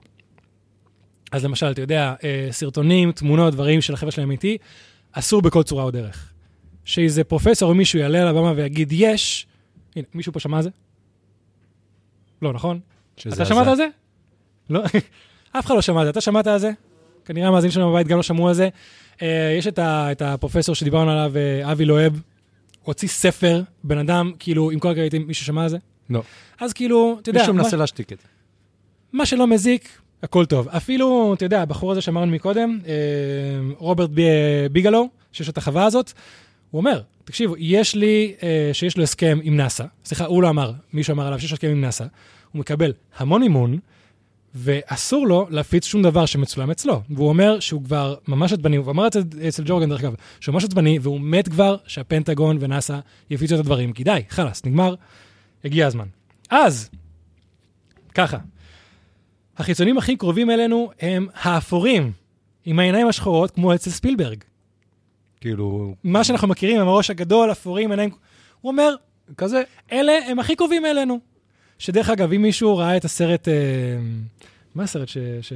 אז 1.33 1.45
למשל, 1.45 1.71
אתה 1.71 1.81
יודע, 1.81 2.15
אה, 2.25 2.49
סרטונים, 2.51 3.13
תמונות, 3.13 3.55
דברים 3.55 3.81
של 3.81 3.95
החבר'ה 3.95 4.13
שלהם 4.13 4.31
איתי, 4.31 4.59
אסור 5.13 5.43
בכל 5.43 5.63
צורה 5.63 5.85
או 5.85 5.91
דרך. 5.91 6.33
שאיזה 6.85 7.25
פרופסור 7.25 7.71
או 7.71 7.75
מישהו 7.75 7.99
יעלה 7.99 8.23
על 8.23 8.29
הבמה 8.29 8.53
ויגיד, 8.57 8.93
יש, 8.93 9.47
הנה, 9.97 10.07
מישהו 10.15 10.33
פה 10.33 10.41
שמע 10.41 10.63
זה? 10.63 10.71
לא, 12.43 12.53
נכון? 12.53 12.81
אתה 13.33 13.45
שמעת 13.45 13.67
על 13.67 13.77
זה? 13.77 13.89
לא, 14.71 14.85
אף 15.59 15.67
אחד 15.67 15.75
לא 15.75 15.83
שמע 15.83 16.01
על 16.01 16.07
זה. 16.07 16.11
אתה 16.11 16.21
שמעת 16.21 16.47
על 16.47 16.59
זה? 16.59 16.71
כנראה 17.25 17.49
המאזינים 17.49 17.73
שלנו 17.73 17.91
בבית 17.91 18.07
גם 18.07 18.17
לא 18.17 18.23
שמעו 18.23 18.49
על 18.49 18.55
זה. 18.55 18.69
אה, 19.23 19.55
יש 19.59 19.67
את, 19.67 19.79
ה, 19.79 20.13
את 20.13 20.23
הפרופסור 20.23 20.75
שדיברנו 20.75 21.11
עליו, 21.11 21.33
אה, 21.37 21.73
אבי 21.73 21.85
לוהב, 21.85 22.13
הוציא 22.83 23.09
ספר, 23.09 23.63
בן 23.85 23.99
אדם, 23.99 24.33
כאילו, 24.39 24.71
עם 24.71 24.79
כל 24.79 24.89
הקרדיטים, 24.91 25.27
מישהו 25.27 25.47
שמע 25.47 25.63
על 25.63 25.69
זה? 25.69 25.79
לא. 26.11 26.23
אז 26.61 26.73
כאילו, 26.73 27.17
אתה 27.23 27.31
יודע, 27.31 27.41
מישהו 27.41 27.55
מנסה 27.55 27.77
להשתיק 27.77 28.13
את 28.13 28.21
זה. 28.21 28.27
מה 29.13 29.27
שלא 29.27 29.47
מזיק, 29.47 29.89
הכל 30.23 30.45
טוב. 30.45 30.69
אפילו, 30.69 31.35
אתה 31.35 31.45
יודע, 31.45 31.63
הבחור 31.63 31.93
הזה 31.93 32.01
שאמרנו 32.01 32.33
מקודם, 32.33 32.79
אה, 32.87 32.93
רוברט 33.77 34.11
ביגלו, 34.73 35.09
שיש 35.33 35.49
את 35.49 35.59
החווה 35.59 35.85
הזאת, 35.85 36.13
הוא 36.71 36.79
אומר, 36.79 37.03
תקשיבו, 37.25 37.55
יש 37.59 37.95
לי, 37.95 38.35
אה, 38.43 38.71
שיש 38.73 38.97
לו 38.97 39.03
הסכם 39.03 39.39
עם 39.43 39.57
נאסא, 39.57 39.85
סליחה, 40.05 40.25
הוא 40.25 40.43
לא 40.43 40.49
אמר, 40.49 40.73
מישהו 40.93 41.13
אמר 41.13 41.27
עליו 41.27 41.41
שיש 41.41 41.53
הסכם 41.53 41.69
עם 41.69 41.81
נאסא, 41.81 42.05
הוא 42.53 42.61
מקבל 42.61 42.93
המון 43.17 43.43
אימון, 43.43 43.79
ואסור 44.55 45.27
לו 45.27 45.47
להפיץ 45.51 45.87
שום 45.87 46.03
דבר 46.03 46.27
שמצולם 46.27 46.71
אצלו. 46.71 47.03
והוא 47.11 47.29
אומר 47.29 47.61
שהוא 47.61 47.85
כבר 47.85 48.15
ממש 48.29 48.53
עצבני, 48.53 48.77
הוא 48.77 48.91
אמר 48.91 49.07
את 49.07 49.13
זה 49.13 49.21
אצל 49.49 49.63
ג'ורגן 49.67 49.89
דרך 49.89 50.01
אגב, 50.01 50.15
שהוא 50.41 50.53
ממש 50.53 50.65
עצבני, 50.65 50.99
והוא 51.03 51.21
מת 51.21 51.49
כבר 51.49 51.77
שהפנטגון 51.87 52.57
ונאסא 52.61 52.99
יפיצו 53.31 53.55
את 53.55 53.61
הדברים, 53.61 53.93
כי 53.93 54.05
די, 54.05 54.21
חלאס, 54.29 54.65
נגמר, 54.65 54.95
הגיע 55.65 55.87
הזמן. 55.87 56.07
אז, 56.51 56.91
ככה, 58.15 58.39
החיצונים 59.59 59.99
הכי 59.99 60.17
קרובים 60.17 60.51
אלינו 60.51 60.91
הם 61.01 61.27
האפורים, 61.35 62.13
עם 62.65 62.79
העיניים 62.79 63.09
השחורות, 63.09 63.51
כמו 63.51 63.75
אצל 63.75 63.91
ספילברג. 63.91 64.45
כאילו, 65.41 65.95
מה 66.05 66.25
שאנחנו 66.25 66.49
מכירים, 66.49 66.81
עם 66.81 66.89
הראש 66.89 67.11
הגדול, 67.11 67.53
אפורים, 67.53 67.91
עיניים... 67.91 68.11
הוא 68.61 68.73
אומר, 68.73 68.95
כזה. 69.37 69.63
אלה 69.93 70.19
הם 70.27 70.39
הכי 70.39 70.57
קרובים 70.57 70.87
אלינו. 70.87 71.21
שדרך 71.79 72.11
אגב, 72.11 72.33
אם 72.33 72.43
מישהו 72.43 72.77
ראה 72.77 72.97
את 72.97 73.05
הסרט, 73.05 73.49
אה, 73.49 73.55
מה 74.75 74.83
הסרט 74.83 75.09
ש... 75.09 75.19
ש... 75.41 75.53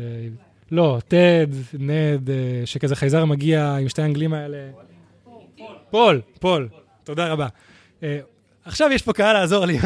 לא, 0.71 0.99
טד, 1.09 1.47
נד, 1.79 2.31
אה, 2.31 2.63
שכזה 2.65 2.97
חייזר 2.97 3.25
מגיע 3.25 3.77
עם 3.77 3.89
שתי 3.89 4.03
האנגלים 4.03 4.35
האלה. 4.35 4.71
פול, 5.91 6.21
פול, 6.41 6.69
תודה 7.05 7.29
רבה. 7.29 7.47
אה, 8.03 8.19
עכשיו 8.65 8.91
יש 8.93 9.03
פה 9.03 9.13
קהל 9.13 9.33
לעזור 9.33 9.65
לי. 9.65 9.79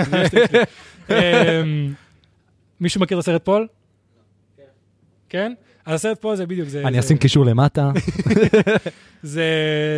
אה, 1.10 1.62
מישהו 2.80 3.00
מכיר 3.00 3.18
את 3.18 3.22
הסרט 3.22 3.44
פול? 3.44 3.66
כן? 5.36 5.52
אז 5.86 5.94
הסרט 5.94 6.20
פול 6.20 6.36
זה 6.36 6.46
בדיוק, 6.46 6.68
זה... 6.68 6.82
אני 6.82 7.00
אשים 7.00 7.16
קישור 7.18 7.46
למטה. 7.46 7.90
זה 9.22 9.44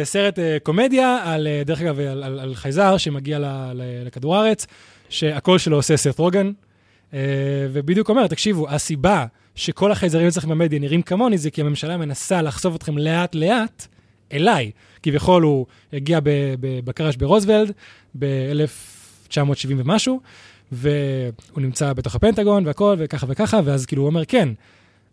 סרט 0.05 0.38
אה, 0.38 0.57
קומדיה, 0.62 1.18
על, 1.24 1.46
אה, 1.46 1.62
דרך 1.66 1.81
אגב, 1.81 2.01
על, 2.01 2.22
על, 2.22 2.40
על 2.40 2.55
חייזר 2.55 2.96
שמגיע 2.96 3.38
ל, 3.38 3.44
ל, 3.74 3.83
לכדור 4.07 4.37
הארץ, 4.37 4.66
שהקול 5.09 5.59
שלו 5.59 5.77
עושה 5.77 5.96
סת' 5.96 6.18
רוגן, 6.18 6.53
אה, 7.14 7.18
ובדיוק 7.72 8.09
אומר, 8.09 8.27
תקשיבו, 8.27 8.68
הסיבה 8.70 9.27
שכל 9.55 9.92
החייזרים 9.92 10.27
אצלכם 10.27 10.48
במדיה 10.48 10.79
נראים 10.79 11.03
כמוני, 11.03 11.38
זה 11.38 11.51
כי 11.51 11.61
הממשלה 11.61 11.96
מנסה 11.96 12.42
לחשוף 12.42 12.77
אתכם 12.77 12.98
לאט-לאט 12.98 13.87
אליי. 14.33 14.70
כביכול 15.03 15.42
הוא 15.42 15.66
הגיע 15.92 16.20
ב 16.61 16.70
crash 16.70 17.16
ברוזוול 17.16 17.72
ב-1970 18.18 19.68
ומשהו, 19.77 20.20
והוא 20.72 20.92
נמצא 21.57 21.92
בתוך 21.92 22.14
הפנטגון 22.14 22.66
והכל, 22.66 22.96
וככה 22.98 23.27
וככה, 23.29 23.61
ואז 23.64 23.87
כאילו 23.87 24.03
הוא 24.03 24.09
אומר, 24.09 24.24
כן. 24.24 24.48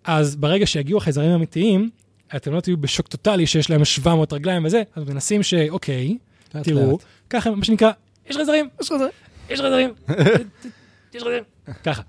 אז 0.05 0.35
ברגע 0.35 0.65
שיגיעו 0.65 0.97
החייזרים 0.97 1.31
האמיתיים, 1.31 1.89
אתם 2.35 2.53
לא 2.53 2.61
תהיו 2.61 2.77
בשוק 2.77 3.07
טוטאלי 3.07 3.47
שיש 3.47 3.69
להם 3.69 3.85
700 3.85 4.33
רגליים 4.33 4.65
וזה, 4.65 4.83
אז 4.95 5.03
מנסים 5.09 5.43
שאוקיי, 5.43 6.17
תראו, 6.49 6.97
ככה, 7.29 7.51
מה 7.51 7.65
שנקרא, 7.65 7.91
יש 8.29 8.35
חייזרים, 8.35 8.69
יש 8.81 8.87
חייזרים, 8.87 9.11
יש 9.49 9.61
חייזרים, 9.61 9.93
יש 11.13 11.23
חייזרים, 11.23 11.43
ככה. 11.83 12.01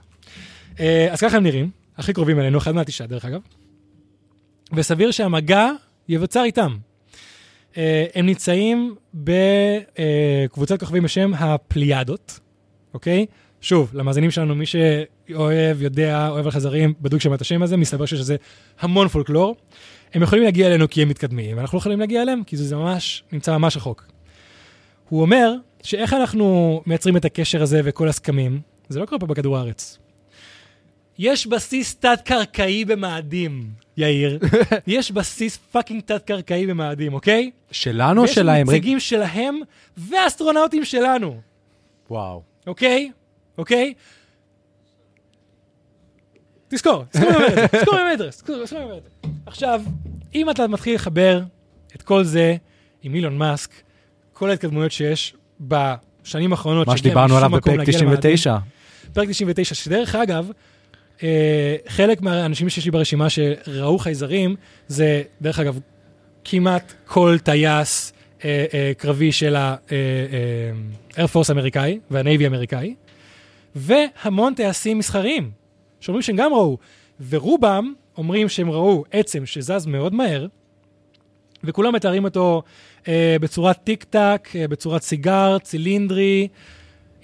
אה, 0.80 1.08
אז 1.12 1.20
ככה 1.20 1.36
הם 1.36 1.42
נראים, 1.42 1.70
הכי 1.96 2.12
קרובים 2.12 2.40
אלינו, 2.40 2.58
אחד 2.58 2.74
מהתשעה 2.74 3.06
דרך 3.06 3.24
אגב, 3.24 3.40
וסביר 4.72 5.10
שהמגע 5.10 5.70
יבוצר 6.08 6.44
איתם. 6.44 6.76
אה, 7.76 8.06
הם 8.14 8.26
נמצאים 8.26 8.94
בקבוצת 9.14 10.80
כוכבים 10.80 11.02
בשם 11.02 11.34
הפליאדות, 11.34 12.40
אוקיי? 12.94 13.26
שוב, 13.60 13.90
למאזינים 13.94 14.30
שלנו, 14.30 14.54
מי 14.54 14.64
שאוהב, 14.66 15.82
יודע, 15.82 16.28
אוהב 16.28 16.44
על 16.44 16.50
חזרים, 16.50 16.94
בדוק 17.00 17.20
שם 17.20 17.34
את 17.34 17.40
השם 17.40 17.62
הזה, 17.62 17.76
מסתבר 17.76 18.06
שיש 18.06 18.20
לזה 18.20 18.36
המון 18.80 19.08
פולקלור. 19.08 19.56
הם 20.14 20.22
יכולים 20.22 20.44
להגיע 20.44 20.66
אלינו 20.66 20.88
כי 20.88 21.02
הם 21.02 21.08
מתקדמים, 21.08 21.56
ואנחנו 21.56 21.76
לא 21.76 21.80
יכולים 21.80 22.00
להגיע 22.00 22.22
אליהם 22.22 22.44
כי 22.44 22.56
זה 22.56 22.76
ממש, 22.76 23.24
נמצא 23.32 23.58
ממש 23.58 23.76
רחוק. 23.76 24.06
הוא 25.08 25.20
אומר 25.20 25.52
שאיך 25.82 26.12
אנחנו 26.12 26.82
מייצרים 26.86 27.16
את 27.16 27.24
הקשר 27.24 27.62
הזה 27.62 27.80
וכל 27.84 28.08
הסכמים, 28.08 28.60
זה 28.88 29.00
לא 29.00 29.06
קורה 29.06 29.18
פה 29.18 29.26
בכדור 29.26 29.58
הארץ. 29.58 29.98
יש 31.18 31.46
בסיס 31.46 31.94
תת-קרקעי 31.94 32.84
במאדים, 32.84 33.70
יאיר. 33.96 34.38
יש 34.86 35.12
בסיס 35.12 35.56
fucking 35.56 36.02
תת-קרקעי 36.02 36.66
במאדים, 36.66 37.14
אוקיי? 37.14 37.50
שלנו 37.70 38.20
או 38.20 38.26
ויש 38.26 38.34
שלהם? 38.34 38.68
רגע, 38.68 38.78
נציגים 38.78 39.00
שלהם 39.00 39.60
ואסטרונאוטים 39.96 40.84
שלנו, 40.84 41.40
וואו. 42.10 42.42
אוקיי? 42.66 43.10
אוקיי? 43.58 43.94
תזכור, 46.68 47.04
תזכור 47.10 47.30
מי 47.30 47.36
אומר 47.36 47.46
את 47.48 47.54
זה, 47.54 47.66
תזכור 47.78 47.94
מי 47.94 48.00
אומר 48.00 48.12
את 48.12 48.18
זה, 48.18 48.30
תזכור 48.30 48.78
מי 48.78 48.84
אומר 48.84 48.98
את 48.98 49.02
זה. 49.02 49.28
עכשיו, 49.46 49.82
אם 50.34 50.50
אתה 50.50 50.66
מתחיל 50.66 50.94
לחבר 50.94 51.42
את 51.96 52.02
כל 52.02 52.24
זה 52.24 52.56
עם 53.02 53.14
אילון 53.14 53.38
מאסק, 53.38 53.70
כל 54.32 54.50
ההתקדמויות 54.50 54.92
שיש 54.92 55.34
בשנים 55.60 56.52
האחרונות, 56.52 56.86
מה 56.86 56.96
שדיברנו 56.96 57.36
עליו 57.36 57.50
בפרק 57.50 57.76
להגיע 57.76 58.00
למאדים, 58.00 58.16
99. 58.18 58.56
פרק 59.12 59.28
99, 59.28 59.74
שדרך 59.74 60.14
אגב, 60.14 60.50
אה, 61.22 61.76
חלק 61.88 62.22
מהאנשים 62.22 62.68
שיש 62.68 62.84
לי 62.84 62.90
ברשימה 62.90 63.26
שראו 63.30 63.98
חייזרים, 63.98 64.56
זה 64.88 65.22
דרך 65.42 65.58
אגב 65.58 65.78
כמעט 66.44 66.92
כל 67.06 67.36
טייס 67.42 68.12
אה, 68.44 68.64
אה, 68.74 68.92
קרבי 68.98 69.32
של 69.32 69.56
ה 71.16 71.20
Air 71.20 71.31
Force 71.31 71.50
האמריקאי 71.50 71.98
וה 72.10 72.22
Navy 72.22 72.44
האמריקאי, 72.44 72.94
והמון 73.76 74.54
טייסים 74.54 74.98
מסחריים, 74.98 75.50
שאומרים 76.00 76.22
שהם 76.22 76.36
גם 76.36 76.52
ראו, 76.52 76.78
ורובם 77.28 77.92
אומרים 78.16 78.48
שהם 78.48 78.70
ראו 78.70 79.04
עצם 79.10 79.46
שזז 79.46 79.86
מאוד 79.86 80.14
מהר, 80.14 80.46
וכולם 81.64 81.94
מתארים 81.94 82.24
אותו 82.24 82.62
אה, 83.08 83.36
בצורת 83.40 83.76
טיק 83.84 84.04
טק, 84.04 84.48
אה, 84.56 84.68
בצורת 84.68 85.02
סיגר, 85.02 85.58
צילינדרי, 85.58 86.48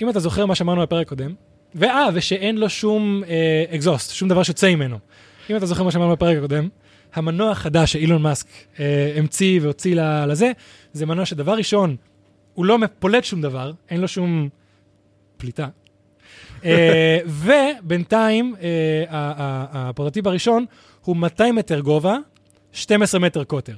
אם 0.03 0.09
אתה 0.09 0.21
זוכר 0.21 0.47
מה 0.47 0.55
שאמרנו 0.55 0.83
בפרק 0.83 1.09
קודם, 1.09 1.35
ואה, 1.75 2.09
ושאין 2.15 2.59
לו 2.59 2.69
שום 2.69 3.23
אה, 3.29 3.65
exhaust, 3.75 4.15
שום 4.15 4.29
דבר 4.29 4.43
שיוצא 4.43 4.75
ממנו. 4.75 4.99
אם 5.51 5.57
אתה 5.57 5.67
זוכר 5.67 5.83
מה 5.83 5.91
שאמרנו 5.91 6.13
בפרק 6.13 6.37
הקודם, 6.37 6.69
המנוע 7.15 7.51
החדש 7.51 7.93
שאילון 7.93 8.23
מאסק 8.23 8.47
אה, 8.81 9.13
המציא 9.17 9.61
והוציא 9.63 9.97
לזה, 10.27 10.53
זה 10.93 11.07
מנוע 11.07 11.27
שדבר 11.27 11.53
ראשון, 11.53 11.97
הוא 12.55 12.67
לא 12.67 12.79
פולט 12.99 13.25
שום 13.25 13.43
דבר, 13.43 13.73
אין 13.91 14.01
לו 14.01 14.09
שום 14.09 14.49
פליטה. 15.37 15.69
אה, 16.65 17.19
ובינתיים, 17.27 18.55
אה, 18.63 19.05
הפרוטוטיפ 19.73 20.27
הראשון 20.27 20.65
הוא 21.05 21.17
200 21.17 21.55
מטר 21.55 21.81
גובה, 21.81 22.17
12 22.73 23.21
מטר 23.21 23.45
קוטר. 23.45 23.75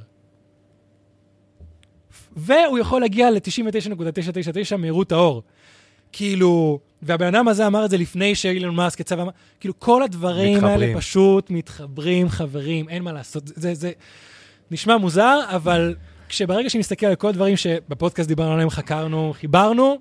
והוא 2.36 2.78
יכול 2.78 3.00
להגיע 3.00 3.30
ל-99.999 3.30 4.76
מהירות 4.76 5.12
האור. 5.12 5.42
כאילו, 6.12 6.78
והבן 7.02 7.26
אדם 7.26 7.48
הזה 7.48 7.66
אמר 7.66 7.84
את 7.84 7.90
זה 7.90 7.96
לפני 7.96 8.34
שאילון 8.34 8.74
מאסק 8.74 9.00
יצא 9.00 9.14
ואמר, 9.14 9.30
כאילו, 9.60 9.80
כל 9.80 10.02
הדברים 10.02 10.54
מתחברים. 10.54 10.80
האלה 10.80 11.00
פשוט 11.00 11.50
מתחברים, 11.50 12.28
חברים, 12.28 12.88
אין 12.88 13.02
מה 13.02 13.12
לעשות. 13.12 13.46
זה, 13.46 13.54
זה, 13.56 13.74
זה 13.74 13.92
נשמע 14.70 14.96
מוזר, 14.96 15.40
אבל 15.48 15.94
כשברגע 16.28 16.70
שנסתכל 16.70 17.06
על 17.06 17.14
כל 17.14 17.28
הדברים 17.28 17.56
שבפודקאסט 17.56 18.28
דיברנו 18.28 18.52
עליהם, 18.52 18.70
חקרנו, 18.70 19.34
חיברנו, 19.36 19.98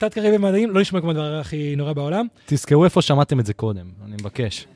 תת 0.00 0.14
קרבי 0.14 0.38
במדעים 0.38 0.70
לא 0.70 0.80
נשמע 0.80 1.00
כמו 1.00 1.10
הדבר 1.10 1.38
הכי 1.40 1.76
נורא 1.76 1.92
בעולם. 1.92 2.26
תזכרו 2.46 2.84
איפה 2.84 3.02
שמעתם 3.02 3.40
את 3.40 3.46
זה 3.46 3.54
קודם, 3.54 3.86
אני 4.04 4.12
מבקש. 4.12 4.66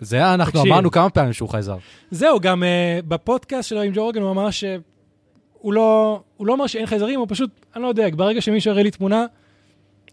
זה 0.00 0.34
אנחנו 0.34 0.62
אמרנו 0.62 0.90
כמה 0.90 1.10
פעמים 1.10 1.32
שהוא 1.32 1.48
חייזר. 1.48 1.76
זהו, 2.10 2.40
גם 2.40 2.62
uh, 2.62 2.66
בפודקאסט 3.06 3.68
שלו 3.68 3.82
עם 3.82 3.92
ג'ו 3.94 4.10
הוא 4.14 4.30
אמר 4.30 4.50
שהוא 4.50 5.72
לא, 5.72 6.20
הוא 6.36 6.46
לא 6.46 6.52
אומר 6.52 6.66
שאין 6.66 6.86
חייזרים, 6.86 7.20
הוא 7.20 7.26
פשוט, 7.30 7.50
אני 7.76 7.82
לא 7.82 7.88
יודע, 7.88 8.08
ברגע 8.16 8.40
שמישהו 8.40 8.70
יראה 8.70 8.82
לי 8.82 8.90
תמונה, 8.90 9.26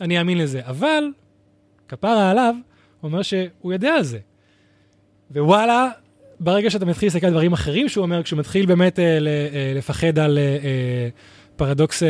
אני 0.02 0.20
אאמין 0.20 0.38
לזה. 0.38 0.62
אבל, 0.66 1.04
כפרה 1.88 2.32
עליו, 2.32 2.56
הוא 3.02 3.10
אומר 3.10 3.22
שהוא 3.22 3.74
יודע 3.74 3.94
על 3.94 4.04
זה. 4.04 4.20
ווואלה, 5.32 5.90
ברגע 6.40 6.70
שאתה 6.70 6.86
מתחיל 6.86 7.08
להסתכל 7.08 7.28
על 7.28 7.34
דברים 7.34 7.54
אחרים 7.54 7.90
שהוא 7.90 8.02
אומר, 8.02 8.24
כשהוא 8.24 8.40
מתחיל 8.40 8.66
באמת 8.66 9.00
uh, 9.00 9.02
לפחד 9.76 10.20
על 10.20 10.38
uh, 10.38 11.41
פרדוקס... 11.56 12.04
Uh, 12.04 12.06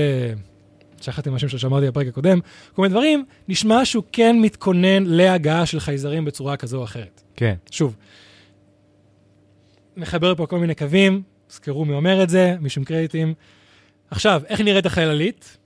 שכחתי 1.01 1.29
מהשם 1.29 1.47
שלו 1.47 1.59
שאמרתי 1.59 1.87
בפרק 1.87 2.07
הקודם, 2.07 2.39
כל 2.73 2.81
מיני 2.81 2.91
דברים, 2.91 3.25
נשמע 3.47 3.85
שהוא 3.85 4.03
כן 4.11 4.39
מתכונן 4.39 5.03
להגעה 5.03 5.65
של 5.65 5.79
חייזרים 5.79 6.25
בצורה 6.25 6.57
כזו 6.57 6.77
או 6.77 6.83
אחרת. 6.83 7.23
כן. 7.35 7.55
שוב, 7.71 7.95
מחבר 9.97 10.35
פה 10.35 10.45
כל 10.45 10.59
מיני 10.59 10.75
קווים, 10.75 11.21
זכרו 11.49 11.85
מי 11.85 11.93
אומר 11.93 12.23
את 12.23 12.29
זה, 12.29 12.55
משום 12.61 12.83
קרדיטים. 12.83 13.33
עכשיו, 14.11 14.41
איך 14.47 14.61
נראית 14.61 14.85
החללית? 14.85 15.57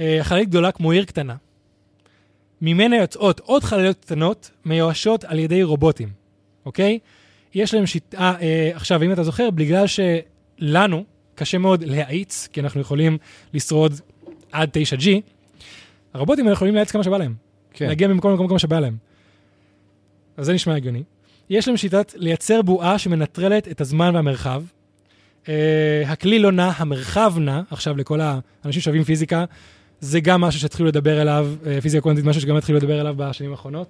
אה, 0.00 0.20
החללית 0.20 0.48
גדולה 0.48 0.72
כמו 0.72 0.90
עיר 0.90 1.04
קטנה. 1.04 1.36
ממנה 2.60 2.96
יוצאות 2.96 3.40
עוד 3.40 3.64
חלליות 3.64 3.96
קטנות 4.00 4.50
מיואשות 4.64 5.24
על 5.24 5.38
ידי 5.38 5.62
רובוטים, 5.62 6.08
אוקיי? 6.66 6.98
יש 7.54 7.74
להם 7.74 7.86
שיטה, 7.86 8.34
אה, 8.40 8.70
עכשיו, 8.74 9.02
אם 9.02 9.12
אתה 9.12 9.22
זוכר, 9.22 9.50
בגלל 9.50 9.84
שלנו 9.86 11.04
קשה 11.34 11.58
מאוד 11.58 11.84
להאיץ, 11.84 12.48
כי 12.52 12.60
אנחנו 12.60 12.80
יכולים 12.80 13.18
לשרוד 13.54 13.92
עד 14.52 14.70
9G, 14.70 15.08
הרובוטים 16.14 16.44
האלה 16.44 16.52
יכולים 16.52 16.74
להאיץ 16.74 16.90
כמה 16.90 17.04
שבא 17.04 17.18
להם. 17.18 17.34
כן. 17.72 17.86
להגיע 17.88 18.08
ממקום 18.08 18.30
למקום 18.30 18.48
כמה 18.48 18.58
שבא 18.58 18.80
להם. 18.80 18.96
אז 20.36 20.46
זה 20.46 20.52
נשמע 20.52 20.74
הגיוני. 20.74 21.02
יש 21.50 21.68
להם 21.68 21.76
שיטת 21.76 22.12
לייצר 22.16 22.62
בועה 22.62 22.98
שמנטרלת 22.98 23.68
את 23.68 23.80
הזמן 23.80 24.14
והמרחב. 24.14 24.62
Uh, 25.44 25.48
הכלי 26.06 26.38
לא 26.38 26.52
נע, 26.52 26.70
המרחב 26.76 27.34
נע. 27.38 27.62
עכשיו, 27.70 27.96
לכל 27.96 28.20
האנשים 28.20 28.82
שאוהבים 28.82 29.04
פיזיקה, 29.04 29.44
זה 30.00 30.20
גם 30.20 30.40
משהו 30.40 30.60
שהתחילו 30.60 30.88
לדבר 30.88 31.22
אליו, 31.22 31.54
uh, 31.62 31.80
פיזיקה 31.80 32.02
קוונטית, 32.02 32.24
משהו 32.24 32.42
שגם 32.42 32.56
התחילו 32.56 32.78
לדבר 32.78 33.00
אליו 33.00 33.14
בשנים 33.16 33.50
האחרונות. 33.50 33.88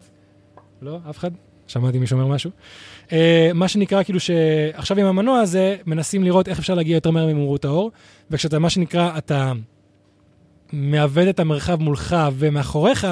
לא? 0.82 0.98
אף 1.10 1.18
אחד? 1.18 1.30
שמעתי 1.66 1.98
מישהו 1.98 2.20
אומר 2.20 2.34
משהו. 2.34 2.50
Uh, 3.08 3.12
מה 3.54 3.68
שנקרא, 3.68 4.02
כאילו 4.02 4.20
שעכשיו 4.20 4.98
עם 4.98 5.06
המנוע 5.06 5.40
הזה, 5.40 5.76
מנסים 5.86 6.24
לראות 6.24 6.48
איך 6.48 6.58
אפשר 6.58 6.74
להגיע 6.74 6.94
יותר 6.94 7.10
מהר 7.10 7.26
ממהירות 7.26 7.64
האור, 7.64 7.90
וכשאתה, 8.30 8.58
מה 8.58 8.70
שנקרא, 8.70 9.18
אתה 9.18 9.52
מעוות 10.72 11.28
את 11.28 11.40
המרחב 11.40 11.82
מולך 11.82 12.16
ומאחוריך, 12.32 13.06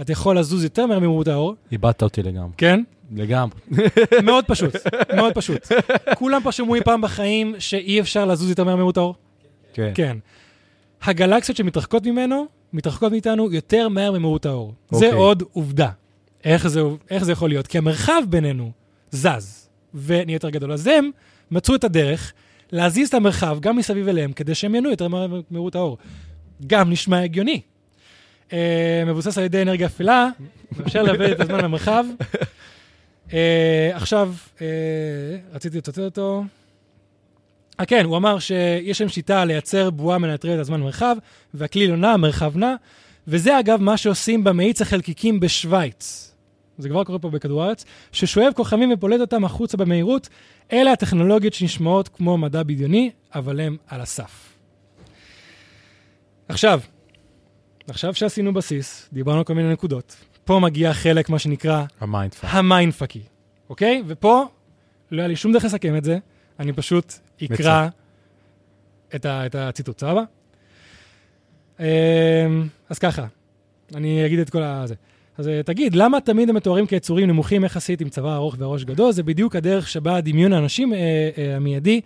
אתה 0.00 0.12
יכול 0.12 0.38
לזוז 0.38 0.64
יותר 0.64 0.86
מהר 0.86 0.98
ממהירות 0.98 1.28
האור. 1.28 1.54
איבדת 1.72 2.02
אותי 2.02 2.22
לגמרי. 2.22 2.52
כן? 2.56 2.82
לגמרי. 3.16 3.58
מאוד 4.24 4.44
פשוט, 4.44 4.76
מאוד 5.16 5.34
פשוט. 5.34 5.66
כולם 6.14 6.42
פה 6.42 6.52
שמעו 6.52 6.74
אי 6.74 6.80
פעם 6.80 7.00
בחיים 7.00 7.54
שאי 7.58 8.00
אפשר 8.00 8.24
לזוז 8.24 8.50
יותר 8.50 8.64
מהר 8.64 8.74
ממהירות 8.74 8.96
האור? 8.96 9.14
כן. 9.72 9.92
כן. 9.94 10.16
הגלקסיות 11.02 11.56
שמתרחקות 11.56 12.06
ממנו, 12.06 12.46
מתרחקות 12.72 13.12
מאיתנו 13.12 13.52
יותר 13.52 13.88
מהר 13.88 14.12
ממהירות 14.12 14.46
האור. 14.46 14.72
Okay. 14.92 14.96
זה 14.96 15.06
אוקיי. 15.06 15.18
עוד 15.18 15.42
עובדה. 15.52 15.90
איך 16.44 16.68
זה, 16.68 16.82
איך 17.10 17.24
זה 17.24 17.32
יכול 17.32 17.48
להיות? 17.48 17.66
כי 17.66 17.78
המרחב 17.78 18.22
בינינו 18.28 18.70
זז 19.10 19.68
ונהיה 19.94 20.36
יותר 20.36 20.50
גדול. 20.50 20.72
אז 20.72 20.86
הם 20.86 21.10
מצאו 21.50 21.74
את 21.74 21.84
הדרך 21.84 22.32
להזיז 22.72 23.08
את 23.08 23.14
המרחב 23.14 23.58
גם 23.60 23.76
מסביב 23.76 24.08
אליהם, 24.08 24.32
כדי 24.32 24.54
שהם 24.54 24.74
ינועו 24.74 24.90
יותר 24.90 25.08
מהר 25.08 25.26
ממהירות 25.50 25.74
האור. 25.74 25.98
גם 26.66 26.90
נשמע 26.90 27.22
הגיוני. 27.22 27.60
Uh, 28.48 28.52
מבוסס 29.06 29.38
על 29.38 29.44
ידי 29.44 29.62
אנרגיה 29.62 29.86
אפלה, 29.86 30.28
מאפשר 30.78 31.02
לאבד 31.02 31.30
את 31.30 31.40
הזמן 31.40 31.62
במרחב. 31.62 32.04
Uh, 33.28 33.32
עכשיו, 33.92 34.34
uh, 34.56 34.60
רציתי 35.52 35.78
לצטט 35.78 35.98
אותו. 35.98 36.44
אה, 37.80 37.86
כן, 37.86 38.04
הוא 38.04 38.16
אמר 38.16 38.38
שיש 38.38 39.00
להם 39.00 39.08
שיטה 39.08 39.44
לייצר 39.44 39.90
בועה 39.90 40.18
מנטרלת 40.18 40.60
הזמן 40.60 40.80
במרחב, 40.80 41.16
והכלי 41.54 41.86
לא 41.86 41.96
נע, 41.96 42.10
המרחב 42.10 42.56
נע, 42.56 42.74
וזה 43.28 43.60
אגב 43.60 43.82
מה 43.82 43.96
שעושים 43.96 44.44
במאיץ 44.44 44.82
החלקיקים 44.82 45.40
בשוויץ. 45.40 46.34
זה 46.78 46.88
כבר 46.88 47.04
קורה 47.04 47.18
פה 47.18 47.30
בכדור 47.30 47.62
הארץ, 47.62 47.84
ששואב 48.12 48.52
כוכבים 48.56 48.92
ופולט 48.92 49.20
אותם 49.20 49.44
החוצה 49.44 49.76
במהירות. 49.76 50.28
אלה 50.72 50.92
הטכנולוגיות 50.92 51.54
שנשמעות 51.54 52.08
כמו 52.08 52.38
מדע 52.38 52.62
בדיוני, 52.62 53.10
אבל 53.34 53.60
הן 53.60 53.76
על 53.86 54.00
הסף. 54.00 54.48
עכשיו, 56.48 56.80
עכשיו 57.88 58.14
שעשינו 58.14 58.54
בסיס, 58.54 59.08
דיברנו 59.12 59.38
על 59.38 59.44
כל 59.44 59.54
מיני 59.54 59.72
נקודות, 59.72 60.16
פה 60.44 60.60
מגיע 60.60 60.94
חלק, 60.94 61.28
מה 61.28 61.38
שנקרא... 61.38 61.84
ה 62.00 62.05
mindfuck. 62.05 62.50
ה 62.52 62.58
mindfuck 62.58 63.09
י, 63.09 63.22
אוקיי? 63.68 64.02
ופה 64.06 64.44
לא 65.10 65.20
היה 65.20 65.28
לי 65.28 65.36
שום 65.36 65.52
דרך 65.52 65.64
לסכם 65.64 65.96
את 65.96 66.04
זה, 66.04 66.18
אני 66.60 66.72
פשוט 66.72 67.12
אקרא 67.44 67.88
את, 69.14 69.26
ה, 69.26 69.46
את 69.46 69.54
הציטוט, 69.54 70.00
סבבה? 70.00 70.22
אז 72.88 72.98
ככה, 72.98 73.26
אני 73.94 74.26
אגיד 74.26 74.38
את 74.38 74.50
כל 74.50 74.62
הזה. 74.62 74.94
אז 75.38 75.48
אה, 75.48 75.62
תגיד, 75.62 75.94
למה 75.94 76.20
תמיד 76.20 76.48
הם 76.48 76.56
מתוארים 76.56 76.86
כיצורים 76.86 77.28
נמוכים 77.28 77.64
יחסית 77.64 78.00
עם 78.00 78.08
צוואר 78.08 78.34
ארוך 78.34 78.56
וראש 78.58 78.84
גדול? 78.84 79.12
זה 79.12 79.22
בדיוק 79.22 79.56
הדרך 79.56 79.88
שבה 79.88 80.20
דמיון 80.20 80.52
האנשים 80.52 80.94
אה, 80.94 80.98
אה, 81.38 81.56
המיידי 81.56 82.00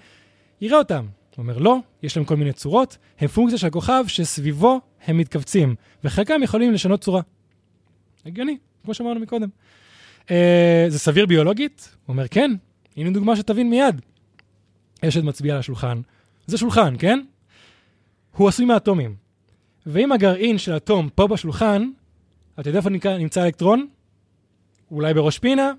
יראה 0.61 0.79
אותם. 0.79 1.07
הוא 1.37 1.43
אומר, 1.43 1.59
לא, 1.59 1.79
יש 2.03 2.17
להם 2.17 2.25
כל 2.25 2.37
מיני 2.37 2.53
צורות, 2.53 2.97
הם 3.19 3.29
פונקציה 3.29 3.59
של 3.59 3.67
הכוכב 3.67 4.05
שסביבו 4.07 4.81
הם 5.07 5.19
מתכווצים, 5.19 5.75
וחלקם 6.05 6.43
יכולים 6.43 6.73
לשנות 6.73 7.01
צורה. 7.01 7.23
הגיוני, 8.27 8.57
כמו 8.85 8.95
שאמרנו 8.95 9.21
מקודם. 9.21 9.49
אה, 10.31 10.87
זה 10.89 10.99
סביר 10.99 11.27
ביולוגית? 11.27 11.97
הוא 12.07 12.15
אומר, 12.15 12.29
כן, 12.29 12.51
הנה 12.97 13.11
דוגמה 13.11 13.37
שתבין 13.37 13.71
מיד. 13.71 14.01
אשת 15.05 15.23
מצביעה 15.23 15.57
על 15.57 15.61
השולחן. 15.61 16.01
זה 16.47 16.59
שולחן, 16.59 16.95
כן? 16.99 17.21
הוא 18.37 18.49
עשוי 18.49 18.67
מאטומים. 18.67 19.22
ואם 19.87 20.13
הגרעין 20.13 20.59
של 20.59 20.77
אטום 20.77 21.09
פה 21.15 21.27
בשולחן, 21.27 21.91
אתה 22.61 22.69
יודע 22.69 22.79
איפה 22.79 22.91
נמצא 23.19 23.41
האלקטרון? 23.41 23.87
אולי 24.91 25.15
בראש 25.15 25.39
פינה, 25.39 25.73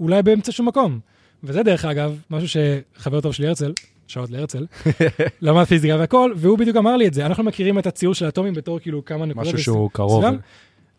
אולי 0.00 0.22
באמצע 0.22 0.52
שום 0.52 0.68
מקום. 0.68 1.00
וזה 1.44 1.62
דרך 1.62 1.84
אגב, 1.84 2.22
משהו 2.30 2.48
שחבר 2.48 3.20
טוב 3.20 3.32
שלי 3.32 3.48
הרצל, 3.48 3.72
שעות 4.06 4.30
להרצל, 4.30 4.66
למד 5.42 5.64
פיזיקה 5.64 5.96
והכל, 5.98 6.32
והוא 6.36 6.58
בדיוק 6.58 6.76
אמר 6.76 6.96
לי 6.96 7.06
את 7.06 7.14
זה. 7.14 7.26
אנחנו 7.26 7.44
מכירים 7.44 7.78
את 7.78 7.86
הציור 7.86 8.14
של 8.14 8.28
אטומים 8.28 8.54
בתור 8.54 8.78
כאילו 8.78 9.04
כמה 9.04 9.26
נקודות. 9.26 9.54
משהו 9.54 9.58
שהוא 9.64 9.90
קרוב. 9.90 10.24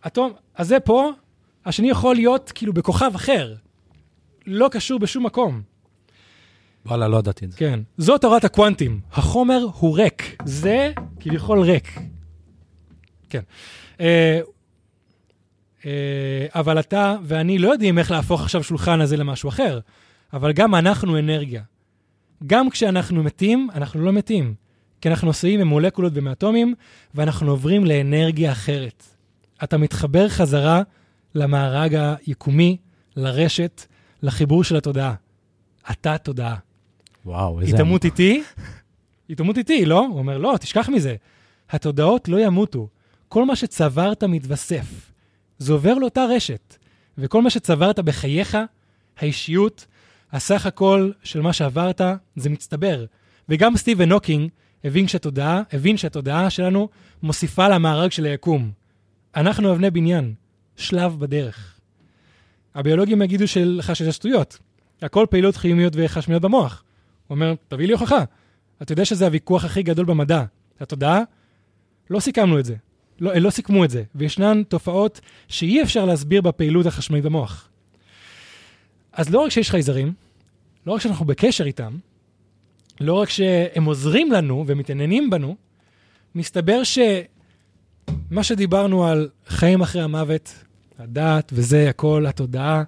אטום, 0.07 0.33
אז 0.55 0.67
זה 0.67 0.79
פה, 0.79 1.11
השני 1.65 1.89
יכול 1.89 2.15
להיות 2.15 2.51
כאילו 2.55 2.73
בכוכב 2.73 3.11
אחר, 3.15 3.55
לא 4.47 4.69
קשור 4.71 4.99
בשום 4.99 5.25
מקום. 5.25 5.61
וואלה, 6.85 7.07
לא 7.07 7.17
ידעתי 7.17 7.45
את 7.45 7.51
זה. 7.51 7.57
כן. 7.57 7.79
זו 7.97 8.17
תורת 8.17 8.43
הקוונטים. 8.43 8.99
החומר 9.11 9.67
הוא 9.79 9.97
ריק. 9.97 10.43
זה 10.45 10.91
כביכול 11.19 11.59
ריק. 11.59 11.99
כן. 13.31 13.41
אה, 13.99 14.39
אה, 15.85 16.45
אבל 16.55 16.79
אתה 16.79 17.15
ואני 17.23 17.57
לא 17.57 17.71
יודעים 17.71 17.99
איך 17.99 18.11
להפוך 18.11 18.41
עכשיו 18.41 18.63
שולחן 18.63 19.01
הזה 19.01 19.17
למשהו 19.17 19.49
אחר, 19.49 19.79
אבל 20.33 20.51
גם 20.51 20.75
אנחנו 20.75 21.19
אנרגיה. 21.19 21.61
גם 22.47 22.69
כשאנחנו 22.69 23.23
מתים, 23.23 23.67
אנחנו 23.75 24.01
לא 24.01 24.11
מתים. 24.11 24.53
כי 25.01 25.09
אנחנו 25.09 25.29
עשויים 25.29 25.59
ממולקולות 25.59 26.13
ומאטומים, 26.15 26.73
ואנחנו 27.15 27.51
עוברים 27.51 27.85
לאנרגיה 27.85 28.51
אחרת. 28.51 29.03
אתה 29.63 29.77
מתחבר 29.77 30.29
חזרה 30.29 30.81
למארג 31.35 31.95
היקומי, 32.25 32.77
לרשת, 33.15 33.85
לחיבור 34.23 34.63
של 34.63 34.75
התודעה. 34.75 35.13
אתה 35.91 36.17
תודעה. 36.17 36.55
וואו, 37.25 37.59
היא 37.59 37.67
איזה... 37.67 37.77
תמות 37.77 38.05
איתי, 38.05 38.43
היא 39.29 39.37
תמות 39.37 39.57
איתי, 39.57 39.85
לא? 39.85 39.99
הוא 39.99 40.17
אומר, 40.17 40.37
לא, 40.37 40.55
תשכח 40.59 40.89
מזה. 40.89 41.15
התודעות 41.69 42.29
לא 42.29 42.39
ימותו. 42.39 42.87
כל 43.31 43.45
מה 43.45 43.55
שצברת 43.55 44.23
מתווסף. 44.23 45.11
זה 45.57 45.73
עובר 45.73 45.93
לאותה 45.93 46.25
רשת. 46.25 46.77
וכל 47.17 47.41
מה 47.41 47.49
שצברת 47.49 47.99
בחייך, 47.99 48.57
האישיות, 49.17 49.85
הסך 50.31 50.65
הכל 50.65 51.11
של 51.23 51.41
מה 51.41 51.53
שעברת, 51.53 52.01
זה 52.35 52.49
מצטבר. 52.49 53.05
וגם 53.49 53.77
סטיבן 53.77 54.11
הוקינג 54.11 54.49
הבין 54.83 55.07
שהתודעה, 55.07 55.61
הבין 55.73 55.97
שהתודעה 55.97 56.49
שלנו 56.49 56.89
מוסיפה 57.23 57.67
למארג 57.67 58.11
של 58.11 58.25
היקום. 58.25 58.71
אנחנו 59.35 59.71
אבני 59.71 59.91
בניין, 59.91 60.33
שלב 60.75 61.19
בדרך. 61.19 61.79
הביולוגים 62.75 63.21
יגידו 63.21 63.45
לך 63.65 63.95
שזה 63.95 64.11
שטויות. 64.11 64.59
הכל 65.01 65.25
פעילות 65.29 65.57
כימיות 65.57 65.93
וחשמליות 65.95 66.41
במוח. 66.41 66.83
הוא 67.27 67.35
אומר, 67.35 67.53
תביא 67.67 67.87
לי 67.87 67.93
הוכחה. 67.93 68.23
אתה 68.81 68.91
יודע 68.91 69.05
שזה 69.05 69.25
הוויכוח 69.25 69.65
הכי 69.65 69.83
גדול 69.83 70.05
במדע. 70.05 70.43
התודעה? 70.79 71.21
לא 72.09 72.19
סיכמנו 72.19 72.59
את 72.59 72.65
זה. 72.65 72.75
לא, 73.21 73.33
לא 73.33 73.49
סיכמו 73.49 73.85
את 73.85 73.89
זה. 73.89 74.03
וישנן 74.15 74.63
תופעות 74.63 75.21
שאי 75.47 75.81
אפשר 75.83 76.05
להסביר 76.05 76.41
בפעילות 76.41 76.85
החשמלית 76.85 77.23
במוח. 77.23 77.69
אז 79.13 79.29
לא 79.29 79.39
רק 79.39 79.51
שיש 79.51 79.69
חייזרים, 79.71 80.13
לא 80.85 80.93
רק 80.93 81.01
שאנחנו 81.01 81.25
בקשר 81.25 81.65
איתם, 81.65 81.97
לא 82.99 83.13
רק 83.13 83.29
שהם 83.29 83.85
עוזרים 83.85 84.31
לנו 84.31 84.63
ומתעניינים 84.67 85.29
בנו, 85.29 85.55
מסתבר 86.35 86.81
שמה 86.83 88.43
שדיברנו 88.43 89.07
על 89.07 89.29
חיים 89.47 89.81
אחרי 89.81 90.01
המוות, 90.01 90.53
הדת 90.99 91.51
וזה, 91.55 91.89
הכל, 91.89 92.25
התודעה, 92.27 92.83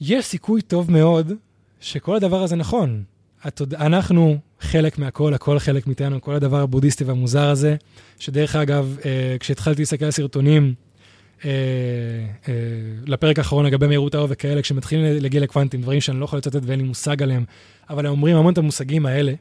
יש 0.00 0.24
סיכוי 0.24 0.62
טוב 0.62 0.90
מאוד 0.90 1.32
שכל 1.80 2.16
הדבר 2.16 2.42
הזה 2.42 2.56
נכון. 2.56 3.04
התוד... 3.42 3.74
אנחנו 3.74 4.38
חלק 4.60 4.98
מהכל, 4.98 5.34
הכל 5.34 5.58
חלק 5.58 5.86
מאיתנו, 5.86 6.20
כל 6.20 6.34
הדבר 6.34 6.60
הבודהיסטי 6.60 7.04
והמוזר 7.04 7.48
הזה, 7.48 7.76
שדרך 8.18 8.56
אגב, 8.56 8.96
אה, 9.04 9.36
כשהתחלתי 9.40 9.82
להסתכל 9.82 10.04
על 10.04 10.10
סרטונים, 10.10 10.74
אה, 11.44 11.50
אה, 12.48 12.54
לפרק 13.06 13.38
האחרון 13.38 13.66
לגבי 13.66 13.86
מהירות 13.86 14.14
האור 14.14 14.26
וכאלה, 14.30 14.62
כשמתחילים 14.62 15.22
להגיע 15.22 15.40
לקוונטים, 15.40 15.82
דברים 15.82 16.00
שאני 16.00 16.20
לא 16.20 16.24
יכול 16.24 16.38
לצטט 16.38 16.62
ואין 16.62 16.80
לי 16.80 16.86
מושג 16.86 17.22
עליהם, 17.22 17.44
אבל 17.90 18.06
הם 18.06 18.12
אומרים 18.12 18.36
המון 18.36 18.52
את 18.52 18.58
המושגים 18.58 19.06
האלה, 19.06 19.32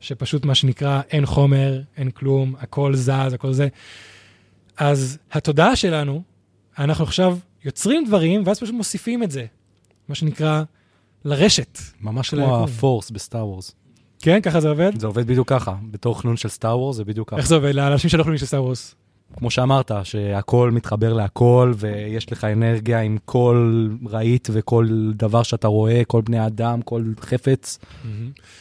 שפשוט 0.00 0.44
מה 0.44 0.54
שנקרא 0.54 1.00
אין 1.10 1.26
חומר, 1.26 1.80
אין 1.96 2.10
כלום, 2.10 2.54
הכל 2.58 2.94
זז, 2.94 3.32
הכל 3.32 3.52
זה. 3.52 3.68
אז 4.76 5.18
התודעה 5.32 5.76
שלנו, 5.76 6.22
אנחנו 6.78 7.04
עכשיו 7.04 7.38
יוצרים 7.64 8.04
דברים, 8.06 8.42
ואז 8.46 8.60
פשוט 8.60 8.74
מוסיפים 8.74 9.22
את 9.22 9.30
זה, 9.30 9.44
מה 10.08 10.14
שנקרא, 10.14 10.62
לרשת. 11.24 11.78
ממש 12.00 12.30
כמו. 12.30 12.64
הפורס 12.64 13.10
בסטאר 13.10 13.46
וורס. 13.46 13.74
כן, 14.22 14.40
ככה 14.40 14.60
זה 14.60 14.68
עובד? 14.68 15.00
זה 15.00 15.06
עובד 15.06 15.26
בדיוק 15.26 15.48
ככה. 15.48 15.74
בתור 15.90 16.20
חנון 16.20 16.36
של 16.36 16.48
סטאר 16.48 16.78
וורס 16.78 16.96
זה 16.96 17.04
בדיוק 17.04 17.30
ככה. 17.30 17.36
איך 17.36 17.46
זה 17.46 17.54
עובד? 17.54 17.74
לאנשים 17.74 18.10
שלא 18.10 18.20
יכולים 18.20 18.38
של 18.38 18.46
סטאר 18.46 18.62
וורס. 18.62 18.94
כמו 19.36 19.50
שאמרת, 19.50 19.90
שהכל 20.04 20.70
מתחבר 20.70 21.12
להכל, 21.12 21.72
ויש 21.76 22.32
לך 22.32 22.44
אנרגיה 22.44 23.00
עם 23.00 23.18
כל 23.24 23.88
רהיט 24.08 24.48
וכל 24.52 24.88
דבר 25.14 25.42
שאתה 25.42 25.68
רואה, 25.68 26.02
כל 26.06 26.22
בני 26.22 26.46
אדם, 26.46 26.82
כל 26.82 27.04
חפץ. 27.20 27.78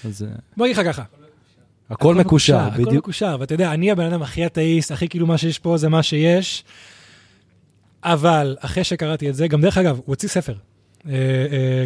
אז 0.05 0.24
אה, 0.24 0.30
בוא 0.57 0.66
נגיד 0.66 0.78
לך 0.78 0.86
ככה. 0.86 1.03
הכל 1.89 2.16
מקושר, 2.16 2.57
הכל 2.57 2.84
בדיוק. 2.84 3.03
מקושר, 3.03 3.38
ואתה 3.39 3.53
יודע, 3.53 3.74
אני 3.74 3.91
הבן 3.91 4.05
אדם 4.05 4.22
הכי 4.22 4.45
אתאיסט, 4.45 4.91
הכי 4.91 5.10
כאילו 5.10 5.28
מה 5.28 5.38
שיש 5.38 5.60
פה 5.60 5.78
זה 5.78 5.89
מה 5.89 6.03
שיש, 6.03 6.64
אבל 8.03 8.57
אחרי 8.60 8.84
שקראתי 8.84 9.30
את 9.30 9.36
זה, 9.36 9.47
גם 9.47 9.62
דרך 9.62 9.78
אגב, 9.78 9.95
הוא 9.95 10.03
הוציא 10.05 10.30
ספר, 10.30 10.53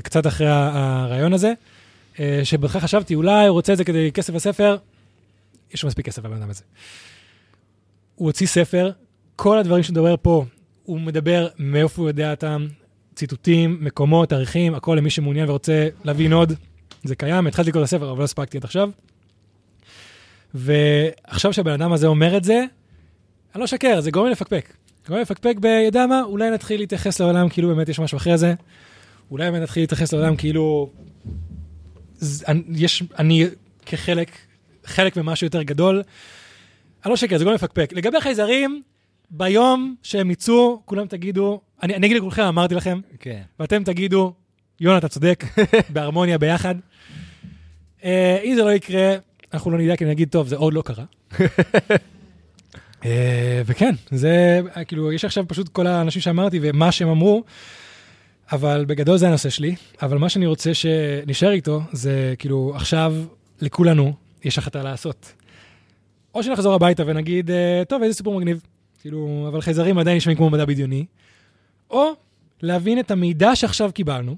קצת 0.04 0.28
אחרי 0.28 0.48
הרעיון 0.50 1.34
הזה, 1.34 1.54
אה, 2.20 2.42
שבכלל 2.44 2.82
חשבתי, 2.82 3.16
אולי 3.16 3.48
הוא 3.48 3.54
רוצה 3.54 3.74
את 3.74 3.78
זה 3.78 3.84
כדי 3.84 4.12
כסף 4.12 4.34
לספר, 4.34 4.78
יש 5.74 5.84
לו 5.84 5.88
מספיק 5.88 6.06
כסף 6.06 6.26
לבן 6.26 6.38
אדם 6.38 6.50
הזה. 6.50 6.64
הוא 8.16 8.28
הוציא 8.28 8.48
ספר, 8.48 8.92
כל 9.36 9.58
הדברים 9.58 9.84
שהוא 9.84 9.94
מדבר 9.94 10.16
פה, 10.22 10.46
הוא 10.84 11.00
מדבר 11.00 11.48
מאיפה 11.58 12.02
הוא 12.02 12.10
יודע 12.10 12.32
אותם, 12.32 12.68
ציטוטים, 13.16 13.78
מקומות, 13.82 14.30
תאריכים, 14.30 14.76
הכל 14.76 14.96
למי 14.96 15.10
שמעוניין 15.10 15.50
ורוצה 15.50 15.88
להבין 16.04 16.34
עוד. 16.34 16.54
זה 17.04 17.16
קיים, 17.16 17.48
התחלתי 17.48 17.70
לקרוא 17.70 17.84
את 17.84 17.88
הספר, 17.88 18.12
אבל 18.12 18.20
לא 18.20 18.24
הספקתי 18.24 18.58
עד 18.58 18.64
עכשיו. 18.64 18.90
ועכשיו 20.54 21.54
שהבן 21.54 21.72
אדם 21.72 21.94
הזה 21.94 22.08
אומר 22.08 22.38
את 22.38 22.44
זה, 22.44 22.66
אני 23.56 23.60
לא 23.60 23.66
אשקר, 23.66 24.02
זה 24.02 24.12
גורם 24.12 24.32
לפקפק. 24.32 24.74
גורם 25.08 25.22
לפקפק 25.22 25.56
ב, 25.60 25.66
יודע 25.66 26.08
מה, 26.08 26.22
אולי 26.22 26.50
נתחיל 26.50 26.80
להתייחס 26.80 27.20
לעולם 27.20 27.50
כאילו 27.50 27.76
באמת 27.76 27.90
יש 27.90 28.00
משהו 28.00 28.18
אחרי 28.18 28.38
זה. 28.38 28.54
אולי 29.32 29.52
באמת 29.52 29.64
נתחיל 29.64 29.84
להתייחס 29.84 30.14
לעולם 30.14 30.36
כאילו... 30.36 30.90
יש, 32.70 33.04
אני 33.20 33.46
כחלק, 33.86 34.32
חלק 34.86 35.18
ממשהו 35.18 35.48
יותר 35.48 35.64
גדול. 35.64 36.04
אני 37.04 37.10
לא 37.10 37.16
אשקר, 37.16 37.38
זה 37.38 37.44
גורם 37.44 37.54
לי 37.54 37.56
לפקפק. 37.56 37.94
לגבי 37.94 38.22
חייזרים, 38.22 38.82
ביום 39.32 39.96
שהם 40.04 40.32
יצאו, 40.32 40.82
כולם 40.86 41.08
תגידו, 41.08 41.62
אני, 41.84 41.96
אני 41.96 42.08
אגיד 42.08 42.18
לכולכם, 42.18 42.44
אמרתי 42.44 42.76
לכם, 42.76 43.00
כן. 43.20 43.42
ואתם 43.60 43.84
תגידו, 43.84 44.34
יונה, 44.80 44.98
אתה 44.98 45.08
צודק, 45.08 45.44
בהרמוניה 45.94 46.38
ביחד. 46.38 46.76
אה, 48.04 48.40
אם 48.44 48.56
זה 48.56 48.64
לא 48.64 48.72
יקרה, 48.72 49.16
אנחנו 49.54 49.72
לא 49.72 49.78
נדע, 49.78 49.96
כי 49.96 50.04
אני 50.04 50.12
אגיד, 50.12 50.30
טוב, 50.30 50.48
זה 50.48 50.56
עוד 50.56 50.74
לא 50.74 50.82
קרה. 50.82 51.06
אה, 53.06 53.62
וכן, 53.66 53.96
זה, 54.12 54.62
אה, 54.78 54.84
כאילו, 54.84 55.12
יש 55.12 55.26
עכשיו 55.26 55.48
פשוט 55.48 55.70
כל 55.70 55.88
האנשים 55.88 56.22
שאמרתי 56.22 56.60
ומה 56.62 56.92
שהם 56.92 57.10
אמרו, 57.10 57.44
אבל 58.54 58.86
בגדול 58.86 59.18
זה 59.18 59.28
הנושא 59.28 59.50
שלי. 59.50 59.76
אבל 60.02 60.18
מה 60.18 60.30
שאני 60.30 60.46
רוצה 60.46 60.74
שנשאר 60.74 61.52
איתו, 61.52 61.82
זה 61.92 62.34
כאילו, 62.40 62.72
עכשיו 62.76 63.16
לכולנו 63.62 64.14
יש 64.44 64.58
החלטה 64.58 64.84
לעשות. 64.84 65.34
או 66.36 66.44
שנחזור 66.44 66.74
הביתה 66.74 67.04
ונגיד, 67.06 67.52
אה, 67.52 67.84
טוב, 67.88 68.04
איזה 68.04 68.18
סיפור 68.18 68.38
מגניב. 68.38 68.62
כאילו, 69.02 69.46
אבל 69.48 69.62
חייזרים 69.62 69.98
עדיין 69.98 70.18
נשמעים 70.18 70.38
כמו 70.38 70.50
מדע 70.50 70.66
בדיוני. 70.66 71.06
או 71.90 72.12
להבין 72.62 73.00
את 73.00 73.12
המידע 73.12 73.56
שעכשיו 73.56 73.92
קיבלנו, 73.94 74.36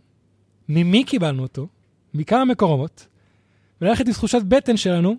ממי 0.70 1.04
קיבלנו 1.04 1.44
אותו, 1.44 1.68
מכמה 2.14 2.46
מקומות, 2.46 3.08
וללכת 3.82 4.08
עם 4.08 4.14
תחושת 4.14 4.42
בטן 4.48 4.78
שלנו, 4.78 5.16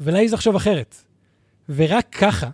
ולהעיז 0.00 0.32
לחשוב 0.32 0.56
אחרת. 0.56 0.96
ורק 1.68 2.06
ככה, 2.12 2.50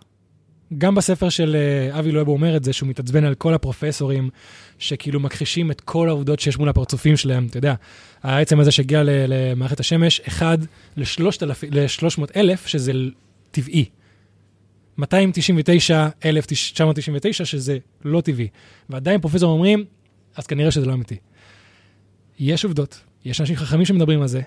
גם 0.79 0.95
בספר 0.95 1.29
של 1.29 1.57
אה, 1.57 1.99
אבי 1.99 2.13
לואב 2.13 2.29
אומר 2.29 2.57
את 2.57 2.65
זה, 2.65 2.73
שהוא 2.73 2.89
מתעצבן 2.89 3.25
על 3.25 3.35
כל 3.35 3.55
הפרופסורים 3.55 4.31
שכאילו 4.79 5.21
מכחישים 5.21 5.71
את 5.71 5.81
כל 5.81 6.09
העובדות 6.09 6.41
שיש 6.41 6.59
מול 6.59 6.69
הפרצופים 6.69 7.17
שלהם, 7.17 7.47
אתה 7.51 7.59
יודע, 7.59 7.75
העצם 8.23 8.61
הזה 8.61 8.71
שהגיע 8.71 9.03
למערכת 9.05 9.81
השמש, 9.81 10.21
אחד 10.21 10.59
ל-300 10.97 12.23
אלף, 12.37 12.67
שזה 12.67 12.93
טבעי. 13.51 13.85
299,999, 14.99 17.45
שזה 17.45 17.79
לא 18.05 18.21
טבעי. 18.21 18.49
ועדיין 18.91 19.21
פרופסורים 19.21 19.55
אומרים, 19.55 19.85
אז 20.37 20.47
כנראה 20.47 20.71
שזה 20.71 20.87
לא 20.87 20.93
אמיתי. 20.93 21.17
יש 22.39 22.65
עובדות, 22.65 23.01
יש 23.25 23.41
אנשים 23.41 23.57
חכמים 23.57 23.85
שמדברים 23.85 24.23
על 24.23 24.29
זה. 24.29 24.43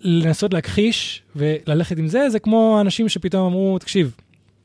לנסות 0.00 0.54
להכחיש 0.54 1.22
וללכת 1.36 1.98
עם 1.98 2.08
זה, 2.08 2.30
זה 2.30 2.38
כמו 2.38 2.78
אנשים 2.80 3.08
שפתאום 3.08 3.46
אמרו, 3.46 3.78
תקשיב, 3.78 4.14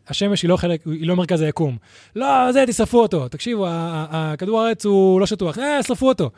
השמש 0.07 0.41
היא 0.41 0.49
לא 0.49 0.57
חלק, 0.57 0.81
היא 0.85 1.07
לא 1.07 1.15
מרכז 1.15 1.41
היקום. 1.41 1.77
לא, 2.15 2.51
זה, 2.51 2.63
תשרפו 2.67 3.01
אותו. 3.01 3.27
תקשיבו, 3.27 3.67
כדור 4.37 4.61
הארץ 4.61 4.85
הוא 4.85 5.19
לא 5.19 5.25
שטוח, 5.25 5.57
אה, 5.57 5.83
שרפו 5.83 6.07
אותו. 6.07 6.29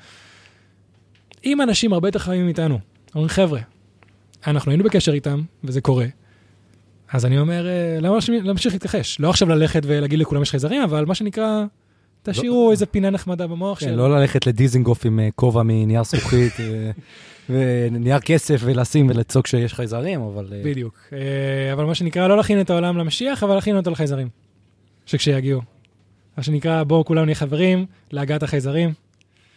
אם 1.45 1.61
אנשים 1.61 1.93
הרבה 1.93 2.07
יותר 2.07 2.19
חכמים 2.19 2.45
מאיתנו, 2.45 2.79
אומרים, 3.15 3.29
חבר'ה, 3.29 3.59
אנחנו 4.47 4.71
היינו 4.71 4.83
בקשר 4.83 5.13
איתם, 5.13 5.41
וזה 5.63 5.81
קורה, 5.81 6.05
אז 7.13 7.25
אני 7.25 7.39
אומר, 7.39 7.67
אה, 7.67 7.97
למה 8.01 8.17
להמשיך 8.43 8.73
להתכחש? 8.73 9.19
לא 9.19 9.29
עכשיו 9.29 9.49
ללכת 9.49 9.81
ולהגיד 9.85 10.19
לכולם 10.19 10.41
יש 10.41 10.51
חייזרים, 10.51 10.81
אבל 10.81 11.05
מה 11.05 11.15
שנקרא, 11.15 11.65
תשאירו 12.23 12.71
איזה 12.71 12.85
פינה 12.85 13.09
נחמדה 13.09 13.47
במוח 13.47 13.79
כן, 13.79 13.85
של... 13.85 13.95
לא 13.95 14.19
ללכת 14.19 14.47
לדיזינגוף 14.47 15.05
עם 15.05 15.19
אה, 15.19 15.29
כובע 15.35 15.63
מנייר 15.63 16.03
זכוכית 16.03 16.53
אה, 16.59 16.91
ונייר 17.49 18.19
כסף 18.19 18.61
ולשים 18.63 19.09
ולצעוק 19.09 19.47
שיש 19.47 19.73
חייזרים, 19.73 20.21
אבל... 20.21 20.47
אה, 20.51 20.61
בדיוק. 20.63 21.13
אבל 21.73 21.85
מה 21.85 21.95
שנקרא, 21.95 22.27
לא 22.27 22.37
להכין 22.37 22.61
את 22.61 22.69
העולם 22.69 22.97
למשיח, 22.97 23.43
אבל 23.43 23.55
להכין 23.55 23.77
אותו 23.77 23.91
לחייזרים. 23.91 24.29
שכשיגיעו. 25.05 25.61
מה 26.37 26.43
שנקרא, 26.43 26.83
בואו 26.83 27.05
כולנו 27.05 27.25
נהיה 27.25 27.35
חברים 27.35 27.85
להגעת 28.11 28.43
החייזרים. 28.43 28.93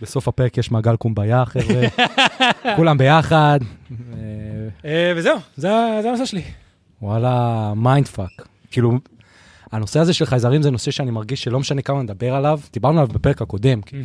בסוף 0.02 0.28
הפרק 0.28 0.58
יש 0.58 0.70
מעגל 0.70 0.96
קומביה, 0.96 1.44
חבר'ה. 1.44 1.88
כולם 2.76 2.98
ביחד. 2.98 3.60
וזהו, 5.16 5.38
זה 5.56 6.08
הנושא 6.08 6.24
שלי. 6.24 6.42
וואלה, 7.02 7.72
mindfuck. 7.76 8.48
כאילו, 8.70 8.98
הנושא 9.72 10.00
הזה 10.00 10.12
של 10.12 10.26
חייזרים 10.26 10.62
זה 10.62 10.70
נושא 10.70 10.90
שאני 10.90 11.10
מרגיש 11.10 11.42
שלא 11.42 11.60
משנה 11.60 11.82
כמה 11.82 12.02
נדבר 12.02 12.34
עליו, 12.34 12.60
דיברנו 12.72 13.00
עליו 13.00 13.14
בפרק 13.14 13.42
הקודם, 13.42 13.82
כי 13.82 13.96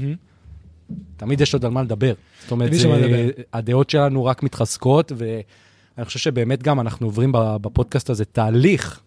תמיד 1.17 1.41
יש 1.41 1.53
עוד 1.53 1.65
על 1.65 1.71
מה 1.71 1.83
לדבר. 1.83 2.13
זאת 2.41 2.51
אומרת, 2.51 2.73
זה-. 2.73 3.31
הדעות 3.53 3.89
שלנו 3.89 4.25
רק 4.25 4.43
מתחזקות, 4.43 5.11
ואני 5.15 6.05
חושב 6.05 6.19
שבאמת 6.19 6.63
גם 6.63 6.79
אנחנו 6.79 7.07
עוברים 7.07 7.31
בפודקאסט 7.33 8.09
הזה 8.09 8.25
תהליך 8.25 8.99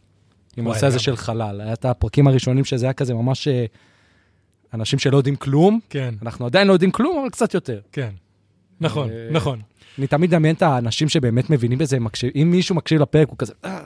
עם 0.56 0.66
הנושא 0.66 0.86
הזה. 0.86 0.98
של 0.98 1.16
חלל. 1.16 1.60
היה 1.60 1.72
את 1.72 1.84
הפרקים 1.84 2.26
הראשונים 2.26 2.64
שזה 2.64 2.86
היה 2.86 2.92
כזה 2.92 3.14
ממש 3.14 3.48
אה, 3.48 3.64
אנשים 4.74 4.98
שלא 4.98 5.16
יודעים 5.16 5.36
כלום, 5.36 5.80
כן, 5.90 6.14
אנחנו 6.22 6.46
עדיין 6.46 6.68
לא 6.68 6.72
יודעים 6.72 6.90
כלום, 6.90 7.18
אבל 7.20 7.28
קצת 7.30 7.54
יותר. 7.54 7.80
כן. 7.92 8.10
נכון, 8.80 9.10
אה, 9.10 9.28
נכון. 9.30 9.60
אני 9.98 10.06
תמיד 10.06 10.30
מדמיין 10.30 10.54
את 10.54 10.62
האנשים 10.62 11.08
שבאמת 11.08 11.50
מבינים 11.50 11.78
בזה, 11.78 11.98
אם 12.42 12.50
מישהו 12.50 12.74
מקשיב 12.74 13.00
לפרק, 13.00 13.28
הוא 13.28 13.38
כזה, 13.38 13.52
"אה, 13.64 13.80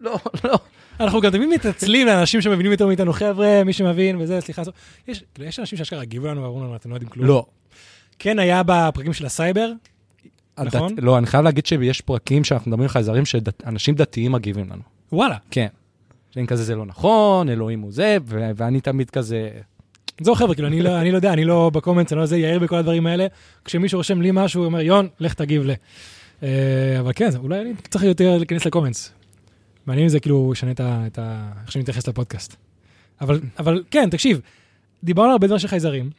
לא, 0.00 0.18
לא. 0.44 0.58
אנחנו 1.00 1.20
גם 1.20 1.30
תמיד 1.30 1.48
מתעצלים 1.48 2.06
לאנשים 2.06 2.40
שמבינים 2.40 2.72
יותר 2.72 2.86
מאיתנו, 2.86 3.12
חבר'ה, 3.12 3.64
מי 3.64 3.72
שמבין 3.72 4.16
וזה, 4.20 4.40
סליחה. 4.40 4.62
יש 5.08 5.24
כאילו, 5.34 5.48
יש 5.48 5.58
אנשים 5.58 5.78
שאשכרה 5.78 6.02
הגיבו 6.02 6.26
לנו 6.26 6.42
ואמרו 6.42 6.60
לנו, 6.60 6.76
אתם 6.76 6.90
לא 6.90 6.94
יודעים 6.94 7.10
כלום. 7.10 7.26
לא. 7.26 7.46
כן 8.18 8.38
היה 8.38 8.62
בפרקים 8.66 9.12
של 9.12 9.26
הסייבר, 9.26 9.72
נכון? 10.58 10.94
לא, 10.98 11.18
אני 11.18 11.26
חייב 11.26 11.44
להגיד 11.44 11.66
שיש 11.66 12.00
פרקים 12.00 12.44
שאנחנו 12.44 12.70
מדברים 12.70 12.82
על 12.82 12.88
חייזרים 12.88 13.24
שאנשים 13.24 13.94
דתיים 13.94 14.32
מגיבים 14.32 14.70
לנו. 14.70 14.82
וואלה. 15.12 15.36
כן. 15.50 15.66
שהם 16.30 16.46
כזה, 16.46 16.64
זה 16.64 16.76
לא 16.76 16.86
נכון, 16.86 17.48
אלוהים 17.48 17.80
הוא 17.80 17.92
זה, 17.92 18.16
ו- 18.26 18.50
ואני 18.56 18.80
תמיד 18.80 19.10
כזה, 19.10 19.50
זהו 20.20 20.34
חבר'ה, 20.34 20.54
כאילו, 20.54 20.68
אני 20.68 20.82
לא, 20.82 21.00
אני 21.00 21.10
לא 21.10 21.16
יודע, 21.16 21.32
אני 21.32 21.44
לא 21.44 21.70
בקומנטס, 21.74 22.12
אני 22.12 22.20
לא 22.20 22.26
זה, 22.26 22.38
יאיר 22.38 22.58
בכל 22.58 22.76
הדברים 22.76 23.06
האלה. 23.06 23.26
כשמישהו 23.64 23.98
רושם 23.98 24.20
לי 24.20 24.30
משהו, 24.32 24.60
הוא 24.60 24.66
אומר, 24.66 24.80
יון, 24.80 25.08
לך 25.20 25.34
תגיב 25.34 25.62
ל... 25.66 25.70
אה, 26.42 26.48
אבל 27.00 27.12
כן, 27.14 27.28
אולי 27.36 27.60
אני 27.60 27.72
צריך 27.90 28.04
יותר 28.04 28.36
להיכנס 28.36 28.66
לקומנטס. 28.66 29.12
מעניין 29.86 30.04
אם 30.04 30.08
זה 30.08 30.20
כאילו 30.20 30.52
ישנה 30.52 30.70
את 30.80 31.18
ה... 31.18 31.52
איך 31.62 31.72
שאני 31.72 31.82
מתייחס 31.82 32.08
לפודקאסט. 32.08 32.56
אבל, 33.20 33.40
אבל 33.58 33.82
כן, 33.90 34.10
תקשיב, 34.10 34.40
דיברנו 35.04 35.26
על 35.28 35.32
הרבה 35.32 35.46
דברים 35.46 35.58
של 35.58 35.68
חייזרים, 35.68 36.10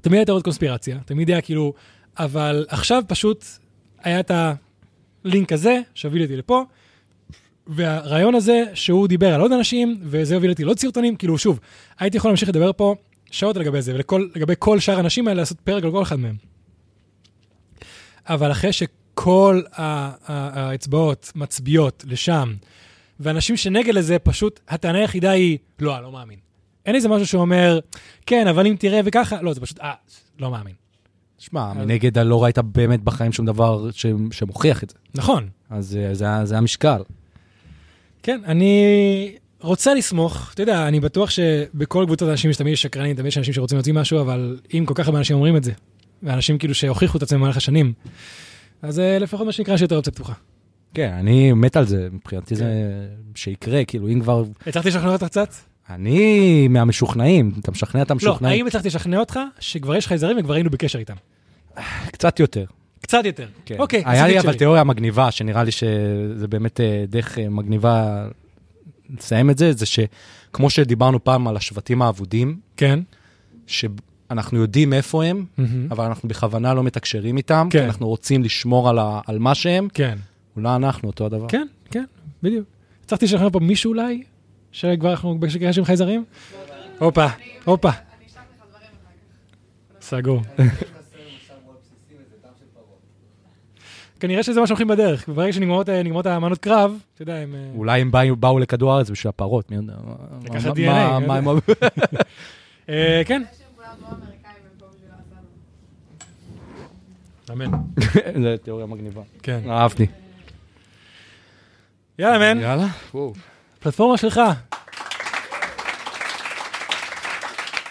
תמיד 0.00 0.18
הייתה 0.18 0.32
עוד 0.32 0.42
קונספירציה, 0.42 0.98
תמיד 1.04 1.28
היה 1.30 1.40
כאילו, 1.40 1.72
אבל 2.18 2.66
עכשיו 2.68 3.02
פשוט 3.08 3.44
היה 4.02 4.20
את 4.20 4.30
הלינק 5.24 5.52
הזה, 5.52 5.80
שהוביל 5.94 6.22
אותי 6.22 6.36
לפה, 6.36 6.64
והרעיון 7.66 8.34
הזה 8.34 8.64
שהוא 8.74 9.08
דיבר 9.08 9.34
על 9.34 9.40
עוד 9.40 9.52
אנשים, 9.52 9.98
וזה 10.02 10.34
הוביל 10.34 10.50
אותי 10.50 10.64
לעוד 10.64 10.78
סרטונים, 10.78 11.16
כאילו 11.16 11.38
שוב, 11.38 11.60
הייתי 11.98 12.16
יכול 12.16 12.30
להמשיך 12.30 12.48
לדבר 12.48 12.72
פה 12.72 12.94
שעות 13.30 13.56
לגבי 13.56 13.82
זה, 13.82 13.94
ולגבי 13.94 14.54
כל 14.58 14.80
שאר 14.80 14.96
האנשים 14.96 15.28
האלה 15.28 15.40
לעשות 15.40 15.60
פרק 15.60 15.84
על 15.84 15.90
כל 15.90 16.02
אחד 16.02 16.16
מהם. 16.16 16.36
אבל 18.26 18.52
אחרי 18.52 18.72
שכל 18.72 18.92
ה- 19.76 20.12
האצבעות 20.60 21.32
מצביעות 21.34 22.04
לשם, 22.08 22.54
ואנשים 23.20 23.56
שנגד 23.56 23.94
לזה, 23.94 24.18
פשוט 24.18 24.60
הטענה 24.68 24.98
היחידה 24.98 25.30
היא, 25.30 25.58
לא, 25.80 25.94
אני 25.96 26.02
לא 26.04 26.12
מאמין. 26.12 26.38
אין 26.86 26.94
איזה 26.94 27.08
משהו 27.08 27.26
שאומר, 27.26 27.78
כן, 28.26 28.46
אבל 28.46 28.66
אם 28.66 28.76
תראה 28.78 29.00
וככה, 29.04 29.42
לא, 29.42 29.52
זה 29.52 29.60
פשוט, 29.60 29.80
אה, 29.80 29.92
לא 30.38 30.50
מאמין. 30.50 30.74
שמע, 31.38 31.70
אז- 31.70 31.76
מנגד 31.76 32.18
לא 32.18 32.44
ראית 32.44 32.58
באמת 32.58 33.02
בחיים 33.02 33.32
שום 33.32 33.46
דבר 33.46 33.90
ש- 33.90 34.06
שמוכיח 34.30 34.82
את 34.82 34.90
זה. 34.90 34.96
נכון, 35.14 35.48
אז 35.70 35.96
אה, 35.96 36.14
זה 36.14 36.26
זה 36.44 36.58
המשקל. 36.58 37.02
כן, 38.22 38.40
אני 38.44 38.84
רוצה 39.60 39.94
לסמוך, 39.94 40.50
אתה 40.54 40.62
יודע, 40.62 40.88
אני 40.88 41.00
בטוח 41.00 41.30
שבכל 41.30 42.04
קבוצות 42.06 42.28
אנשים 42.28 42.50
יש 42.50 42.56
תמיד 42.56 42.74
שקרנים, 42.74 43.16
תמיד 43.16 43.26
יש 43.26 43.38
אנשים 43.38 43.54
שרוצים 43.54 43.76
להוציא 43.76 43.92
משהו, 43.92 44.20
אבל 44.20 44.58
אם 44.74 44.84
כל 44.86 44.94
כך 44.94 45.06
הרבה 45.06 45.18
אנשים 45.18 45.36
אומרים 45.36 45.56
את 45.56 45.64
זה, 45.64 45.72
ואנשים 46.22 46.58
כאילו 46.58 46.74
שהוכיחו 46.74 47.18
את 47.18 47.22
עצמם 47.22 47.38
במהלך 47.38 47.56
השנים, 47.56 47.92
אז 48.82 49.00
אה, 49.00 49.18
לפחות 49.18 49.46
מה 49.46 49.52
שנקרא 49.52 49.74
יש 49.74 49.82
יותר 49.82 49.96
אופציה 49.96 50.12
פתוחה. 50.12 50.32
כן, 50.94 51.12
אני 51.12 51.52
מת 51.52 51.76
על 51.76 51.86
זה, 51.86 52.08
מבחינתי 52.12 52.54
כן. 52.54 52.58
זה 52.58 52.66
שיקרה, 53.34 53.84
כאילו, 53.84 54.08
אם 54.08 54.20
כבר... 54.20 54.44
הצלחתי 54.66 54.88
לשכנע 54.88 55.12
אותך 55.12 55.24
קצת? 55.24 55.54
אני 55.90 56.68
מהמשוכנעים, 56.68 57.52
אתה 57.60 57.70
משכנע 57.70 58.02
את 58.02 58.10
לא, 58.10 58.12
המשוכנעים. 58.12 58.58
האם 58.58 58.66
הצלחתי 58.66 58.88
לשכנע 58.88 59.18
אותך 59.18 59.40
שכבר 59.60 59.96
יש 59.96 60.06
חייזרים 60.06 60.38
וכבר 60.38 60.54
היינו 60.54 60.70
בקשר 60.70 60.98
איתם? 60.98 61.14
קצת 62.12 62.40
יותר. 62.40 62.64
קצת 63.00 63.24
יותר. 63.24 63.48
כן. 63.64 63.74
אוקיי, 63.78 64.02
היה 64.06 64.26
לי 64.26 64.40
אבל. 64.40 64.54
תיאוריה 64.54 64.84
מגניבה, 64.84 65.30
שנראה 65.30 65.64
לי 65.64 65.70
שזה 65.72 66.48
באמת 66.48 66.80
אה, 66.80 67.04
דרך 67.08 67.38
אה, 67.38 67.48
מגניבה 67.48 68.26
לסיים 69.18 69.50
את 69.50 69.58
זה, 69.58 69.72
זה 69.72 69.86
שכמו 69.86 70.70
שדיברנו 70.70 71.24
פעם 71.24 71.48
על 71.48 71.56
השבטים 71.56 72.02
האבודים, 72.02 72.60
כן. 72.76 73.00
שאנחנו 74.28 74.58
יודעים 74.58 74.92
איפה 74.92 75.24
הם. 75.24 75.44
אבל 75.90 76.04
אנחנו 76.04 76.28
בכוונה 76.28 76.74
לא 76.74 76.82
מתקשרים 76.82 77.36
איתם, 77.36 77.68
כן. 77.70 77.78
כי 77.78 77.84
אנחנו 77.84 78.08
רוצים 78.08 78.42
לשמור 78.42 78.88
על, 78.88 78.98
ה, 78.98 79.20
על 79.26 79.38
מה 79.38 79.54
שהם, 79.54 79.88
כן. 79.94 80.18
אולי 80.56 80.74
אנחנו 80.76 81.08
אותו 81.08 81.26
הדבר. 81.26 81.48
כן, 81.48 81.66
כן, 81.90 82.04
בדיוק. 82.42 82.64
הצלחתי 83.04 83.24
לשכנע 83.24 83.50
פה 83.52 83.60
מישהו 83.60 83.88
אולי, 83.92 84.22
שכבר 84.72 85.10
אנחנו 85.10 85.38
בקשר 85.38 85.80
עם 85.80 85.84
חייזרים? 85.84 86.24
הופה, 86.98 87.26
הופה. 87.64 87.90
סגור. 90.00 90.42
כנראה 94.20 94.42
שזה 94.42 94.60
מה 94.60 94.66
שהולכים 94.66 94.88
בדרך, 94.88 95.28
ברגע 95.28 95.52
שנגמרות 95.52 95.88
אה, 95.88 96.02
האמנות 96.34 96.58
קרב, 96.58 96.98
אתה 97.14 97.22
יודע, 97.22 97.34
הם... 97.36 97.54
אה, 97.54 97.70
אולי 97.74 98.00
הם 98.00 98.10
באו, 98.40 98.58
לכדור 98.58 98.92
הארץ 98.92 99.10
בשביל 99.10 99.28
הפרות, 99.28 99.70
מי 99.70 99.76
יודע. 99.76 99.92
לקחת 100.44 100.76
DNA. 100.76 100.80
הם- 100.90 101.30
אה, 102.88 103.22
כן, 103.26 103.42
אמן. 107.52 107.70
זה 108.42 108.56
תיאוריה 108.62 108.86
מגניבה. 108.86 109.22
כן. 109.42 109.60
אהבתי. 109.70 110.06
יאללה, 112.18 112.54
מן, 112.54 112.60
יאללה. 112.60 112.86
וואו. 113.14 113.32
פלטפורמה 113.80 114.16
שלך. 114.16 114.40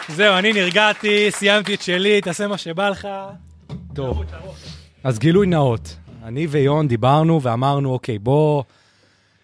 זהו, 0.10 0.38
אני 0.38 0.54
נרגעתי, 0.54 1.32
סיימתי 1.32 1.74
את 1.74 1.82
שלי, 1.82 2.22
תעשה 2.22 2.48
מה 2.48 2.58
שבא 2.58 2.90
לך. 2.90 3.08
טוב. 3.94 4.24
אז 5.04 5.20
גילוי 5.20 5.48
נאות. 5.48 5.96
אני 6.24 6.48
ויון 6.48 6.88
דיברנו 6.88 7.42
ואמרנו, 7.42 7.92
אוקיי, 7.92 8.20
בוא 8.20 8.64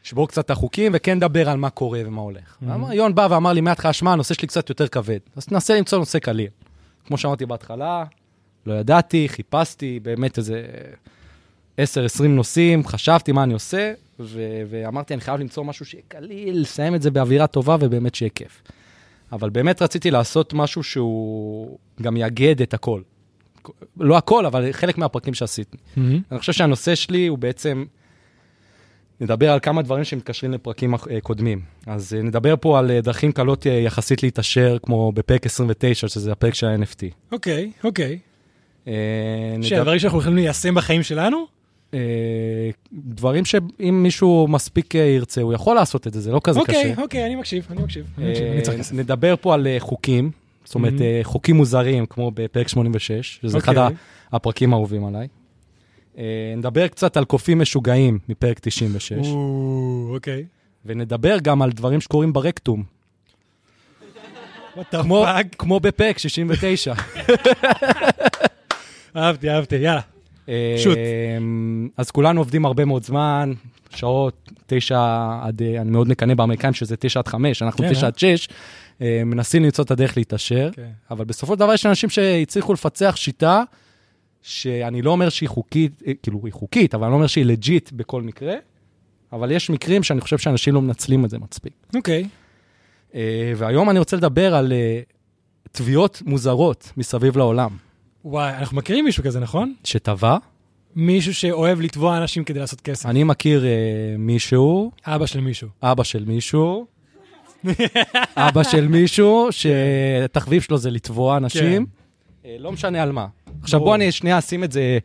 נשבור 0.06 0.28
קצת 0.28 0.46
את 0.46 0.50
החוקים 0.50 0.92
וכן 0.96 1.18
נדבר 1.18 1.50
על 1.50 1.58
מה 1.58 1.70
קורה 1.70 2.00
ומה 2.06 2.22
הולך. 2.22 2.58
אמר- 2.64 2.94
יון 2.94 3.16
בא 3.16 3.28
ואמר 3.32 3.54
לי 3.54 3.62
מההתחלה, 3.62 3.94
שמע, 3.94 4.12
הנושא 4.12 4.34
שלי 4.34 4.48
קצת 4.48 4.70
יותר 4.70 4.88
כבד. 4.88 5.20
אז 5.36 5.46
תנסה 5.46 5.78
למצוא 5.78 6.00
נושא 6.00 6.20
קליל. 6.20 6.48
כמו 7.06 7.18
שאמרתי 7.18 7.46
בהתחלה, 7.46 8.04
לא 8.66 8.74
ידעתי, 8.74 9.30
חיפשתי 9.30 10.00
באמת 10.04 10.38
איזה 10.38 10.64
10-20 11.78 11.84
נושאים, 12.28 12.88
חשבתי 12.88 13.32
מה 13.32 13.44
אני 13.44 13.54
עושה, 13.54 13.94
ו- 14.20 14.40
ואמרתי, 14.70 15.14
אני 15.14 15.22
חייב 15.22 15.40
למצוא 15.40 15.64
משהו 15.64 15.86
שיהיה 15.86 16.04
קליל, 16.08 16.62
לסיים 16.62 16.96
את 16.96 17.02
זה 17.02 17.12
באווירה 17.12 17.48
טובה 17.48 17.76
ובאמת 17.80 18.16
שיהיה 18.16 18.30
כיף. 18.36 18.62
אבל 19.32 19.50
באמת 19.50 19.82
רציתי 19.82 20.12
לעשות 20.12 20.54
משהו 20.54 20.84
שהוא 20.84 21.78
גם 22.02 22.18
יאגד 22.18 22.62
את 22.62 22.74
הכל. 22.74 23.02
לא 23.98 24.18
הכל, 24.18 24.46
אבל 24.46 24.72
חלק 24.72 24.98
מהפרקים 24.98 25.34
שעשיתי. 25.34 25.78
אני 26.32 26.40
חושב 26.40 26.54
שהנושא 26.54 26.96
שלי 26.96 27.28
הוא 27.28 27.38
בעצם, 27.38 27.86
נדבר 29.22 29.52
על 29.52 29.60
כמה 29.60 29.82
דברים 29.82 30.04
שמתקשרים 30.04 30.52
לפרקים 30.54 30.94
אה, 30.96 31.00
קודמים. 31.22 31.62
אז 31.88 32.14
אה, 32.18 32.22
נדבר 32.22 32.54
פה 32.62 32.80
על 32.80 32.92
אה, 32.92 33.02
דרכים 33.02 33.32
קלות 33.32 33.66
יחסית 33.66 34.24
להתעשר, 34.24 34.78
כמו 34.84 35.12
בפרק 35.12 35.46
29, 35.46 36.08
שזה 36.08 36.32
הפרק 36.32 36.54
של 36.54 36.68
ה-NFT. 36.68 37.04
אוקיי, 37.32 37.72
אוקיי. 37.84 38.20
אה, 38.88 38.94
שאלה 39.62 39.68
נדבר- 39.72 39.84
דברים 39.84 40.00
שאנחנו 40.00 40.20
יכולים 40.20 40.38
ליישם 40.38 40.76
בחיים 40.76 41.04
שלנו? 41.04 41.46
דברים 42.94 43.46
שאם 43.46 44.04
מישהו 44.04 44.48
מספיק 44.50 44.96
ירצה, 44.96 45.42
הוא 45.42 45.54
יכול 45.54 45.76
לעשות 45.76 46.08
את 46.08 46.14
זה, 46.14 46.22
זה 46.22 46.32
לא 46.32 46.42
כזה 46.44 46.60
אוקיי, 46.60 46.76
קשה. 46.94 47.02
אוקיי, 47.02 47.36
מקשיב, 47.36 47.66
אני 47.72 47.82
מקשיב. 47.84 48.06
אני 48.18 48.28
מקשיב, 48.28 48.46
אני 48.54 48.62
צריך 48.62 48.80
כסף. 48.80 48.94
נדבר 48.96 49.36
פה 49.42 49.54
על 49.54 49.68
חוקים, 49.80 50.32
זאת 50.66 50.76
אומרת, 50.76 50.94
Mhm. 50.94 51.02
אה, 51.02 51.20
חוקים 51.24 51.56
מוזרים, 51.56 52.06
כמו 52.06 52.32
בפרק 52.34 52.68
86, 52.68 53.40
שזה 53.42 53.58
אחד 53.58 53.78
אוקיי. 53.78 53.96
הפרקים 54.32 54.74
האהובים 54.74 55.06
עליי. 55.06 55.28
אה, 56.18 56.54
נדבר 56.58 56.88
קצת 56.88 57.18
על 57.18 57.26
קופים 57.26 57.60
משוגעים 57.60 58.20
מפרק 58.30 58.60
96, 58.60 59.28
או, 59.28 60.12
אוקיי. 60.14 60.46
ונדבר 60.86 61.38
גם 61.40 61.62
על 61.62 61.72
דברים 61.72 62.02
שקורים 62.02 62.34
ברקטום, 62.34 62.84
כמו-? 64.92 65.26
כמו 65.58 65.80
בפרק 65.80 66.18
69. 66.18 66.94
אהבתי, 69.16 69.50
אהבתי, 69.50 69.76
יאללה. 69.76 70.02
אה, 70.50 70.76
שוט. 70.78 70.98
אז 71.98 72.12
כולנו 72.12 72.42
עובדים 72.42 72.66
הרבה 72.66 72.86
מאוד 72.86 73.04
זמן, 73.04 73.54
שעות, 73.96 74.52
תשע 74.68 75.30
עד, 75.42 75.62
אה, 75.62 75.82
אני 75.82 75.92
מאוד 75.92 76.08
מקנא 76.08 76.34
באמריקאים 76.34 76.74
שזה 76.74 76.96
תשע 76.98 77.20
עד 77.20 77.28
חמש, 77.28 77.62
אנחנו 77.62 77.84
כן, 77.84 77.94
תשע 77.94 78.02
אה? 78.02 78.08
עד 78.08 78.20
שש, 78.20 78.48
אה, 79.02 79.22
מנסים 79.26 79.64
למצוא 79.64 79.84
את 79.84 79.92
הדרך 79.92 80.18
להתעשר, 80.18 80.70
כן. 80.74 80.90
אבל 81.12 81.26
בסופו 81.26 81.54
של 81.54 81.60
דבר 81.60 81.74
יש 81.74 81.86
אנשים 81.86 82.10
שהצליחו 82.10 82.74
לפצח 82.74 83.16
שיטה, 83.16 83.64
שאני 84.42 85.02
לא 85.02 85.12
אומר 85.12 85.30
שהיא 85.30 85.50
חוקית, 85.50 86.04
אה, 86.08 86.14
כאילו 86.24 86.42
היא 86.44 86.54
חוקית, 86.54 86.94
אבל 86.96 87.04
אני 87.04 87.12
לא 87.12 87.16
אומר 87.16 87.28
שהיא 87.28 87.46
לג'יט 87.46 87.92
בכל 87.92 88.22
מקרה, 88.22 88.54
אבל 89.34 89.52
יש 89.52 89.70
מקרים 89.70 90.04
שאני 90.04 90.22
חושב 90.22 90.38
שאנשים 90.38 90.74
לא 90.74 90.82
מנצלים 90.82 91.26
את 91.26 91.30
זה 91.30 91.38
מספיק. 91.40 91.74
אוקיי. 91.96 92.28
אה, 93.16 93.54
והיום 93.58 93.90
אני 93.90 94.00
רוצה 94.00 94.18
לדבר 94.18 94.56
על 94.56 94.72
אה, 94.72 95.02
תביעות 95.72 96.22
מוזרות 96.26 96.92
מסביב 96.98 97.38
לעולם, 97.38 97.78
וואי, 98.26 98.54
אנחנו 98.58 98.78
מכירים 98.78 99.06
מישהו 99.06 99.24
כזה, 99.24 99.40
נכון? 99.40 99.74
שטבע. 99.84 100.38
מישהו 100.96 101.34
שאוהב 101.34 101.82
לתבוע 101.82 102.18
אנשים 102.18 102.44
כדי 102.44 102.60
לעשות 102.60 102.82
כסף. 102.82 103.06
אני 103.06 103.24
מכיר 103.24 103.66
אה, 103.66 103.70
מישהו, 104.18 104.92
אבא 105.06 105.26
של 105.26 105.42
מישהו. 105.42 105.70
אבא 105.84 106.04
של 106.04 106.26
מישהו, 106.26 106.86
אבא 108.36 108.64
של 108.64 108.88
מישהו, 108.88 109.48
שתחביב 109.52 110.62
שלו 110.62 110.78
זה 110.78 110.92
לתבוע 110.92 111.38
אנשים, 111.38 111.86
אה, 112.46 112.56
לא 112.60 112.72
משנה 112.72 113.04
על 113.04 113.12
מה. 113.12 113.28
עכשיו. 113.62 113.80
בוא 113.80 113.96
אני 113.96 114.12
שנייה 114.12 114.40
אשים 114.40 114.64
את 114.64 114.72
זה, 114.72 114.98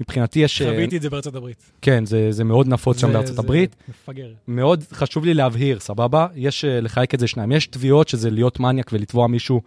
מבחינתי 0.00 0.40
יש... 0.40 0.62
אה, 0.62 0.70
חוויתי 0.70 0.96
את 0.96 1.02
זה 1.02 1.10
בארצות 1.10 1.34
הברית. 1.34 1.70
כן, 1.82 2.06
זה, 2.06 2.32
זה 2.32 2.44
מאוד 2.44 2.68
נפוץ 2.68 3.00
שם 3.00 3.06
זה- 3.06 3.12
בארצות 3.12 3.36
זה 3.36 3.42
הברית. 3.42 3.76
מפגר. 3.88 4.32
מאוד 4.48 4.84
חשוב 4.92 5.24
לי 5.24 5.34
להבהיר, 5.34 5.80
סבבה? 5.80 6.26
יש 6.34 6.64
אה, 6.64 6.80
לחלק 6.80 7.14
את 7.14 7.20
זה 7.20 7.26
שניים. 7.26 7.52
יש 7.52 7.66
תביעות 7.66 8.08
שזה 8.08 8.30
להיות 8.30 8.60
מניאק 8.60 8.90
ולתבוע 8.92 9.26
מישהו 9.26 9.60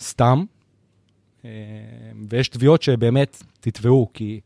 סתם, 0.00 0.44
אה, 1.44 1.50
ויש 2.30 2.48
תביעות 2.48 2.82
שבאמת 2.82 3.42
תתבעו, 3.60 4.08
כי 4.14 4.40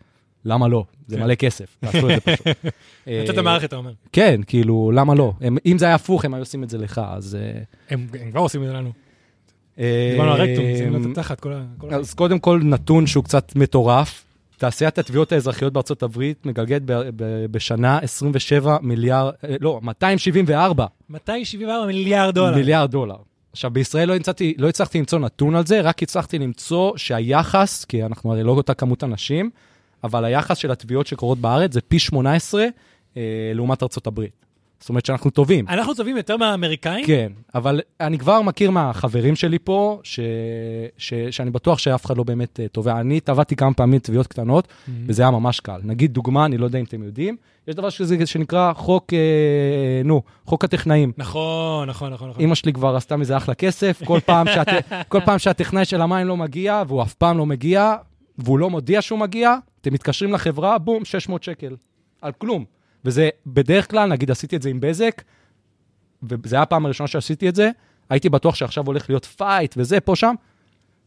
למה 0.45 0.69
לא? 0.69 0.85
זה 1.07 1.17
כן. 1.17 1.23
מלא 1.23 1.35
כסף, 1.35 1.77
תעשו 1.81 2.11
את 2.11 2.15
זה 2.25 2.37
פשוט. 2.37 2.47
נתת 3.07 3.39
אה, 3.39 3.43
מערכת, 3.43 3.65
אתה 3.69 3.77
אומר. 3.77 3.93
כן, 4.13 4.41
כאילו, 4.47 4.91
למה 4.95 5.15
לא? 5.15 5.33
הם, 5.41 5.57
אם 5.67 5.79
זה 5.79 5.87
היה 5.87 5.95
הפוך, 5.95 6.25
הם 6.25 6.35
היו 6.35 6.43
עושים 6.43 6.65
את 6.65 6.71
זה 6.71 6.79
לך, 6.79 7.01
אז... 7.09 7.39
הם 7.91 8.07
כבר 8.31 8.41
עושים 8.41 8.63
את 8.63 8.67
זה 8.67 8.73
לנו. 8.73 8.93
דיברנו 9.79 10.33
על 10.33 10.41
רקטום, 10.41 10.65
שימו 10.77 10.99
לו 10.99 11.05
את 11.05 11.07
התחת, 11.11 11.41
כל 11.41 11.53
ה... 11.53 11.65
אז 11.91 12.15
קודם 12.15 12.39
כל, 12.39 12.61
נתון 12.65 13.07
שהוא 13.07 13.25
קצת 13.25 13.53
מטורף. 13.57 14.27
תעשיית 14.59 14.99
התביעות 14.99 15.33
האזרחיות 15.33 15.73
בארצות 15.73 16.03
הברית 16.03 16.47
מגלגלת 16.47 16.83
בשנה 17.51 17.99
27 17.99 18.77
מיליארד, 18.83 19.33
אה, 19.45 19.57
לא, 19.61 19.81
274 19.83 20.87
274 21.11 21.87
מיליארד 21.87 22.35
דולר. 22.35 22.57
מיליארד 22.57 22.91
דולר. 22.91 23.17
עכשיו, 23.53 23.71
בישראל 23.71 24.09
לא, 24.09 24.15
הצעתי, 24.15 24.55
לא 24.59 24.69
הצלחתי 24.69 24.99
למצוא 24.99 25.19
נתון 25.19 25.55
על 25.55 25.67
זה, 25.67 25.81
רק 25.81 26.03
הצלחתי 26.03 26.39
למצוא 26.39 26.97
שהיחס, 26.97 27.85
כי 27.85 28.05
אנחנו 28.05 28.33
הרי 28.33 28.43
לא 28.43 28.53
אותה 28.53 28.75
כמות 28.75 29.05
אנשים, 29.05 29.51
אבל 30.05 30.25
היחס 30.25 30.59
של 30.59 30.71
התביעות 30.71 31.07
שקורות 31.07 31.39
בארץ 31.39 31.73
זה 31.73 31.81
פי 31.81 31.99
18 31.99 32.65
אה, 33.17 33.23
לעומת 33.55 33.83
ארצות 33.83 34.07
הברית. 34.07 34.46
זאת 34.81 34.89
אומרת 34.89 35.07
שאנחנו 35.07 35.31
טובים. 35.31 35.69
אנחנו 35.69 35.95
טובים 35.95 36.17
יותר 36.17 36.37
מהאמריקאים? 36.37 37.07
כן, 37.07 37.33
אבל 37.55 37.81
אני 38.01 38.19
כבר 38.19 38.43
מכיר 38.43 38.71
מהחברים 38.71 39.37
שלי 39.37 39.59
פה, 39.59 40.01
ש... 40.03 40.21
ש... 40.99 41.15
שאני 41.31 41.51
בטוח 41.51 41.79
שאף 41.79 42.07
אחד 42.07 42.17
לא 42.17 42.25
באמת 42.25 42.61
אה, 42.61 42.69
תובע. 42.69 43.01
אני 43.01 43.21
טבעתי 43.21 43.57
כמה 43.57 43.75
פעמים 43.75 43.99
תביעות 43.99 44.27
קטנות, 44.27 44.67
Mm-hmm. 44.67 44.91
וזה 45.07 45.23
היה 45.23 45.31
ממש 45.31 45.61
קל. 45.61 45.81
נגיד 45.85 46.13
דוגמה, 46.13 46.45
אני 46.45 46.59
לא 46.59 46.65
יודע 46.65 46.79
אם 46.79 46.85
אתם 46.85 47.03
יודעים, 47.03 47.37
יש 47.69 47.75
דבר 47.75 47.91
שזה, 47.91 48.27
שנקרא 48.27 48.73
חוק, 48.73 49.13
אה, 49.13 50.03
נו, 50.05 50.23
חוק 50.45 50.65
הטכנאים. 50.65 51.13
נכון, 51.17 51.89
נכון, 51.89 52.13
נכון. 52.13 52.31
נכון. 52.31 52.41
אימא 52.41 52.55
שלי 52.55 52.73
כבר 52.73 52.97
עשתה 52.97 53.17
מזה 53.17 53.37
אחלה 53.37 53.55
כסף, 53.55 54.03
כל 54.05 54.21
פעם, 54.27 54.47
שהט... 54.47 54.69
כל 55.13 55.21
פעם 55.25 55.39
שהטכנאי 55.39 55.85
של 55.85 56.01
המים 56.01 56.27
לא 56.27 56.37
מגיע, 56.37 56.83
והוא 56.89 57.03
אף 57.03 57.15
פעם 57.15 57.39
לא 57.39 57.47
מגיע, 57.47 57.95
והוא 58.39 58.59
לא 58.59 58.71
מודיע 58.71 59.03
שהוא 59.03 59.19
מגיע, 59.19 59.57
אתם 59.81 59.95
מתקשרים 59.95 60.33
לחברה, 60.33 60.79
בום, 60.79 61.05
600 61.05 61.43
שקל. 61.43 61.77
על 62.23 62.33
כלום. 62.33 62.65
וזה 63.07 63.29
בדרך 63.47 63.91
כלל, 63.91 64.09
נגיד 64.09 64.31
עשיתי 64.31 64.57
את 64.57 64.63
זה 64.63 64.69
עם 64.69 64.81
בזק, 64.81 65.23
וזו 66.23 66.57
הייתה 66.57 66.63
הפעם 66.63 66.87
הראשונה 66.87 67.07
שעשיתי 67.07 67.49
את 67.49 67.55
זה, 67.55 67.71
הייתי 68.11 68.29
בטוח 68.29 68.55
שעכשיו 68.55 68.87
הולך 68.87 69.11
להיות 69.11 69.25
fight 69.25 69.75
וזה, 69.79 70.01
פה, 70.01 70.17
שם. 70.17 70.35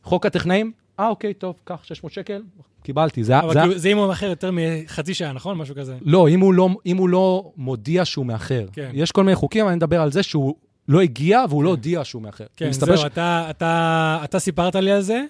חוק 0.04 0.26
הטכנאים, 0.26 0.72
אה, 1.00 1.08
אוקיי, 1.08 1.34
טוב, 1.34 1.56
קח 1.64 1.84
600 1.84 2.14
שקל, 2.14 2.42
קיבלתי. 2.84 3.24
זה, 3.24 3.40
אבל 3.40 3.54
זה, 3.54 3.60
כאילו, 3.60 3.78
זה 3.78 3.90
אם 3.90 3.98
הוא 3.98 4.08
מאחר 4.08 4.26
יותר 4.26 4.52
מחצי 4.54 5.14
שעה, 5.14 5.34
נכון? 5.34 5.58
משהו 5.58 5.76
כזה. 5.76 5.98
לא, 6.02 6.30
אם 6.30 6.40
הוא 6.40 6.54
לא, 6.54 6.70
אם 6.86 6.98
הוא 6.98 7.10
לא 7.10 7.52
מודיע 7.58 8.06
שהוא 8.06 8.26
מאחר. 8.26 8.66
כן. 8.74 8.92
יש 8.94 9.12
כל 9.12 9.24
מיני 9.24 9.36
חוקים, 9.36 9.68
אני 9.68 9.76
מדבר 9.76 10.02
על 10.02 10.12
זה 10.12 10.24
שהוא 10.24 10.56
לא 10.88 11.02
הגיע 11.02 11.44
והוא 11.50 11.64
לא 11.64 11.70
הודיע 11.70 12.04
שהוא 12.04 12.22
מאחר. 12.22 12.46
כן, 12.58 12.72
זהו, 12.72 13.06
אתה, 13.06 13.48
אתה, 13.50 14.20
אתה 14.24 14.40
סיפרת 14.40 14.76
לי 14.76 14.92
על 14.92 15.02
זה, 15.02 15.24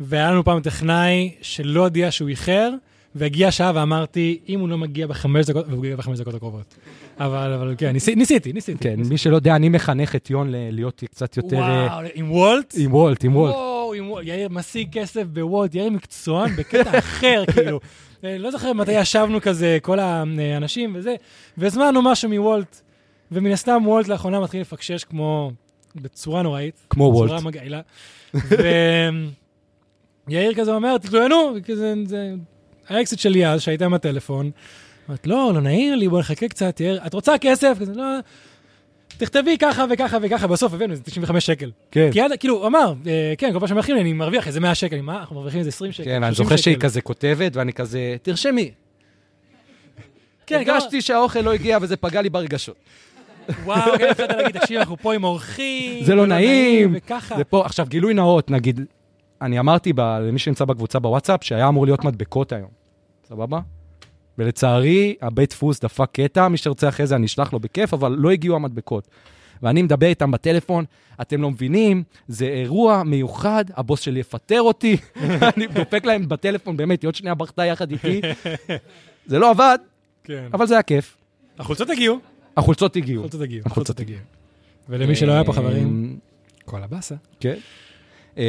והיה 0.00 0.30
לנו 0.30 0.44
פעם 0.44 0.60
טכנאי 0.60 1.34
שלא 1.42 1.80
הודיע 1.80 2.10
שהוא 2.10 2.28
איחר, 2.28 2.70
והגיע 3.18 3.50
שעה 3.50 3.72
ואמרתי, 3.74 4.38
אם 4.48 4.60
הוא 4.60 4.68
לא 4.68 4.78
מגיע 4.78 5.06
בחמש 5.06 5.46
דקות, 5.46 5.66
והוא 5.68 5.84
הגיע 5.84 5.96
בחמש 5.96 6.20
דקות 6.20 6.34
הקרובות. 6.34 6.74
אבל, 7.20 7.52
אבל 7.52 7.74
כן, 7.78 7.92
ניסי, 7.92 8.14
ניסיתי, 8.14 8.52
ניסיתי. 8.52 8.78
כן, 8.84 9.00
מי 9.08 9.18
שלא 9.18 9.36
יודע, 9.36 9.56
אני 9.56 9.68
מחנך 9.68 10.16
את 10.16 10.30
יון 10.30 10.48
להיות 10.50 11.02
קצת 11.10 11.36
יותר... 11.36 11.62
אה, 11.62 11.86
וואו, 11.86 12.06
עם 12.14 12.32
וולט? 12.32 12.74
עם 12.78 12.94
וולט, 12.94 13.24
עם 13.24 13.36
וולט. 13.36 13.54
וואו, 13.54 13.94
עם 13.94 14.10
וולט. 14.10 14.26
יאיר 14.26 14.48
משיג 14.48 14.92
כסף 14.92 15.22
בוולט, 15.22 15.74
יאיר 15.74 15.90
מקצוען 15.90 16.56
בקטע 16.56 16.98
אחר, 16.98 17.44
כאילו. 17.52 17.80
אה, 18.24 18.38
לא 18.38 18.50
זוכר 18.50 18.72
מתי 18.72 18.92
ישבנו 18.92 19.40
כזה, 19.40 19.78
כל 19.82 19.98
האנשים 19.98 20.92
וזה, 20.96 21.14
והזמנו 21.58 22.02
משהו 22.02 22.30
מוולט, 22.30 22.80
ומן 23.32 23.52
הסתם 23.52 23.82
וולט 23.86 24.08
לאחרונה 24.08 24.40
מתחיל 24.40 24.60
לפקשש 24.60 25.04
כמו, 25.04 25.52
בצורה 25.96 26.42
נוראית. 26.42 26.86
כמו 26.90 27.04
וולט. 27.04 27.32
בצורה 27.32 27.50
מגעילה. 27.50 27.80
ויאיר 30.28 30.54
כזה 30.54 30.74
אומר, 30.74 30.98
תתלוננו, 30.98 31.54
כזה, 31.64 31.94
זה... 32.06 32.34
האקסיט 32.88 33.18
שלי 33.18 33.46
אז, 33.46 33.62
שהייתה 33.62 33.84
עם 33.84 33.94
הטלפון, 33.94 34.50
אמרת, 35.08 35.26
לא, 35.26 35.50
לא 35.54 35.60
נעיר 35.60 35.94
לי, 35.94 36.08
בוא 36.08 36.20
נחכה 36.20 36.48
קצת, 36.48 36.80
יאיר, 36.80 37.00
את 37.06 37.14
רוצה 37.14 37.38
כסף? 37.38 37.76
כזה, 37.80 37.92
לא, 37.94 38.04
תכתבי 39.18 39.58
ככה 39.58 39.84
וככה 39.90 40.16
וככה, 40.22 40.46
בסוף 40.46 40.74
הבאנו 40.74 40.92
איזה 40.92 41.02
95 41.02 41.46
שקל. 41.46 41.70
כן. 41.90 42.10
כי 42.12 42.20
עד, 42.20 42.30
כאילו, 42.40 42.56
הוא 42.56 42.66
אמר, 42.66 42.92
אה, 43.06 43.34
כן, 43.38 43.52
כל 43.52 43.58
פעם 43.58 43.68
שמרוויחים 43.68 43.94
לי, 43.94 44.00
אני 44.00 44.12
מרוויח 44.12 44.46
איזה 44.46 44.60
100 44.60 44.74
שקל, 44.74 45.00
מה, 45.00 45.18
אנחנו 45.18 45.36
מרוויחים 45.36 45.58
איזה 45.58 45.68
20 45.68 45.92
שקל, 45.92 46.04
כן, 46.04 46.22
אני 46.22 46.34
30 46.34 46.44
זוכר 46.44 46.56
שהיא. 46.56 46.76
כזה 46.76 47.00
כותבת, 47.00 47.56
ואני 47.56 47.72
כזה, 47.72 48.16
תרשמי. 48.22 48.70
כן, 50.46 50.56
הרגשתי 50.56 51.00
שהאוכל 51.00 51.40
לא 51.40 51.52
הגיע 51.52 51.78
וזה 51.82 51.96
פגע 51.96 52.22
לי 52.22 52.30
ברגשות. 52.30 52.76
וואו, 53.64 53.98
כן, 53.98 54.08
התחלת 54.10 54.30
להגיד, 54.30 54.60
תקשיב, 54.60 54.78
אנחנו 54.78 54.96
פה 54.96 55.14
עם 55.14 55.24
אורחים. 55.24 56.04
זה 56.04 56.14
לא 56.14 56.26
נעים. 56.26 56.92
וככה. 56.94 57.36
זה 57.36 57.44
פה, 57.44 57.64
עכשיו, 57.64 57.86
גילוי 57.88 58.14
נאות, 58.14 58.50
נגיד, 58.50 58.80
אני 59.42 59.58
אמרתי 59.58 59.92
למי 59.96 60.38
שנמצא 60.38 60.64
בקבוצה 60.64 60.98
בוואטסאפ, 60.98 61.44
שהיה 61.44 61.68
אמור 61.68 61.86
להיות 61.86 62.04
מדבקות 62.04 62.52
היום, 62.52 62.77
סבבה? 63.28 63.60
ולצערי, 64.38 65.14
הבית 65.22 65.50
דפוס 65.50 65.80
דפק 65.80 66.08
קטע, 66.12 66.48
מי 66.48 66.56
שרוצה 66.56 66.88
אחרי 66.88 67.06
זה 67.06 67.16
אני 67.16 67.26
אשלח 67.26 67.52
לו 67.52 67.60
בכיף, 67.60 67.94
אבל 67.94 68.16
לא 68.18 68.30
הגיעו 68.30 68.56
המדבקות. 68.56 69.08
ואני 69.62 69.82
מדבר 69.82 70.06
איתם 70.06 70.30
בטלפון, 70.30 70.84
אתם 71.20 71.42
לא 71.42 71.50
מבינים, 71.50 72.02
זה 72.28 72.46
אירוע 72.46 73.02
מיוחד, 73.02 73.64
הבוס 73.76 74.00
שלי 74.00 74.20
יפטר 74.20 74.60
אותי, 74.60 74.96
אני 75.56 75.66
דופק 75.66 76.04
להם 76.04 76.28
בטלפון, 76.28 76.76
באמת, 76.76 77.02
היא 77.02 77.08
עוד 77.08 77.14
שנייה 77.14 77.34
בכתה 77.34 77.64
יחד 77.64 77.90
איתי. 77.90 78.20
זה 79.26 79.38
לא 79.38 79.50
עבד, 79.50 79.78
כן. 80.24 80.48
אבל 80.52 80.66
זה 80.66 80.74
היה 80.74 80.82
כיף. 80.82 81.16
החולצות 81.58 81.90
הגיעו. 81.90 82.18
החולצות 82.56 82.96
הגיעו. 82.96 83.20
החולצות 83.20 83.40
הגיעו. 83.40 83.62
החולצות 83.66 83.72
החולצות 83.72 84.00
הגיעו. 84.00 84.20
ולמי 84.88 85.16
שלא 85.16 85.32
היה 85.32 85.44
פה 85.44 85.52
חברים, 85.52 86.18
כל 86.64 86.82
הבאסה. 86.82 87.14
כן. 87.40 87.56
אמ, 88.38 88.42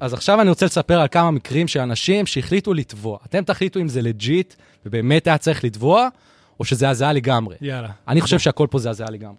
אז 0.00 0.12
עכשיו 0.12 0.40
אני 0.40 0.48
רוצה 0.48 0.66
לספר 0.66 1.00
על 1.00 1.08
כמה 1.08 1.30
מקרים 1.30 1.68
של 1.68 1.80
אנשים 1.80 2.26
שהחליטו 2.26 2.74
לתבוע. 2.74 3.18
אתם 3.26 3.44
תחליטו 3.44 3.80
אם 3.80 3.88
זה 3.88 4.02
legit 4.02 4.54
ובאמת 4.86 5.26
היה 5.26 5.38
צריך 5.38 5.64
לתבוע, 5.64 6.08
או 6.60 6.64
שזה 6.64 6.88
הזיה 6.88 7.12
לגמרי. 7.12 7.56
יאללה. 7.60 7.90
אני 8.08 8.20
חושב 8.20 8.38
שהכל 8.38 8.66
פה 8.70 8.78
זה 8.78 8.90
הזיה 8.90 9.06
לגמרי. 9.10 9.36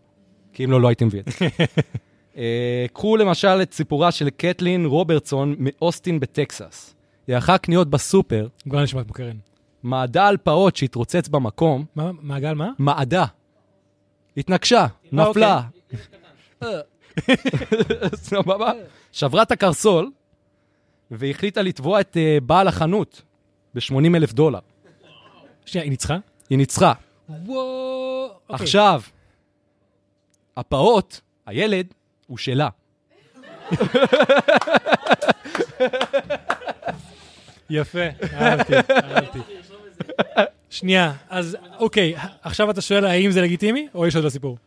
כי 0.54 0.66
אם 0.66 0.72
לא, 0.72 0.82
לא 0.82 0.88
הייתי 0.88 1.06
מביא 1.06 1.20
את 1.20 1.26
זה. 1.26 1.48
אה, 2.38 2.86
קחו 2.94 3.18
למשל 3.18 3.62
את 3.62 3.74
סיפורה 3.74 4.12
של 4.12 4.30
קטלין 4.30 4.86
רוברטסון 4.86 5.56
מאוסטין 5.60 6.20
בטקסס. 6.20 6.96
היא 7.28 7.36
ערכה 7.36 7.58
קניות 7.58 7.90
בסופר, 7.90 8.48
כבר 8.70 8.84
נשמעת 8.84 9.12
קרן. 9.12 9.38
מעדה 9.84 10.28
על 10.28 10.38
פעוט 10.38 10.76
שהתרוצץ 10.76 11.28
במקום, 11.28 11.86
מה, 11.96 12.12
מעגל 12.22 12.54
מה? 12.54 12.70
מעדה. 12.80 13.26
התנגשה, 14.38 14.88
נפלה. 15.12 15.62
סבבה? 18.16 18.72
שברה 19.12 19.44
את 19.44 19.52
הקרסול, 19.52 20.12
והחליטה 21.12 21.62
לתבוע 21.62 22.02
את 22.02 22.18
אה, 22.18 22.38
בעל 22.44 22.68
החנות 22.68 23.22
ב-80 23.76 24.16
אלף 24.16 24.34
דולר. 24.34 24.60
שנייה, 25.66 25.84
היא 25.84 25.92
ניצחה? 25.92 26.18
היא 26.50 26.58
ניצחה. 26.58 26.94
וואו. 27.30 28.30
אוקיי. 28.50 28.64
עכשיו, 28.64 29.02
הפעוט, 30.58 31.20
הילד, 31.46 31.94
הוא 32.28 32.38
שלה. 32.38 32.70
יפה, 37.70 38.00
אהבתי, 38.34 38.74
אהבתי. 38.92 39.40
שנייה, 40.70 41.14
אז 41.30 41.58
אוקיי, 41.80 42.16
עכשיו 42.42 42.72
אתה 42.72 42.82
שואל 42.82 43.06
האם 43.06 43.32
זה 43.32 43.42
לגיטימי, 43.42 43.88
או 43.96 44.08
יש 44.08 44.16
עוד 44.16 44.26
לסיפור? 44.26 44.58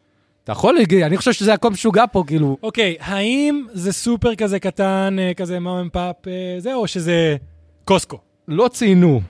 אתה 0.47 0.53
יכול 0.53 0.75
להגיד, 0.75 1.03
אני 1.03 1.17
חושב 1.17 1.33
שזה 1.33 1.55
הכל 1.55 1.71
משוגע 1.71 2.05
פה, 2.13 2.25
כאילו... 2.27 2.57
אוקיי, 2.63 2.97
האם 3.01 3.67
זה 3.73 3.93
סופר 3.93 4.35
כזה 4.35 4.59
קטן, 4.59 5.17
אה, 5.19 5.35
כזה 5.35 5.59
מאם 5.59 5.89
פאפ, 5.89 6.29
אה, 6.29 6.57
זה, 6.59 6.75
או 6.75 6.87
שזה 6.87 7.37
קוסקו? 7.85 8.19
לא 8.49 8.69
ציינו. 8.69 9.21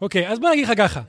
אוקיי, 0.00 0.28
אז 0.28 0.38
בוא 0.38 0.50
נגיד 0.50 0.64
לך 0.64 0.72
ככה. 0.76 1.00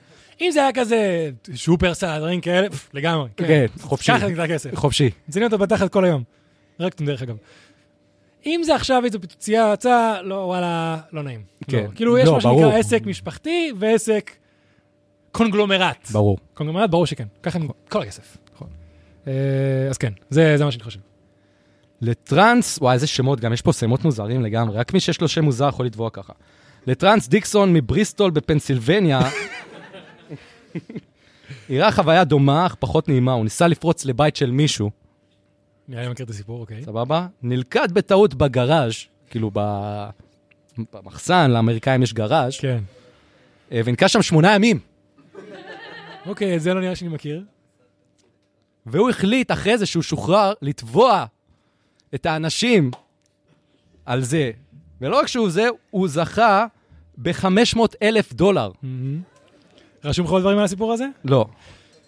אם 0.42 0.52
זה 0.52 0.60
היה 0.60 0.72
כזה 0.74 1.30
שופרסל, 1.54 2.18
דברים 2.18 2.42
כאלה, 2.42 2.70
פף, 2.70 2.90
לגמרי. 2.94 3.30
כן, 3.38 3.66
חופשי. 3.80 4.12
קח 4.12 4.24
את 4.24 4.40
הכסף. 4.40 4.76
חופשי. 4.76 5.10
מציינים 5.28 5.52
אותו 5.52 5.58
בתחת 5.58 5.92
כל 5.94 6.06
היום. 6.06 6.24
רק 6.80 7.02
דרך 7.02 7.22
אגב. 7.22 7.36
אם 8.46 8.62
זה 8.64 8.76
עכשיו 8.76 9.06
איזו 9.06 9.22
פיצוצייה 9.22 9.72
יצא, 9.74 10.18
לא, 10.24 10.36
וואלה, 10.36 10.98
לא 11.14 11.24
נעים. 11.24 11.42
כן. 11.68 11.78
לא. 11.78 11.96
כאילו, 11.96 12.18
יש 12.18 12.28
לא, 12.28 12.34
מה 12.34 12.42
שנקרא. 12.42 12.78
עסק 12.78 13.06
משפחתי 13.06 13.72
ועסק 13.80 14.32
קונגלומרט. 15.32 16.08
ברור. 16.12 16.38
קונגלומרט, 16.54 16.90
ברור 16.90 17.06
שכן. 17.06 17.26
ככה 17.44 17.60
כל 17.90 18.02
הכסף. 18.02 18.38
אה, 19.28 19.34
אז 19.90 19.98
כן, 19.98 20.14
זה 20.30 20.58
זה 20.58 20.66
מה 20.66 20.72
שאני 20.72 20.84
חושב. 20.84 21.00
לטרנס, 22.02 22.78
וואי, 22.82 22.94
איזה 22.94 23.08
שמות, 23.08 23.40
גם 23.40 23.54
יש 23.54 23.62
פה 23.62 23.74
שמות 23.74 24.06
מוזרים 24.06 24.42
לגמרי, 24.42 24.78
רק 24.78 24.94
מי 24.94 25.00
שיש 25.00 25.22
לו 25.22 25.28
שם 25.28 25.44
מוזר 25.44 25.70
יכול 25.70 25.86
לתבוע 25.86 26.10
ככה. 26.10 26.34
לטרנס 26.88 27.28
דיקסון 27.28 27.74
מבריסטול 27.74 28.32
בפנסילבניה, 28.32 29.22
אירע 31.70 31.92
חוויה 31.92 32.24
דומה, 32.24 32.66
אך 32.66 32.76
פחות 32.80 33.10
נעימה, 33.10 33.34
הוא 33.34 33.44
ניסה 33.44 33.68
לפרוץ 33.68 34.06
לבית 34.06 34.36
של 34.36 34.52
מישהו, 34.52 34.92
נראה 35.88 36.04
לי 36.04 36.10
מכיר 36.10 36.26
את 36.26 36.30
הסיפור, 36.30 36.60
אוקיי. 36.60 36.84
סבבה? 36.84 37.28
נלכד 37.44 37.92
בטעות 37.92 38.34
בגראז', 38.34 38.94
כאילו. 39.30 39.52
במחסן, 40.94 41.52
לאמריקאים 41.52 42.04
יש 42.04 42.14
גראז', 42.14 42.58
כן. 42.60 42.80
אה, 43.72 43.82
ונקע 43.86 44.08
שם 44.08 44.22
שמונה 44.22 44.56
ימים. 44.56 44.80
אוקיי, 46.26 46.56
את 46.56 46.62
זה 46.62 46.74
לא 46.74 46.82
נראה 46.82 46.96
שאני 46.96 47.10
מכיר. 47.10 47.44
והוא 48.86 49.10
החליט 49.10 49.52
אחרי 49.52 49.78
זה 49.78 49.86
שהוא 49.86 50.04
שוחרר 50.04 50.54
לתבוע 50.62 51.26
את 52.16 52.26
האנשים 52.26 52.92
על 54.06 54.22
זה. 54.22 54.52
ולא 55.02 55.20
רק 55.20 55.28
שהוא 55.28 55.50
זה, 55.50 55.68
הוא 55.90 56.08
זכה 56.08 56.66
ב-500 57.18 57.80
אלף 58.02 58.34
דולר. 58.34 58.72
מהמם. 58.82 59.22
רשום 60.04 60.26
לך 60.26 60.32
עוד 60.32 60.42
דברים 60.42 60.58
על 60.58 60.64
הסיפור 60.64 60.94
הזה? 60.94 61.06
לא. 61.26 61.46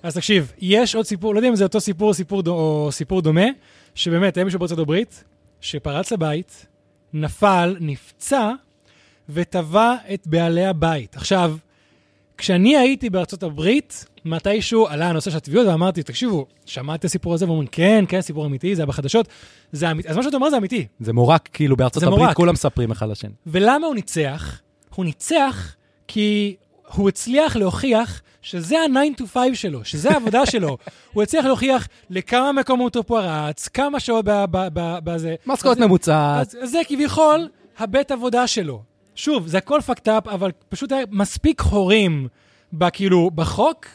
אז 0.04 0.14
תקשיב, 0.14 0.52
יש 0.60 0.96
עוד 0.96 1.06
סיפור, 1.06 1.34
לא 1.34 1.40
יודע 1.40 1.50
אם 1.50 1.56
זה 1.56 1.64
אותו 1.64 1.82
סיפור, 1.82 2.14
סיפור 2.14 2.42
דו, 2.42 2.54
או 2.54 2.92
סיפור 2.92 3.22
דומה, 3.22 3.46
שבאמת, 3.96 4.38
היה 4.38 4.44
מישהו 4.44 4.60
בארצות 4.60 4.80
הברית, 4.80 5.24
שפרץ 5.62 6.12
לבית, 6.12 6.66
נפל, 7.14 7.76
נפצע, 7.80 8.52
וטבע 9.30 9.96
את 10.14 10.28
בעלי 10.28 10.66
הבית. 10.66 11.16
עכשיו, 11.16 11.56
כשאני 12.38 12.78
הייתי 12.78 13.10
בארצות 13.10 13.44
הברית, 13.44 14.06
מתישהו 14.26 14.88
עלה 14.88 15.10
הנושא 15.10 15.32
של 15.32 15.38
התביעות, 15.38 15.68
ואמרתי, 15.68 16.04
תקשיבו, 16.04 16.46
שמעת 16.66 17.00
את 17.00 17.06
הסיפור 17.06 17.34
הזה? 17.34 17.46
ואומרים, 17.46 17.68
כן, 17.68 18.06
כן, 18.08 18.22
סיפור 18.22 18.46
אמיתי, 18.46 18.76
זה 18.76 18.82
היה 18.82 18.88
בחדשות, 18.88 19.28
זה 19.72 19.92
אמיתי. 19.92 20.10
אז 20.10 20.18
מה 20.18 20.24
שאתה 20.24 20.36
אומר 20.36 20.50
זה 20.50 20.58
אמיתי. 20.58 20.88
זה 21.00 21.14
מורק, 21.14 21.50
כאילו 21.54 21.78
בארצות 21.78 22.04
הברית 22.04 22.20
מורק. 22.22 22.36
כולם 22.36 22.54
מספרים 22.54 22.92
אחד 22.92 23.10
לשני. 23.10 23.30
ולמה 23.48 23.88
הוא 23.88 23.96
ניצח? 23.96 24.62
הוא 24.96 25.06
ניצח 25.06 25.76
כי 26.08 26.56
הוא 26.96 27.10
הצליח 27.10 27.56
להוכיח 27.56 28.22
שזה 28.42 28.80
ה-9 28.80 29.22
to 29.22 29.28
5 29.34 29.62
שלו, 29.62 29.86
שזה 29.86 30.12
העבודה 30.12 30.46
שלו. 30.52 30.78
הוא 31.14 31.24
הצליח 31.24 31.46
להוכיח 31.46 31.88
לכמה 32.10 32.52
מקומות 32.52 32.96
הוא 32.96 33.04
פרץ, 33.04 33.68
כמה 33.68 34.00
שעות 34.00 34.26
בזה. 35.04 35.36
משכורת 35.46 35.78
ממוצעת. 35.78 36.56
אז 36.56 36.72
זה 36.72 36.82
כביכול 36.88 37.48
הבית 37.78 38.12
עבודה 38.12 38.48
שלו. 38.48 38.82
שוב, 39.16 39.48
זה 39.48 39.58
הכל 39.58 39.80
fucked 39.80 40.08
up, 40.08 40.30
אבל 40.32 40.52
פשוט 40.70 40.92
היה 40.92 41.06
מספיק 41.12 41.62
הורים, 41.62 42.28
ב- 42.74 42.90
כאילו, 42.90 43.32
בחוק, 43.36 43.86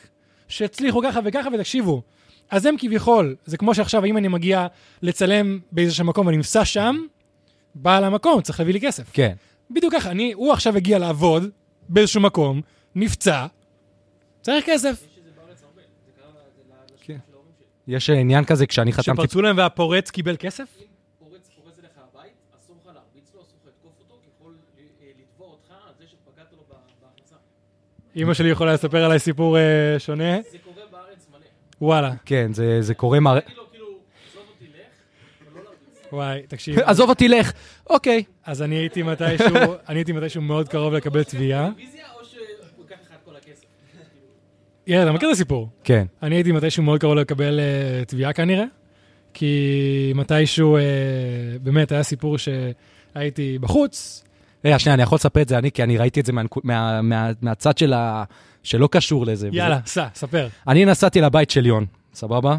שהצליחו 0.48 1.00
ככה 1.04 1.20
וככה, 1.24 1.48
ותקשיבו, 1.54 2.02
אז 2.50 2.66
הם 2.66 2.74
כביכול, 2.78 3.36
זה 3.44 3.56
כמו 3.56 3.74
שעכשיו, 3.74 4.04
אם 4.04 4.16
אני 4.16 4.28
מגיע 4.28 4.66
לצלם 5.02 5.58
באיזשהו 5.72 6.04
מקום 6.04 6.26
ואני 6.26 6.36
נפסע 6.36 6.64
שם, 6.64 6.96
בעל 7.74 8.04
המקום 8.04 8.40
צריך 8.40 8.60
להביא 8.60 8.74
לי 8.74 8.80
כסף. 8.80 9.10
כן. 9.12 9.34
בדיוק 9.70 9.94
ככה, 9.94 10.10
אני, 10.10 10.32
הוא 10.32 10.52
עכשיו 10.52 10.76
הגיע 10.76 10.98
לעבוד 10.98 11.50
באיזשהו 11.88 12.20
מקום, 12.20 12.60
נפצע, 12.94 13.46
צריך 14.42 14.66
כסף. 14.66 15.04
יש 17.88 18.10
עניין 18.10 18.44
כזה 18.44 18.66
כשאני 18.66 18.92
חתמתי... 18.92 19.22
שפרצו 19.22 19.42
להם 19.42 19.56
והפורץ 19.56 20.10
קיבל 20.10 20.36
כסף? 20.38 20.78
אימא 28.18 28.34
שלי 28.34 28.48
יכולה 28.48 28.72
לספר 28.72 29.04
עליי 29.04 29.18
סיפור 29.18 29.58
אה, 29.58 29.98
שונה. 29.98 30.36
זה 30.52 30.58
קורה 30.64 30.82
בארץ 30.92 31.26
מלא. 31.30 31.40
וואלה, 31.80 32.12
כן, 32.24 32.52
זה, 32.52 32.82
זה 32.82 32.94
קורה 32.94 33.18
כאילו, 33.70 33.86
לא. 35.54 35.58
וואי, 36.12 36.42
תקשיב. 36.48 36.78
עזוב 36.88 37.10
אותי, 37.10 37.28
לך. 37.28 37.52
אוקיי. 37.90 38.22
אז 38.44 38.62
אני 38.62 38.74
הייתי 38.74 39.02
מתישהו, 39.02 39.48
אני 39.88 39.98
הייתי 39.98 40.12
מתישהו 40.12 40.42
מאוד 40.42 40.68
קרוב 40.68 40.94
לקבל 40.94 41.22
תביעה. 41.22 41.66
או 41.66 42.24
שהוא 42.24 42.42
ייקח 42.78 42.96
לך 43.04 43.12
את 43.12 43.24
כל 43.24 43.36
הכסף? 43.36 43.64
יאללה, 44.86 45.02
אתה 45.02 45.12
מכיר 45.12 45.28
את 45.28 45.34
הסיפור? 45.34 45.68
כן. 45.84 46.06
אני 46.22 46.34
הייתי 46.34 46.52
מתישהו 46.52 46.82
מאוד 46.82 47.00
קרוב 47.00 47.14
לקבל 47.14 47.60
אה, 47.60 48.04
תביעה 48.04 48.32
כנראה, 48.32 48.64
כי 49.34 50.12
מתישהו, 50.14 50.76
אה, 50.76 50.82
באמת, 51.62 51.92
היה 51.92 52.02
סיפור 52.02 52.36
שהייתי 52.38 53.58
בחוץ, 53.58 54.24
רגע, 54.64 54.78
שנייה, 54.78 54.94
אני 54.94 55.02
יכול 55.02 55.16
לספר 55.16 55.42
את 55.42 55.48
זה 55.48 55.59
אני, 55.59 55.70
כי 55.70 55.82
אני 55.82 55.98
ראיתי 55.98 56.20
את 56.20 56.26
זה 56.26 56.32
מהצד 57.42 57.78
של 57.78 57.92
ה... 57.92 58.24
שלא 58.62 58.88
קשור 58.92 59.26
לזה. 59.26 59.48
יאללה, 59.52 59.78
סע, 59.86 60.06
ספר. 60.14 60.48
אני 60.68 60.84
נסעתי 60.84 61.20
לבית 61.20 61.50
של 61.50 61.66
יון, 61.66 61.86
סבבה? 62.14 62.56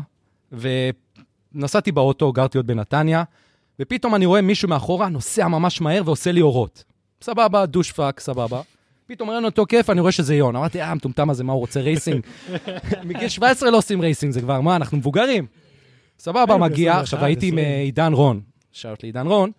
ונסעתי 0.52 1.92
באוטו, 1.92 2.32
גרתי 2.32 2.58
עוד 2.58 2.68
בנתניה, 2.68 3.24
ופתאום 3.80 4.16
אני 4.16 4.26
רואה 4.26 4.42
מישהו 4.42 4.70
מאחורה 4.70 5.10
נוסע 5.10 5.48
ממש 5.48 5.82
מהר 5.82 6.02
ועושה 6.06 6.32
לי 6.32 6.42
אורות. 6.42 6.84
סבבה, 7.22 7.66
douchebag, 7.66 8.20
סבבה. 8.20 8.62
פתאום 9.08 9.30
ראינו 9.30 9.48
אותו 9.48 9.66
כיף, 9.66 9.90
אני 9.90 10.02
רואה 10.02 10.12
שזה 10.12 10.36
יון. 10.36 10.56
אמרתי, 10.56 10.82
אה, 10.82 10.92
המטומטם 10.92 11.30
הזה, 11.30 11.44
מה 11.44 11.54
הוא 11.54 11.60
רוצה 11.60 11.82
racing? 11.82 12.22
מגיל 13.10 13.30
17 13.30 13.72
לא 13.72 13.78
עושים 13.78 14.02
racing, 14.02 14.34
זה 14.34 14.42
כבר, 14.42 14.62
מה, 14.62 14.76
אנחנו 14.76 14.98
מבוגרים. 14.98 15.46
סבבה, 16.20 16.58
מגיע, 16.58 16.92
עכשיו 16.92 17.20
21, 17.20 17.24
הייתי 17.24 17.48
עם 17.48 17.54
20. 17.54 17.66
אה, 17.68 17.80
עידן 17.80 18.14
רון, 18.14 18.42
שאלת 18.72 19.04
לעידן 19.04 19.28
רון, 19.28 19.52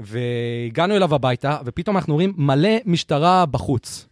והגענו 0.00 0.96
אליו 0.96 1.14
הביתה, 1.14 1.58
ופתאום 1.64 1.96
אנחנו 1.96 2.14
רואים 2.14 2.34
מלא 2.36 2.70
משטרה 2.86 3.46
בחוץ. 3.46 4.06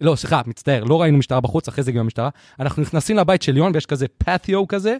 לא, 0.00 0.16
סליחה, 0.16 0.40
מצטער, 0.46 0.84
לא 0.84 1.02
ראינו 1.02 1.18
משטרה 1.18 1.40
בחוץ, 1.40 1.68
אחרי 1.68 1.84
זה 1.84 1.90
הגיעה 1.90 2.02
המשטרה. 2.02 2.28
אנחנו 2.60 2.82
נכנסים 2.82 3.16
לבית 3.16 3.42
של 3.42 3.56
יון, 3.56 3.72
ויש 3.74 3.86
כזה 3.86 4.06
פתיו 4.18 4.68
כזה, 4.68 4.96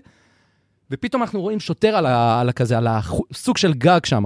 ופתאום 0.90 1.22
אנחנו 1.22 1.40
רואים 1.40 1.61
שוטר 1.61 1.96
על, 1.96 2.06
ה, 2.06 2.40
על 2.40 2.48
הכזה, 2.48 2.78
על 2.78 2.86
הסוג 2.90 3.56
של 3.56 3.74
גג 3.74 4.00
שם. 4.04 4.24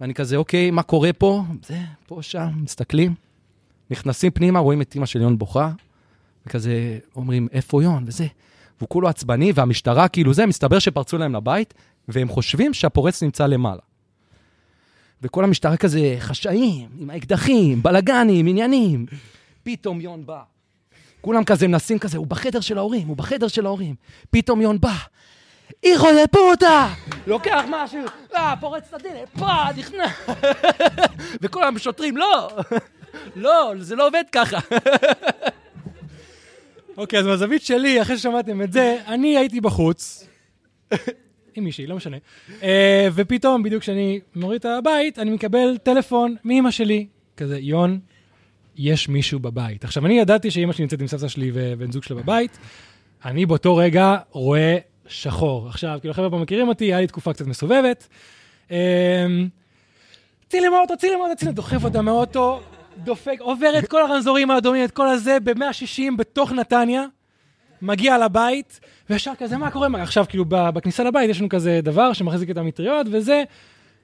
ואני 0.00 0.14
כזה, 0.14 0.36
אוקיי, 0.36 0.70
מה 0.70 0.82
קורה 0.82 1.12
פה? 1.12 1.42
זה, 1.66 1.78
פה, 2.06 2.18
שם, 2.22 2.48
מסתכלים. 2.62 3.14
נכנסים 3.90 4.30
פנימה, 4.30 4.58
רואים 4.58 4.82
את 4.82 4.94
אימא 4.94 5.06
של 5.06 5.20
יון 5.20 5.38
בוכה, 5.38 5.70
וכזה 6.46 6.98
אומרים, 7.16 7.48
איפה 7.52 7.82
יון? 7.82 8.04
וזה. 8.06 8.26
והוא 8.78 8.88
כולו 8.88 9.08
עצבני, 9.08 9.52
והמשטרה, 9.54 10.08
כאילו 10.08 10.34
זה, 10.34 10.46
מסתבר 10.46 10.78
שפרצו 10.78 11.18
להם 11.18 11.34
לבית, 11.34 11.74
והם 12.08 12.28
חושבים 12.28 12.74
שהפורץ 12.74 13.22
נמצא 13.22 13.46
למעלה. 13.46 13.89
וכל 15.22 15.44
המשטרה 15.44 15.76
כזה 15.76 16.16
חשאים, 16.18 16.88
עם 16.98 17.10
האקדחים, 17.10 17.82
בלאגנים, 17.82 18.46
עניינים. 18.46 19.06
פתאום 19.62 20.00
יון 20.00 20.26
בא. 20.26 20.42
כולם 21.20 21.44
כזה 21.44 21.68
מנסים 21.68 21.98
כזה, 21.98 22.18
הוא 22.18 22.26
בחדר 22.26 22.60
של 22.60 22.78
ההורים, 22.78 23.08
הוא 23.08 23.16
בחדר 23.16 23.48
של 23.48 23.66
ההורים. 23.66 23.94
פתאום 24.30 24.60
יון 24.60 24.80
בא. 24.80 24.94
היכו 25.82 26.06
דה 26.12 26.26
פוטה! 26.26 26.88
לוקח 27.26 27.64
משהו, 27.68 27.98
אה, 28.34 28.54
פורץ 28.60 28.84
את 28.88 28.94
הדלת, 28.94 29.28
פה, 29.38 29.46
נכנס. 29.76 30.36
וכולם 31.42 31.78
שוטרים, 31.78 32.16
לא! 32.16 32.50
לא, 33.36 33.72
זה 33.78 33.96
לא 33.96 34.06
עובד 34.06 34.24
ככה. 34.32 34.58
אוקיי, 36.96 37.18
אז 37.18 37.26
מהזווית 37.26 37.62
שלי, 37.62 38.02
אחרי 38.02 38.18
ששמעתם 38.18 38.62
את 38.62 38.72
זה, 38.72 38.98
אני 39.06 39.38
הייתי 39.38 39.60
בחוץ, 39.60 40.26
עם 41.54 41.64
מישהי, 41.64 41.86
לא 41.86 41.96
משנה, 41.96 42.16
אה, 42.62 43.08
ופתאום, 43.14 43.62
בדיוק 43.62 43.82
כשאני 43.82 44.20
מוריד 44.36 44.58
את 44.58 44.64
הבית, 44.64 45.18
אני 45.18 45.30
מקבל 45.30 45.78
טלפון 45.82 46.36
מאמא 46.44 46.70
שלי, 46.70 47.06
כזה, 47.36 47.58
יון, 47.58 47.98
יש 48.76 49.08
מישהו 49.08 49.40
בבית. 49.40 49.84
עכשיו, 49.84 50.06
אני 50.06 50.18
ידעתי 50.18 50.50
שאימא 50.50 50.72
שלי 50.72 50.84
נמצאת 50.84 51.00
עם 51.00 51.06
סבתא 51.06 51.28
שלי 51.28 51.50
ובן 51.54 51.92
זוג 51.92 52.02
שלה 52.02 52.16
בבית, 52.16 52.58
אני 53.24 53.46
באותו 53.46 53.76
רגע 53.76 54.16
רואה 54.30 54.78
שחור. 55.08 55.68
עכשיו, 55.68 55.98
כאילו, 56.00 56.12
החבר'ה 56.12 56.30
פה 56.30 56.38
מכירים 56.38 56.68
אותי, 56.68 56.84
היה 56.84 57.00
לי 57.00 57.06
תקופה 57.06 57.32
קצת 57.32 57.46
מסובבת. 57.46 58.08
אמ, 58.70 58.76
צילם 60.48 60.72
מהאוטו, 60.72 60.96
צילם 60.96 61.18
מהאוטו, 61.18 61.36
צילם, 61.36 61.52
דוחף 61.52 61.84
אותה 61.84 62.02
מהאוטו, 62.02 62.60
דופק, 63.04 63.36
עובר 63.40 63.78
את 63.78 63.88
כל 63.88 64.02
הרמזורים 64.02 64.50
האדומים, 64.50 64.84
את 64.84 64.90
כל 64.90 65.08
הזה, 65.08 65.40
ב-160 65.40 66.16
בתוך 66.18 66.52
נתניה, 66.52 67.04
מגיע 67.82 68.18
לבית, 68.18 68.80
וישר 69.10 69.32
כזה, 69.38 69.56
מה 69.56 69.70
קורה? 69.70 69.88
עכשיו, 70.02 70.24
כאילו, 70.28 70.44
בכניסה 70.48 71.04
לבית 71.04 71.30
יש 71.30 71.40
לנו 71.40 71.48
כזה 71.48 71.80
דבר 71.82 72.12
שמחזיק 72.12 72.50
את 72.50 72.56
המטריות, 72.56 73.06
וזה, 73.10 73.42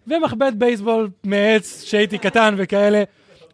ומחבט 0.06 0.52
בייסבול 0.52 1.10
מעץ, 1.24 1.82
שהייתי 1.84 2.18
קטן 2.18 2.54
וכאלה. 2.58 3.02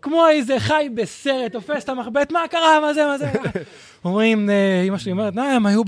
כמו 0.02 0.28
איזה 0.28 0.60
חי 0.60 0.88
בסרט, 0.94 1.52
תופס 1.52 1.84
את 1.84 1.88
המחבט, 1.88 2.32
מה 2.32 2.48
קרה, 2.50 2.80
מה 2.80 2.94
זה, 2.94 3.06
מה 3.06 3.18
זה? 3.18 3.30
אומרים, 4.04 4.50
אה, 4.50 4.82
אמא 4.88 4.98
שלי 4.98 5.12
אומרת, 5.12 5.34
נה, 5.34 5.56
הם 5.56 5.66
היו 5.66 5.82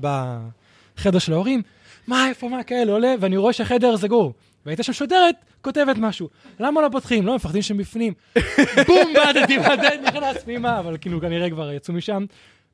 בחדר 0.00 1.18
של 1.18 1.32
ההורים, 1.32 1.62
מה, 2.06 2.28
איפה, 2.28 2.48
מה, 2.48 2.62
כאלה, 2.62 2.92
עולה, 2.92 3.14
ואני 3.20 3.36
רואה 3.36 3.52
שהחדר 3.52 3.96
סגור. 3.96 4.32
והייתה 4.66 4.82
שם 4.82 4.92
שוטרת, 4.92 5.34
כותבת 5.60 5.96
משהו. 5.98 6.28
למה 6.60 6.82
לא 6.82 6.88
פותחים? 6.92 7.26
לא, 7.26 7.34
מפחדים 7.34 7.62
שהם 7.62 7.76
בפנים. 7.76 8.12
בום, 8.88 9.12
בעדתי 9.14 9.58
מהדלת, 9.58 10.00
נכנס 10.02 10.42
פנימה, 10.44 10.78
אבל 10.78 10.96
כאילו 11.00 11.20
כנראה 11.20 11.50
כבר 11.50 11.72
יצאו 11.72 11.94
משם. 11.94 12.24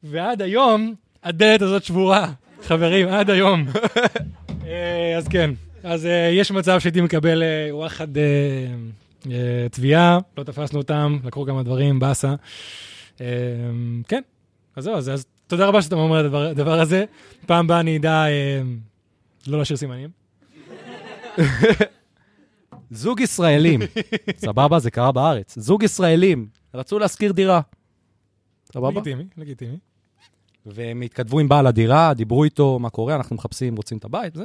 ועד 0.05 0.43
היום, 0.43 0.95
הדלת 1.23 1.63
הזאת 1.63 1.85
שבורה. 1.85 2.33
חברים, 2.63 3.09
עד 3.09 3.31
היום. 3.31 3.67
אה, 4.67 5.15
אז 5.17 5.29
כן, 5.29 5.51
אז 5.83 6.07
אה, 6.07 6.31
יש 6.33 6.51
מצב 6.51 6.79
שהייתי 6.81 7.01
מקבל 7.01 7.43
אה, 7.43 7.69
וואחד 7.77 8.09
תביעה, 9.71 10.19
לא 10.39 10.43
תפסנו 10.43 10.79
אותם, 10.79 11.19
לקחו 11.25 11.47
כמה 11.47 11.63
דברים, 11.63 11.99
באסה. 11.99 12.35
כן, 14.09 14.23
אז 14.77 14.85
זהו, 14.85 14.95
אז, 14.97 15.27
תודה 15.47 15.67
רבה 15.67 15.83
שאתה 15.83 15.95
אומר 15.95 16.21
את 16.21 16.25
הדבר- 16.35 16.81
הזה. 16.81 17.05
פעם 17.47 17.65
הבאה 17.65 17.81
אני 17.81 17.97
אדע 17.99 18.25
לא 19.47 19.59
להשאיר 19.59 19.77
סימנים. 19.77 20.11
זוג 22.91 23.21
ישראלים, 23.21 23.81
סבבה? 24.37 24.79
זה 24.79 24.91
קרה 24.91 25.13
בארץ. 25.13 25.59
זוג 25.59 25.83
ישראלים, 25.83 26.47
רצו 26.75 26.99
להשכיר 26.99 27.33
דירה. 27.33 27.61
סבבה? 28.73 28.91
לגיטימי, 29.01 29.25
לגיטימי. 29.37 29.77
והם 30.67 31.03
התכתבו 31.03 31.39
עם 31.39 31.49
בעל 31.49 31.67
הדירה, 31.67 32.15
דיברו 32.15 32.45
איתו, 32.45 32.79
מה 32.79 32.91
קורה, 32.91 33.15
אנחנו 33.15 33.37
מחפשים, 33.37 33.77
רוצים 33.77 33.99
את 33.99 34.05
הבית, 34.05 34.35
זה. 34.35 34.45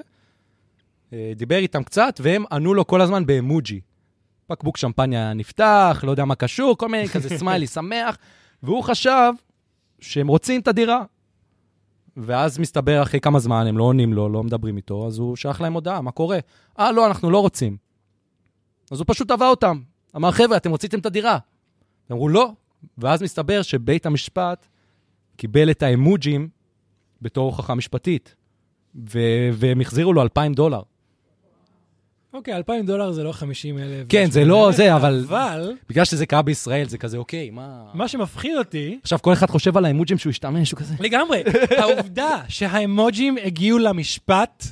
אה, 1.14 1.32
דיבר 1.36 1.58
איתם 1.58 1.84
קצת, 1.84 2.20
והם 2.24 2.44
ענו 2.52 2.74
לו 2.74 2.88
כל 2.88 3.02
הזמן 3.02 3.26
באמוג'י. 3.26 3.80
בקבוק 4.50 4.78
שמפניה 4.78 5.34
נפתח, 5.34 6.04
לא 6.04 6.12
יודע 6.12 6.26
מה 6.26 6.36
קשור, 6.36 6.78
כל 6.78 6.90
מיני 6.90 7.10
כזה 7.10 7.38
סמיילי 7.38 7.68
שמח, 7.68 8.18
והוא 8.64 8.84
חשב 8.84 9.32
שהם 10.00 10.28
רוצים 10.28 10.62
את 10.62 10.68
הדירה. 10.68 11.04
ואז 12.18 12.60
מסתבר, 12.60 13.04
אחרי 13.04 13.20
כמה 13.20 13.40
זמן, 13.40 13.68
הם 13.68 13.78
לא 13.78 13.84
עונים 13.84 14.14
לו, 14.14 14.30
לא 14.30 14.44
מדברים 14.44 14.78
איתו, 14.78 15.08
אז 15.08 15.18
הוא 15.18 15.36
שלח 15.36 15.62
להם 15.62 15.74
הודעה, 15.74 16.02
מה 16.02 16.12
קורה? 16.12 16.40
אה, 16.80 16.92
לא, 16.92 17.08
אנחנו 17.08 17.32
לא 17.32 17.40
רוצים. 17.40 17.78
אז 18.92 19.00
הוא 19.00 19.06
פשוט 19.08 19.28
תבע 19.28 19.48
אותם. 19.48 19.80
אמר, 20.16 20.32
חבר'ה, 20.32 20.58
אתם 20.58 20.74
רציתם 20.74 21.00
את 21.00 21.06
הדירה. 21.06 21.38
אמרו, 22.12 22.30
לא. 22.30 22.52
ואז 22.98 23.22
מסתבר 23.24 23.62
שבית 23.62 24.06
המשפט 24.06 24.68
קיבל 25.38 25.72
את 25.72 25.84
האמוג'ים 25.84 26.48
בתור 27.22 27.46
הוכחה 27.46 27.76
משפטית, 27.76 28.36
ו- 29.14 29.20
והם 29.54 29.82
החזירו 29.82 30.14
לו 30.14 30.22
2,000 30.22 30.54
דולר. 30.54 30.82
אוקיי, 32.34 32.56
2,000 32.56 32.86
דולר 32.86 33.12
זה 33.12 33.24
לא 33.24 33.32
50 33.32 33.78
אלף. 33.78 34.06
כן, 34.10 34.32
זה 34.32 34.46
לא 34.46 34.70
זה, 34.74 34.96
אבל- 34.96 35.26
אבל 35.28 35.74
בגלל 35.90 36.06
שזה 36.06 36.26
קרה 36.26 36.42
בישראל, 36.42 36.88
זה 36.90 36.98
כזה, 36.98 37.18
אוקיי, 37.18 37.50
מה... 37.50 37.84
מה 37.94 38.08
שמפחיד 38.08 38.58
אותי, 38.58 39.00
עכשיו 39.04 39.20
כל 39.22 39.34
אחד 39.34 39.50
חושב 39.50 39.78
על 39.78 39.86
האמוג'ים 39.86 40.18
שהוא 40.18 40.30
השתמש, 40.30 40.72
הוא 40.72 40.80
כזה... 40.80 40.94
לגמרי, 41.00 41.44
העובדה 41.82 42.42
שהאמוג'ים 42.48 43.38
הגיעו 43.44 43.78
למשפט, 43.78 44.66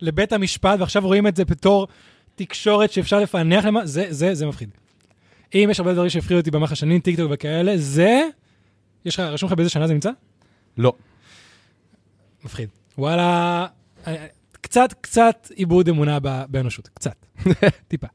לבית 0.00 0.32
המשפט, 0.32 0.80
ועכשיו 0.80 1.02
רואים 1.06 1.26
את 1.26 1.36
זה 1.36 1.44
בתור 1.44 1.86
תקשורת 2.34 2.92
שאפשר 2.92 3.20
לפענח 3.20 3.64
למה, 3.64 3.86
זה, 3.86 4.06
זה, 4.10 4.34
זה 4.34 4.46
מפחיד. 4.46 4.70
אם 5.54 5.68
יש 5.70 5.80
הרבה 5.80 5.92
דברים 5.92 6.10
שהפחידו 6.10 6.40
אותי 6.40 6.50
במהלך 6.50 6.72
השנים, 6.72 7.00
טיקטוק 7.00 7.30
וכאלה, 7.34 7.72
זה... 7.76 8.22
יש 9.04 9.14
לך, 9.14 9.20
רשום 9.20 9.46
לך 9.46 9.52
באיזה 9.52 9.70
שנה 9.70 9.86
זה 9.86 9.92
נמצא? 9.92 10.10
לא. 10.76 10.92
מפחיד. 12.44 12.68
וואלה, 12.98 13.66
אה, 14.06 14.26
קצת, 14.52 14.92
קצת 15.00 15.48
איבוד 15.56 15.88
אמונה 15.88 16.18
באנושות, 16.48 16.88
קצת. 16.88 17.26
טיפה. 17.88 18.06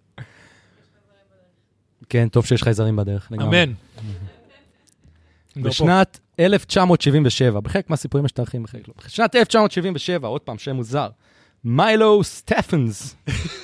כן, 2.09 2.27
טוב 2.29 2.45
שיש 2.45 2.63
חייזרים 2.63 2.95
בדרך. 2.95 3.31
לגמרי. 3.31 3.63
אמן. 3.63 3.73
בשנת 5.63 6.19
1977, 6.39 7.59
בחלק 7.59 7.89
מהסיפורים 7.89 8.25
יש 8.25 8.31
תאריכים, 8.31 8.63
בחלק 8.63 8.87
לא. 8.87 8.93
בשנת 9.05 9.35
1977, 9.35 10.27
עוד 10.27 10.41
פעם, 10.41 10.57
שם 10.57 10.75
מוזר, 10.75 11.09
מיילו 11.63 12.23
סטפנס 12.23 13.15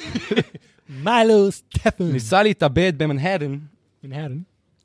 מיילו 1.05 1.51
סטפן. 1.51 2.03
ניסה 2.11 2.43
להתאבד 2.43 2.93
במנהטן 2.97 3.57
מנהטן. 4.03 4.37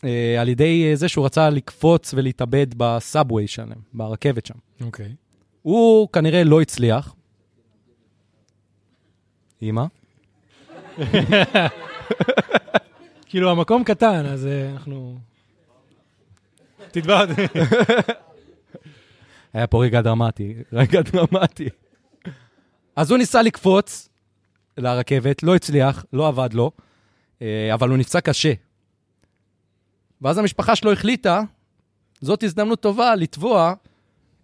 אה, 0.05 0.41
על 0.41 0.49
ידי 0.49 0.91
אה, 0.91 0.97
זה 0.97 1.09
שהוא 1.09 1.27
רצה 1.27 1.51
לקפוץ 1.51 2.15
ולהתאבד 2.15 2.67
בסאבווי 2.77 3.47
שלהם, 3.47 3.81
ברכבת 3.93 4.47
שם. 4.47 4.55
אוקיי. 4.81 5.15
הוא 5.63 6.09
כנראה 6.13 6.45
לא 6.45 6.61
הצליח. 6.61 7.15
אמא? 9.63 9.85
כאילו, 13.29 13.51
המקום 13.51 13.85
קטן, 13.85 14.27
אז 14.27 14.47
אה, 14.47 14.71
אנחנו... 14.71 15.19
תתבע 16.91 17.21
אותי. 17.23 17.43
היה 19.55 19.67
פה 19.67 19.85
רגע 19.85 20.01
דרמטי, 20.01 20.55
רגע 20.73 21.01
דרמטי. 21.01 21.69
אז 22.97 23.11
הוא 23.11 23.19
ניסה 23.19 23.43
לקפוץ 23.43 24.09
לרכבת, 24.79 25.43
לא 25.43 25.57
הצליח, 25.57 26.05
לא 26.13 26.29
עבד 26.29 26.53
לו, 26.53 26.71
אה, 27.43 27.75
אבל 27.75 27.89
הוא 27.89 27.99
נפצע 27.99 28.21
קשה. 28.21 28.53
ואז 30.23 30.39
המשפחה 30.39 30.77
שלו 30.77 30.93
החליטה, 30.93 31.43
זאת 32.21 32.43
הזדמנות 32.43 32.81
טובה 32.81 33.15
לתבוע 33.15 33.75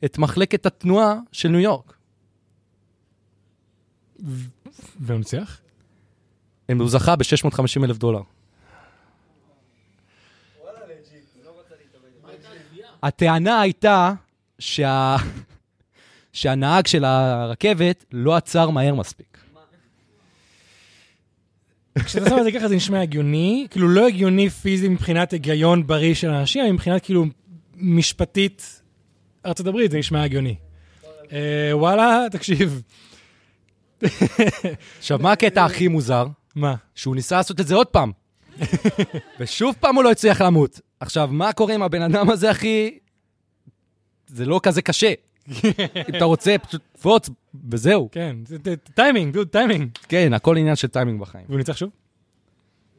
את 0.05 0.19
מחלקת 0.19 0.67
התנועה 0.67 1.15
של 1.33 1.49
ניו 1.49 1.61
יורק. 1.61 1.97
והוא 5.01 5.19
ניצח? 5.19 5.61
הוא 6.79 6.89
זכה 6.89 7.17
ב-650 7.17 7.85
אלף 7.85 7.99
דולר. 7.99 8.23
הטענה 13.03 13.61
הייתה 13.61 14.13
שה... 14.59 15.17
שהנהג 16.33 16.87
של 16.87 17.05
הרכבת 17.05 18.05
לא 18.13 18.37
עצר 18.37 18.71
מהר 18.71 18.95
מספיק. 18.95 19.42
כשאתה 21.99 22.31
שם 22.31 22.39
את 22.39 22.45
זה 22.45 22.53
ככה 22.53 22.69
זה 22.69 22.77
נשמע 22.77 23.01
הגיוני, 23.01 23.67
כאילו 23.71 23.89
לא 23.89 24.07
הגיוני 24.07 24.51
פיזי 24.51 24.89
מבחינת 24.89 25.33
היגיון 25.33 25.87
בריא 25.87 26.15
של 26.15 26.31
אנשים, 26.31 26.65
אבל 26.65 26.73
מבחינת 26.73 27.05
כאילו 27.05 27.25
משפטית 27.77 28.83
ארצות 29.47 29.67
הברית 29.67 29.91
זה 29.91 29.99
נשמע 29.99 30.23
הגיוני. 30.23 30.55
אה, 31.33 31.71
וואלה, 31.73 32.27
תקשיב, 32.31 32.83
עכשיו, 34.99 35.19
מה 35.19 35.33
הקטע 35.33 35.65
הכי 35.65 35.89
מוזר? 35.89 36.27
מה? 36.55 36.75
שהוא 36.95 37.15
ניסה 37.15 37.37
לעשות 37.37 37.61
את 37.61 37.67
זה 37.67 37.75
עוד 37.75 37.87
פעם. 37.87 38.13
ושוב 39.41 39.75
פעם 39.81 39.97
הוא 39.97 40.05
לא 40.05 40.11
הצליח 40.11 40.41
למות. 40.41 40.81
עכשיו, 41.01 41.29
מה 41.33 41.53
קורה 41.53 41.75
עם 41.75 41.83
הבן 41.83 42.03
אדם 42.03 42.31
הזה, 42.31 42.51
אחי? 42.51 42.99
זה 44.27 44.47
לא 44.47 44.61
כזה 44.63 44.83
קשה. 44.83 45.13
אם 46.09 46.17
אתה 46.17 46.25
רוצה, 46.25 46.57
פשוט 46.59 46.83
תקפוץ, 46.93 47.31
וזהו. 47.71 48.09
כן, 48.13 48.37
טיימינג, 48.95 49.35
דוד, 49.35 49.49
טיימינג. 49.49 49.89
כן, 50.09 50.33
הכל 50.33 50.57
עניין 50.57 50.77
של 50.77 50.89
טיימינג 50.89 51.21
בחיים. 51.21 51.45
והוא 51.49 51.59
ניצח 51.59 51.77
שוב? 51.77 51.91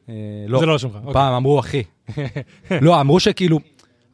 אה, 0.08 0.14
לא, 0.48 0.60
זה 0.60 0.66
לא 0.66 0.74
לך. 0.74 0.84
אוקיי. 0.84 1.12
פעם 1.12 1.34
אמרו, 1.34 1.60
אחי. 1.60 1.82
לא, 2.82 3.00
אמרו 3.00 3.20
שכאילו, 3.20 3.60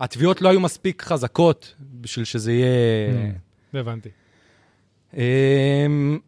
התביעות 0.00 0.42
לא 0.42 0.48
היו 0.48 0.60
מספיק 0.60 1.02
חזקות 1.02 1.74
בשביל 1.80 2.24
שזה 2.24 2.52
יהיה... 2.52 3.32
זה 3.72 3.80
הבנתי. 3.80 4.08
אמ, 5.16 6.18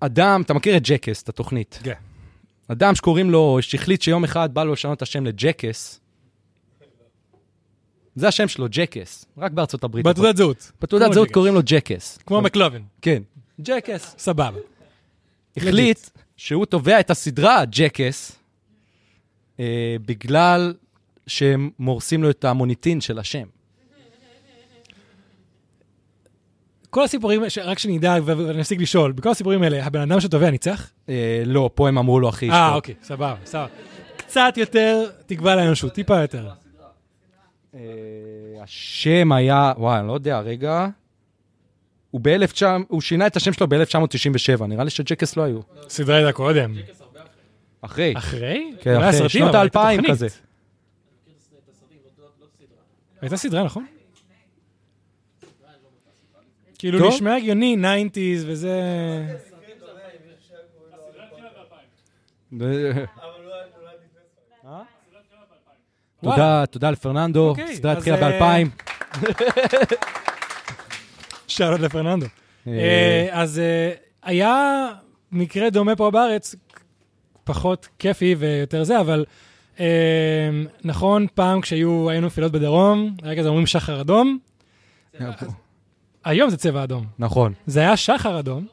אדם, 0.00 0.42
אתה 0.42 0.54
מכיר 0.54 0.76
את 0.76 0.82
Jackass, 0.84 1.22
את 1.22 1.28
התוכנית. 1.28 1.80
כן. 1.82 1.92
אדם 2.68 2.94
שקוראים 2.94 3.30
לו, 3.30 3.58
שהחליט 3.60 4.02
שיום 4.02 4.24
אחד 4.24 4.54
בא 4.54 4.64
לו 4.64 4.72
לשנות 4.72 4.96
את 4.96 5.02
השם 5.02 5.26
ל 5.26 5.34
Jackass. 5.34 6.00
זה 8.18 8.28
השם 8.28 8.48
שלו, 8.48 8.66
Jackass, 8.70 9.24
רק 9.38 9.52
בארצות 9.52 9.84
הברית. 9.84 10.06
בתעודת 10.06 10.36
זהות. 10.36 10.72
בתעודת 10.82 11.12
זהות. 11.12 11.30
קוראים 11.30 11.54
לו 11.54 11.60
Jackass. 11.64 12.18
כמו 12.26 12.40
McLovin. 12.40 12.82
כן. 13.02 13.22
Jackass. 13.60 14.14
סבבה. 14.18 14.58
החליט 15.56 16.10
שהוא 16.36 16.66
תובע 16.66 17.00
את 17.00 17.10
הסדרה 17.10 17.64
Jackass 17.70 18.38
אה, 19.60 19.96
בגלל 20.06 20.74
שהם 21.26 21.70
הורסים 21.78 22.22
לו 22.22 22.30
את 22.30 22.44
המוניטין 22.44 23.00
של 23.00 23.18
השם. 23.18 23.46
כל 26.90 27.04
הסיפורים, 27.04 27.42
רק 27.64 27.78
שנדע 27.78 28.16
ואני 28.24 28.60
אפסיק 28.60 28.80
לשאול, 28.80 29.12
בכל 29.12 29.30
הסיפורים 29.30 29.62
האלה, 29.62 29.86
הבן 29.86 30.00
אדם 30.00 30.20
שתובע 30.20 30.50
ניצח? 30.50 30.90
אה, 31.08 31.42
לא, 31.46 31.70
פה 31.74 31.88
הם 31.88 31.98
אמרו 31.98 32.20
לו, 32.20 32.28
אחי, 32.28 32.50
אה. 32.50 32.74
אוקיי, 32.74 32.94
סבבה, 33.02 33.34
סבבה. 33.44 33.66
קצת 34.16 34.54
יותר 34.56 35.10
תקווה 35.26 35.56
לאנושות, 35.56 35.92
טיפה 35.92 36.20
יותר. 36.20 36.48
אה, 37.74 37.80
השם 38.62 39.32
היה, 39.32 39.72
וואי, 39.76 39.98
אני 40.00 40.08
לא 40.08 40.12
יודע, 40.12 40.40
רגע. 40.40 40.86
הוא 42.10 42.20
ב-1900, 42.24 42.64
הוא 42.88 43.00
שינה 43.00 43.26
את 43.26 43.36
השם 43.36 43.52
שלו 43.52 43.68
ב-1997, 43.68 44.64
נראה 44.66 44.84
לי 44.84 44.90
שג'קס 44.90 45.36
לא 45.36 45.42
היו. 45.42 45.60
סדרה 45.88 46.16
הייתה 46.16 46.32
קודם. 46.32 46.74
אחרי. 47.80 48.14
אחרי? 48.16 48.72
כן, 48.80 48.96
אחרי, 48.96 49.28
שנות 49.28 49.54
האלפיים. 49.54 50.00
כזה. 50.08 50.26
הייתה 53.20 53.36
סדרה, 53.36 53.64
נכון? 53.64 53.86
כאילו. 56.78 57.08
נשמע 57.08 57.36
הגיוני, 57.36 57.76
90's 58.12 58.44
וזה... 58.46 58.80
תודה, 66.22 66.66
תודה 66.66 66.90
לפרננדו, 66.90 67.48
אוקיי, 67.48 67.64
הסדרה 67.64 67.92
אז, 67.92 67.98
התחילה 67.98 68.16
אה, 68.22 68.64
ב-2000. 68.64 69.18
שאלות 71.46 71.80
לפרננדו. 71.80 72.26
אה, 72.66 73.28
אז 73.32 73.58
אה, 73.58 73.92
היה 74.22 74.86
מקרה 75.32 75.70
דומה 75.70 75.96
פה 75.96 76.10
בארץ, 76.10 76.54
פחות 77.44 77.88
כיפי 77.98 78.34
ויותר 78.38 78.84
זה, 78.84 79.00
אבל 79.00 79.24
נכון, 80.84 81.26
פעם 81.34 81.60
כשהיינו 81.60 82.20
נפילות 82.20 82.52
בדרום, 82.52 83.14
היה 83.22 83.38
כזה 83.38 83.48
אומרים 83.48 83.66
שחר 83.66 84.00
אדום, 84.00 84.38
היום 86.24 86.50
זה 86.50 86.56
צבע 86.56 86.84
אדום. 86.84 87.06
נכון. 87.18 87.52
זה 87.66 87.80
היה 87.80 87.96
שחר 87.96 88.38
אדום, 88.38 88.66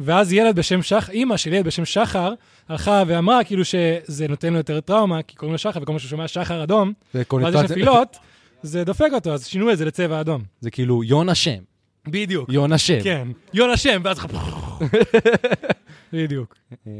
ואז 0.00 0.32
ילד 0.32 0.56
בשם 0.56 0.82
שחר, 0.82 1.12
אימא 1.12 1.36
של 1.36 1.52
ילד 1.52 1.66
בשם 1.66 1.84
שחר, 1.84 2.32
הלכה 2.68 3.02
ואמרה 3.06 3.44
כאילו 3.44 3.64
שזה 3.64 4.28
נותן 4.28 4.52
לו 4.52 4.56
יותר 4.58 4.80
טראומה, 4.80 5.22
כי 5.22 5.36
קוראים 5.36 5.52
לו 5.52 5.58
שחר, 5.58 5.82
וכל 5.82 5.92
מה 5.92 5.98
שהוא 5.98 6.10
שומע 6.10 6.28
שחר 6.28 6.62
אדום, 6.62 6.92
ואז 7.14 7.54
יש 7.54 7.70
נפילות, 7.70 8.16
זה 8.62 8.84
דופק 8.84 9.08
אותו, 9.12 9.32
אז 9.32 9.46
שינו 9.46 9.72
את 9.72 9.78
זה 9.78 9.84
לצבע 9.84 10.20
אדום. 10.20 10.42
זה 10.60 10.70
כאילו 10.70 11.04
יונה 11.04 11.34
שם. 11.34 11.58
בדיוק. 12.08 12.48
יונה 12.52 12.78
שם. 12.78 13.02
כן, 13.02 13.28
יונה 13.54 13.76
שם, 13.76 14.00
ואז... 14.04 14.18
בדיוק. 16.12 16.54
אה, 16.86 16.92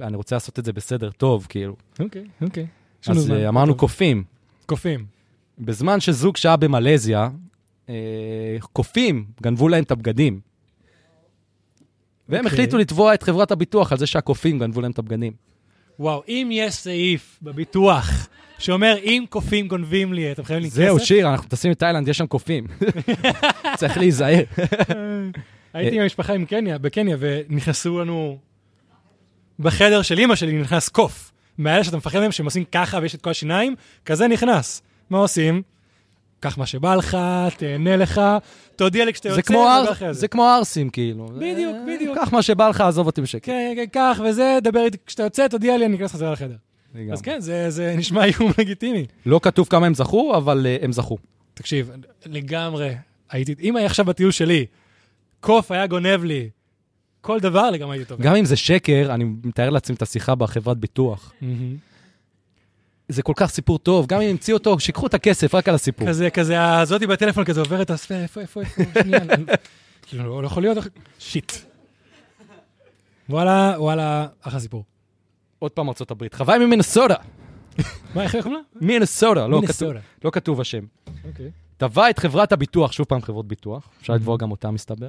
אני 0.00 0.16
רוצה 0.16 0.36
לעשות 0.36 0.58
את 0.58 0.64
זה 0.64 0.72
בסדר 0.72 1.10
טוב, 1.10 1.46
כאילו. 1.48 1.76
אוקיי, 2.00 2.24
אוקיי. 2.42 2.66
אז. 3.06 3.30
אה, 3.30 3.48
אמרנו. 3.48 3.74
קופים. 3.74 4.24
קופים. 4.66 5.06
בזמן 5.58 6.00
שזוג 6.00 6.36
שהה 6.36 6.56
במלזיה, 6.56 7.28
קופים 8.72 9.24
גנבו 9.42 9.68
להם 9.68 9.84
את 9.84 9.90
הבגדים. 9.90 10.40
והם 12.28 12.44
אוקיי. 12.44 12.54
החליטו 12.54 12.78
לתבוע 12.78 13.14
את 13.14 13.22
חברת 13.22 13.50
הביטוח 13.50 13.92
על 13.92 13.98
זה 13.98 14.06
שהקופים 14.06 14.58
גנבו 14.58 14.80
להם 14.80 14.90
את 14.90 14.98
הבגדים. 14.98 15.32
וואו, 15.98 16.22
אם 16.28 16.48
יש 16.52 16.74
סעיף 16.74 17.38
בביטוח 17.42 18.28
שאומר, 18.58 18.96
אם 19.02 19.24
קופים 19.28 19.68
גונבים 19.68 20.12
לי, 20.12 20.32
אתם 20.32 20.44
חייבים 20.44 20.62
לי 20.62 20.70
כסף? 20.70 20.76
זהו, 20.76 21.00
שיר, 21.00 21.30
אנחנו 21.30 21.48
טסים 21.48 21.70
לתאילנד, 21.70 22.08
יש 22.08 22.18
שם 22.18 22.26
קופים. 22.26 22.66
צריך 23.78 23.98
להיזהר. 23.98 24.42
הייתי 25.74 25.96
עם 25.96 26.02
המשפחה 26.02 26.32
עם 26.32 26.44
קניה, 26.44 26.78
בקניה, 26.78 27.16
ונכנסו 27.20 28.00
לנו 28.00 28.38
בחדר 29.58 30.02
של 30.02 30.18
אימא 30.18 30.34
שלי 30.34 30.60
נכנס 30.60 30.88
קוף. 30.88 31.32
מאלה 31.58 31.84
שאתה 31.84 31.96
מפחד 31.96 32.20
מהם 32.20 32.32
שהם 32.32 32.46
עושים 32.46 32.64
ככה 32.64 32.98
ויש 33.02 33.14
את 33.14 33.22
כל 33.22 33.30
השיניים, 33.30 33.74
כזה 34.04 34.28
נכנס. 34.28 34.82
מה 35.10 35.18
עושים? 35.18 35.62
קח 36.40 36.58
מה 36.58 36.66
שבא 36.66 36.94
לך, 36.94 37.16
תהנה 37.56 37.96
לך, 37.96 38.20
תודיע 38.76 39.04
לי 39.04 39.12
כשאתה 39.12 39.28
יוצא, 39.28 39.52
נדבר 39.52 39.92
אחרי 39.92 40.14
זה. 40.14 40.20
זה 40.20 40.28
כמו 40.28 40.44
ערסים, 40.44 40.90
כאילו. 40.90 41.26
בדיוק, 41.26 41.74
אה, 41.74 41.94
בדיוק. 41.96 42.18
קח 42.18 42.32
מה 42.32 42.42
שבא 42.42 42.68
לך, 42.68 42.80
עזוב 42.80 43.06
אותי 43.06 43.20
בשקט. 43.22 43.46
כן, 43.46 43.72
כן, 43.76 43.86
קח 43.92 44.20
וזה, 44.24 44.58
דבר 44.62 44.84
איתי 44.84 44.98
כשאתה 45.06 45.22
יוצא, 45.22 45.48
תודיע 45.48 45.78
לי, 45.78 45.86
אני 45.86 45.96
אכנס 45.96 46.12
חזרה 46.12 46.32
לחדר. 46.32 46.56
אז 47.12 47.22
כן, 47.22 47.40
זה, 47.40 47.70
זה 47.70 47.94
נשמע 47.96 48.24
איום 48.24 48.52
לגיטימי. 48.58 49.06
לא 49.26 49.40
כתוב 49.42 49.66
כמה 49.70 49.86
הם 49.86 49.94
זכו, 49.94 50.36
אבל 50.36 50.66
אה, 50.66 50.76
הם 50.82 50.92
זכו. 50.92 51.18
תקשיב, 51.54 51.90
לגמרי, 52.26 52.94
הייתי, 53.30 53.54
אם 53.62 53.76
היה 53.76 53.86
עכשיו 53.86 54.04
בטיול 54.04 54.30
שלי, 54.30 54.66
קוף 55.40 55.70
היה 55.70 55.86
גונב 55.86 56.24
לי 56.24 56.48
כל 57.20 57.40
דבר, 57.40 57.70
לגמרי 57.70 57.96
הייתי 57.96 58.08
טוב. 58.08 58.20
גם 58.20 58.36
אם 58.36 58.44
זה 58.44 58.56
שקר, 58.56 59.08
אני 59.14 59.24
מתאר 59.24 59.70
לעצמי 59.70 59.96
את 59.96 60.02
השיחה 60.02 60.34
בחברת 60.34 60.78
ביטוח. 60.78 61.32
זה 63.10 63.22
כל 63.22 63.32
כך 63.36 63.50
סיפור 63.50 63.78
טוב, 63.78 64.06
גם 64.06 64.20
אם 64.20 64.30
המציאו 64.30 64.56
אותו, 64.56 64.80
שיקחו 64.80 65.06
את 65.06 65.14
הכסף 65.14 65.54
רק 65.54 65.68
על 65.68 65.74
הסיפור. 65.74 66.08
כזה, 66.08 66.30
כזה, 66.30 66.78
הזאתי 66.80 67.06
בטלפון 67.06 67.44
כזה 67.44 67.60
עוברת, 67.60 67.90
איפה, 67.90 68.14
איפה, 68.14 68.40
איפה, 68.40 68.60
שנייה, 69.02 69.20
כאילו, 70.02 70.24
לא 70.24 70.42
לא 70.42 70.46
יכול 70.46 70.62
להיות, 70.62 70.78
שיט. 71.18 71.52
וואלה, 73.28 73.74
וואלה, 73.78 74.26
אחלה 74.40 74.60
סיפור. 74.60 74.84
עוד 75.58 75.70
פעם 75.70 75.88
ארצות 75.88 76.10
הברית. 76.10 76.34
חוואי 76.34 76.58
ממינסודה. 76.58 77.14
מה, 78.14 78.22
איך 78.22 78.32
קוראים 78.36 78.52
לה? 78.52 78.60
מינסודה, 78.86 79.46
לא 79.46 79.60
כתוב- 80.32 80.60
השם. 80.60 80.84
אוקיי. 81.24 81.50
תבע 81.76 82.10
את 82.10 82.18
חברת 82.18 82.52
הביטוח, 82.52 82.92
שוב 82.92 83.06
פעם 83.06 83.22
חברות 83.22 83.48
ביטוח, 83.48 83.88
אפשר 84.00 84.12
לתבוע 84.12 84.36
גם 84.36 84.50
אותה 84.50 84.70
מסתבר, 84.70 85.08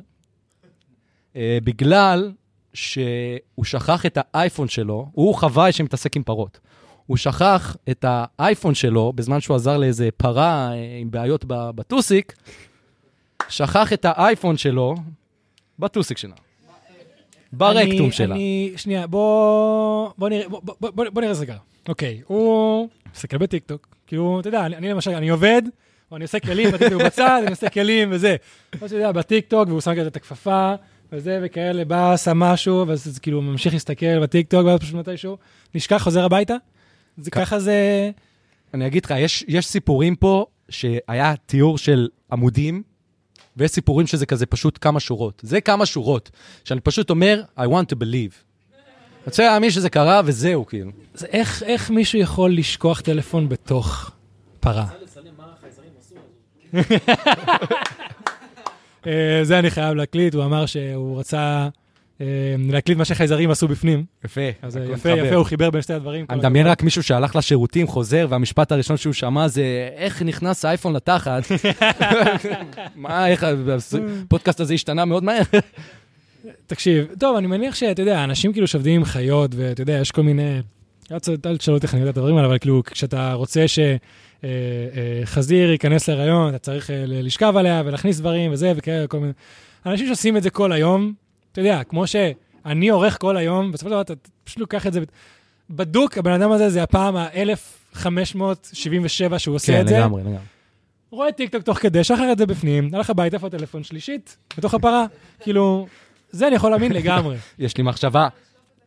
אה, 1.36 1.58
בגלל 1.64 2.32
שהוא 2.74 3.66
שכח 3.66 4.06
את 4.06 4.18
האייפון 4.34 4.68
שלו, 4.68 5.10
הוא 5.12 5.36
חוואי 5.36 5.72
שמתעסק 5.72 6.16
עם 6.16 6.24
פרות. 6.24 6.60
הוא 7.12 7.18
שכח 7.18 7.78
את 7.90 8.06
האייפון 8.08 8.76
שלו 8.76 9.14
בזמן 9.16 9.40
שהוא 9.40 9.56
עזר 9.56 9.78
לאיזה 9.78 10.10
פרה 10.18 10.72
אה, 10.74 10.98
עם 11.02 11.12
בעיות 11.12 11.46
בטוסיק, 11.48 12.34
שכח 13.50 13.94
את 13.94 14.06
האייפון 14.10 14.58
שלו 14.58 14.96
בטוסיק 15.80 16.18
שלה. 16.18 16.36
ברקטום 17.54 18.12
שלה. 18.12 18.36
אני, 18.36 18.74
שנייה, 18.76 19.08
בוא, 19.08 20.10
בוא 20.18 20.30
נראה, 20.30 20.50
בוא, 20.50 20.62
בוא, 20.64 20.76
בוא, 20.80 21.06
בוא 21.14 21.22
נראה 21.22 21.34
רגע. 21.42 21.56
אוקיי, 21.90 22.22
הוא 22.28 22.88
מסתכל 23.16 23.38
בטיקטוק, 23.38 23.88
כאילו, 24.08 24.40
אתה 24.40 24.48
יודע, 24.48 24.66
אני, 24.66 24.76
אני 24.76 24.90
למשל, 24.90 25.12
אני 25.12 25.30
עובד, 25.30 25.62
או 26.12 26.16
אני 26.16 26.24
עושה 26.24 26.40
כלים, 26.40 26.72
בטיקטוק 26.72 27.02
הוא 27.02 27.04
בצד, 27.04 27.42
אני 27.42 27.52
עושה 27.52 27.70
כלים 27.70 28.10
וזה. 28.12 28.36
אז 28.82 28.84
אתה 28.84 28.96
יודע, 28.96 29.12
בטיקטוק, 29.12 29.68
והוא 29.68 29.82
שם 29.82 29.96
כזה 29.96 30.08
את 30.08 30.16
הכפפה, 30.16 30.74
וזה, 31.12 31.40
וכאלה, 31.44 31.86
בא, 31.86 32.18
שם 32.18 32.40
משהו, 32.40 32.88
ואז 32.88 33.20
כאילו 33.20 33.42
ממשיך 33.42 33.74
להסתכל 33.74 34.20
בטיקטוק, 34.20 34.66
ואז 34.66 34.80
פשוט 34.80 34.96
מתישהו, 34.96 35.38
נשכח, 35.76 36.04
חוזר 36.04 36.26
הביתה. 36.26 36.56
זה 37.18 37.32
כ- 37.32 37.38
ככה 37.38 37.60
זה... 37.60 38.12
אני 38.74 38.88
אגיד 38.88 39.06
לך, 39.06 39.14
יש, 39.18 39.46
יש 39.48 39.68
סיפורים 39.68 40.16
פה 40.16 40.46
שהיה 40.70 41.34
תיאור 41.46 41.78
של 41.78 42.08
עמודים, 42.32 42.84
ויש 43.58 43.72
סיפורים 43.72 44.08
שזה 44.08 44.26
כזה 44.26 44.46
פשוט 44.46 44.78
כמה 44.82 45.00
שורות. 45.00 45.42
זה 45.46 45.62
כמה 45.62 45.86
שורות, 45.86 46.32
שאני 46.64 46.80
פשוט 46.80 47.10
אומר, 47.10 47.44
I 47.58 47.62
want 47.62 47.94
to 47.94 47.96
believe. 47.96 48.36
אני 48.74 49.26
רוצה 49.26 49.44
להאמין 49.44 49.72
שזה 49.72 49.90
קרה, 49.90 50.22
וזהו, 50.26 50.66
כאילו. 50.66 50.92
זה 51.14 51.28
איך, 51.28 51.64
איך 51.64 51.90
מישהו 51.90 52.20
יכול 52.20 52.54
לשכוח 52.58 53.02
טלפון 53.02 53.50
בתוך 53.50 54.12
פרה? 54.60 54.88
אה, 59.08 59.40
זה 59.44 59.60
אני 59.60 59.70
חייב 59.72 59.96
להקליט, 59.96 60.34
הוא 60.36 60.44
אמר 60.44 60.66
שהוא 60.66 61.20
רצה 61.20 61.70
להקליט 62.60 62.98
מה 62.98 63.06
שחייזרים 63.06 63.52
עשו 63.52 63.68
בפנים. 63.68 64.06
יפה. 64.26 64.42
אז 64.62 64.76
הכל 64.76 64.86
יפה, 64.86 64.94
מתחבר. 64.96 65.26
יפה, 65.26 65.36
הוא 65.36 65.46
חיבר 65.46 65.70
בין 65.70 65.82
שתי 65.82 65.94
הדברים. 65.94 66.26
אני 66.30 66.38
מדמיין. 66.40 66.68
רק 66.68 66.84
מישהו 66.84 67.04
שהלך 67.04 67.36
לשירותים, 67.36 67.88
חוזר, 67.88 68.28
והמשפט 68.30 68.72
הראשון 68.72 68.98
שהוא 68.98 69.14
שמע 69.14 69.48
זה, 69.48 69.64
איך 69.96 70.22
נכנס 70.22 70.66
האייפון 70.66 70.94
לתחת? 70.96 71.44
מה, 72.96 73.28
איך, 73.28 73.46
הפודקאסט 74.24 74.60
הזה 74.60 74.74
השתנה 74.74 75.06
מאוד 75.06 75.24
מהר. 75.24 75.42
תקשיב, 76.68 77.06
טוב, 77.20 77.38
אני 77.38 77.48
מניח 77.48 77.76
שאתה 77.76 78.02
יודע, 78.02 78.24
אנשים 78.24 78.54
כאילו 78.54 78.68
שעובדים 78.68 78.96
עם 78.96 79.06
חיות, 79.06 79.52
ואתה 79.56 79.82
יודע, 79.82 79.94
יש 79.94 80.12
כל 80.12 80.22
מיני... 80.22 80.60
אל 81.12 81.20
תש- 81.20 81.30
אל 81.46 81.58
תשאלו 81.58 81.78
אותי 81.78 81.86
איך 81.86 81.94
אני 81.94 82.02
יודע 82.02 82.12
את 82.12 82.18
הדברים 82.18 82.38
האלה, 82.38 82.48
אבל 82.48 82.58
כאילו, 82.58 82.84
כשאתה 82.86 83.34
רוצה 83.34 83.66
שחזיר 85.24 85.72
ייכנס 85.72 86.10
להיריון, 86.10 86.50
אתה 86.50 86.58
צריך 86.60 86.90
אה, 86.92 87.04
לשכב 87.08 87.54
עליה 87.58 87.82
ולהכניס 87.86 88.20
דברים 88.20 88.52
וזה 88.52 88.74
וכאלה, 88.76 89.08
כל 89.08 89.20
מיני... 89.20 89.32
אנשים 89.86 90.08
שעושים 90.08 90.38
את 90.38 90.44
זה 90.44 90.50
כל 90.50 90.72
היום, 90.72 91.14
אתה 91.52 91.62
יודע, 91.62 91.84
כמו 91.84 92.08
שאני 92.08 92.90
עורך 92.90 93.18
כל 93.22 93.38
היום, 93.38 93.72
בסופו 93.72 93.90
של 93.90 93.94
דבר 93.94 94.02
אתה 94.02 94.14
פשוט 94.44 94.60
לוקח 94.60 94.88
את 94.88 94.94
זה... 94.94 95.00
בדוק, 95.70 96.18
הבן 96.18 96.32
אדם 96.32 96.52
הזה 96.52 96.70
זה 96.70 96.84
הפעם 96.84 97.16
ה-1577 97.16 98.58
שהוא 99.38 99.56
עושה 99.56 99.74
כן, 99.74 99.82
את 99.82 99.88
זה. 99.88 99.98
לגמרי, 100.00 100.22
לגמרי. 100.22 100.38
רואה 101.12 101.32
טיקטוק 101.32 101.64
תוך 101.64 101.78
כדי, 101.78 102.04
שחרר 102.04 102.32
את 102.32 102.38
זה 102.38 102.46
בפנים, 102.46 102.90
הלך 102.94 103.10
הביתה, 103.10 103.36
איפה 103.36 103.48
הטלפון 103.48 103.84
שלישית? 103.84 104.38
בתוך 104.58 104.74
הפרה. 104.74 105.06
כאילו, 105.44 105.88
זה 106.32 106.48
אני 106.48 106.56
יכול 106.56 106.72
להאמין 106.72 106.92
לגמרי. 106.92 107.38
יש 107.60 107.78
לי 107.78 107.84
מחשבה, 107.84 108.28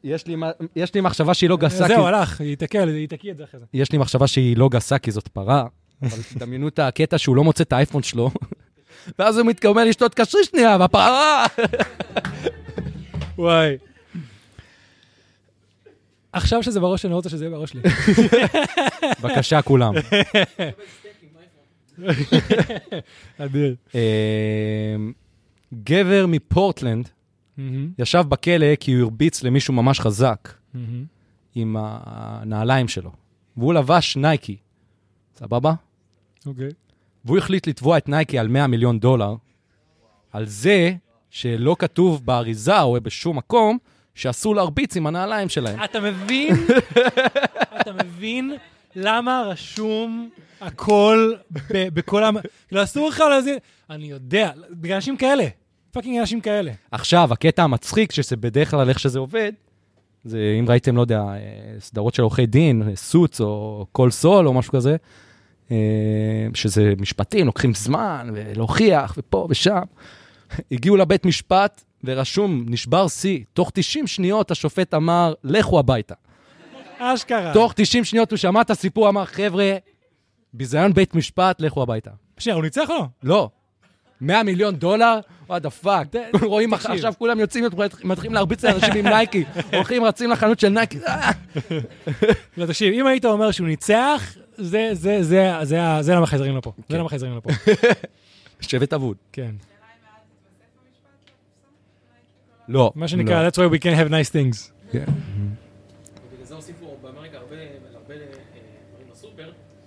יש 0.04 0.26
לי, 0.26 0.36
יש 0.76 0.94
לי 0.94 1.00
מחשבה 1.00 1.34
שהיא 1.34 1.50
לא 1.50 1.56
גסה, 1.56 1.88
כי- 1.88 1.94
זהו, 1.94 2.06
הלך, 2.06 2.40
ייתקע, 2.40 2.84
ייתקי 2.90 3.30
את 3.30 3.36
זה 3.36 3.44
אחרי 3.44 3.60
זה. 3.60 3.66
יש 3.74 3.92
לי 3.92 3.98
מחשבה 3.98 4.26
שהיא 4.26 4.56
לא 4.56 4.68
גסה 4.68 4.98
כי 4.98 5.10
זאת 5.10 5.28
פרה, 5.28 5.64
אבל 6.02 6.18
תדמיינו 6.34 6.68
את 6.68 6.78
הקטע 6.78 7.18
שהוא 7.18 7.36
לא 7.36 7.44
מוצא 7.44 7.64
את 7.64 7.72
האייפון 7.72 8.02
שלו, 8.02 8.30
ואז 9.18 9.38
הוא 9.38 9.46
מתקומם 9.46 9.78
לאשתו, 9.86 10.14
תתקשרי 10.14 10.44
שנייה, 10.44 10.76
והפרה... 10.80 11.46
וואי. 13.38 13.76
עכשיו 16.32 16.62
שזה 16.62 16.80
בראש, 16.80 17.04
אני 17.04 17.14
רוצה 17.14 17.28
שזה 17.28 17.44
יהיה 17.44 17.56
בראש 17.56 17.70
שלי. 17.70 17.82
בבקשה, 19.22 19.62
כולם. 19.62 19.94
אדיר. 23.38 23.74
אמ, 23.94 25.12
גבר 25.74 26.26
מפורטלנד 26.28 27.08
ישב 27.98 28.24
בכלא 28.28 28.74
כי 28.80 28.92
הוא 28.92 29.02
הרביץ 29.02 29.42
למישהו 29.42 29.74
ממש 29.74 30.00
חזק. 30.00 30.52
עם 31.54 31.76
הנעליים 31.78 32.88
שלו, 32.88 33.10
והוא 33.56 33.74
לבש 33.74 34.16
נייקי, 34.16 34.56
סבבה? 35.36 35.74
אוקיי. 36.46 36.68
והוא 37.24 37.38
החליט 37.38 37.66
לתבוע 37.66 37.98
את 37.98 38.08
נייקי 38.08 38.38
על 38.38 38.48
100 38.48 38.66
מיליון 38.66 38.98
דולר, 38.98 39.34
על 40.32 40.46
זה 40.46 40.92
שלא 41.30 41.76
כתוב 41.78 42.26
באריזה 42.26 42.80
או 42.80 42.96
בשום 43.02 43.36
מקום 43.36 43.78
שאסור 44.14 44.54
להרביץ 44.56 44.96
עם 44.96 45.06
הנעליים 45.06 45.48
שלהם. 45.48 45.84
אתה 45.84 46.00
מבין? 46.00 46.54
אתה 47.80 47.92
מבין 47.92 48.56
למה 48.96 49.42
רשום 49.46 50.28
הכל 50.60 51.32
ב- 51.50 51.88
בכל 51.94 52.24
ה... 52.24 52.30
לא 52.72 52.82
אסור 52.82 53.08
לך 53.08 53.20
להזין... 53.30 53.58
אני 53.90 54.06
יודע, 54.06 54.50
בגלל 54.70 54.94
אנשים 54.94 55.16
כאלה. 55.16 55.44
fucking 55.90 56.18
אנשים 56.18 56.40
כאלה. 56.40 56.72
עכשיו, 56.90 57.32
הקטע 57.32 57.62
המצחיק, 57.62 58.12
שזה 58.12 58.36
בדרך 58.36 58.70
כלל 58.70 58.88
איך 58.88 58.98
שזה 58.98 59.18
עובד, 59.18 59.52
זה 60.24 60.56
אם 60.60 60.64
ראיתם, 60.68 60.96
לא 60.96 61.00
יודע, 61.00 61.20
אה, 61.20 61.36
סדרות 61.78 62.14
של 62.14 62.22
עורכי 62.22 62.46
דין, 62.46 62.82
Suits 62.94 63.40
או 63.40 63.86
Call 63.92 64.10
Saul 64.10 64.46
או 64.48 64.52
משהו 64.52 64.72
כזה, 64.72 64.90
אה, 64.90 64.96
שזה 66.54 66.92
משפטים, 67.00 67.46
לוקחים 67.46 67.74
זמן, 67.74 68.30
ולהוכיח, 68.34 69.14
ופה 69.18 69.46
ושם. 69.50 69.82
הגיעו 70.72 70.96
לבית 70.96 71.26
משפט, 71.26 71.84
ורשום, 72.04 72.64
נשבר 72.68 73.08
שיא, 73.08 73.44
תוך 73.52 73.70
90 73.74 74.06
שניות 74.06 74.50
השופט 74.50 74.94
אמר, 74.94 75.34
לכו 75.44 75.78
הביתה. 75.78 76.14
אשכרה. 76.98 77.52
תוך 77.52 77.72
90 77.76 78.04
שניות 78.04 78.30
הוא 78.30 78.36
שמע 78.36 78.60
את 78.60 78.70
הסיפור, 78.70 79.08
אמר, 79.08 79.24
חבר'ה, 79.24 79.76
ביזיון 80.52 80.92
בית 80.92 81.14
משפט, 81.14 81.60
לכו 81.60 81.82
הביתה. 81.82 82.10
שנייה, 82.38 82.56
הוא 82.56 82.64
ניצח 82.64 82.90
או 82.90 82.94
לא? 82.94 83.06
לא. 83.22 83.50
100 84.20 84.42
מיליון 84.42 84.76
דולר? 84.76 85.18
what 85.48 85.62
the 85.62 85.70
fuck. 85.70 86.06
רואים. 86.42 86.74
עכשיו 86.74 87.14
כולם 87.18 87.40
יוצאים, 87.40 87.64
מתחילים 88.04 88.34
להרביץ 88.34 88.64
לאנשים 88.64 88.94
עם 88.94 89.06
נייקי. 89.06 89.44
הולכים, 89.74 90.04
רצים 90.04 90.30
לחנות 90.30 90.60
של 90.60 90.68
נייקי. 90.68 90.98
אה! 91.06 91.30
לא, 92.56 92.66
תקשיב, 92.66 92.94
אם 92.94 93.06
היית 93.06 93.24
אומר 93.24 93.50
שהוא 93.50 93.66
ניצח, 93.66 94.36
זה, 94.56 94.88
זה, 94.92 95.22
זה, 95.22 95.52
זה, 95.62 95.78
זה, 96.00 96.14
למה 96.14 96.26
חייזרים 96.26 96.56
לפה. 96.56 96.72
זה 96.88 96.98
למה 96.98 97.08
חייזרים 97.08 97.36
לפה. 97.36 97.50
שבט 98.60 98.92
אבוד. 98.92 99.16
כן. 99.32 99.50
לא. 102.68 102.92
מה 102.94 103.08
שנקרא, 103.08 103.48
that's 103.48 103.54
why 103.54 103.74
we 103.74 103.78
can 103.78 103.98
have 103.98 104.10
nice 104.10 104.32
things. 104.32 104.72
כן. 104.92 105.04
ובגלל 105.04 106.44
זה 106.44 106.54
הוסיפו 106.54 106.96
באמריקה 107.02 107.38
הרבה, 107.38 107.56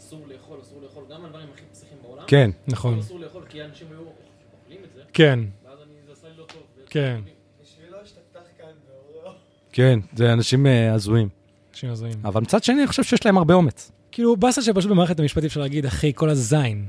אסור 0.07 0.21
לאכול, 0.27 0.57
אסור 0.61 0.81
לאכול, 0.83 1.03
גם 1.09 1.25
על 1.25 1.29
דברים 1.29 1.47
הכי 1.53 1.65
פסיכיים 1.71 1.99
בעולם. 2.01 2.23
כן. 2.27 2.51
נכון. 2.67 2.99
אסור 2.99 3.19
לאכול 3.19 3.43
כי 3.49 3.63
אנשים 3.63 3.87
היו 3.91 3.99
אוכלים 3.99 4.79
את 4.83 4.93
זה, 4.95 5.01
כן, 5.13 5.39
ואז 5.65 5.79
אני, 5.79 5.93
זה 6.07 6.11
עשה 6.11 6.27
לי 6.27 6.37
לא 6.37 6.43
טוב. 6.43 6.61
כן. 6.89 7.21
בשבילו 7.61 7.97
שתפתח 8.05 8.39
כאן 8.57 8.67
ואורו. 8.87 9.35
כן, 9.71 9.99
זה 10.15 10.33
אנשים 10.33 10.67
אה, 10.67 10.93
הזויים. 10.93 11.29
אנשים 11.71 11.89
הזויים. 11.89 12.15
אבל 12.23 12.41
מצד 12.41 12.63
שני, 12.63 12.79
אני 12.79 12.87
חושב 12.87 13.03
שיש 13.03 13.25
להם 13.25 13.37
הרבה 13.37 13.53
אומץ. 13.53 13.91
כאילו, 14.11 14.37
באסה 14.37 14.61
שפשוט 14.61 14.91
במערכת 14.91 15.19
המשפטית 15.19 15.45
אפשר 15.45 15.61
להגיד, 15.61 15.85
אחי, 15.85 16.11
כל 16.15 16.29
הזין, 16.29 16.85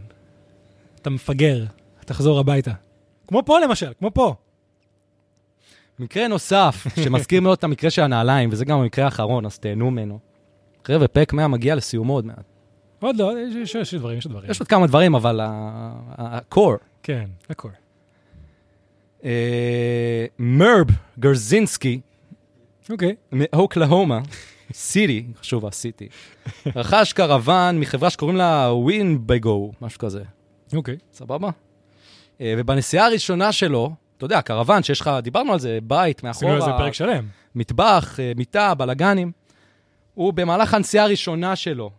אתה 1.00 1.10
מפגר, 1.10 1.64
תחזור 2.04 2.38
הביתה. 2.38 2.72
כמו 3.26 3.42
פה 3.44 3.60
למשל, 3.60 3.92
כמו 3.98 4.10
פה. 4.14 4.34
מקרה 5.98 6.28
נוסף, 6.28 6.86
שמזכיר 7.04 7.40
מאוד 7.40 7.58
את 7.58 7.64
המקרה 7.64 7.90
של 7.90 8.02
הנעליים, 8.02 8.48
וזה 8.52 8.64
גם 8.64 8.78
המקרה 8.78 9.04
האחרון, 9.04 9.46
אז 9.46 9.58
תהנו 9.58 9.90
ממנו. 9.90 10.18
חבר'ה, 10.84 11.08
פרק 11.08 11.32
100 11.32 11.48
מגיע 11.48 11.74
לסיומו 11.74 12.12
עוד 12.12 12.26
מעט. 12.26 12.57
עוד 13.00 13.16
לא, 13.16 13.32
יש- 13.40 13.74
יש 13.74 13.74
יש 13.74 13.94
דברים, 13.94 14.18
יש 14.18 14.26
דברים. 14.26 14.50
יש 14.50 14.60
עוד 14.60 14.68
כמה 14.68 14.86
דברים, 14.86 15.14
אבל 15.14 15.40
ה-core. 15.40 16.78
כן, 17.02 17.24
הכל. 17.50 17.68
אה, 19.24 20.26
מרב 20.38 20.86
גרזינסקי, 21.18 22.00
אוקיי. 22.90 23.14
מאוקלהומה, 23.32 24.20
סיטי, 24.72 25.26
חשוב 25.40 25.66
הסיטי, 25.66 26.08
רכש 26.76 27.12
קרוון 27.12 27.80
מחברה 27.80 28.10
שקוראים 28.10 28.36
לה 28.36 28.68
ווינבגו, 28.72 29.72
משהו 29.82 29.98
כזה. 29.98 30.22
אוקיי. 30.74 30.96
סבבה? 31.12 31.50
אה, 32.40 32.54
ובנסיעה 32.58 33.06
הראשונה 33.06 33.52
שלו, 33.52 33.94
אתה 34.16 34.24
יודע, 34.24 34.42
קרוון 34.42 34.82
שיש 34.82 35.00
לך, 35.00 35.10
דיברנו 35.22 35.52
על 35.52 35.58
זה, 35.58 35.78
בית 35.82 36.24
עשינו 36.24 36.52
על 36.52 36.60
זה 36.60 36.66
מאחורה, 36.66 36.78
פרק 36.84 36.94
שלם. 36.94 37.26
מטבח, 37.54 38.20
אה, 38.20 38.32
מיטה, 38.36 38.74
בלאגנים. 38.74 39.32
הוא 40.14 40.32
במהלך 40.32 40.74
הנסיעה 40.74 41.04
הראשונה 41.04 41.56
שלו, 41.56 41.90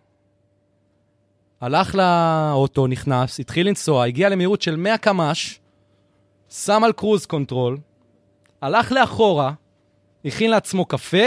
הלך 1.61 1.95
לאוטו, 1.95 2.87
נכנס, 2.87 3.39
התחיל 3.39 3.67
לנסוע, 3.67 4.05
הגיע 4.05 4.29
למהירות 4.29 4.61
של 4.61 4.75
100 4.75 4.97
קמ"ש, 4.97 5.59
שם 6.49 6.83
על 6.83 6.91
cruise 6.91 7.25
control, 7.25 7.77
הלך 8.61 8.91
לאחורה, 8.91 9.53
הכין 10.25 10.51
לעצמו 10.51 10.85
קפה, 10.85 11.25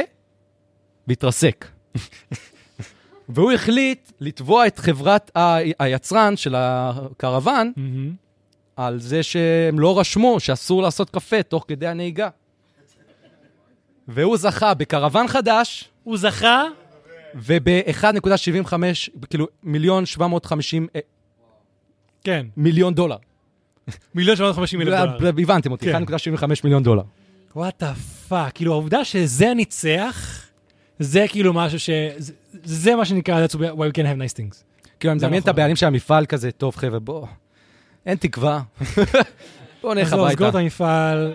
והתרסק. 1.09 1.67
והוא 3.29 3.53
החליט 3.53 4.13
לתבוע 4.21 4.67
את 4.67 4.79
חברת 4.79 5.37
ה- 5.37 5.57
היצרן 5.79 6.37
של 6.37 6.55
הקרוון 6.59 7.73
מהמם. 7.77 8.13
על 8.77 9.01
זה 9.01 9.23
שהם 9.23 9.79
לא 9.79 9.99
רשמו 10.01 10.41
שאסור 10.41 10.83
לעשות 10.83 11.11
קפה 11.11 11.43
תוך 11.43 11.65
כדי 11.69 11.87
הנהיגה. 11.87 12.29
והוא 14.09 14.37
זכה 14.37 14.75
בקרוון 14.75 15.29
חדש, 15.29 15.91
הוא 16.05 16.17
זכה, 16.17 16.65
וב-1.75, 17.35 18.73
כאילו, 19.31 19.47
מיליון 19.63 20.07
750 20.07 20.87
אה, 20.97 21.01
כן, 22.25 22.47
מיליון 22.57 22.95
דולר. 22.95 23.17
מיליון 24.15 24.37
750 24.37 24.81
אלף 24.81 24.89
דולר. 25.19 25.29
הבנתם 25.43 25.73
אותי, 25.73 25.93
כן. 25.93 26.03
1.75 26.05 26.45
מיליון 26.65 26.83
דולר. 26.83 27.03
what 27.57 27.83
the 27.83 27.95
fuck, 28.29 28.53
כאילו 28.55 28.73
העובדה 28.73 29.05
שזה 29.05 29.55
ניצח, 29.55 30.43
זה 30.99 31.25
כאילו 31.29 31.53
משהו 31.53 31.81
ש... 31.81 31.91
זה- 32.17 32.33
זה 32.65 32.97
מה 32.97 33.05
שנקרא, 33.05 33.47
that's 33.47 33.55
why 33.55 33.59
we 33.59 33.93
can 33.93 34.05
have 34.05 34.19
nice 34.19 34.37
things. 34.37 34.63
כאילו, 35.01 35.13
אני 35.13 35.19
מדמיין 35.19 35.43
את 35.43 35.49
נכון. 35.49 35.51
הבעלים 35.51 35.77
של 35.77 35.87
המפעל 35.87 36.27
כזה, 36.27 36.51
טוב, 36.51 36.77
חבר'ה, 36.77 36.99
בוא, 36.99 37.27
אין 38.07 38.17
תקווה. 38.17 38.63
בוא 39.83 39.95
נלך 39.95 40.07
אז 40.07 40.13
לא, 40.13 40.17
סגור 40.19 40.27
הביתה. 40.27 40.49
את 40.49 40.55
המפעל. 40.55 41.19
לא 41.19 41.35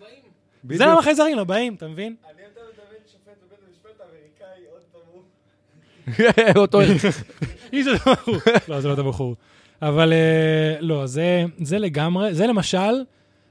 באים. 0.00 0.22
זה 0.62 0.68
בדיוק. 0.68 0.82
למה 0.82 1.02
חייזרים 1.02 1.36
לא 1.36 1.44
באים, 1.44 1.74
אתה 1.74 1.88
מבין? 1.88 2.14
אני 2.24 2.42
יותר 2.42 2.60
מדמיין 2.60 3.02
שופט 3.12 3.24
בבית 3.46 3.58
המשפט 3.68 4.00
האמריקאי, 4.00 4.46
עוד 4.72 4.82
פעם 4.92 5.00
הוא. 5.12 5.22
אותו 6.56 6.80
מי 7.72 7.84
זה 7.84 7.90
הבחור? 7.92 8.34
לא, 8.68 8.80
זה 8.80 8.88
לא 8.88 8.92
אותו 8.92 9.04
בחור. 9.04 9.36
אבל 9.82 10.12
אה, 10.12 10.76
לא, 10.80 11.06
זה, 11.06 11.44
זה 11.58 11.78
לגמרי, 11.78 12.34
זה 12.34 12.46
למשל, 12.46 13.02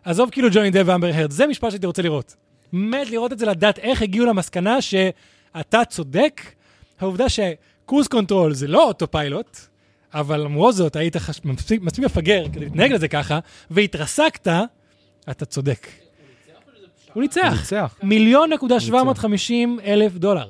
עזוב 0.04 0.30
כאילו 0.30 0.48
ג'וני 0.52 0.70
דפ 0.72 0.84
ואמבר 0.86 1.10
הרד, 1.14 1.32
זה 1.32 1.48
משפט 1.48 1.70
שהייתי 1.70 1.86
רוצה 1.86 2.02
לראות. 2.02 2.36
מת 2.74 3.10
לראות 3.10 3.34
את 3.34 3.40
זה, 3.40 3.46
לדעת 3.46 3.80
איך 3.80 4.02
הגיעו 4.02 4.26
למסקנה 4.26 4.82
שאתה 4.82 5.86
צודק. 5.90 6.42
העובדה 7.00 7.26
ש 7.30 7.49
cruise 7.49 8.08
control 8.08 8.54
זה 8.54 8.68
לא 8.68 8.88
autopilot, 8.88 9.58
אבל 10.14 10.40
למרות 10.40 10.76
זאת 10.76 10.96
היית 10.96 11.18
חש... 11.18 11.42
מספיק, 11.44 11.82
מספיק 11.82 12.06
מפגר 12.06 12.46
כדי 12.54 12.60
להתנהג 12.60 12.92
לזה 12.92 13.08
ככה, 13.08 13.40
והתרסקת, 13.72 14.48
אתה 15.30 15.46
צודק. 15.46 15.88
הוא 17.14 17.22
ניצח. 17.22 17.54
ניצח. 17.60 17.96
מיליון 18.04 18.54
נקודה 18.54 18.80
750 18.80 19.80
אלף 19.86 20.14
דולר. 20.14 20.50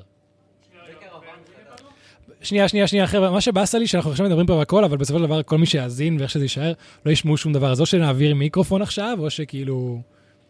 שנייה, 2.42 2.68
שנייה, 2.68 2.86
שנייה, 2.86 3.06
חבר'ה, 3.06 3.30
מה 3.30 3.40
שבאסה 3.40 3.78
לי, 3.78 3.86
שאנחנו 3.86 4.10
עכשיו 4.10 4.26
מדברים 4.26 4.46
פה 4.46 4.52
והכל, 4.52 4.84
אבל 4.84 4.96
בסופו 4.96 5.18
של 5.18 5.24
דבר, 5.24 5.42
כל 5.42 5.58
מי 5.58 5.66
שיאזין 5.66 6.16
ואיך 6.20 6.30
שזה 6.30 6.44
יישאר, 6.44 6.72
לא 7.06 7.10
ישמעו 7.10 7.36
שום 7.36 7.52
דבר. 7.52 7.72
אז 7.72 7.80
או 7.80 7.86
שנעביר 7.86 8.34
מיקרופון 8.34 8.82
עכשיו, 8.82 9.18
או 9.20 9.30
שכאילו... 9.30 10.00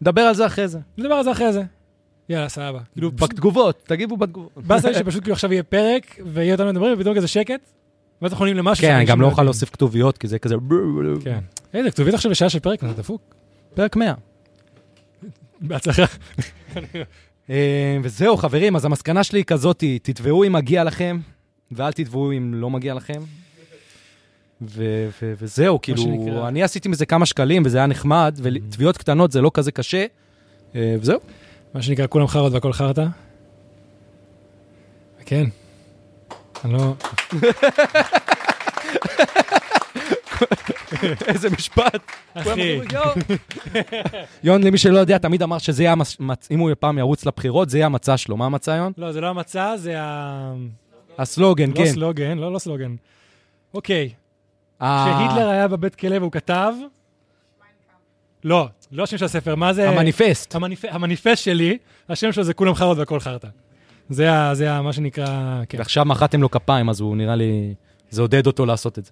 נדבר 0.00 0.20
על 0.20 0.34
זה 0.34 0.46
אחרי 0.46 0.68
זה. 0.68 0.78
נדבר 0.98 1.14
על 1.14 1.24
זה 1.24 1.32
אחרי 1.32 1.52
זה. 1.52 1.62
יאללה, 2.28 2.48
סבבה. 2.48 2.78
כאילו, 2.92 3.12
בתגובות, 3.12 3.82
תגיבו 3.86 4.16
בתגובות. 4.16 4.52
באסה 4.56 4.88
לי 4.90 4.94
שפשוט 4.94 5.22
כאילו 5.22 5.32
עכשיו 5.32 5.52
יהיה 5.52 5.62
פרק, 5.62 6.20
ויהיה 6.26 6.54
אותנו 6.54 6.68
מדברים, 6.68 6.94
ופתאום 6.96 7.14
כזה 7.14 7.28
שקט, 7.28 7.60
ואז 8.22 8.32
אנחנו 8.32 8.42
עונים 8.42 8.56
למשהו. 8.56 8.86
כן, 8.86 8.94
אני 8.94 9.04
גם 9.04 9.20
לא 9.20 9.26
אוכל 9.26 9.32
יודעים. 9.32 9.44
להוסיף 9.44 9.70
כתוביות, 9.70 10.18
כי 10.18 10.28
זה 10.28 10.38
כזה... 10.38 10.54
כן. 11.24 11.38
איזה 11.74 11.90
כתובית 11.90 12.14
עכשיו 12.14 12.30
לשעה 12.30 12.48
של 12.48 12.58
פרק, 12.58 12.80
זה 12.80 12.92
דפוק. 12.92 13.34
פרק 13.74 13.96
100. 13.96 14.14
בהצלחה. 15.60 16.04
אה, 17.50 17.98
וזהו, 18.02 18.36
חברים, 18.36 18.76
אז 18.76 18.84
המסקנה 18.84 19.24
שלי 19.24 19.38
היא 19.38 19.44
כזאת, 19.44 19.84
תתבעו 20.02 20.44
אם 20.44 20.52
מגיע 20.52 20.84
לכם, 20.84 21.18
ואל 21.76 21.92
תתבעו 21.92 22.32
אם 22.32 22.54
לא 22.54 22.70
מגיע 22.70 22.94
לכם. 22.94 23.20
ו- 24.62 25.08
ו- 25.22 25.32
וזהו, 25.38 25.82
כאילו, 25.82 26.02
שנקרא. 26.02 26.48
אני 26.48 26.62
עשיתי 26.62 26.88
מזה 26.88 27.06
כמה 27.06 27.26
שקלים, 27.26 27.62
וזה 27.66 27.78
היה 27.78 27.86
נחמד, 27.86 28.38
ותביעות 28.42 28.96
קטנות 28.96 29.32
זה 29.32 29.40
לא 29.40 29.50
כזה 29.54 29.72
קשה, 29.72 30.06
אה, 30.74 30.96
וזהו. 31.00 31.18
מה 31.74 31.82
שנקרא, 31.82 32.06
כולם 32.06 32.26
חארות 32.26 32.52
והכל 32.52 32.72
חרטא. 32.72 33.06
כן. 35.26 35.44
אני 36.64 36.72
לא... 36.72 36.94
איזה 41.28 41.50
משפט. 41.50 42.00
אחי, 42.34 42.78
יון, 44.44 44.62
למי 44.62 44.78
שלא 44.78 44.98
יודע, 44.98 45.18
תמיד 45.18 45.42
אמר 45.42 45.58
שזה 45.58 45.82
יהיה, 45.82 45.94
מצ- 46.20 46.48
אם 46.50 46.58
הוא 46.58 46.70
פעם 46.80 46.98
ירוץ 46.98 47.26
לבחירות, 47.26 47.70
זה 47.70 47.78
יהיה 47.78 47.86
המצע 47.86 48.16
שלו. 48.16 48.36
מה 48.36 48.46
המצע, 48.46 48.76
יון? 48.76 48.92
לא, 48.98 49.12
זה 49.12 49.20
לא 49.20 49.26
המצע, 49.26 49.76
זה 49.76 49.94
ה... 50.00 50.52
הסלוגן, 51.22 51.70
לא 51.70 51.74
כן. 51.76 51.86
סלוגן, 51.86 52.38
לא, 52.38 52.52
לא 52.52 52.58
סלוגן. 52.58 52.94
אוקיי, 53.74 54.10
ה- 54.80 55.04
כשהיטלר 55.06 55.48
היה 55.48 55.68
בבית 55.68 55.94
כלא 55.94 56.16
והוא 56.18 56.32
כתב... 56.32 56.72
לא, 58.44 58.68
לא 58.92 59.02
השם 59.02 59.18
של 59.18 59.24
הספר, 59.24 59.54
מה 59.54 59.72
זה... 59.72 59.88
המניפסט. 59.88 60.54
המניפ... 60.54 60.84
המניפסט 60.88 61.44
שלי, 61.44 61.78
השם 62.08 62.32
שלו 62.32 62.44
זה 62.44 62.54
כולם 62.54 62.74
חארות 62.74 62.98
והכל 62.98 63.20
חרטא. 63.20 63.48
זה 64.10 64.32
ה- 64.32 64.54
זה 64.54 64.72
ה- 64.72 64.82
מה 64.82 64.92
שנקרא... 64.92 65.60
כן. 65.68 65.78
ועכשיו 65.78 66.04
מחאתם 66.04 66.42
לו 66.42 66.50
כפיים, 66.50 66.88
אז 66.88 67.00
הוא 67.00 67.16
נראה 67.16 67.36
לי... 67.36 67.74
זה 68.10 68.22
עודד 68.22 68.46
אותו 68.46 68.66
לעשות 68.66 68.98
את 68.98 69.04
זה. 69.04 69.10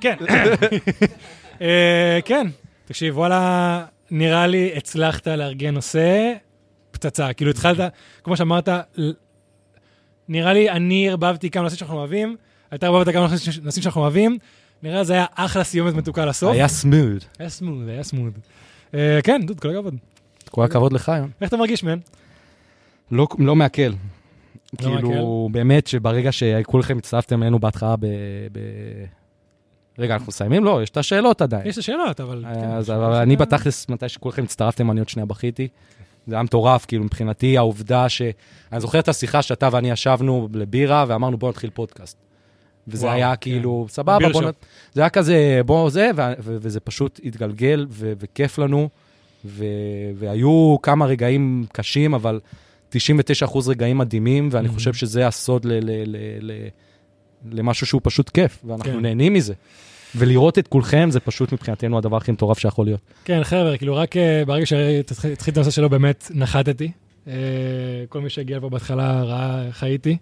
כן. 0.00 0.16
אה, 1.60 2.18
כן, 2.24 2.46
תקשיב, 2.84 3.18
וואלה, 3.18 3.84
נראה 4.10 4.46
לי 4.46 4.72
הצלחת 4.76 5.28
לארגן 5.28 5.74
נושא 5.74 6.32
פצצה. 6.90 7.32
כאילו 7.32 7.50
התחלת, 7.50 7.92
כמו 8.24 8.36
שאמרת, 8.36 8.68
נראה 10.28 10.52
לי 10.52 10.70
אני 10.70 11.08
ערבבתי 11.08 11.50
כמה 11.50 11.62
נושאים 11.62 11.78
שאנחנו 11.78 11.96
אוהבים, 11.98 12.36
אתה 12.74 12.86
ערבבת 12.86 13.14
כמה 13.14 13.26
נושאים 13.64 13.82
שאנחנו 13.82 14.00
אוהבים, 14.00 14.38
נראה 14.82 14.98
לי 14.98 15.04
זה 15.04 15.12
היה 15.12 15.26
אחלה 15.34 15.64
סיומת 15.64 15.94
מתוקה 15.94 16.24
לסוף. 16.24 16.52
היה 16.52 16.68
סמוד. 16.68 17.24
היה 17.38 17.48
סמוד, 17.48 17.88
היה 17.88 18.02
סמוד. 18.02 18.32
אה, 18.94 19.18
כן, 19.24 19.40
דוד, 19.46 19.60
כל 19.60 19.70
הכבוד. 19.70 19.94
כל 20.50 20.64
הכבוד 20.64 20.92
לך. 20.92 21.12
איך 21.40 21.48
אתה 21.48 21.56
מרגיש, 21.56 21.84
מן? 21.84 21.98
לא, 23.10 23.26
לא 23.38 23.56
מעכל. 23.56 23.82
לא 23.82 23.94
כאילו, 24.78 25.48
באמת 25.52 25.86
שברגע 25.86 26.32
שכולכם 26.32 26.98
הצטרפתם 26.98 27.42
אלינו 27.42 27.58
בהתחלה 27.58 27.96
ב... 27.96 28.06
ב... 28.52 28.58
רגע, 29.98 30.14
אנחנו 30.14 30.26
מסיימים? 30.28 30.64
לא, 30.64 30.82
יש 30.82 30.90
את 30.90 30.96
השאלות 30.96 31.42
עדיין. 31.42 31.66
יש 31.66 31.74
את 31.74 31.78
השאלות, 31.78 32.20
אבל... 32.20 32.44
אז 32.46 32.90
אני 32.90 33.36
בתכלס, 33.36 33.88
מתי 33.88 34.08
שכולכם 34.08 34.44
הצטרפתם, 34.44 34.90
אני 34.90 35.00
עוד 35.00 35.08
שנייה 35.08 35.26
בכיתי. 35.26 35.68
זה 36.26 36.34
היה 36.34 36.42
מטורף, 36.42 36.84
כאילו, 36.86 37.04
מבחינתי 37.04 37.58
העובדה 37.58 38.08
ש... 38.08 38.22
אני 38.72 38.80
זוכר 38.80 38.98
את 38.98 39.08
השיחה 39.08 39.42
שאתה 39.42 39.68
ואני 39.72 39.90
ישבנו 39.90 40.48
לבירה, 40.52 41.04
ואמרנו, 41.08 41.36
בוא 41.38 41.48
נתחיל 41.48 41.70
פודקאסט. 41.74 42.16
וזה 42.88 43.06
וואו, 43.06 43.16
היה 43.16 43.36
כן. 43.36 43.50
כאילו, 43.50 43.86
סבבה, 43.88 44.16
בביר 44.18 44.32
בוא 44.32 44.40
שופ. 44.42 44.50
נ... 44.50 44.52
זה 44.94 45.00
היה 45.00 45.10
כזה, 45.10 45.60
בוא 45.66 45.90
זה, 45.90 46.10
ו- 46.16 46.20
ו- 46.38 46.56
וזה 46.60 46.80
פשוט 46.80 47.20
התגלגל, 47.24 47.86
ו- 47.90 48.12
וכיף 48.18 48.58
לנו. 48.58 48.88
ו- 49.44 49.64
והיו 50.18 50.76
כמה 50.82 51.06
רגעים 51.06 51.66
קשים, 51.72 52.14
אבל 52.14 52.40
99% 52.90 52.96
רגעים 53.68 53.98
מדהימים, 53.98 54.48
ואני 54.52 54.68
Mhm. 54.68 54.72
חושב 54.72 54.94
שזה 54.94 55.26
הסוד 55.26 55.64
ל- 55.64 55.72
ל- 55.72 56.02
ל- 56.06 56.16
ל- 56.52 56.68
למשהו 57.52 57.86
שהוא 57.86 58.00
פשוט 58.04 58.28
כיף, 58.30 58.58
ואנחנו 58.64 58.92
כן. 58.92 59.00
נהנים 59.00 59.32
מזה. 59.34 59.54
ולראות 60.14 60.58
את 60.58 60.68
כולכם 60.68 61.08
זה 61.10 61.20
פשוט 61.20 61.52
מבחינתנו 61.52 61.98
הדבר 61.98 62.16
הכי 62.16 62.32
מטורף 62.32 62.58
שיכול 62.58 62.86
להיות. 62.86 63.00
כן, 63.24 63.44
חבר'ה, 63.44 63.76
כאילו 63.76 63.96
רק 63.96 64.16
אה, 64.16 64.42
ברגע 64.46 64.66
שהתחיל 64.66 65.52
את 65.52 65.56
הנושא 65.56 65.70
שלו, 65.70 65.90
באמת 65.90 66.30
נחתתי. 66.34 66.90
אה, 67.28 67.32
כל 68.08 68.20
מי 68.20 68.30
שהגיע 68.30 68.56
לפה 68.56 68.68
בהתחלה 68.68 69.22
ראה 69.22 69.66
איך 69.66 69.82
הייתי. 69.82 70.16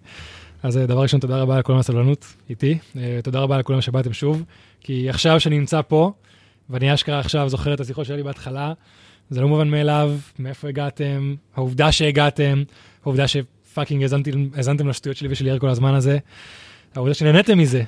אז 0.63 0.77
אה, 0.77 0.85
דבר 0.85 1.01
ראשון, 1.01 1.19
תודה 1.19 1.37
רבה 1.37 1.59
לכולם 1.59 1.75
על 1.75 1.79
הסבלנות 1.79 2.25
איתי. 2.49 2.77
תודה 3.23 3.39
רבה 3.39 3.57
לכולם 3.57 3.81
שבאתם 3.81 4.13
שוב. 4.13 4.43
כי 4.81 5.09
עכשיו 5.09 5.39
שאני 5.39 5.59
נמצא 5.59 5.81
פה, 5.81 6.11
ואני 6.69 6.93
אשכרה 6.93 7.19
עכשיו 7.19 7.49
זוכר 7.49 7.73
את 7.73 7.79
השיחות 7.79 8.05
שלי 8.05 8.23
בהתחלה, 8.23 8.73
זה 9.29 9.41
לא 9.41 9.47
מובן 9.47 9.67
מאליו, 9.67 10.13
מאיפה 10.39 10.67
הגעתם, 10.67 11.35
העובדה 11.55 11.91
שהגעתם, 11.91 12.63
העובדה 13.03 13.25
שפאקינג 13.27 14.03
האזנתם 14.55 14.87
לשטויות 14.87 15.17
שלי 15.17 15.27
ושל 15.31 15.47
יאיר 15.47 15.59
כל 15.59 15.69
הזמן 15.69 15.93
הזה, 15.93 16.17
העובדה 16.95 17.13
שנהניתם 17.13 17.57
מזה. 17.57 17.83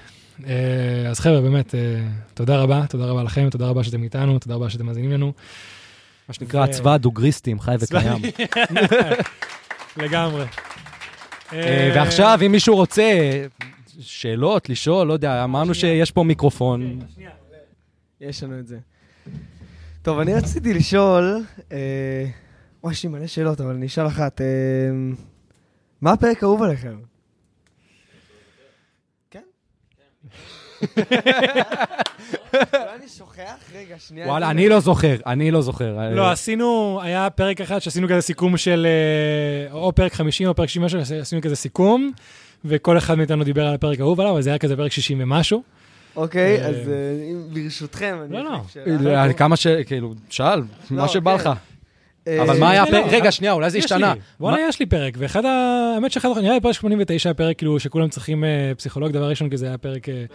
אה, 0.46 1.10
אז 1.10 1.20
חבר'ה, 1.20 1.42
באמת, 1.42 1.76
אה, 1.76 2.08
תודה 2.34 2.58
רבה, 2.58 2.86
תודה 2.90 3.06
רבה 3.06 3.24
לכם, 3.24 3.50
תודה 3.50 3.68
רבה 3.68 3.84
שאתם 3.84 4.04
איתנו, 4.04 4.40
תודה 4.40 4.56
רבה 4.56 4.70
שאתם 4.70 4.86
מאזינים 4.86 5.12
לנו. 5.12 5.34
מה 6.28 6.34
שנקרא 6.34 6.66
ו- 6.70 6.72
צבא 6.72 6.94
הדוגריסטים, 6.94 7.60
חי 7.60 7.76
וקיים. 7.80 8.22
לגמרי. 10.04 10.46
אה, 11.54 11.92
ועכשיו, 11.96 12.40
אם 12.46 12.52
מישהו 12.52 12.76
רוצה 12.76 13.32
שאלות, 14.00 14.70
לשאול, 14.70 15.08
לא 15.08 15.14
יודע, 15.14 15.44
אמרנו 15.44 15.74
שיש 15.74 16.12
פה 16.12 16.24
מיקרופון. 16.24 17.00
יש 18.22 18.44
לנו 18.44 18.60
את 18.60 18.68
זה. 18.68 18.80
טוב, 20.02 20.20
אני 20.20 20.34
רציתי 20.34 20.74
לשאול, 20.74 21.44
אה, 21.72 22.26
וואי, 22.84 22.94
יש 22.94 23.04
לי 23.04 23.10
מלא 23.10 23.28
שאלות, 23.28 23.62
אבל 23.62 23.76
אני 23.76 23.86
אשאל 23.86 24.08
אחת. 24.08 24.42
אה, 24.42 24.46
מה 26.02 26.12
הפרק 26.12 26.44
האהוב 26.44 26.64
עליכם? 26.64 27.00
כן? 29.32 29.44
אולי 30.81 30.95
אני 32.95 33.07
שוכח? 33.07 33.56
רגע, 33.73 33.95
שנייה. 33.99 34.27
וואלה, 34.27 34.49
אני 34.49 34.69
לא 34.69 34.80
זוכר, 34.80 35.15
אני 35.26 35.52
לא 35.52 35.61
זוכר. 35.61 36.10
לא, 36.11 36.31
עשינו, 36.31 36.99
היה 37.03 37.30
פרק 37.30 37.61
אחד 37.61 37.80
שעשינו 37.80 38.07
כזה 38.07 38.22
סיכום 38.22 38.57
של, 38.57 38.88
אה, 38.89 39.73
או 39.73 39.94
פרק 39.94 40.14
50 40.14 40.48
או 40.48 40.56
פרק 40.56 40.69
60 40.69 40.84
משהו, 40.84 40.99
עשינו 41.22 41.41
כזה 41.41 41.56
סיכום, 41.56 42.11
וכל 42.65 42.98
אחד 42.98 43.15
מאיתנו 43.15 43.44
דיבר 43.44 43.68
על 43.68 43.76
הפרק 43.76 43.99
האהוב 43.99 44.19
עליו, 44.19 44.34
אבל 44.34 44.41
זה 44.41 44.49
היה 44.49 44.60
כזה 44.60 44.76
פרק 44.76 44.91
60 44.91 45.22
ומשהו. 45.22 45.64
אוקיי, 46.15 46.61
אה, 46.61 46.68
אז 46.68 46.76
אה, 46.76 46.84
ברשותכם, 47.53 48.18
אני 48.26 48.34
לא, 48.34 48.61
לא. 48.99 49.10
אה, 49.10 49.34
כמה 49.34 49.56
ש... 49.56 49.68
כאילו, 49.68 50.14
שאל, 50.30 50.61
מה 50.89 51.07
שבא 51.07 51.38
כן. 51.38 51.44
לך. 51.44 51.49
אה, 52.28 52.41
אבל 52.41 52.60
מה 52.60 52.70
היה 52.70 52.84
לא, 52.84 52.91
לא, 52.91 52.98
הפרק? 52.98 53.14
רגע, 53.14 53.32
שנייה, 53.32 53.54
אולי 53.54 53.70
זה 53.70 53.78
השתנה. 53.78 54.14
וואלה, 54.40 54.58
יש 54.70 54.80
לי 54.80 54.86
פרק, 54.86 55.14
ואחד 55.18 55.45
ה... 55.45 55.49
האמת 55.95 56.12
שאחד, 56.12 56.30
נראה 56.41 56.54
לי 56.54 56.62
פרק 56.62 56.74
89 56.74 57.34
פרק 57.34 57.58
כאילו 57.58 57.80
שכולם 57.80 58.10
צריכים 58.10 58.44
אה, 58.44 58.72
פסיכולוג, 58.78 59.12
דבר 59.12 59.30
ראשון, 59.30 59.49
כי 59.49 59.58
זה 59.58 59.68
היה 59.68 59.78
פרק... 59.78 60.10
אה, 60.10 60.26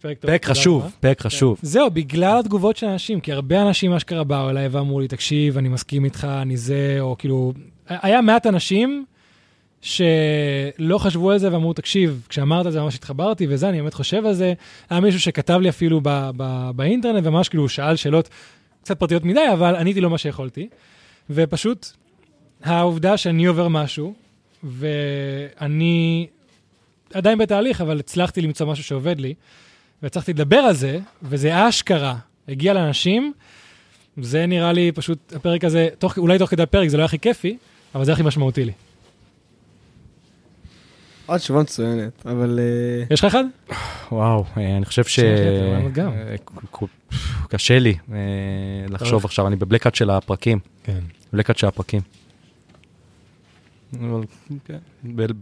פרק 0.00 0.18
טוב. 0.18 0.30
פרק 0.30 0.44
חשוב. 0.44 0.92
פרק 1.00 1.20
חשוב. 1.20 1.58
זהו, 1.62 1.90
בגלל 1.90 2.38
התגובות 2.38 2.76
של 2.76 2.86
אנשים, 2.86 3.20
כי 3.20 3.32
הרבה 3.32 3.62
אנשים 3.62 3.92
אשכרה 3.92 4.24
באו 4.24 4.50
אליי 4.50 4.68
ואמרו 4.68 5.00
לי, 5.00 5.08
תקשיב, 5.08 5.58
אני 5.58 5.68
מסכים 5.68 6.04
איתך, 6.04 6.28
אני 6.42 6.56
זה, 6.56 6.96
או 7.00 7.16
כאילו... 7.18 7.52
היה 7.88 8.20
מעט 8.20 8.46
אנשים 8.46 9.04
שלא 9.80 10.98
חשבו 10.98 11.30
על 11.30 11.38
זה 11.38 11.52
ואמרו, 11.52 11.72
תקשיב, 11.72 12.26
כשאמרת 12.28 12.66
את 12.66 12.72
זה 12.72 12.80
ממש 12.80 12.94
התחברתי 12.94 13.46
וזה, 13.48 13.68
אני 13.68 13.80
באמת 13.80 13.94
חושב 13.94 14.26
על 14.26 14.34
זה. 14.34 14.52
היה 14.90 15.00
מישהו 15.00 15.20
שכתב 15.20 15.58
לי 15.62 15.68
אפילו 15.68 16.00
באינטרנט, 16.76 17.26
וממש 17.26 17.48
כאילו 17.48 17.68
שאל 17.68 17.96
שאלות 17.96 18.28
קצת 18.82 18.98
פרטיות 18.98 19.24
מדי, 19.24 19.52
אבל 19.52 19.76
עניתי 19.76 20.00
לו 20.00 20.10
מה 20.10 20.18
שיכולתי. 20.18 20.68
ופשוט, 21.30 21.86
העובדה 22.64 23.16
שאני 23.16 23.44
עובר 23.44 23.68
משהו, 23.68 24.14
ואני 24.62 26.26
עדיין 27.14 27.38
בתהליך, 27.38 27.80
אבל 27.80 27.98
הצלחתי 27.98 28.40
למצוא 28.40 28.66
משהו 28.66 28.84
שעובד 28.84 29.20
לי, 29.20 29.34
והצלחתי 30.02 30.32
לדבר 30.32 30.56
על 30.56 30.74
זה, 30.74 30.98
וזה 31.22 31.68
אשכרה 31.68 32.16
הגיע 32.48 32.72
לאנשים, 32.72 33.32
זה 34.16 34.46
נראה 34.46 34.72
לי 34.72 34.92
פשוט, 34.92 35.32
הפרק 35.36 35.64
הזה, 35.64 35.88
תוך, 35.98 36.18
אולי 36.18 36.38
תוך 36.38 36.50
כדי 36.50 36.62
הפרק 36.62 36.88
זה 36.88 36.96
לא 36.96 37.02
היה 37.02 37.06
הכי 37.06 37.18
כיפי, 37.18 37.56
אבל 37.94 38.04
זה 38.04 38.12
הכי 38.12 38.22
משמעותי 38.22 38.64
לי. 38.64 38.72
עוד 41.26 41.38
תשובה 41.38 41.60
מצוינת, 41.60 42.26
אבל... 42.26 42.60
אה, 42.62 43.04
יש 43.10 43.24
לך 43.24 43.24
אחד? 43.24 43.44
וואו, 44.12 44.44
אה, 44.56 44.76
אני 44.76 44.84
חושב 44.84 45.04
ש... 45.04 45.18
אה, 45.18 46.36
קשה 47.48 47.78
לי 47.78 47.94
לחשוב 48.88 49.24
עכשיו, 49.24 49.46
אני 49.46 49.56
בבלקאט 49.56 49.94
של 49.94 50.10
הפרקים. 50.10 50.58
כן. 50.84 51.00
בלקאט 51.32 51.58
של 51.58 51.66
הפרקים. 51.66 52.00
כן, 54.64 54.78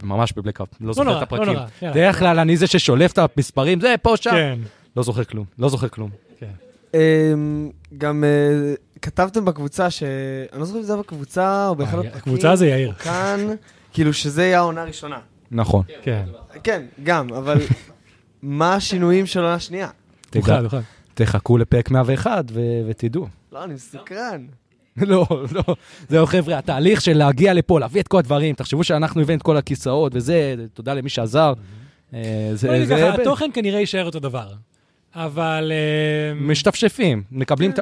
ממש 0.03 0.33
בבלקאט, 0.37 0.75
לא 0.81 0.93
זוכר 0.93 1.03
נורא, 1.03 1.23
את 1.23 1.31
לא 1.31 1.37
הפרקים. 1.37 1.53
יאללה. 1.53 1.93
בדרך 1.93 2.19
כלל 2.19 2.39
אני 2.39 2.57
זה 2.57 2.67
ששולף 2.67 3.11
את 3.11 3.19
המספרים, 3.37 3.81
זה 3.81 3.95
פה, 4.01 4.17
שם. 4.17 4.31
כן. 4.31 4.59
לא 4.97 5.03
זוכר 5.03 5.23
כלום, 5.23 5.45
לא 5.59 5.69
זוכר 5.69 5.87
כלום. 5.87 6.09
אמ, 6.93 6.99
גם 7.97 8.23
כתבתם 9.01 9.45
בקבוצה 9.45 9.89
ש... 9.89 10.03
אני 10.53 10.59
לא 10.59 10.65
זוכר 10.65 10.79
אם 10.79 10.83
זה 10.83 10.93
היה 10.93 11.01
בקבוצה 11.01 11.67
או 11.67 11.75
באחד 11.75 11.99
הפרקים. 11.99 12.17
הקבוצה 12.17 12.55
זה 12.55 12.67
יאיר. 12.67 12.93
כאן, 12.93 13.39
כאילו 13.93 14.13
שזה 14.13 14.43
יהיה 14.43 14.57
העונה 14.57 14.81
הראשונה. 14.81 15.19
נכון. 15.53 15.83
כן. 16.01 16.25
כן, 16.63 16.85
גם, 17.03 17.33
אבל 17.33 17.57
מה 18.43 18.75
השינויים 18.75 19.25
של 19.25 19.39
העונה 19.39 19.55
השנייה? 19.55 19.89
תוכל, 20.29 20.63
תוכל. 20.63 20.77
תחכו 21.13 21.57
לפרק 21.57 21.91
101 21.91 22.45
ו- 22.51 22.59
ותדעו. 22.87 23.27
לא, 23.51 23.63
אני 23.63 23.73
מסקרן. 23.73 24.45
לא, 24.97 25.27
לא. 25.51 25.75
זהו, 26.09 26.25
חבר'ה, 26.25 26.57
התהליך 26.57 27.01
של 27.01 27.17
להגיע 27.17 27.53
לפה, 27.53 27.79
להביא 27.79 28.01
את 28.01 28.07
כל 28.07 28.17
הדברים, 28.17 28.55
תחשבו 28.55 28.83
שאנחנו 28.83 29.21
הבאנו 29.21 29.37
את 29.37 29.43
כל 29.43 29.57
הכיסאות 29.57 30.11
וזה, 30.15 30.55
תודה 30.73 30.93
למי 30.93 31.09
שעזר. 31.09 31.53
אה, 32.13 32.49
זה- 32.53 32.85
ככה, 32.89 33.13
התוכן 33.21 33.49
כנראה 33.53 33.79
יישאר 33.79 34.05
אותו 34.05 34.19
דבר. 34.19 34.53
אבל... 35.15 35.71
אה, 35.71 36.33
משתפשפים, 36.39 37.23
מקבלים 37.31 37.71
את 37.71 37.79
ה... 37.79 37.81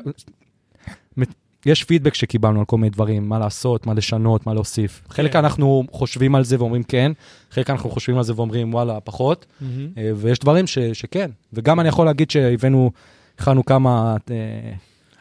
יש 1.66 1.84
פידבק 1.84 2.14
שקיבלנו 2.14 2.60
על 2.60 2.66
כל 2.66 2.78
מיני 2.78 2.90
דברים, 2.90 3.30
מה 3.30 3.40
לעשות, 3.40 3.86
מה 3.86 3.94
לשנות, 3.94 4.46
מה 4.48 4.54
להוסיף. 4.54 5.02
חלק 5.10 5.32
כן. 5.34 5.40
אנחנו 5.40 5.84
חושבים 5.92 6.36
על 6.36 6.44
זה 6.44 6.60
ואומרים 6.60 6.84
כן, 6.84 7.12
חלק 7.52 7.70
אנחנו 7.70 7.90
חושבים 7.90 8.18
על 8.18 8.24
זה 8.24 8.34
ואומרים 8.36 8.74
וואלה, 8.74 9.00
פחות, 9.00 9.46
מהמם. 9.62 9.88
אה, 9.98 10.12
ויש 10.16 10.40
דברים 10.40 10.68
ש- 10.68 10.80
שכן. 10.80 11.32
וגם 11.54 11.80
אני 11.80 11.90
יכול 11.90 12.06
להגיד 12.06 12.32
שהבאנו, 12.32 12.92
הכנו 13.40 13.66
כמה, 13.66 14.16
אה, 14.32 14.36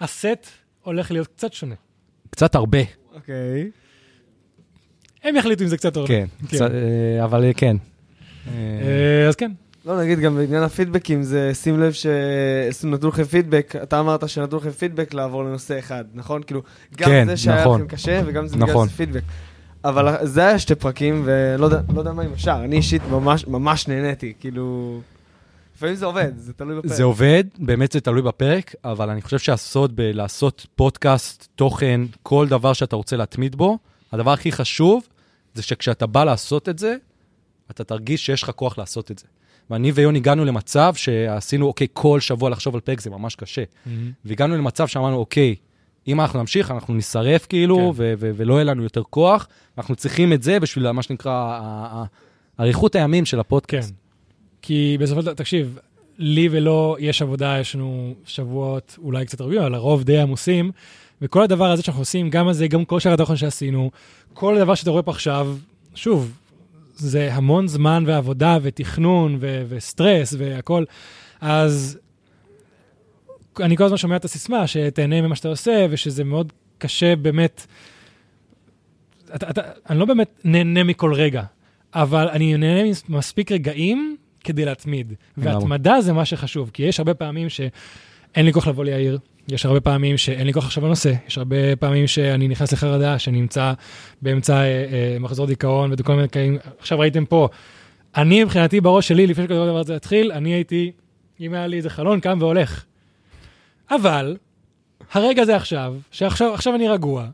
הסט 0.00 0.46
הולך 0.82 1.10
להיות 1.10 1.26
קצת 1.26 1.52
שונה. 1.52 1.74
קצת 2.30 2.54
הרבה, 2.54 2.78
אוקיי. 3.14 3.70
הם 5.24 5.36
יחליטו 5.36 5.64
אם 5.64 5.68
זה 5.68 5.76
קצת 5.76 5.96
או 5.96 6.02
לא. 6.02 6.06
כן, 6.06 6.26
כן. 6.40 6.46
קצת, 6.46 6.70
אה, 6.70 7.24
אבל 7.24 7.44
כן. 7.56 7.76
אז 9.28 9.36
כן. 9.36 9.52
לא, 9.84 10.00
נגיד 10.00 10.18
גם 10.18 10.36
בעניין 10.36 10.62
הפידבקים, 10.62 11.22
זה 11.22 11.54
שים 11.54 11.80
לב 11.80 11.92
שנתנו 12.72 13.08
לכם 13.08 13.24
פידבק, 13.24 13.74
אתה 13.82 14.00
אמרת 14.00 14.28
שנתנו 14.28 14.58
לכם 14.58 14.70
פידבק 14.70 15.14
לעבור 15.14 15.44
לנושא 15.44 15.78
אחד, 15.78 16.04
נכון? 16.14 16.42
כאילו, 16.42 16.62
גם 16.96 17.08
כן, 17.08 17.26
זה 17.26 17.36
שהיה 17.36 17.60
נכון. 17.60 17.80
לכם 17.80 17.88
קשה 17.88 18.22
וגם 18.26 18.46
זה 18.46 18.56
בגלל 18.56 18.68
נכון. 18.68 18.88
שזה 18.88 18.96
פידבק. 18.96 19.22
אבל 19.84 20.26
זה 20.26 20.46
היה 20.46 20.58
שתי 20.58 20.74
פרקים, 20.74 21.22
ולא 21.24 21.64
יודע, 21.64 21.80
לא 21.94 21.98
יודע 21.98 22.12
מה 22.12 22.22
עם 22.22 22.32
השאר, 22.32 22.64
אני 22.64 22.76
אישית 22.76 23.02
ממש 23.10 23.46
ממש 23.46 23.88
נהניתי, 23.88 24.32
כאילו... 24.40 25.00
לפעמים 25.76 25.94
זה 25.94 26.06
עובד, 26.06 26.32
זה 26.36 26.52
תלוי 26.52 26.78
בפרק. 26.78 26.92
זה 26.92 27.02
עובד, 27.02 27.44
באמת 27.58 27.92
זה 27.92 28.00
תלוי 28.00 28.22
בפרק, 28.22 28.74
אבל 28.84 29.10
אני 29.10 29.22
חושב 29.22 29.38
שהסוד 29.38 29.96
בלעשות 29.96 30.66
פודקאסט, 30.76 31.48
תוכן, 31.54 32.00
כל 32.22 32.48
דבר 32.48 32.72
שאתה 32.72 32.96
רוצה 32.96 33.16
להתמיד 33.16 33.56
בו, 33.56 33.78
הדבר 34.12 34.30
הכי 34.30 34.52
חשוב 34.52 35.08
זה 35.54 35.62
שכשאתה 35.62 36.06
בא 36.06 36.24
לעשות 36.24 36.68
את 36.68 36.78
זה, 36.78 36.96
אתה 37.70 37.84
תרגיש 37.84 38.26
שיש 38.26 38.42
לך 38.42 38.50
כוח 38.50 38.78
לעשות 38.78 39.10
את 39.10 39.18
זה. 39.18 39.26
ואני 39.70 39.92
ויון 39.92 40.16
הגענו 40.16 40.44
למצב 40.44 40.94
שעשינו, 40.94 41.66
אוקיי, 41.66 41.86
כל 41.92 42.20
שבוע 42.20 42.50
לחשוב 42.50 42.74
על 42.74 42.80
פרק 42.80 43.00
זה 43.00 43.10
ממש 43.10 43.34
קשה. 43.34 43.62
והגענו 44.24 44.56
למצב 44.56 44.86
שאמרנו, 44.86 45.16
אוקיי, 45.16 45.54
אם 46.08 46.20
אנחנו 46.20 46.40
נמשיך, 46.40 46.70
אנחנו 46.70 46.94
נשרף 46.94 47.46
כאילו, 47.46 47.76
כן. 47.76 47.82
ו- 47.82 48.14
ו- 48.18 48.30
ולא 48.36 48.54
יהיה 48.54 48.64
לנו 48.64 48.82
יותר 48.82 49.02
כוח, 49.02 49.48
אנחנו 49.78 49.96
צריכים 49.96 50.32
את 50.32 50.42
זה 50.42 50.60
בשביל 50.60 50.90
מה 50.90 51.02
שנקרא 51.02 51.58
אריכות 52.60 52.94
הימים 52.94 53.26
של 53.26 53.36
כן. 53.36 53.40
הפודקאסט. 53.40 53.94
כי 54.62 54.96
בסופו 55.00 55.20
של 55.20 55.26
דבר, 55.26 55.34
תקשיב, 55.34 55.78
לי 56.18 56.48
ולא 56.50 56.96
יש 57.00 57.22
עבודה, 57.22 57.56
יש 57.60 57.74
לנו 57.74 58.14
שבועות 58.24 58.98
אולי 59.02 59.26
קצת 59.26 59.40
רבים, 59.40 59.60
אבל 59.60 59.74
הרוב 59.74 60.02
די 60.04 60.18
עמוסים, 60.18 60.70
וכל 61.22 61.42
הדבר 61.42 61.70
הזה 61.70 61.82
שאנחנו 61.82 62.02
עושים, 62.02 62.30
גם 62.30 62.48
הזה, 62.48 62.68
גם 62.68 62.84
כל 62.84 63.00
שאר 63.00 63.12
התוכן 63.12 63.36
שעשינו, 63.36 63.90
כל 64.34 64.58
דבר 64.58 64.74
שאתה 64.74 64.90
רואה 64.90 65.02
פה 65.02 65.10
עכשיו, 65.10 65.56
שוב, 65.94 66.32
זה 67.00 67.34
המון 67.34 67.68
זמן 67.68 68.04
ועבודה 68.06 68.58
ותכנון 68.62 69.36
ו- 69.40 69.62
וסטרס 69.68 70.34
והכל, 70.38 70.84
אז 71.40 71.98
אני 73.60 73.76
כל 73.76 73.84
הזמן 73.84 73.96
שומע 73.96 74.16
את 74.16 74.24
הסיסמה, 74.24 74.66
שתהנה 74.66 75.22
ממה 75.22 75.36
שאתה 75.36 75.48
עושה, 75.48 75.86
ושזה 75.90 76.24
מאוד 76.24 76.52
קשה 76.78 77.16
באמת, 77.16 77.66
אתה, 79.34 79.50
אתה, 79.50 79.60
אני 79.90 79.98
לא 79.98 80.04
באמת 80.04 80.40
נהנה 80.44 80.84
מכל 80.84 81.14
רגע, 81.14 81.42
אבל 81.94 82.28
אני 82.28 82.56
נהנה 82.56 82.90
מספיק 83.08 83.52
רגעים 83.52 84.16
כדי 84.44 84.64
להתמיד. 84.64 85.12
והתמדה 85.36 86.00
זה 86.00 86.12
מה 86.12 86.24
שחשוב, 86.24 86.70
כי 86.72 86.82
יש 86.82 87.00
הרבה 87.00 87.14
פעמים 87.14 87.48
שאין 87.48 88.46
לי 88.46 88.52
כוח 88.52 88.66
לבוא 88.66 88.84
ליאיר, 88.84 89.18
יש 89.50 89.66
הרבה 89.66 89.80
פעמים 89.80 90.16
שאין 90.16 90.46
לי 90.46 90.52
כוח 90.52 90.64
עכשיו 90.64 90.86
לנושא, 90.86 91.12
יש 91.28 91.38
הרבה 91.38 91.76
פעמים 91.76 92.06
שאני 92.06 92.48
נכנס 92.48 92.72
לחרדה, 92.72 93.18
שאני 93.18 93.40
נמצא 93.40 93.72
באמצע 94.22 94.54
אה, 94.54 94.64
אה, 94.64 95.16
מחזור 95.20 95.46
דיכאון 95.46 95.92
וכל 95.98 96.14
מיני 96.14 96.28
כאלה. 96.28 96.56
עכשיו 96.78 96.98
ראיתם 96.98 97.24
פה, 97.24 97.48
אני 98.16 98.44
מבחינתי 98.44 98.80
בראש 98.80 99.08
שלי, 99.08 99.26
לפני 99.26 99.44
שכל 99.44 99.54
דבר 99.54 99.78
הזה 99.78 99.94
יתחיל, 99.94 100.32
אני 100.32 100.52
הייתי, 100.52 100.92
אם 101.40 101.54
היה 101.54 101.66
לי 101.66 101.76
איזה 101.76 101.90
חלון, 101.90 102.20
קם 102.20 102.38
והולך. 102.40 102.84
אבל, 103.90 104.36
הרגע 105.12 105.44
זה 105.44 105.56
עכשיו, 105.56 105.94
שעכשיו 106.10 106.54
עכשיו 106.54 106.74
אני 106.74 106.88
רגוע, 106.88 107.26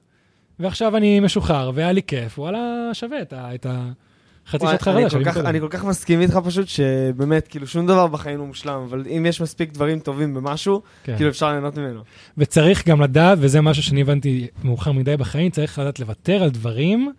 ועכשיו 0.59 0.97
אני 0.97 1.21
משוחרר, 1.21 1.71
והיה 1.75 1.93
לי 1.93 2.03
כיף, 2.03 2.39
וואלה, 2.39 2.91
שווה 2.93 3.23
את, 3.23 3.33
ה, 3.33 3.55
את 3.55 3.67
החצי 3.69 4.06
וואי, 4.55 4.73
שעת 4.73 4.83
חרדה 4.83 5.01
אני 5.49 5.61
כל 5.61 5.69
כך- 5.71 5.85
מסכים 5.85 6.21
איתך 6.21 6.39
פשוט, 6.45 6.69
שבאמת, 6.69 7.49
כאילו, 7.49 7.67
שום 7.67 7.87
דבר 7.87 8.07
בחיים 8.07 8.39
לא 8.39 8.45
מושלם, 8.47 8.81
אבל 8.89 9.05
אם 9.17 9.27
יש 9.29 9.41
מספיק 9.41 9.73
דברים 9.73 9.99
טובים 9.99 10.35
במשהו, 10.35 10.83
כן. 11.05 11.17
כאילו 11.17 11.31
אפשר 11.31 11.51
ליהנות 11.51 11.79
ממנו. 11.79 12.01
וצריך 12.39 12.89
גם 12.89 13.03
לדעת, 13.03 13.39
וזה 13.41 13.61
משהו 13.61 13.83
שאני 13.83 14.01
הבנתי 14.01 14.47
מאוחר 14.65 14.93
מדי 14.93 15.17
בחיים, 15.17 15.51
צריך 15.51 15.79
לדעת 15.79 16.01
לוותר 16.01 16.43
על 16.43 16.51
דברים 16.51 17.13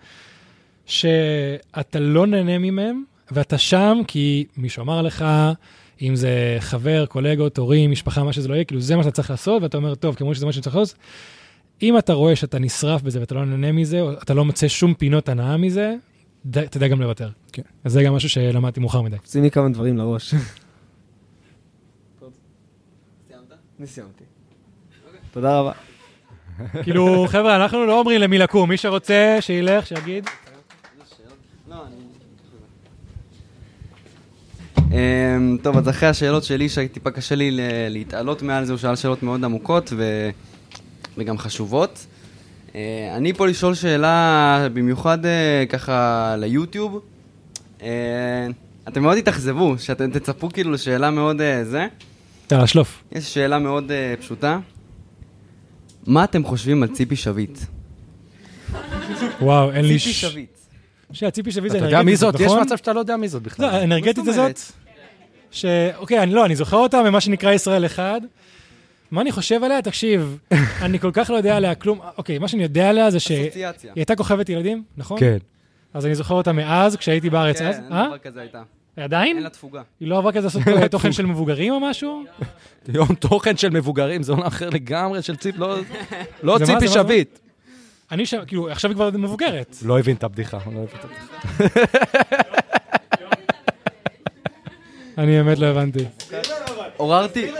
שאתה 0.86 2.00
לא 2.00 2.28
נהנה 2.28 2.58
ממהם, 2.58 3.04
ואתה 3.32 3.58
שם 3.58 3.98
כי 4.08 4.46
מישהו 4.58 4.84
אמר 4.84 5.02
לך, 5.02 5.26
אם 6.02 6.16
זה 6.16 6.58
חבר, 6.60 7.06
קולגות, 7.06 7.58
הורים, 7.58 7.92
משפחה, 7.92 8.24
מה 8.24 8.34
שזה 8.34 8.48
לא 8.48 8.54
יהיה, 8.54 8.64
כאילו 8.64 8.82
זה 8.82 8.96
מה 8.96 9.04
שאתה 9.04 9.16
צריך 9.16 9.30
לעשות, 9.30 9.64
ואתה 9.64 9.78
אומר, 9.78 9.96
טוב, 9.96 10.16
כמו 10.16 10.36
שזה 10.36 10.46
מה 10.46 10.52
שאני 10.52 10.64
צריך 10.64 10.76
לעשות, 10.76 10.96
אם 11.82 11.98
אתה 11.98 12.14
רואה 12.14 12.36
שאתה 12.36 12.60
נשרף 12.60 13.02
בזה 13.02 13.20
ואתה 13.20 13.36
לא 13.36 13.46
נהנה 13.46 13.72
מזה, 13.72 14.02
או 14.02 14.12
אתה 14.14 14.34
לא 14.34 14.46
מוצא 14.46 14.68
שום 14.68 14.94
פינות 14.94 15.30
הנאה 15.30 15.58
מזה, 15.58 15.96
תדע 16.52 16.88
גם 16.88 17.02
לוותר. 17.02 17.30
כן. 17.52 17.62
אז 17.84 17.92
זה 17.92 18.04
גם 18.04 18.14
משהו 18.16 18.30
שלמדתי 18.30 18.80
מאוחר 18.80 19.02
מדי. 19.02 19.16
שים 19.26 19.44
לי 19.44 19.52
כמה 19.52 19.70
דברים 19.70 19.98
לראש. 19.98 20.34
אני 23.80 23.88
סיימתי. 23.88 24.24
תודה 25.32 25.60
רבה. 25.60 25.72
כאילו, 26.84 27.26
חבר'ה, 27.28 27.56
אנחנו 27.56 27.86
לא 27.86 28.00
אומרים 28.00 28.22
למי 28.22 28.38
לקום, 28.38 28.70
מי 28.70 28.78
שרוצה, 28.78 29.38
שילך, 29.40 29.88
שיגיד. 29.88 30.26
אמ, 34.92 35.58
טוב, 35.64 35.78
אז 35.78 35.90
אחרי 35.90 36.10
השאלות 36.10 36.44
שלי, 36.44 36.70
שטיפה 36.70 37.12
קשה 37.12 37.36
לי 37.36 37.52
ל- 37.52 37.60
להתעלות 37.90 38.42
מעל 38.42 38.66
זה, 38.66 38.74
הוא 38.74 38.78
שאל 38.80 38.96
שאלות 38.96 39.24
מאוד 39.24 39.44
עמוקות 39.44 39.94
ו... 39.98 40.30
וגם 41.18 41.38
חשובות. 41.38 42.06
אה, 42.76 43.14
אני 43.18 43.34
פה 43.34 43.48
לשאול 43.48 43.74
שאלה, 43.74 44.68
במיוחד 44.74 45.26
אה, 45.26 45.64
ככה 45.70 46.36
ליוטיוב. 46.38 47.00
אה, 47.82 48.48
אתם 48.88 49.02
מאוד 49.02 49.20
תתאכזבו, 49.22 49.76
שאתם 49.80 50.12
תצפו 50.12 50.50
כאילו 50.50 50.72
לשאלה 50.72 51.12
מאוד 51.12 51.42
זה. 51.64 51.88
יאללה, 52.52 52.68
שלוף. 52.68 53.04
יש 53.12 53.34
שאלה 53.34 53.60
מאוד 53.60 53.92
פשוטה. 54.20 54.60
מה 56.08 56.24
אתם 56.24 56.44
חושבים 56.44 56.84
על 56.84 56.90
ציפי 56.90 57.16
שביט? 57.16 57.60
וואו, 59.42 59.72
אין 59.72 59.86
לי... 59.86 60.00
ציפי 60.00 60.14
ש- 60.14 60.22
שביט. 60.22 60.58
שנייה, 61.12 61.32
ציפי 61.32 61.52
שביט 61.52 61.72
זה 61.72 61.78
אתה 61.78 61.86
יודע 61.86 61.98
מי 61.98 62.02
אנרגטית, 62.02 62.20
זאת? 62.20 62.40
יש 62.40 62.46
נכון? 62.46 62.62
מצב 62.62 62.78
שאתה 62.78 62.94
לא 62.94 63.00
יודע 63.00 63.18
מי 63.18 63.28
זאת 63.28 63.44
בכלל. 63.44 63.66
לא, 63.66 63.72
האנרגטית? 63.72 64.28
הזאת, 64.28 64.60
ש... 65.52 65.66
אוקיי, 65.98 66.24
אני 66.24 66.34
לא, 66.34 66.46
אני 66.46 66.56
זוכר 66.56 66.78
אותה 66.78 67.04
ממה 67.04 67.22
שנקרא 67.22 67.52
ישראל 67.52 67.86
אחד. 67.86 68.22
מה 69.12 69.22
אני 69.22 69.32
חושב 69.32 69.64
עליה? 69.64 69.82
תקשיב, 69.82 70.38
אני 70.86 71.00
כל 71.00 71.12
כך 71.14 71.30
לא 71.30 71.36
יודע 71.36 71.58
עליה 71.58 71.76
כלום. 71.76 72.00
אוקיי, 72.18 72.38
מה 72.40 72.48
שאני 72.48 72.64
יודע 72.64 72.90
עליה 72.90 73.12
זה 73.12 73.20
שהיא 73.20 73.44
אסוציאציה. 73.48 73.94
הייתה 73.96 74.16
כוכבת 74.16 74.50
ילדים, 74.50 74.84
נכון? 74.98 75.20
כן. 75.20 75.38
אז 75.94 76.06
אני 76.06 76.16
זוכר 76.16 76.36
אותה 76.36 76.52
מאז, 76.52 76.96
כשהייתי 76.96 77.30
בארץ 77.30 77.62
אז. 77.62 77.76
כן, 77.76 77.84
אין 77.84 77.94
אה? 77.94 78.08
דבר 78.08 78.18
כזה 78.18 78.42
הייתה. 78.42 78.62
עדיין? 78.98 79.36
אין 79.36 79.44
לה 79.44 79.50
תפוגה. 79.50 79.82
היא 80.00 80.08
לא 80.08 80.18
עברה 80.18 80.32
כזה 80.32 80.48
לעשות 80.48 80.62
אה, 80.68 80.88
תוכן 80.88 81.12
של 81.12 81.26
מבוגרים 81.26 81.74
או 81.74 81.80
משהו? 81.80 82.24
יום 82.88 83.16
תוכן 83.16 83.58
של 83.58 83.70
מבוגרים, 83.70 84.24
זה 84.24 84.32
עולם 84.32 84.44
אחר 84.44 84.70
לגמרי 84.70 85.22
של 85.22 85.36
ציפ, 85.36 85.58
לא- 85.58 85.78
לא 86.44 86.58
זה 86.58 86.74
מה, 86.74 86.80
ציפי 86.80 86.88
זה 86.88 86.98
מה, 86.98 87.04
זה 87.04 87.10
שביט. 87.14 87.40
אני 88.12 88.26
שם, 88.26 88.38
כאילו, 88.48 88.70
עכשיו 88.70 88.92
היא 88.92 88.96
כבר 88.96 89.10
מבוגרת. 89.14 89.76
לא 89.86 90.00
הבין 90.00 90.16
את 90.16 90.24
הבדיחה, 90.24 90.58
לא 90.58 90.80
הבין 90.84 91.00
את 91.00 91.06
הבדיחה. 91.06 92.67
אני 95.18 95.32
באמת 95.44 95.60
לא 95.60 95.66
הבנתי. 95.66 96.06
עוררתי, 96.98 97.52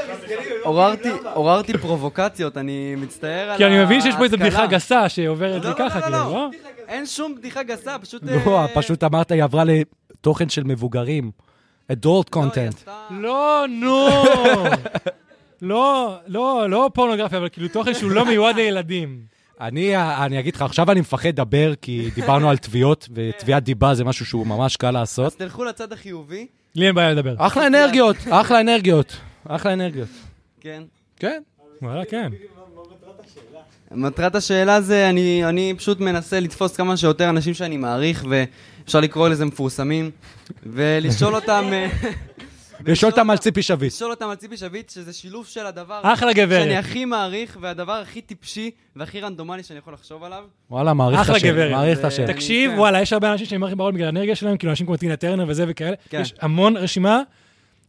עוררתי, 0.64 1.10
עוררתי 1.34 1.78
פרובוקציות, 1.78 2.58
אני 2.58 2.96
מצטער 2.96 3.50
על 3.50 3.58
כי 3.58 3.66
אני 3.66 3.84
מבין 3.84 4.02
שיש 4.02 4.16
פה 4.16 4.24
איזו 4.24 4.36
ההשכלה. 4.36 4.50
בדיחה 4.50 4.66
גסה 4.76 5.10
שעוברת 5.10 5.64
לי 5.66 5.70
לא, 5.70 5.76
ככה, 5.78 6.00
לא, 6.00 6.04
כאילו, 6.04 6.18
לא, 6.18 6.32
לא? 6.34 6.50
אין 6.88 7.06
שום 7.06 7.36
בדיחה 7.36 7.64
גסה, 7.64 8.00
פשוט... 8.00 8.24
לא, 8.24 8.58
אה, 8.60 8.68
פשוט 8.76 9.04
אמרת, 9.04 9.32
היא 9.32 9.44
עברה 9.44 9.64
לתוכן 9.64 10.50
של 10.50 10.64
מבוגרים. 10.64 11.32
לא, 12.06 12.24
content. 12.36 12.76
עשתה- 12.78 12.92
לא, 13.12 13.66
נו. 13.70 14.08
לא, 15.62 16.16
לא, 16.28 16.70
לא 16.70 16.90
פורנוגרפיה, 16.94 17.38
אבל 17.38 17.50
כאילו 17.50 17.68
תוכן 17.68 17.94
שהוא 17.94 18.12
לא 18.12 18.26
מיועד 18.26 18.56
לילדים. 18.56 19.20
אני, 19.62 19.94
אני 19.98 20.40
אגיד 20.40 20.56
לך, 20.56 20.62
עכשיו 20.62 20.92
אני 20.92 21.00
מפחד 21.00 21.28
לדבר, 21.30 21.74
כי 21.82 22.10
דיברנו 22.16 22.50
על 22.50 22.58
תביעות, 22.58 23.10
ותביעת 23.14 23.64
דיבה 23.64 23.94
זה 23.96 24.04
משהו 24.04 24.26
שהוא 24.26 24.48
ממש 24.48 24.78
קל 24.78 24.92
לעשות. 24.92 25.26
אז 25.26 25.36
תלכו 25.36 25.64
לצד 25.64 25.94
החיובי, 25.94 26.48
לי 26.76 26.88
אין 26.88 26.96
בעיה 26.96 27.12
לדבר. 27.12 27.36
אחלה 27.38 27.68
אנרגיות, 27.68 28.16
אחלה 28.30 28.62
אנרגיות, 28.62 29.18
אחלה 29.48 29.74
אנרגיות. 29.74 30.10
כן. 30.62 30.84
כן. 31.20 31.42
וואלה, 31.82 32.06
כן. 32.06 32.32
מטרת 33.92 34.36
השאלה 34.36 34.82
זה, 34.82 35.10
אני, 35.10 35.46
אני 35.46 35.74
פשוט 35.78 36.00
מנסה 36.00 36.40
לתפוס 36.40 36.76
כמה 36.76 36.98
שיותר 36.98 37.30
אנשים 37.30 37.54
שאני 37.54 37.78
מעריך, 37.78 38.26
ואפשר 38.30 39.00
לקרוא 39.00 39.30
לזה 39.30 39.46
מפורסמים, 39.46 40.12
ולשאול 40.66 41.36
אותם... 41.36 41.72
אה, 42.88 42.92
לשאול 42.92 43.12
אותם 43.12 43.30
על 43.30 43.38
ציפי 43.38 43.62
שביט. 43.62 43.92
לשאול 43.94 44.12
אותם 44.12 44.30
על 44.30 44.36
ציפי 44.36 44.58
שביט, 44.58 44.90
שזה 44.90 45.14
שילוב 45.14 45.46
של 45.48 45.66
הדבר 45.66 46.00
אחלה 46.04 46.34
גברת. 46.34 46.64
שאני 46.64 46.78
הכי 46.78 47.06
מעריך, 47.06 47.58
והדבר 47.62 47.92
הכי 47.92 48.22
טיפשי 48.22 48.72
והכי 48.96 49.20
רנדומלי 49.22 49.64
שאני 49.64 49.80
יכול 49.80 49.94
לחשוב 49.94 50.24
עליו. 50.24 50.44
וואלה, 50.72 50.94
מעריך 50.94 51.20
את 51.20 51.24
אחלה 51.26 51.36
השם, 51.36 51.48
גברת. 51.48 51.72
מעריך 51.72 51.98
את 51.98 52.02
זה- 52.02 52.08
השם. 52.08 52.24
אני- 52.24 52.34
תקשיב, 52.34 52.72
כן. 52.72 52.78
וואלה, 52.80 53.02
יש 53.02 53.14
הרבה 53.14 53.32
אנשים 53.32 53.46
שאני 53.48 53.58
מעריך 53.58 53.76
בעולם 53.76 53.92
בגלל 53.94 54.06
האנרגיה 54.06 54.36
שלהם, 54.36 54.58
כאילו 54.58 54.72
אנשים 54.72 54.86
כמו 54.86 54.98
טינה 54.98 55.16
טרנר 55.16 55.46
וזה 55.48 55.66
וכאלה. 55.68 55.96
כן. 56.10 56.22
יש 56.22 56.34
המון 56.42 56.78
רשימה. 56.78 57.22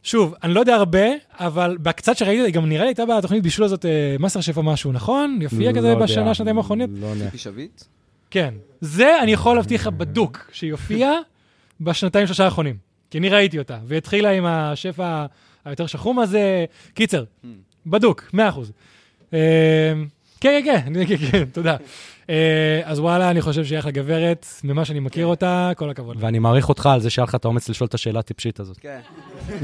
שוב, 0.03 0.35
אני 0.43 0.53
לא 0.53 0.59
יודע 0.59 0.75
הרבה, 0.75 1.05
אבל 1.39 1.77
בקצת 1.81 2.17
שראיתי, 2.17 2.51
גם 2.51 2.69
נראה 2.69 2.81
לי 2.83 2.89
הייתה 2.89 3.03
בתוכנית 3.05 3.43
בישול 3.43 3.65
הזאת 3.65 3.85
אה, 3.85 4.15
מאסטר 4.19 4.41
שף 4.41 4.57
או 4.57 4.63
משהו, 4.63 4.91
נכון? 4.91 5.37
היא 5.39 5.47
הופיעה 5.51 5.71
לא 5.71 5.77
כזה 5.77 5.95
בשנה, 5.95 6.33
שנתיים 6.33 6.57
האחרונות? 6.57 6.89
לא 7.01 7.07
יודע. 7.07 7.25
ציפי 7.25 7.37
שביט? 7.37 7.81
כן. 8.31 8.53
זה 8.81 9.23
אני 9.23 9.31
יכול 9.31 9.55
להבטיח 9.55 9.81
לך 9.81 9.93
בדוק, 9.93 10.49
שהיא 10.51 10.71
הופיעה 10.71 11.13
בשנתיים 11.81 12.27
שלושה 12.27 12.45
האחרונים. 12.45 12.88
כי 13.11 13.17
אני 13.17 13.29
ראיתי 13.29 13.59
אותה, 13.59 13.77
והיא 13.85 13.97
התחילה 13.97 14.31
עם 14.31 14.45
השף 14.45 14.99
ה- 14.99 15.25
היותר 15.65 15.87
שחום 15.87 16.19
הזה. 16.19 16.65
קיצר, 16.93 17.23
בדוק, 17.87 18.29
מאה 18.33 18.49
אחוז. 18.49 18.71
אה, 19.33 19.93
כן, 20.41 20.61
כן, 20.65 20.93
כן, 20.93 21.05
כן, 21.17 21.31
כן, 21.31 21.45
תודה. 21.45 21.75
אה, 22.29 22.81
אז 22.83 22.99
וואלה, 22.99 23.31
אני 23.31 23.41
חושב 23.41 23.65
שהיא 23.65 23.79
אחלה 23.79 23.91
גברת, 23.91 24.45
ממה 24.63 24.85
שאני 24.85 24.99
מכיר 24.99 25.25
אותה, 25.25 25.71
כל 25.75 25.89
הכבוד. 25.89 26.17
ואני 26.19 26.39
מעריך 26.39 26.69
אותך 26.69 26.85
על 26.85 26.99
זה 26.99 27.09
שהיה 27.09 27.23
לך 27.23 27.35
את 27.35 27.45
האומץ 27.45 27.69
לשאול 27.69 27.87
את 27.87 27.93
השאלה 27.93 28.19
הטיפשית 28.19 28.59
הזאת. 28.59 28.77
כן. 28.77 28.99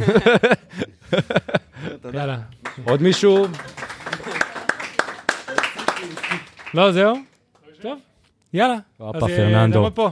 יאללה. 2.13 2.37
עוד 2.85 3.01
מישהו? 3.01 3.47
לא, 6.73 6.91
זהו? 6.91 7.15
טוב, 7.81 7.99
יאללה. 8.53 8.75
הופה, 8.97 9.17
אז, 9.17 9.23
אה, 9.23 9.37
פרננדו. 9.37 9.75
נעמוד 9.77 9.93
פה. 9.93 10.09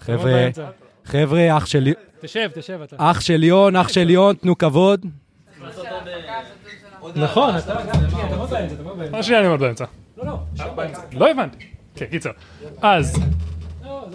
חבר'ה. 0.00 0.48
חבר'ה, 1.04 1.56
אח 1.56 1.66
של 1.66 1.92
תשב, 2.20 2.50
תשב 2.54 2.80
אתה. 2.84 2.96
אח 2.98 3.20
של 3.20 3.44
יון, 3.44 3.76
אח 3.76 3.88
של 3.88 4.10
יון, 4.10 4.34
תנו 4.34 4.58
כבוד. 4.58 5.06
נכון, 7.16 7.58
אתה 7.58 7.74
גם, 7.74 8.00
תעמוד 8.28 8.50
באמצע. 8.50 9.16
מה 9.16 9.22
שנייה 9.22 9.40
אני 9.40 9.48
עומד 9.48 9.60
באמצע? 9.60 9.84
לא, 10.16 10.24
לא. 10.26 10.38
לא 11.12 11.30
הבנתי. 11.30 11.66
כן, 11.96 12.06
קיצר. 12.06 12.30
אז, 12.82 13.20
לא. 13.84 14.08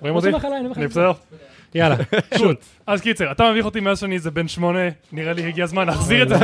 רואים 0.00 0.14
לא 0.14 0.38
אותי? 0.38 0.46
אני 0.76 0.86
בסדר? 0.86 1.12
יאללה, 1.74 1.96
שוט. 2.38 2.64
אז 2.86 3.00
קיצר, 3.00 3.32
אתה 3.32 3.50
מביך 3.50 3.64
אותי 3.64 3.80
מאז 3.80 3.98
שאני 3.98 4.14
איזה 4.14 4.30
בן 4.30 4.48
שמונה, 4.48 4.88
נראה 5.12 5.32
לי 5.32 5.48
הגיע 5.48 5.64
הזמן 5.64 5.86
להחזיר 5.86 6.22
את 6.22 6.28
זה. 6.28 6.34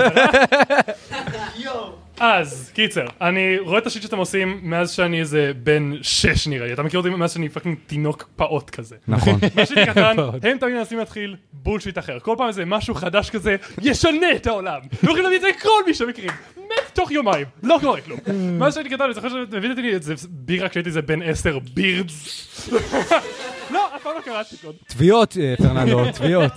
אז, 2.24 2.70
קיצר, 2.74 3.06
אני 3.20 3.58
רואה 3.58 3.78
את 3.78 3.86
ה 3.86 3.90
shit 3.90 4.02
שאתם 4.02 4.18
עושים 4.18 4.58
מאז 4.62 4.90
שאני 4.90 5.20
איזה 5.20 5.52
בן 5.62 5.92
שש 6.02 6.48
נראה 6.48 6.66
לי. 6.66 6.72
אתה 6.72 6.82
מכיר 6.82 7.00
אותי 7.00 7.10
מאז 7.10 7.32
שאני 7.32 7.48
fucking 7.48 7.76
תינוק 7.86 8.28
פעוט 8.36 8.70
כזה. 8.70 8.96
נכון. 9.08 9.38
שהייתי 9.68 9.86
קטן. 9.90 10.16
הם 10.42 10.58
תמיד 10.58 10.74
מנסים 10.74 10.98
להתחיל 10.98 11.36
bullshit 11.52 11.98
אחר. 11.98 12.18
כל 12.18 12.34
פעם 12.38 12.48
איזה 12.48 12.64
משהו 12.64 12.94
חדש 12.94 13.30
כזה, 13.30 13.56
ישנה 13.82 14.26
את 14.36 14.46
העולם. 14.46 14.80
הם 14.82 14.88
יכולים 15.02 15.22
להביא 15.22 15.36
את 15.36 15.42
זה 15.42 15.48
לכל 15.48 15.84
מי 15.86 15.94
שמכירים. 15.94 16.30
מת 16.72 16.90
תוך 16.94 17.10
יומיים, 17.10 17.46
לא 17.62 17.78
קורה 17.80 18.00
כלום. 18.00 18.18
מאז 18.58 18.74
שהייתי 18.74 18.90
קטן, 18.90 19.04
אני 19.04 19.14
זוכר 19.14 19.28
שהבאתי 19.28 19.82
לי 19.82 19.94
איזה 19.94 20.14
בירה 20.28 20.68
כשהייתי 20.68 20.88
איזה 20.88 21.02
בן 21.02 21.22
עשר, 21.22 21.58
בירדס. 21.74 22.68
לא, 23.74 23.96
אף 23.96 24.02
פעם 24.02 24.12
לא 24.16 24.20
קראתי 24.20 24.56
קוד. 24.56 24.74
תביעות, 24.86 25.36
אה, 25.40 25.54
פרננדו, 25.58 26.04
תביעות. 26.18 26.52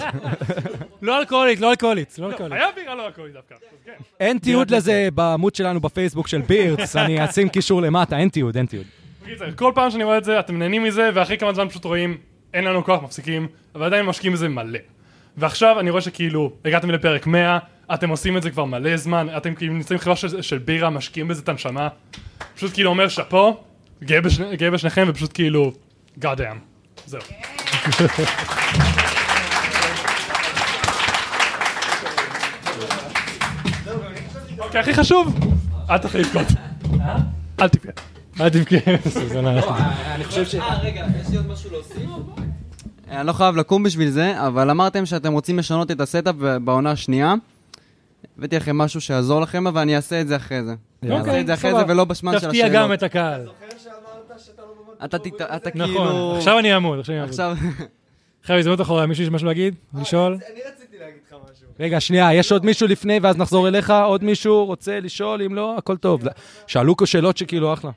לא 1.02 1.20
אלכוהולית, 1.20 1.60
לא 1.60 1.72
אלכוהולית, 1.72 2.20
לא 2.20 2.28
אלכוהולית. 2.28 2.58
היה 2.58 2.68
בירה 2.76 2.96
לא 2.96 3.08
הכל 3.08 3.30
דווקא. 3.34 3.56
כן. 3.86 3.92
אין 4.20 4.38
תיעוד 4.38 4.72
לזה 4.72 5.08
בעמוד 5.14 5.56
שלנו 5.56 5.80
בפייסבוק 5.80 6.28
של 6.28 6.42
בירדס, 6.42 6.96
אני 6.96 7.24
אשים 7.26 7.50
קישור 7.50 7.82
למטה, 7.82 8.18
אין 8.18 8.30
תיעוד, 8.30 8.58
אין 8.58 8.66
תיעוד. 8.66 8.86
כל 9.56 9.72
פעם 9.76 9.92
שאני 9.92 10.04
רואה 10.04 10.18
את 10.18 10.24
זה, 10.24 10.40
אתם 10.40 10.60
נהנים 10.60 10.84
מזה, 10.84 11.10
ואחרי 11.14 11.38
כמה 11.38 11.54
זמן 11.54 11.70
פשוט 11.70 11.86
רואים, 11.86 12.18
אין 12.54 12.64
לנו 12.64 12.84
כוח, 12.84 13.04
מפסיקים, 13.04 13.48
אבל 13.76 13.86
עדיין 13.86 14.06
משקיעים 14.06 14.34
בזה 14.34 14.50
מלא. 14.50 14.80
ועכשיו 15.38 15.80
אני 15.80 15.90
רואה 15.90 16.02
שכאילו, 16.02 16.52
הגעתם 16.66 16.92
לפרק 16.92 17.28
100, 17.28 17.58
אתם 17.94 18.10
עושים 18.10 18.38
את 18.38 18.44
זה 18.44 18.52
כבר 18.52 18.66
מלא 18.66 18.98
זמן, 18.98 19.28
אתם 19.38 19.56
כאילו 19.56 19.74
נמצאים 19.74 19.99
חברה 19.99 20.16
של, 20.16 20.41
של 20.41 20.57
בירה, 20.57 20.90
משקיעים 20.90 21.28
בזה 21.28 21.41
את 21.41 21.49
הנשמה, 21.49 21.88
פשוט 22.56 22.74
כאילו 22.74 22.90
אומר 22.90 23.07
שאפו, 23.07 23.57
גאה, 24.03 24.22
בשני, 24.22 24.57
גאה 24.57 24.72
בשניכם, 24.72 25.06
ופשוט 25.07 25.32
כאילו, 25.34 25.72
God 26.20 26.38
damn. 26.38 26.57
זהו. 27.06 27.22
אוקיי, 34.60 34.82
הכי 34.82 34.94
חשוב, 34.94 35.40
אל 35.90 35.98
תתחיל 35.98 36.22
לבכות. 36.22 36.48
אל 37.62 37.70
תבכה. 37.70 37.90
אל 38.40 38.49
תבכה, 38.49 38.76
סוזנה. 39.10 39.60
אני 40.16 40.24
חושב 40.24 40.45
ש... 40.45 40.56
אה, 40.56 40.80
רגע, 40.80 41.06
יש 41.22 41.30
לי 41.30 41.38
עוד 41.38 41.48
משהו 41.48 41.72
להוסיף? 41.72 42.10
אני 43.10 43.28
לא 43.28 43.34
חייב 43.34 43.56
לקום 43.56 43.84
בשביל 43.84 44.10
זה, 44.10 44.48
אבל 44.48 44.70
אמרתם 44.70 45.06
שאתם 45.06 45.34
רוצים 45.34 45.60
לשנות 45.60 45.91
את 45.91 46.02
ה 46.02 46.07
setup 46.07 46.36
בעונה 46.36 46.91
השנייה. 46.91 47.34
הבאתי 48.38 48.56
לכם 48.56 48.78
משהו 48.78 49.02
שיעזור 49.02 49.41
לכם, 49.41 49.68
אבל 49.68 49.82
אני 49.82 49.95
אעשה 49.95 50.22
את 50.22 50.28
זה 50.28 50.36
אחרי 50.36 50.64
זה. 50.64 50.76
אני 51.03 51.12
אוקיי, 51.12 51.30
אעשה 51.30 51.41
את 51.41 51.48
זה 51.48 51.53
אחרי 51.53 51.72
זה. 51.76 51.84
ולא 51.88 52.06
בשמן 52.06 52.32
של 52.40 52.45
תפתיע 52.45 52.66
השאלות. 52.66 52.84
גם 52.84 52.94
את 52.94 53.03
הקהל. 53.03 53.48
אתה 55.06 55.20
תת- 55.20 55.41
אתה 55.41 55.70
נכון, 55.76 56.07
כאילו... 56.07 56.36
עכשיו 56.38 56.60
אני 56.60 56.74
אעמוד, 56.74 56.99
עכשיו 56.99 57.14
אני 57.16 57.22
אעמוד. 57.22 57.30
עכשיו... 57.30 57.56
עכשיו 58.41 58.57
הזדמנות 58.57 58.82
אחרונה, 58.82 59.06
מישהו 59.06 59.24
יש 59.24 59.30
משהו 59.30 59.48
להגיד? 59.48 59.76
לשאול? 60.02 60.34
אני 60.34 60.60
רציתי 60.74 60.98
להגיד 60.99 61.20
לך 61.28 61.36
משהו. 61.52 61.68
רגע, 61.80 61.99
שנייה, 61.99 62.34
יש 62.34 62.52
עוד 62.52 62.66
מישהו 62.66 62.88
לפני, 62.88 63.20
ואז 63.22 63.38
נחזור 63.38 63.68
אליך? 63.68 63.90
עוד 64.06 64.24
מישהו 64.24 64.66
רוצה 64.66 64.99
לשאול? 64.99 65.41
אם 65.41 65.56
לא, 65.56 65.78
הכל 65.78 65.98
טוב. 65.98 66.24
שאלו 66.68 66.98
פה 66.98 67.06
שאלות 67.06 67.38
שכאילו 67.38 67.74
אחלה. 67.74 67.91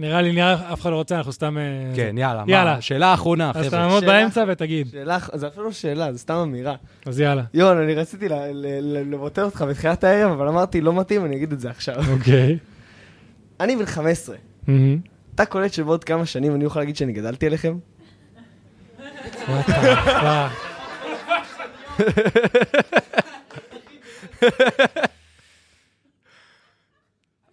נראה 0.00 0.22
לי, 0.22 0.32
נראה, 0.32 0.72
אף 0.72 0.80
אחד 0.80 0.90
לא 0.90 0.96
רוצה, 0.96 1.16
אנחנו 1.16 1.32
סתם... 1.32 1.58
אה, 1.58 1.92
כן, 1.96 2.14
יאללה. 2.18 2.44
יאללה. 2.46 2.74
מה, 2.74 2.80
שאלה 2.80 3.14
אחרונה, 3.14 3.50
אז 3.54 3.56
חבר'ה. 3.66 3.70
תעמוד 3.70 4.00
שאלה. 4.00 4.12
באמצע 4.12 4.44
ותגיד. 4.48 4.86
שאלה, 4.90 5.18
זה 5.34 5.46
אפילו 5.46 5.64
לא 5.64 5.72
שאלה, 5.72 6.12
זה 6.12 6.18
סתם 6.18 6.34
אמירה. 6.34 6.74
אז 7.06 7.20
יאללה. 7.20 7.42
יון, 7.54 7.78
אני 7.78 7.94
רציתי 7.94 8.28
לבוטל 9.10 9.42
אותך 9.42 9.64
בתחילת 9.68 10.04
הערב, 10.04 10.32
אבל 10.32 10.48
אמרתי, 10.48 10.80
לא 10.80 10.92
מתאים, 10.92 11.24
אני 11.24 11.36
אגיד 11.36 11.52
את 11.52 11.60
זה 11.60 11.70
עכשיו. 11.70 11.96
אוקיי. 12.12 12.58
אני 13.60 13.76
בן 13.76 13.86
15. 13.86 14.36
מהמם. 14.66 14.98
אתה 15.34 15.44
קולט 15.44 15.72
שבעוד 15.72 16.04
כמה 16.04 16.26
שנים 16.26 16.54
אני 16.54 16.64
אוכל 16.64 16.80
להגיד 16.80 16.96
שאני 16.96 17.12
גדלתי 17.12 17.46
עליכם? 17.46 17.78
The 19.48 19.62
fuck. 20.22 20.50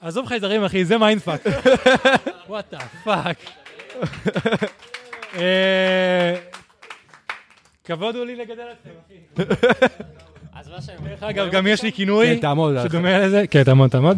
עזוב 0.04 0.28
חייזרים, 0.28 0.64
אחי, 0.64 0.86
זה 0.86 0.98
mindfuck. 0.98 1.42
What 2.50 2.66
the 2.72 2.80
fuck. 3.04 3.38
כבוד 7.84 8.16
הוא 8.16 8.26
לי 8.26 8.36
לגדל 8.36 8.64
אתכם, 8.72 8.90
אחי. 9.06 9.44
אז 10.60 10.70
מה 10.70 10.82
שהם... 10.82 11.08
דרך 11.08 11.24
אגב, 11.24 11.52
גם 11.52 11.68
יש 11.68 11.84
לי 11.84 11.92
כינוי 11.94 12.36
כן, 12.36 12.42
תעמוד. 12.42 12.76
שדומה 12.84 13.20
לזה. 13.20 13.44
כן, 13.52 13.64
תעמוד, 13.64 13.90
תעמוד. 13.90 14.18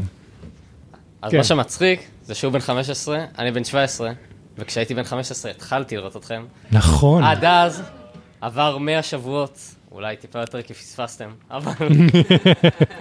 אז 1.21 1.31
כן. 1.31 1.37
מה 1.37 1.43
שמצחיק 1.43 2.07
זה 2.23 2.35
שהוא 2.35 2.53
בן 2.53 2.59
15, 2.59 3.25
אני 3.37 3.51
בן 3.51 3.63
17, 3.63 4.11
וכשהייתי 4.57 4.93
בן 4.93 5.03
15 5.03 5.51
התחלתי 5.51 5.97
לראות 5.97 6.17
אתכם. 6.17 6.45
נכון. 6.71 7.23
עד 7.23 7.45
אז 7.45 7.83
עבר 8.41 8.77
100 8.77 9.03
שבועות, 9.03 9.74
אולי 9.91 10.17
טיפה 10.17 10.39
יותר 10.39 10.61
כי 10.61 10.73
פספסתם, 10.73 11.29
אבל 11.51 11.71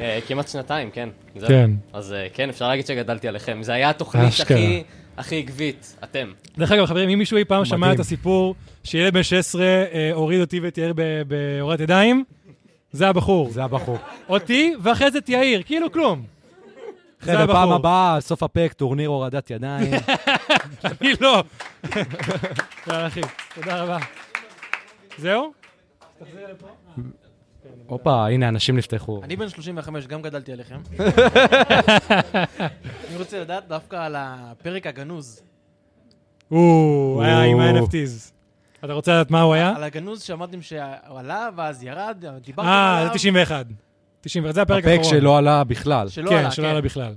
אה, 0.00 0.18
כמעט 0.26 0.48
שנתיים, 0.48 0.90
כן. 0.90 1.08
זהו. 1.36 1.48
כן. 1.48 1.70
אז 1.92 2.12
אה, 2.12 2.26
כן, 2.34 2.48
אפשר 2.48 2.68
להגיד 2.68 2.86
שגדלתי 2.86 3.28
עליכם. 3.28 3.62
זה 3.62 3.72
היה 3.72 3.90
התוכנית 3.90 4.28
אשכרה. 4.28 4.58
הכי... 4.58 4.82
הכי 5.16 5.38
עקבית, 5.40 5.96
אתם. 6.04 6.32
דרך 6.58 6.72
אגב, 6.72 6.86
חברים, 6.86 7.08
אם 7.08 7.18
מישהו 7.18 7.36
אי 7.36 7.44
פעם 7.44 7.64
שמע. 7.64 7.92
את 7.92 8.00
הסיפור 8.00 8.54
שילד 8.84 9.14
בן 9.14 9.22
16 9.22 9.62
אה, 9.64 10.10
הוריד 10.12 10.40
אותי 10.40 10.60
ואת 10.60 10.78
יאיר 10.78 10.92
ב- 10.96 11.22
בהורדת 11.28 11.80
ידיים, 11.80 12.24
זה 12.92 13.08
הבחור. 13.08 13.50
זה 13.50 13.64
הבחור. 13.64 13.98
אותי, 14.28 14.74
ואחרי 14.82 15.10
זה 15.10 15.18
את 15.18 15.28
יאיר, 15.28 15.62
כאילו 15.62 15.92
כלום. 15.92 16.22
זה 17.22 17.32
חבר'ה, 17.32 17.46
פעם 17.46 17.56
הבחור. 17.56 17.74
הבאה, 17.74 18.20
סוף 18.20 18.42
הפרק, 18.42 18.72
טורניר 18.72 19.08
הורדת 19.08 19.50
ידיים. 19.50 19.92
אני 20.84 21.12
לא. 21.20 21.44
יאללה, 22.88 23.06
אחי, 23.06 23.20
תודה 23.54 23.82
רבה. 23.82 23.98
זהו? 25.18 25.63
הופה, 27.86 28.26
הנה, 28.28 28.48
אנשים 28.48 28.76
נפתחו. 28.76 29.20
אני 29.22 29.36
בן 29.36 29.48
35, 29.48 30.06
גם 30.06 30.22
גדלתי 30.22 30.52
עליכם. 30.52 30.80
אני 33.08 33.16
רוצה 33.18 33.40
לדעת 33.40 33.68
דווקא 33.68 33.96
על 33.96 34.14
הפרק 34.18 34.86
הגנוז. 34.86 35.42
או, 36.50 37.20
היה 37.22 37.42
עם. 37.42 37.60
ה-NFTs. 37.60 38.32
אתה 38.84 38.92
רוצה 38.92 39.12
לדעת 39.12 39.30
מה 39.30 39.40
הוא 39.40 39.54
היה? 39.54 39.76
על 39.76 39.82
הגנוז 39.82 40.22
שאמרתם 40.22 40.62
שהוא 40.62 41.18
עלה 41.18 41.48
ואז 41.56 41.82
ירד, 41.82 42.24
דיברתם 42.44 42.68
אה, 42.68 42.98
עליו. 42.98 43.12
זה 43.12 43.18
91. 43.18 43.66
91, 44.20 44.54
זה 44.54 44.62
הפרק 44.62 44.84
הפרק 44.84 44.98
האחרון. 44.98 45.20
שלא 45.20 45.38
עלה 45.38 45.64
בכלל. 45.64 46.08
שלא 46.08 46.30
כן, 46.30 46.36
עלה, 46.36 46.50
שלא 46.50 46.70
עלה 46.70 46.80
בכלל. 46.80 47.14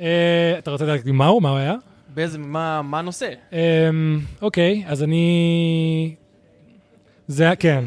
אה, 0.00 0.54
אתה 0.58 0.70
רוצה 0.70 0.84
לדעת 0.84 1.06
מה 1.06 1.26
הוא? 1.26 1.42
מה 1.42 1.50
הוא 1.50 1.58
היה? 1.58 1.74
באיזה, 2.14 2.38
מה 2.38 2.82
מה 2.82 2.98
הנושא? 2.98 3.30
אמ, 3.52 4.20
אוקיי, 4.42 4.84
אז 4.86 5.02
אני... 5.02 6.14
זה 7.28 7.52
כן. 7.58 7.84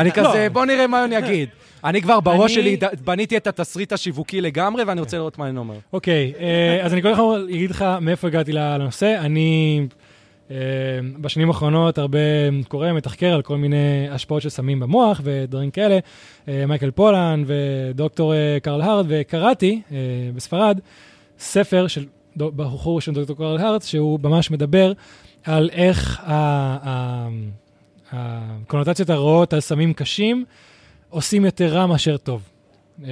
אני 0.00 0.12
כזה, 0.12 0.42
לא. 0.42 0.48
בוא 0.48 0.64
נראה 0.64 0.86
מה 0.86 1.04
אני 1.04 1.18
אגיד. 1.18 1.48
אני 1.84 2.02
כבר 2.02 2.20
בראש 2.20 2.54
שלי 2.54 2.76
בניתי 3.04 3.36
את 3.36 3.46
התסריט 3.46 3.92
השיווקי 3.92 4.40
לגמרי, 4.40 4.84
ואני 4.84 5.00
רוצה 5.00 5.16
לראות 5.16 5.38
מה 5.38 5.48
אני 5.48 5.58
אומר. 5.58 5.74
אוקיי, 5.92 6.32
אה, 6.40 6.80
אז 6.82 6.92
אני 6.92 7.02
קודם 7.02 7.16
כל 7.16 7.46
אגיד 7.50 7.70
לך 7.70 7.84
מאיפה 8.00 8.28
הגעתי 8.28 8.52
לנושא. 8.52 9.16
אני 9.20 9.80
אה, 10.50 10.56
בשנים 11.20 11.48
האחרונות 11.48 11.98
הרבה 11.98 12.18
קורא, 12.68 12.92
מתחקר 12.92 13.34
על 13.34 13.42
כל 13.42 13.56
מיני 13.56 14.08
השפעות 14.10 14.42
של 14.42 14.48
סמים 14.48 14.80
במוח 14.80 15.20
ודברים 15.24 15.70
כאלה. 15.70 15.98
אה, 16.48 16.66
מייקל 16.66 16.90
פולן 16.90 17.44
ודוקטור 17.46 18.32
קרל 18.62 18.80
הארד, 18.80 19.06
וקראתי 19.08 19.80
בספרד 20.34 20.80
ספר 21.38 21.86
של 21.86 22.04
בחור 22.36 23.00
של 23.00 23.12
דוקטור 23.12 23.36
קרל 23.36 23.58
הארד, 23.58 23.82
שהוא 23.82 24.20
ממש 24.22 24.50
מדבר 24.50 24.92
על 25.44 25.70
איך 25.72 26.20
הקונוטציות 28.12 29.10
הרעות 29.10 29.52
על 29.52 29.60
סמים 29.60 29.92
קשים 29.92 30.44
עושים 31.08 31.44
יותר 31.44 31.66
רע 31.66 31.86
מאשר 31.86 32.16
טוב. 32.16 32.42
Uh, 32.98 33.02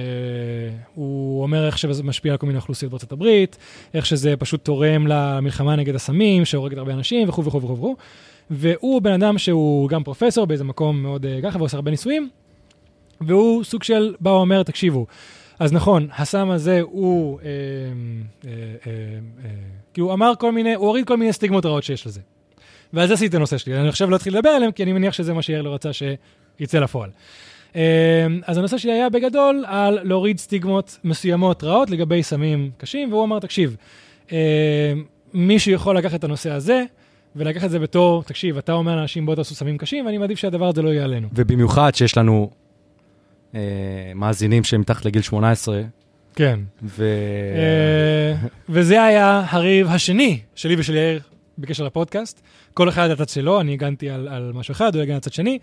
הוא 0.95 1.43
אומר 1.43 1.65
איך 1.65 1.77
שזה 1.77 2.03
משפיע 2.03 2.31
על 2.31 2.37
כל 2.37 2.47
מיני 2.47 2.57
אוכלוסיות 2.57 2.91
בארצות 2.91 3.11
הברית, 3.11 3.57
איך 3.93 4.05
שזה 4.05 4.33
פשוט 4.39 4.65
תורם 4.65 5.07
למלחמה 5.07 5.75
נגד 5.75 5.95
הסמים, 5.95 6.45
שהורגת 6.45 6.77
הרבה 6.77 6.93
אנשים 6.93 7.29
וכו' 7.29 7.45
וכו' 7.45 7.61
וכו'. 7.61 7.95
והוא 8.49 9.01
בן 9.01 9.11
אדם 9.11 9.37
שהוא 9.37 9.89
גם 9.89 10.03
פרופסור 10.03 10.47
באיזה 10.47 10.63
מקום 10.63 11.01
מאוד 11.01 11.25
uh, 11.25 11.43
ככה, 11.43 11.57
ועושה 11.57 11.77
הרבה 11.77 11.91
ניסויים, 11.91 12.29
והוא 13.21 13.63
סוג 13.63 13.83
של 13.83 14.15
בא 14.19 14.29
ואומר, 14.29 14.63
תקשיבו, 14.63 15.05
אז 15.59 15.73
נכון, 15.73 16.07
הסם 16.17 16.49
הזה 16.49 16.81
הוא, 16.81 17.39
אה, 17.39 17.47
אה, 18.45 18.51
אה, 18.87 18.91
אה, 19.45 19.49
כי 19.93 20.01
הוא 20.01 20.13
אמר 20.13 20.33
כל 20.39 20.51
מיני, 20.51 20.73
הוא 20.73 20.87
הוריד 20.87 21.07
כל 21.07 21.17
מיני 21.17 21.33
סטיגמות 21.33 21.65
רעות 21.65 21.83
שיש 21.83 22.07
לזה. 22.07 22.21
זה 22.93 23.13
עשיתי 23.13 23.27
את 23.27 23.33
הנושא 23.33 23.57
שלי. 23.57 23.79
אני 23.79 23.87
עכשיו 23.87 24.09
לא 24.09 24.15
אתחיל 24.15 24.37
לדבר 24.37 24.49
עליהם, 24.49 24.71
כי 24.71 24.83
אני 24.83 24.93
מניח 24.93 25.13
שזה 25.13 25.33
מה 25.33 25.41
שיאיר 25.41 25.61
לא 25.61 25.73
רצה 25.73 25.89
שיצא 25.93 26.79
לפועל. 26.79 27.09
אה, 27.75 27.81
אז 28.43 28.57
הנושא 28.57 28.77
שלי 28.77 28.91
היה 28.91 29.09
בגדול 29.09 29.63
על 29.67 29.99
להוריד 30.03 30.39
סטיגמות 30.39 30.97
מסוימות 31.03 31.63
רעות 31.63 31.89
לגבי 31.89 32.23
סמים 32.23 32.71
קשים, 32.77 33.13
והוא 33.13 33.23
אמר, 33.23 33.39
תקשיב, 33.39 33.75
אה, 34.31 34.93
מישהו 35.33 35.71
יכול 35.71 35.97
לקחת 35.97 36.19
את 36.19 36.23
הנושא 36.23 36.51
הזה, 36.51 36.83
ולקחת 37.35 37.65
את 37.65 37.71
זה 37.71 37.79
בתור, 37.79 38.23
תקשיב, 38.23 38.57
אתה 38.57 38.73
אומר 38.73 38.95
לאנשים 38.95 39.25
בואו 39.25 39.35
תעשו 39.35 39.55
סמים 39.55 39.77
קשים, 39.77 40.05
ואני 40.05 40.17
מעדיף 40.17 40.39
שהדבר 40.39 40.67
הזה 40.67 40.81
לא 40.81 40.89
יהיה 40.89 41.03
עלינו. 41.03 41.27
ובמיוחד 41.33 41.95
שיש 41.95 42.17
לנו 42.17 42.49
אה, 43.55 43.59
מאזינים 44.15 44.63
שהם 44.63 44.81
מתחת 44.81 45.05
לגיל 45.05 45.21
18, 45.21 45.81
כן. 46.35 46.59
ו... 46.83 47.05
אה, 47.55 48.47
וזה 48.69 49.03
היה 49.03 49.43
הריב 49.49 49.87
השני 49.87 50.39
שלי 50.55 50.75
ושל 50.77 50.95
יאיר 50.95 51.21
בקשר 51.59 51.83
לפודקאסט. 51.83 52.41
כל 52.73 52.89
אחד 52.89 53.09
הצד 53.09 53.29
שלו, 53.29 53.61
אני 53.61 53.73
הגנתי 53.73 54.09
על, 54.09 54.27
על 54.27 54.51
משהו 54.53 54.71
אחד, 54.71 54.95
הוא 54.95 55.01
הגן 55.03 55.11
על 55.11 55.17
הצד 55.17 55.33
שני, 55.33 55.59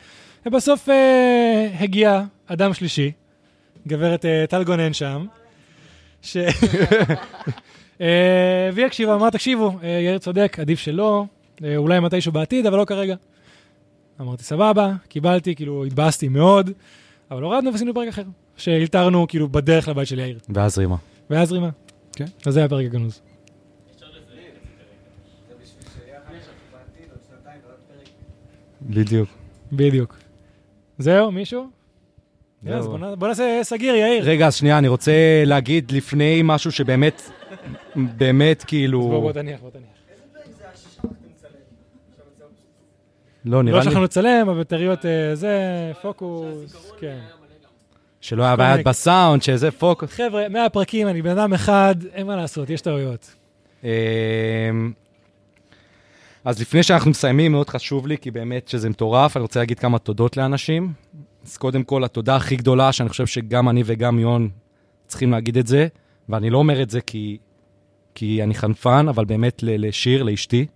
ובסוף 0.46 0.88
אה, 0.88 1.68
הגיע 1.80 2.22
אדם 2.46 2.74
שלישי, 2.74 3.12
גברת 3.86 4.24
אה, 4.24 4.44
טל 4.48 4.64
גונן 4.64 4.92
שם, 4.92 5.26
ש... 6.22 6.36
אה, 8.00 8.70
והיא 8.72 8.86
הקשיבה, 8.86 9.14
אמרה, 9.14 9.30
תקשיבו, 9.30 9.72
אה, 9.82 9.88
יאיר 9.88 10.18
צודק, 10.18 10.56
עדיף 10.60 10.78
שלא, 10.78 11.24
אה, 11.64 11.76
אולי 11.76 12.00
מתישהו 12.00 12.32
בעתיד, 12.32 12.66
אבל 12.66 12.78
לא 12.78 12.84
כרגע. 12.84 13.14
אמרתי, 14.20 14.44
סבבה, 14.44 14.92
קיבלתי, 15.08 15.54
כאילו, 15.54 15.84
התבאסתי 15.84 16.28
מאוד, 16.28 16.70
אבל 17.30 17.42
הורדנו 17.42 17.72
ועשינו 17.72 17.94
פרק 17.94 18.08
אחר, 18.08 18.22
שהלתרנו 18.56 19.26
כאילו 19.28 19.48
בדרך 19.48 19.88
לבית 19.88 20.08
של 20.08 20.18
יאיר. 20.18 20.38
ואז 20.48 20.78
רימה. 20.78 20.96
ואז 21.30 21.52
רימה. 21.52 21.68
כן. 22.12 22.24
אז 22.46 22.54
זה 22.54 22.60
היה 22.60 22.68
פרק 22.68 22.84
הגנוז. 22.86 23.20
בדיוק. 28.90 29.28
בדיוק. 29.72 30.16
זהו, 30.98 31.32
מישהו? 31.32 31.66
זהו. 32.64 32.74
אז 32.78 32.86
בוא 32.86 32.98
נ- 32.98 33.18
בוא 33.18 33.28
נעשה 33.28 33.60
סגיר, 33.62 33.94
יאיר. 33.94 34.24
רגע, 34.24 34.46
אז 34.46 34.54
שנייה, 34.54 34.78
אני 34.78 34.88
רוצה 34.88 35.12
להגיד 35.46 35.90
לפני 35.92 36.40
משהו 36.44 36.72
שבאמת, 36.72 37.22
באמת 37.96 38.58
בוא, 38.58 38.66
כאילו... 38.68 39.00
בוא 39.00 39.32
תניח, 39.32 39.60
בוא 39.60 39.70
תניח. 39.70 39.86
לא, 43.44 43.62
נראה 43.62 43.72
לא 43.72 43.78
לי 43.78 43.84
שאנחנו 43.84 44.04
נצלם, 44.04 44.48
הבטריות 44.48 45.06
אה, 45.06 45.34
זה, 45.34 45.58
פוקוס, 46.02 46.92
כן. 47.00 47.18
שלא 48.20 48.42
היה 48.42 48.56
בעיית 48.56 48.86
בסאונד, 48.86 49.42
שזה 49.42 49.70
פוקוס. 49.70 50.10
חבר'ה, 50.10 50.48
מהפרקים, 50.48 51.08
אני 51.08 51.22
בן 51.22 51.30
אדם 51.30 51.52
אחד, 51.52 51.94
אין 52.12 52.26
מה 52.26 52.36
לעשות, 52.36 52.70
יש 52.70 52.80
טעויות. 52.80 53.34
אז 56.46 56.60
לפני 56.60 56.82
שאנחנו 56.82 57.10
מסיימים, 57.10 57.52
מאוד 57.52 57.70
חשוב 57.70 58.06
לי, 58.06 58.18
כי 58.18 58.30
באמת 58.30 58.68
שזה 58.68 58.90
מטורף, 58.90 59.36
אני 59.36 59.42
רוצה 59.42 59.60
להגיד 59.60 59.78
כמה 59.78 59.98
תודות 59.98 60.36
לאנשים. 60.36 60.92
אז 61.46 61.56
קודם 61.56 61.82
כל, 61.82 62.04
התודה 62.04 62.36
הכי 62.36 62.56
גדולה, 62.56 62.92
שאני 62.92 63.08
חושב 63.08 63.26
שגם 63.26 63.68
אני 63.68 63.82
וגם 63.86 64.18
יון 64.18 64.48
צריכים 65.06 65.30
להגיד 65.30 65.58
את 65.58 65.66
זה, 65.66 65.86
ואני 66.28 66.50
לא 66.50 66.58
אומר 66.58 66.82
את 66.82 66.90
זה 66.90 67.00
כי, 67.00 67.38
כי 68.14 68.42
אני 68.42 68.54
חנפן, 68.54 69.06
אבל 69.08 69.24
באמת 69.24 69.62
לשיר, 69.62 70.22
לאשתי. 70.22 70.66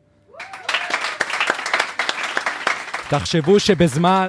תחשבו 3.10 3.60
שבזמן, 3.60 4.26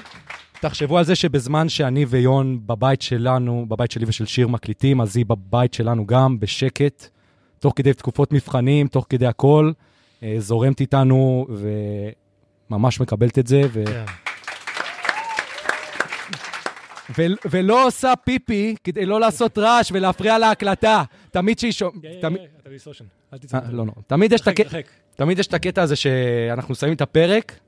תחשבו 0.59 0.97
על 0.97 1.03
זה 1.03 1.15
שבזמן 1.15 1.69
שאני 1.69 2.05
ויון 2.05 2.59
בבית 2.65 3.01
שלנו, 3.01 3.65
בבית 3.69 3.91
שלי 3.91 4.05
ושל 4.07 4.26
שיר 4.26 4.47
מקליטים, 4.47 5.01
אז 5.01 5.18
היא 5.18 5.26
בבית 5.26 5.73
שלנו 5.73 6.07
גם, 6.07 6.39
בשקט, 6.39 7.07
תוך 7.59 7.73
כדי 7.76 7.93
תקופות 7.93 8.34
מבחנים, 8.34 8.88
תוך 8.88 9.05
כדי 9.09 9.27
הכל, 9.27 9.72
זורמת 10.38 10.81
איתנו 10.81 11.48
וממש 12.69 12.99
מקבלת 12.99 13.39
את 13.39 13.48
זה. 13.48 13.61
ו... 13.73 13.85
כן. 13.85 14.06
ו- 17.18 17.48
ולא 17.49 17.88
עושה 17.88 18.14
פיפי 18.23 18.76
כדי 18.84 19.06
לא 19.06 19.19
לעשות 19.19 19.57
רעש 19.57 19.91
ולהפריע 19.91 20.38
להקלטה. 20.38 21.03
תמיד 21.31 21.60
שהיא 21.60 21.72
שומעת... 21.72 22.02
תמיד... 22.22 22.41
לא, 23.69 23.85
לא. 23.85 23.91
יש 24.31 24.41
את 24.41 24.48
הקטע... 24.48 24.77
תמיד 25.15 25.39
יש 25.39 25.48
את 25.48 25.53
הקטע 25.53 25.81
הזה 25.81 25.95
שאנחנו 25.95 26.76
שמים 26.76 26.93
את 26.93 27.02
הפרק, 27.02 27.60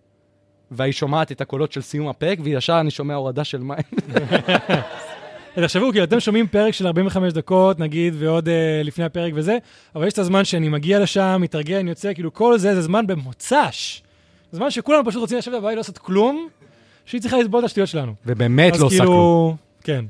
והיא 0.72 0.94
שומעת 0.94 1.32
את 1.32 1.42
הקולות 1.42 1.72
של 1.72 1.82
סיום 1.82 2.08
הפרק, 2.08 2.40
וישר 2.44 2.80
אני 2.80 2.92
שומע 2.92 3.14
הורדה 3.14 3.44
של 3.44 3.58
מים. 3.58 3.78
תחשבו, 5.62 5.92
כאילו, 5.92 6.04
אתם 6.04 6.20
שומעים 6.20 6.48
פרק 6.48 6.74
של 6.74 6.88
45 6.88 7.34
דקות, 7.34 7.80
נגיד, 7.80 8.14
ועוד 8.18 8.50
אה, 8.50 8.82
לפני 8.84 9.06
הפרק 9.06 9.34
וזה, 9.36 9.58
אבל 9.96 10.08
יש 10.08 10.14
את 10.14 10.20
הזמן 10.20 10.46
שאני 10.46 10.70
מגיע 10.70 11.00
לשם, 11.00 11.38
מתארגן, 11.42 11.88
יוצא, 11.88 12.14
כאילו, 12.14 12.34
כל 12.34 12.58
זה, 12.58 12.76
זה 12.76 12.82
זמן 12.82 13.08
במוצ"ש. 13.08 14.02
זמן 14.52 14.72
שכולנו 14.72 15.06
פשוט 15.06 15.22
רוצים 15.22 15.38
לשבת 15.38 15.54
בבית, 15.54 15.72
לא 15.72 15.78
לעשות 15.78 15.98
כלום, 15.98 16.48
שהיא 17.06 17.22
צריכה 17.22 17.38
לסבול 17.38 17.60
את 17.60 17.66
השטויות 17.66 17.90
שלנו. 17.90 18.14
ובאמת 18.26 18.78
לא 18.78 18.86
עושה 18.86 18.98
כלום. 18.98 19.56
כאילו, 19.84 20.06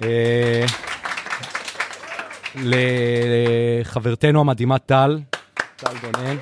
כן. 0.00 0.06
אה, 0.06 0.64
לחברתנו 2.64 4.40
המדהימה 4.40 4.78
טל, 4.78 5.18
טל 5.76 5.92
גונן, 6.02 6.36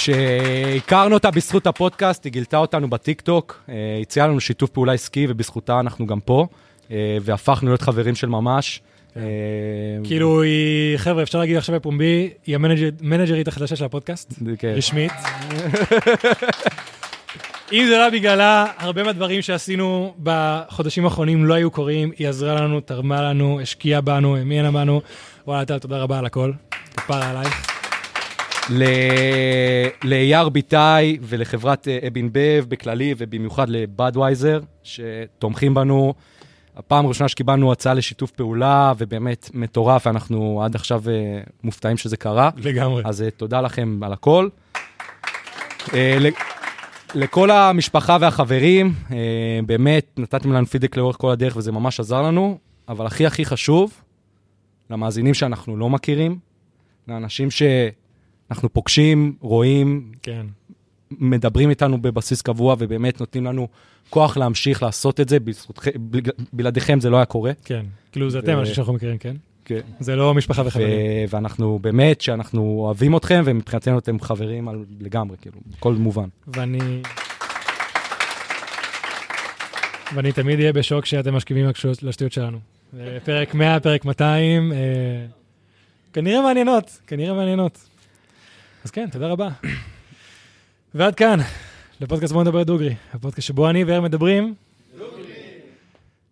שהכרנו 0.00 1.14
אותה 1.14 1.30
בזכות 1.30 1.66
הפודקאסט, 1.66 2.24
היא 2.24 2.32
גילתה 2.32 2.56
אותנו 2.56 2.90
בטיקטוק, 2.90 3.62
אה, 3.68 3.74
הציעה 4.02 4.26
לנו 4.26 4.40
שיתוף 4.40 4.70
פעולה 4.70 4.92
עסקי, 4.92 5.26
ובזכותה 5.28 5.80
אנחנו 5.80 6.06
גם 6.06 6.20
פה, 6.20 6.46
אה, 6.90 6.96
והפכנו 7.22 7.68
להיות 7.68 7.82
חברים 7.82 8.14
של 8.14 8.28
ממש. 8.28 8.80
אה, 9.16 9.22
כאילו, 10.04 10.42
היא, 10.42 10.96
חבר'ה, 10.96 11.22
אפשר 11.22 11.38
להגיד 11.38 11.56
עכשיו 11.56 11.74
בפומבי, 11.74 12.30
היא 12.46 12.56
המנג'רית- 12.56 13.48
החדשה 13.48 13.76
של 13.76 13.84
הפודקאסט, 13.84 14.32
כן. 14.58 14.72
רשמית. 14.76 15.12
אם 17.72 17.86
זה 17.88 17.98
לא 17.98 18.10
בגללה, 18.10 18.66
הרבה 18.78 19.02
מהדברים 19.02 19.42
שעשינו 19.42 20.14
בחודשים 20.22 21.04
האחרונים 21.04 21.44
לא 21.44 21.54
היו 21.54 21.70
קורים, 21.70 22.10
היא 22.18 22.28
עזרה 22.28 22.54
לנו, 22.54 22.80
תרמה 22.80 23.22
לנו, 23.22 23.60
השקיעה 23.60 24.00
בנו, 24.00 24.36
האמינה 24.36 24.70
בנו. 24.70 25.00
וואלה, 25.46 25.64
טל, 25.64 25.78
תודה 25.78 25.98
רבה 25.98 26.18
על 26.18 26.26
הכל. 26.26 26.52
כפרה 26.96 27.30
עלייך. 27.30 27.79
לאייר 30.04 30.48
ביטאי 30.48 31.18
ולחברת 31.22 31.88
אה, 31.88 31.98
אבין 32.06 32.28
בב 32.32 32.64
בכללי, 32.68 33.14
ובמיוחד 33.18 33.68
לבאדווייזר, 33.68 34.60
שתומכים 34.82 35.74
בנו. 35.74 36.14
הפעם 36.76 37.04
הראשונה 37.04 37.28
שקיבלנו 37.28 37.72
הצעה 37.72 37.94
לשיתוף 37.94 38.30
פעולה, 38.30 38.92
ובאמת 38.98 39.50
מטורף, 39.54 40.06
אנחנו 40.06 40.62
עד 40.64 40.74
עכשיו 40.74 41.02
אה, 41.08 41.40
מופתעים 41.64 41.96
שזה 41.96 42.16
קרה. 42.16 42.50
לגמרי. 42.56 43.02
אז 43.06 43.22
אה, 43.22 43.30
תודה 43.30 43.60
לכם 43.60 44.00
על 44.02 44.12
הכל. 44.12 44.48
לכל 47.14 47.50
המשפחה 47.50 48.16
והחברים, 48.20 48.94
באמת 49.66 50.10
נתתם 50.16 50.52
לנו 50.52 50.66
פידבק 50.66 50.96
לאורך 50.96 51.16
כל 51.18 51.30
הדרך 51.30 51.56
וזה 51.56 51.72
ממש 51.72 52.00
עזר 52.00 52.22
לנו, 52.22 52.58
אבל 52.88 53.06
הכי 53.06 53.26
הכי 53.26 53.44
חשוב, 53.44 54.02
למאזינים 54.90 55.34
שאנחנו 55.34 55.76
לא 55.76 55.90
מכירים, 55.90 56.38
לאנשים 57.08 57.48
שאנחנו 58.50 58.72
פוגשים, 58.72 59.34
רואים, 59.40 60.12
כן. 60.22 60.46
מדברים 61.10 61.70
איתנו 61.70 62.02
בבסיס 62.02 62.42
קבוע 62.42 62.76
ובאמת 62.78 63.20
נותנים 63.20 63.44
לנו 63.44 63.68
כוח 64.10 64.36
להמשיך 64.36 64.82
לעשות 64.82 65.20
את 65.20 65.28
זה, 65.28 65.40
בזכותכם, 65.40 65.90
בלעדיכם 66.52 67.00
זה 67.00 67.10
לא 67.10 67.16
היה 67.16 67.24
קורה. 67.24 67.52
כן. 67.64 67.86
כאילו, 68.12 68.30
זה 68.30 68.38
אתם, 68.38 68.58
אנשים 68.58 68.74
שאנחנו 68.74 68.92
מכירים, 68.92 69.18
כן? 69.18 69.36
כן. 69.64 69.80
זה 70.00 70.16
לא 70.16 70.34
משפחה 70.34 70.62
וחברים. 70.66 70.88
ואנחנו 71.28 71.78
באמת, 71.82 72.20
שאנחנו 72.20 72.62
אוהבים 72.78 73.16
אתכם, 73.16 73.42
ומבחינתנו 73.44 73.98
אתם 73.98 74.20
חברים 74.20 74.68
על, 74.68 74.84
לגמרי, 75.00 75.36
כאילו, 75.40 75.56
בכל 75.66 75.92
מובן. 75.94 76.28
ואני... 76.46 77.02
ואני 80.14 80.32
תמיד 80.32 80.58
אהיה 80.60 80.72
בשוק 80.72 81.04
שאתם 81.06 81.34
משכיבים 81.34 81.66
לשטויות- 81.66 82.02
לשטויות 82.02 82.32
שלנו. 82.32 82.58
אה, 83.00 83.18
פרק 83.24 83.54
100, 83.54 83.80
פרק 83.80 84.04
200, 84.04 84.72
אה, 84.72 84.78
כנראה 86.12 86.42
מעניינות, 86.42 86.98
כנראה 87.06 87.34
מעניינות. 87.34 87.89
אז 88.84 88.90
כן, 88.90 89.10
תודה 89.10 89.26
רבה. 89.28 89.48
ועד 90.94 91.14
כאן, 91.14 91.38
לפודקאסט 92.00 92.32
בוא 92.32 92.42
נדבר 92.42 92.62
דוגרי, 92.62 92.94
הפודקאסט 93.14 93.46
שבו 93.46 93.70
אני 93.70 93.84
ואיר 93.84 94.00
מדברים. 94.00 94.54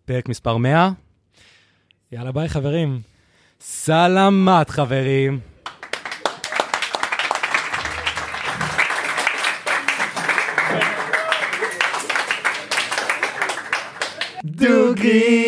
פרק 0.05 0.29
מספר 0.29 0.57
100, 0.57 0.89
יאללה 2.11 2.31
ביי 2.31 2.49
חברים. 2.49 3.01
סלמת 3.61 4.69
חברים. 4.69 5.39
דוגרי 14.45 15.38